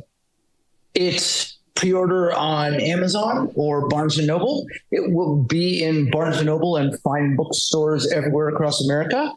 it's 0.94 1.58
pre-order 1.76 2.32
on 2.34 2.76
Amazon 2.76 3.52
or 3.56 3.88
Barnes 3.88 4.18
and 4.18 4.28
Noble. 4.28 4.66
It 4.92 5.12
will 5.12 5.44
be 5.44 5.84
in 5.84 6.10
Barnes 6.12 6.38
and 6.38 6.46
Noble 6.46 6.78
and 6.78 7.00
fine 7.02 7.36
bookstores 7.36 8.12
everywhere 8.12 8.50
across 8.50 8.84
America. 8.84 9.32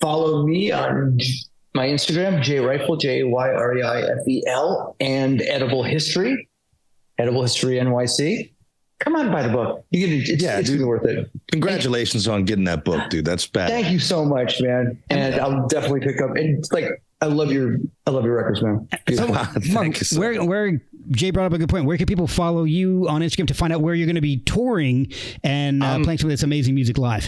Follow 0.00 0.46
me 0.46 0.70
on 0.70 1.18
my 1.74 1.86
Instagram, 1.88 2.42
Jay 2.42 2.56
Reifel, 2.58 3.00
J 3.00 3.22
Y 3.24 3.48
R 3.50 3.76
E 3.78 3.82
I 3.82 4.00
F 4.02 4.28
E 4.28 4.42
L, 4.46 4.96
and 5.00 5.40
Edible 5.42 5.82
History, 5.82 6.48
Edible 7.18 7.42
History 7.42 7.76
NYC. 7.76 8.52
Come 9.02 9.16
on, 9.16 9.32
buy 9.32 9.42
the 9.42 9.52
book. 9.52 9.84
You 9.90 10.06
get 10.06 10.28
it's, 10.30 10.42
Yeah, 10.42 10.58
it's 10.60 10.70
dude. 10.70 10.86
worth 10.86 11.04
it. 11.04 11.28
Congratulations 11.50 12.28
on 12.28 12.44
getting 12.44 12.64
that 12.64 12.84
book, 12.84 13.10
dude. 13.10 13.24
That's 13.24 13.46
bad. 13.46 13.68
Thank 13.70 13.90
you 13.90 13.98
so 13.98 14.24
much, 14.24 14.60
man. 14.60 14.96
And 15.10 15.34
I'll 15.36 15.66
definitely 15.66 16.00
pick 16.00 16.20
up. 16.20 16.30
And 16.36 16.58
it's 16.58 16.70
like 16.72 17.02
I 17.20 17.26
love 17.26 17.50
your 17.52 17.76
I 18.06 18.10
love 18.10 18.24
your 18.24 18.36
records, 18.36 18.62
man. 18.62 18.88
So, 18.92 18.98
Beautiful. 19.06 19.34
Thank 19.34 19.72
Marc, 19.72 19.86
you 19.98 20.04
so 20.04 20.20
where 20.20 20.44
where 20.44 20.80
Jay 21.10 21.30
brought 21.30 21.46
up 21.46 21.52
a 21.52 21.58
good 21.58 21.68
point. 21.68 21.84
Where 21.84 21.96
can 21.96 22.06
people 22.06 22.28
follow 22.28 22.62
you 22.64 23.08
on 23.08 23.22
Instagram 23.22 23.48
to 23.48 23.54
find 23.54 23.72
out 23.72 23.80
where 23.80 23.94
you're 23.94 24.06
going 24.06 24.14
to 24.14 24.20
be 24.20 24.38
touring 24.38 25.12
and 25.42 25.82
uh, 25.82 25.86
Um, 25.86 26.04
playing 26.04 26.18
some 26.18 26.28
of 26.28 26.32
this 26.32 26.44
amazing 26.44 26.74
music 26.76 26.96
live? 26.96 27.26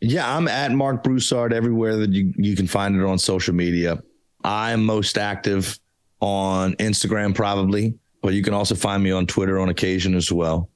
Yeah, 0.00 0.34
I'm 0.34 0.48
at 0.48 0.72
Marc 0.72 1.02
Broussard 1.02 1.52
everywhere 1.52 1.96
that 1.96 2.10
you, 2.10 2.32
you 2.36 2.56
can 2.56 2.66
find 2.66 2.98
it 2.98 3.04
on 3.04 3.18
social 3.18 3.52
media. 3.54 4.02
I'm 4.42 4.82
most 4.86 5.18
active 5.18 5.78
on 6.20 6.72
Instagram, 6.76 7.34
probably, 7.34 7.98
but 8.22 8.32
you 8.32 8.42
can 8.42 8.54
also 8.54 8.74
find 8.74 9.02
me 9.02 9.10
on 9.10 9.26
Twitter 9.26 9.58
on 9.60 9.68
occasion 9.68 10.14
as 10.14 10.32
well. 10.32 10.69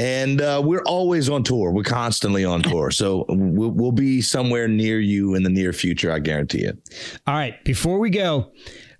And 0.00 0.40
uh, 0.40 0.62
we're 0.64 0.82
always 0.84 1.28
on 1.28 1.42
tour. 1.42 1.72
We're 1.72 1.82
constantly 1.82 2.42
on 2.42 2.62
tour. 2.62 2.90
So 2.90 3.26
we'll, 3.28 3.68
we'll 3.70 3.92
be 3.92 4.22
somewhere 4.22 4.66
near 4.66 4.98
you 4.98 5.34
in 5.34 5.42
the 5.42 5.50
near 5.50 5.74
future. 5.74 6.10
I 6.10 6.20
guarantee 6.20 6.64
it. 6.64 6.78
All 7.26 7.34
right. 7.34 7.62
Before 7.64 7.98
we 7.98 8.08
go, 8.08 8.50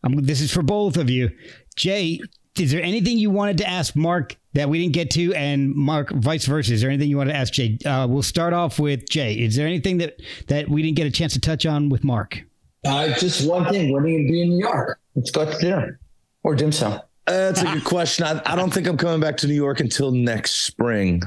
um, 0.04 0.12
this 0.16 0.42
is 0.42 0.52
for 0.52 0.60
both 0.60 0.98
of 0.98 1.08
you. 1.08 1.30
Jay, 1.74 2.20
is 2.58 2.70
there 2.70 2.82
anything 2.82 3.16
you 3.16 3.30
wanted 3.30 3.56
to 3.58 3.66
ask 3.66 3.96
Marc 3.96 4.36
that 4.52 4.68
we 4.68 4.78
didn't 4.78 4.92
get 4.92 5.10
to, 5.12 5.32
and 5.34 5.74
Marc, 5.74 6.10
vice 6.10 6.44
versa? 6.44 6.74
Is 6.74 6.82
there 6.82 6.90
anything 6.90 7.08
you 7.08 7.16
want 7.16 7.30
to 7.30 7.36
ask 7.36 7.54
Jay? 7.54 7.78
Uh, 7.86 8.06
we'll 8.06 8.22
start 8.22 8.52
off 8.52 8.78
with 8.78 9.08
Jay. 9.08 9.32
Is 9.34 9.56
there 9.56 9.66
anything 9.66 9.96
that 9.98 10.20
that 10.48 10.68
we 10.68 10.82
didn't 10.82 10.96
get 10.96 11.06
a 11.06 11.10
chance 11.10 11.32
to 11.32 11.40
touch 11.40 11.64
on 11.64 11.88
with 11.88 12.04
Marc? 12.04 12.42
Uh, 12.84 13.08
just 13.14 13.48
one 13.48 13.64
thing. 13.72 13.90
When 13.90 14.02
are 14.02 14.08
you 14.08 14.18
going 14.18 14.26
to 14.26 14.32
be 14.32 14.42
in 14.42 14.48
New 14.50 14.58
York? 14.58 14.98
Let's 15.14 15.30
go 15.30 15.50
to 15.50 15.58
dinner 15.58 15.98
or 16.42 16.54
dim 16.54 16.72
sum. 16.72 17.00
Uh, 17.30 17.52
that's 17.52 17.62
a 17.62 17.66
good 17.66 17.84
question. 17.84 18.24
I, 18.26 18.40
I 18.44 18.56
don't 18.56 18.72
think 18.72 18.86
I'm 18.86 18.96
coming 18.96 19.20
back 19.20 19.36
to 19.38 19.46
New 19.46 19.54
York 19.54 19.80
until 19.80 20.10
next 20.10 20.66
spring, 20.66 21.22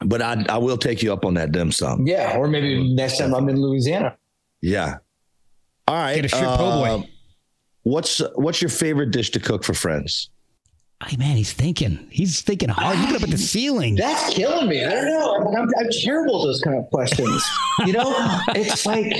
but 0.00 0.20
I 0.22 0.44
I 0.48 0.58
will 0.58 0.76
take 0.76 1.02
you 1.02 1.12
up 1.12 1.24
on 1.24 1.34
that 1.34 1.52
dim 1.52 1.72
sum. 1.72 2.06
Yeah, 2.06 2.36
or 2.36 2.46
maybe 2.48 2.94
next 2.94 3.18
time 3.18 3.34
I'm 3.34 3.48
in 3.48 3.60
Louisiana. 3.60 4.16
Yeah. 4.60 4.96
All 5.86 5.94
right. 5.96 6.16
Get 6.16 6.26
a 6.26 6.28
strip 6.28 6.44
po' 6.44 6.56
boy. 6.56 6.88
uh, 6.88 7.02
What's 7.84 8.20
what's 8.34 8.60
your 8.60 8.68
favorite 8.68 9.10
dish 9.12 9.30
to 9.30 9.40
cook 9.40 9.64
for 9.64 9.72
friends? 9.72 10.28
Hey 11.06 11.16
man, 11.16 11.36
he's 11.36 11.52
thinking. 11.52 12.06
He's 12.10 12.42
thinking 12.42 12.68
hard. 12.68 12.98
Look 12.98 13.10
up 13.16 13.22
at 13.22 13.30
the 13.30 13.38
ceiling. 13.38 13.94
That's 13.94 14.34
killing 14.34 14.68
me. 14.68 14.84
I 14.84 14.90
don't 14.90 15.06
know. 15.06 15.36
I'm, 15.36 15.46
I'm, 15.56 15.68
I'm 15.78 15.86
terrible 16.02 16.42
at 16.42 16.46
those 16.48 16.60
kind 16.60 16.76
of 16.76 16.90
questions. 16.90 17.42
You 17.86 17.92
know, 17.92 18.12
it's 18.48 18.84
like 18.84 19.14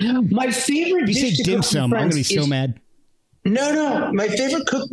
my 0.00 0.50
favorite 0.50 1.02
If 1.02 1.08
you 1.08 1.14
dish 1.14 1.22
say 1.22 1.30
to 1.36 1.42
dim 1.42 1.54
cook 1.56 1.64
for 1.64 1.70
sum, 1.70 1.92
I'm 1.92 2.00
gonna 2.08 2.14
be 2.14 2.22
so 2.22 2.40
is- 2.42 2.48
mad. 2.48 2.80
No, 3.48 3.72
no. 3.72 4.12
My 4.12 4.28
favorite 4.28 4.66
cook 4.66 4.88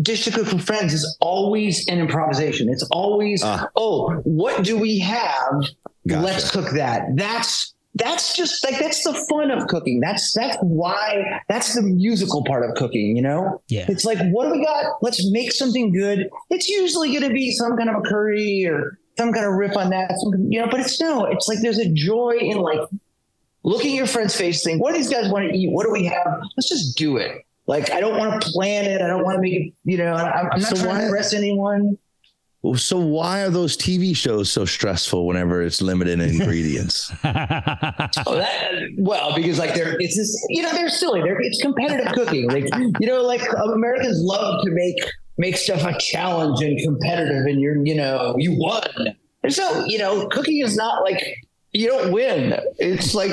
dish 0.00 0.24
to 0.24 0.30
cook 0.30 0.46
for 0.46 0.58
friends 0.58 0.92
is 0.92 1.16
always 1.20 1.86
an 1.88 1.98
improvisation. 1.98 2.68
It's 2.68 2.86
always, 2.90 3.42
Ah. 3.44 3.68
oh, 3.76 4.10
what 4.24 4.62
do 4.64 4.76
we 4.78 4.98
have? 5.00 5.64
Gotcha. 6.06 6.20
Let's 6.24 6.50
cook 6.50 6.70
that. 6.74 7.02
That's 7.16 7.72
that's 7.96 8.36
just 8.36 8.64
like 8.64 8.78
that's 8.80 9.04
the 9.04 9.14
fun 9.30 9.50
of 9.52 9.68
cooking. 9.68 10.00
That's 10.00 10.32
that's 10.32 10.56
why 10.60 11.40
that's 11.48 11.74
the 11.74 11.82
musical 11.82 12.44
part 12.44 12.68
of 12.68 12.74
cooking, 12.76 13.16
you 13.16 13.22
know? 13.22 13.62
Yeah. 13.68 13.86
It's 13.88 14.04
like, 14.04 14.18
what 14.32 14.46
do 14.46 14.58
we 14.58 14.64
got? 14.64 14.84
Let's 15.00 15.30
make 15.30 15.52
something 15.52 15.92
good. 15.92 16.28
It's 16.50 16.68
usually 16.68 17.12
gonna 17.14 17.32
be 17.32 17.52
some 17.52 17.76
kind 17.76 17.88
of 17.88 17.96
a 17.96 18.00
curry 18.02 18.66
or 18.68 18.98
some 19.16 19.32
kind 19.32 19.46
of 19.46 19.52
riff 19.52 19.76
on 19.76 19.90
that. 19.90 20.10
Some, 20.16 20.48
you 20.50 20.60
know, 20.60 20.66
but 20.68 20.80
it's 20.80 21.00
no, 21.00 21.24
it's 21.26 21.46
like 21.46 21.58
there's 21.62 21.78
a 21.78 21.88
joy 21.92 22.36
in 22.40 22.58
like 22.58 22.80
looking 23.62 23.92
at 23.92 23.96
your 23.96 24.06
friend's 24.08 24.34
face, 24.34 24.62
saying, 24.62 24.78
"What 24.80 24.90
do 24.92 24.98
these 24.98 25.08
guys 25.08 25.30
want 25.30 25.48
to 25.50 25.56
eat? 25.56 25.70
What 25.70 25.86
do 25.86 25.92
we 25.92 26.04
have? 26.06 26.40
Let's 26.56 26.68
just 26.68 26.98
do 26.98 27.16
it." 27.16 27.46
Like 27.66 27.90
I 27.90 28.00
don't 28.00 28.18
want 28.18 28.40
to 28.42 28.48
plan 28.50 28.84
it. 28.84 29.00
I 29.00 29.06
don't 29.06 29.24
want 29.24 29.36
to 29.36 29.40
make 29.42 29.54
it. 29.54 29.72
You 29.84 29.98
know, 29.98 30.14
I'm, 30.14 30.50
I'm 30.52 30.60
not 30.60 30.62
So 30.62 30.76
trying 30.76 30.88
why- 30.88 30.98
to 31.00 31.04
impress 31.06 31.32
anyone. 31.34 31.98
So 32.76 32.98
why 32.98 33.42
are 33.42 33.50
those 33.50 33.76
TV 33.76 34.16
shows 34.16 34.50
so 34.50 34.64
stressful 34.64 35.26
whenever 35.26 35.60
it's 35.60 35.82
limited 35.82 36.18
in 36.18 36.30
ingredients? 36.40 37.12
Oh, 38.26 38.36
that 38.36 38.72
well, 38.96 39.34
because 39.34 39.58
like 39.58 39.74
they're 39.74 39.96
it's 40.00 40.16
just 40.16 40.38
you 40.48 40.62
know 40.62 40.72
they're 40.72 40.88
silly. 40.88 41.20
They're 41.20 41.40
it's 41.40 41.60
competitive 41.60 42.12
cooking. 42.14 42.48
Like 42.48 42.64
you 43.00 43.06
know, 43.06 43.22
like 43.22 43.42
um, 43.54 43.70
Americans 43.72 44.18
love 44.22 44.64
to 44.64 44.70
make 44.70 44.96
make 45.36 45.56
stuff 45.56 45.84
a 45.84 45.98
challenge 45.98 46.62
and 46.62 46.78
competitive, 46.82 47.44
and 47.46 47.60
you're 47.60 47.84
you 47.84 47.94
know 47.96 48.34
you 48.38 48.56
won. 48.58 48.82
There's 49.42 49.58
no 49.58 49.84
you 49.86 49.98
know 49.98 50.26
cooking 50.28 50.60
is 50.64 50.74
not 50.76 51.02
like 51.02 51.22
you 51.72 51.88
don't 51.88 52.12
win. 52.12 52.58
It's 52.78 53.14
like 53.14 53.32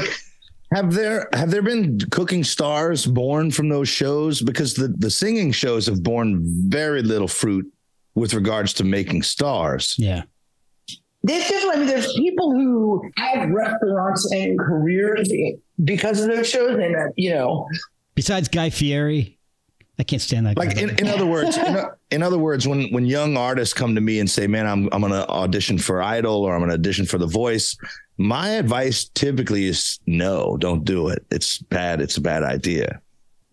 have 0.74 0.94
there 0.94 1.28
have 1.34 1.52
there 1.52 1.62
been 1.62 2.00
cooking 2.12 2.44
stars 2.44 3.06
born 3.06 3.52
from 3.52 3.70
those 3.70 3.90
shows? 3.90 4.42
Because 4.42 4.74
the 4.74 4.90
the 4.98 5.10
singing 5.12 5.52
shows 5.52 5.86
have 5.88 6.02
borne 6.04 6.42
very 6.70 7.02
little 7.02 7.28
fruit 7.28 7.72
with 8.16 8.34
regards 8.34 8.74
to 8.74 8.84
making 8.84 9.24
stars. 9.24 9.96
yeah. 9.98 10.24
There's 11.24 11.44
definitely, 11.48 11.70
I 11.70 11.78
mean, 11.78 11.88
there's 11.88 12.12
people 12.14 12.52
who 12.52 13.04
have 13.18 13.48
restaurants 13.52 14.32
and 14.34 14.58
careers 14.58 15.32
because 15.84 16.20
of 16.20 16.28
those 16.30 16.50
shows, 16.50 16.72
and 16.80 16.96
uh, 16.96 17.10
you 17.16 17.30
know, 17.30 17.68
Besides 18.16 18.48
Guy 18.48 18.72
Fieri, 18.72 19.38
I 20.00 20.04
can't 20.04 20.22
stand 20.22 20.48
that. 20.48 20.58
Like 20.58 20.74
guy. 20.74 20.82
in, 20.82 20.90
in 20.98 21.08
other 21.08 21.28
words, 21.28 21.58
in, 21.58 21.76
o- 21.78 21.92
in 22.12 22.24
other 22.24 22.40
words, 22.40 22.68
when 22.68 22.92
when 22.92 23.06
young 23.06 23.38
artists 23.38 23.72
come 23.72 23.94
to 23.94 24.02
me 24.02 24.20
and 24.20 24.28
say, 24.28 24.48
"Man, 24.48 24.66
I'm 24.66 24.90
I'm 24.92 25.02
going 25.02 25.14
to 25.14 25.28
audition 25.30 25.78
for 25.78 26.02
Idol 26.02 26.44
or 26.44 26.56
I'm 26.56 26.60
going 26.62 26.70
to 26.72 26.76
audition 26.76 27.06
for 27.06 27.20
The 27.20 27.28
Voice," 27.28 27.78
my 28.22 28.50
advice 28.50 29.06
typically 29.06 29.66
is 29.66 30.00
no, 30.06 30.58
don't 30.58 30.86
do 30.86 31.10
it. 31.10 31.26
It's 31.32 31.58
bad. 31.58 32.02
It's 32.02 32.18
a 32.18 32.22
bad 32.22 32.44
idea 32.44 33.02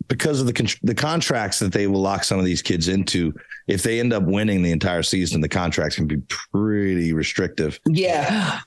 because 0.09 0.41
of 0.41 0.47
the 0.47 0.79
the 0.83 0.95
contracts 0.95 1.59
that 1.59 1.73
they 1.73 1.87
will 1.87 2.01
lock 2.01 2.25
some 2.25 2.39
of 2.39 2.45
these 2.45 2.63
kids 2.63 2.89
into. 2.89 3.35
If 3.67 3.83
they 3.83 4.01
end 4.01 4.13
up 4.13 4.23
winning 4.23 4.63
the 4.63 4.73
entire 4.73 5.03
season, 5.03 5.41
the 5.41 5.49
contracts 5.49 5.97
can 5.97 6.07
be 6.07 6.17
pretty 6.29 7.13
restrictive. 7.13 7.79
yeah, 7.87 8.61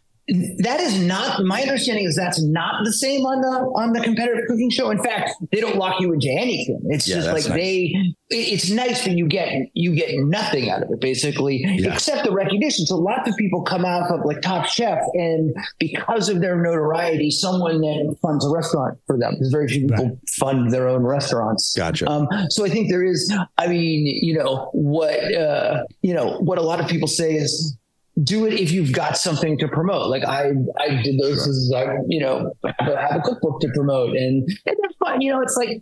that 0.60 0.80
is 0.80 1.00
not 1.00 1.44
my 1.44 1.62
understanding. 1.62 2.06
Is 2.06 2.16
that's 2.16 2.42
not 2.42 2.84
the 2.86 2.94
same 2.94 3.26
on 3.26 3.42
the 3.42 3.48
on 3.76 3.94
the 3.94 4.00
competitive 4.02 4.46
cooking 4.48 4.70
show. 4.70 4.90
In 4.90 5.02
fact, 5.04 5.32
they 5.52 5.60
don't 5.60 5.76
lock 5.78 6.00
you 6.00 6.14
into 6.14 6.30
anything. 6.30 6.80
It's 6.86 7.08
Yeah, 7.08 7.16
just 7.16 7.28
like 7.28 7.46
nice. 7.50 7.54
they. 7.54 7.94
It's 8.34 8.70
nice, 8.72 9.04
that 9.04 9.12
you 9.18 9.28
get 9.28 9.52
you 9.74 9.94
get 9.94 10.12
nothing 10.18 10.70
out 10.70 10.84
of 10.84 10.90
it 10.90 11.02
basically, 11.02 11.58
Yeah. 11.66 11.94
except 11.94 12.24
the 12.24 12.32
recognition. 12.32 12.86
So 12.86 12.96
lots 12.96 13.30
of 13.30 13.36
people 13.36 13.62
come 13.64 13.84
out 13.84 14.10
of 14.10 14.22
like 14.24 14.42
Top 14.42 14.66
Chef, 14.68 15.00
and 15.16 15.54
because 15.80 16.30
of 16.30 16.40
their 16.40 16.56
notoriety, 16.56 17.30
someone 17.30 17.82
then 17.82 18.16
funds 18.22 18.46
a 18.46 18.50
restaurant 18.50 18.98
for 19.06 19.18
them. 19.20 19.34
Because 19.34 19.50
very 19.52 19.68
few 19.68 19.86
people 19.88 20.18
fund 20.40 20.72
their 20.72 20.88
own 20.88 21.04
restaurants. 21.04 21.74
Gotcha. 21.76 22.10
Um, 22.10 22.28
so 22.50 22.64
I 22.66 22.70
think 22.70 22.90
there 22.90 23.04
is, 23.04 23.34
I 23.58 23.68
mean, 23.68 24.06
you 24.06 24.38
know, 24.38 24.70
what, 24.72 25.34
uh, 25.36 25.84
you 26.02 26.14
know, 26.14 26.38
what 26.40 26.58
a 26.58 26.62
lot 26.62 26.80
of 26.80 26.88
people 26.88 27.10
say 27.10 27.34
is 27.34 27.78
do 28.24 28.46
it 28.46 28.54
if 28.54 28.72
you've 28.72 28.92
got 28.92 29.18
something 29.18 29.58
to 29.60 29.68
promote. 29.68 30.10
Like 30.10 30.24
I, 30.26 30.52
I 30.80 31.02
did 31.02 31.20
those, 31.20 31.48
as 31.48 31.72
I, 31.76 31.96
you 32.08 32.20
know, 32.20 32.52
have 32.80 33.16
a, 33.16 33.22
cookbook 33.24 33.62
to 33.62 33.70
promote 33.74 34.16
and, 34.16 34.48
and 34.66 34.78
they're 34.82 34.92
fun. 35.00 35.22
You 35.22 35.32
know, 35.32 35.42
it's 35.42 35.56
like, 35.56 35.82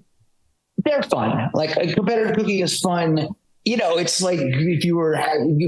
they're 0.85 1.03
fun. 1.03 1.49
Like 1.53 1.73
competitive 1.93 2.35
cooking 2.35 2.59
is 2.59 2.79
fun. 2.79 3.27
You 3.65 3.77
know, 3.77 3.97
it's 3.97 4.21
like 4.21 4.39
if 4.39 4.85
you 4.85 4.95
were 4.95 5.17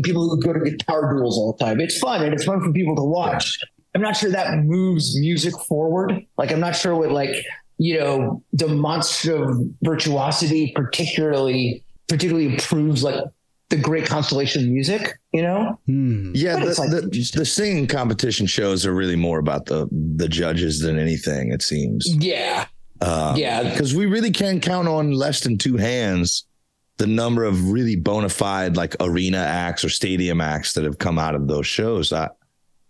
people 0.04 0.30
who 0.30 0.40
go 0.40 0.54
to 0.54 0.60
guitar 0.60 1.14
duels 1.14 1.38
all 1.38 1.56
the 1.58 1.64
time. 1.64 1.80
It's 1.80 1.98
fun 2.00 2.24
and 2.24 2.34
it's 2.34 2.46
fun 2.46 2.62
for 2.62 2.72
people 2.72 2.96
to 2.96 3.04
watch. 3.04 3.60
I'm 3.94 4.02
not 4.02 4.16
sure 4.16 4.32
that 4.32 4.60
moves 4.60 5.20
music 5.20 5.54
forward. 5.68 6.26
Like 6.38 6.52
I'm 6.52 6.62
not 6.62 6.76
sure 6.76 6.96
what 6.96 7.12
like 7.12 7.36
you 7.78 8.00
know 8.00 8.44
demonstrative 8.56 9.58
virtuosity 9.84 10.72
particularly 10.76 11.84
particularly 12.08 12.54
improves 12.54 13.04
like 13.04 13.24
the 13.72 13.78
great 13.78 14.06
constellation 14.06 14.64
of 14.64 14.70
music. 14.70 15.18
You 15.34 15.42
know, 15.42 15.80
Hmm. 15.88 16.32
Yeah, 16.36 16.58
the, 16.58 16.76
like- 16.80 16.92
the, 16.92 17.32
the 17.34 17.46
singing 17.46 17.88
competition 17.88 18.46
shows 18.46 18.86
are 18.86 18.94
really 18.94 19.16
more 19.16 19.40
about 19.40 19.66
the 19.66 19.88
the 19.92 20.28
judges 20.28 20.80
than 20.80 21.00
anything. 21.00 21.52
It 21.52 21.62
seems. 21.64 22.08
yeah, 22.24 22.66
Uh, 23.02 23.34
Yeah. 23.36 23.64
because 23.72 23.96
we 23.96 24.06
really 24.06 24.32
can 24.32 24.60
count 24.60 24.88
on 24.88 25.12
less 25.12 25.40
than 25.42 25.58
two 25.58 25.78
hands 25.78 26.46
the 26.98 27.08
number 27.08 27.44
of 27.46 27.72
really 27.72 27.96
bona 27.96 28.30
fide 28.30 28.78
like 28.78 28.96
arena 29.00 29.40
acts 29.40 29.84
or 29.84 29.90
stadium 29.90 30.40
acts 30.40 30.74
that 30.74 30.84
have 30.84 31.00
come 31.00 31.18
out 31.18 31.34
of 31.34 31.48
those 31.48 31.66
shows. 31.66 32.14
I, 32.14 32.30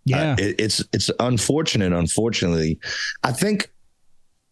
Yeah. 0.04 0.34
I- 0.38 0.42
it, 0.42 0.56
it's 0.60 0.84
it's 0.92 1.10
unfortunate. 1.20 1.92
Unfortunately, 1.92 2.78
I 3.22 3.32
think. 3.32 3.70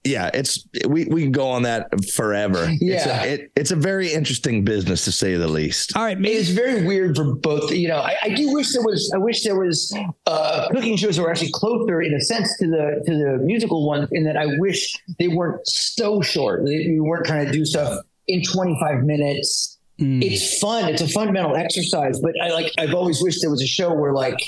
Yeah, 0.02 0.30
it's 0.32 0.66
we 0.88 1.04
we 1.04 1.22
can 1.22 1.32
go 1.32 1.46
on 1.48 1.64
that 1.64 1.88
forever. 2.14 2.66
it's 2.70 2.80
Yeah. 2.80 3.22
a, 3.22 3.26
it, 3.34 3.52
it's 3.54 3.70
a 3.70 3.76
very 3.76 4.10
interesting 4.12 4.64
business 4.64 5.04
to 5.04 5.12
say 5.12 5.34
the 5.36 5.46
least. 5.46 5.94
All 5.94 6.02
right. 6.04 6.16
It 6.16 6.20
Maybe, 6.20 6.36
is 6.36 6.50
very 6.50 6.86
weird 6.86 7.16
for 7.16 7.34
both. 7.34 7.70
You 7.70 7.88
know, 7.88 7.98
I, 7.98 8.16
I 8.22 8.28
do 8.30 8.50
wish 8.52 8.72
there 8.72 8.82
was. 8.82 9.12
I 9.14 9.18
wish 9.18 9.44
there 9.44 9.58
was 9.58 9.94
uh, 10.26 10.68
cooking 10.70 10.96
shows 10.96 11.16
that 11.16 11.22
were 11.22 11.30
actually 11.30 11.50
closer, 11.52 12.00
in 12.00 12.14
a 12.14 12.20
sense, 12.22 12.56
to 12.60 12.66
the 12.66 13.02
to 13.06 13.12
the 13.12 13.38
musical 13.44 13.86
ones. 13.86 14.08
In 14.12 14.24
that, 14.24 14.38
I 14.38 14.46
wish 14.58 14.96
they 15.18 15.28
weren't 15.28 15.60
so 15.66 16.22
short. 16.22 16.64
They, 16.64 16.86
we 16.88 17.00
weren't 17.00 17.26
trying 17.26 17.44
to 17.46 17.52
do 17.52 17.66
stuff 17.66 18.02
in 18.26 18.42
25 18.42 19.02
minutes. 19.04 19.78
Mm. 20.00 20.22
It's 20.24 20.58
fun. 20.60 20.88
It's 20.88 21.02
a 21.02 21.08
fundamental 21.08 21.56
exercise. 21.56 22.18
But 22.20 22.32
I 22.42 22.48
like. 22.52 22.72
I've 22.78 22.94
always 22.94 23.22
wished 23.22 23.42
there 23.42 23.50
was 23.50 23.60
a 23.62 23.66
show 23.66 23.92
where 23.92 24.14
like. 24.14 24.38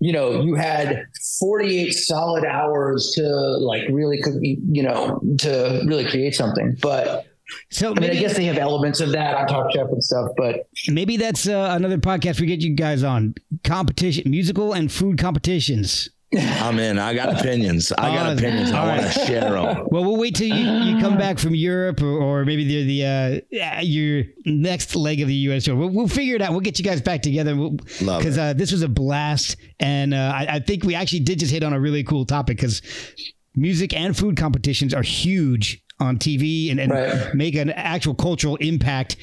You 0.00 0.12
know, 0.12 0.40
you 0.42 0.54
had 0.54 1.04
48 1.38 1.92
solid 1.92 2.44
hours 2.44 3.12
to 3.16 3.22
like 3.22 3.82
really, 3.90 4.22
you 4.40 4.82
know, 4.82 5.20
to 5.40 5.82
really 5.86 6.08
create 6.08 6.34
something. 6.34 6.76
But 6.80 7.26
so 7.70 7.94
I 7.94 8.00
mean, 8.00 8.10
I 8.10 8.14
guess 8.14 8.36
they 8.36 8.44
have 8.44 8.58
elements 8.58 9.00
of 9.00 9.12
that 9.12 9.34
on 9.34 9.46
Top 9.46 9.70
Chef 9.72 9.88
and 9.90 10.02
stuff. 10.02 10.30
But 10.36 10.68
maybe 10.88 11.16
that's 11.16 11.46
uh, 11.46 11.74
another 11.76 11.98
podcast 11.98 12.40
we 12.40 12.46
get 12.46 12.60
you 12.60 12.74
guys 12.74 13.02
on 13.02 13.34
competition, 13.64 14.30
musical 14.30 14.72
and 14.72 14.90
food 14.90 15.18
competitions. 15.18 16.10
I'm 16.32 16.78
in. 16.78 16.98
I 16.98 17.12
got 17.14 17.40
opinions. 17.40 17.90
I 17.92 18.14
got 18.14 18.36
opinions. 18.38 18.70
I 18.70 18.86
want 18.86 19.02
to 19.12 19.26
share 19.26 19.50
them. 19.50 19.86
Well, 19.90 20.04
we'll 20.04 20.16
wait 20.16 20.36
till 20.36 20.46
you, 20.46 20.54
you 20.94 21.00
come 21.00 21.18
back 21.18 21.38
from 21.40 21.54
Europe 21.56 22.00
or, 22.02 22.06
or 22.18 22.44
maybe 22.44 22.64
the 22.64 22.84
the 23.50 23.50
uh, 23.56 23.80
your 23.82 24.24
next 24.46 24.94
leg 24.94 25.20
of 25.20 25.26
the 25.28 25.34
U.S. 25.34 25.64
tour. 25.64 25.74
We'll, 25.74 25.88
we'll 25.90 26.06
figure 26.08 26.36
it 26.36 26.42
out. 26.42 26.52
We'll 26.52 26.60
get 26.60 26.78
you 26.78 26.84
guys 26.84 27.00
back 27.00 27.22
together 27.22 27.54
Love 27.56 27.78
because 28.20 28.36
it. 28.36 28.40
uh, 28.40 28.52
this 28.52 28.70
was 28.70 28.82
a 28.82 28.88
blast, 28.88 29.56
and 29.80 30.14
uh, 30.14 30.32
I, 30.34 30.46
I 30.48 30.60
think 30.60 30.84
we 30.84 30.94
actually 30.94 31.20
did 31.20 31.40
just 31.40 31.50
hit 31.52 31.64
on 31.64 31.72
a 31.72 31.80
really 31.80 32.04
cool 32.04 32.24
topic 32.24 32.58
because 32.58 32.80
music 33.56 33.92
and 33.94 34.16
food 34.16 34.36
competitions 34.36 34.94
are 34.94 35.02
huge 35.02 35.82
on 35.98 36.16
TV 36.16 36.70
and, 36.70 36.78
and 36.78 36.92
Right. 36.92 37.34
make 37.34 37.56
an 37.56 37.70
actual 37.70 38.14
cultural 38.14 38.54
impact. 38.56 39.16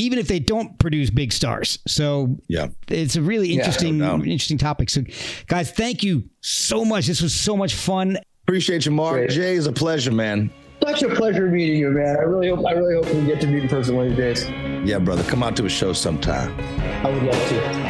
Even 0.00 0.18
if 0.18 0.28
they 0.28 0.38
don't 0.38 0.78
produce 0.78 1.10
big 1.10 1.30
stars, 1.30 1.78
so 1.86 2.38
Yeah. 2.48 2.68
it's 2.88 3.16
a 3.16 3.22
really 3.22 3.52
interesting, 3.52 3.98
no 3.98 4.14
interesting 4.14 4.56
topic. 4.56 4.88
So, 4.88 5.02
guys, 5.46 5.70
thank 5.70 6.02
you 6.02 6.24
so 6.40 6.84
much. 6.86 7.06
This 7.06 7.20
was 7.20 7.34
so 7.34 7.54
much 7.54 7.74
fun. 7.74 8.16
Appreciate 8.44 8.86
you, 8.86 8.92
Marc. 8.92 9.16
Great. 9.16 9.30
Jay, 9.30 9.54
is 9.56 9.66
a 9.66 9.72
pleasure, 9.72 10.10
man. 10.10 10.50
Such 10.82 11.02
a 11.02 11.14
pleasure 11.14 11.46
meeting 11.50 11.76
you, 11.76 11.90
man. 11.90 12.16
I 12.16 12.22
really 12.22 12.48
hope 12.48 12.64
I 12.66 12.72
really 12.72 12.94
hope 12.94 13.14
we 13.14 13.26
get 13.26 13.42
to 13.42 13.46
meet 13.46 13.62
in 13.62 13.68
person 13.68 13.94
one 13.94 14.06
of 14.06 14.16
these 14.16 14.44
days. 14.44 14.48
Yeah, 14.88 14.98
brother. 14.98 15.22
Come 15.24 15.42
out 15.42 15.54
to 15.56 15.66
a 15.66 15.68
show 15.68 15.92
sometime. 15.92 16.58
I 17.04 17.10
would 17.10 17.22
love 17.22 17.48
to. 17.50 17.89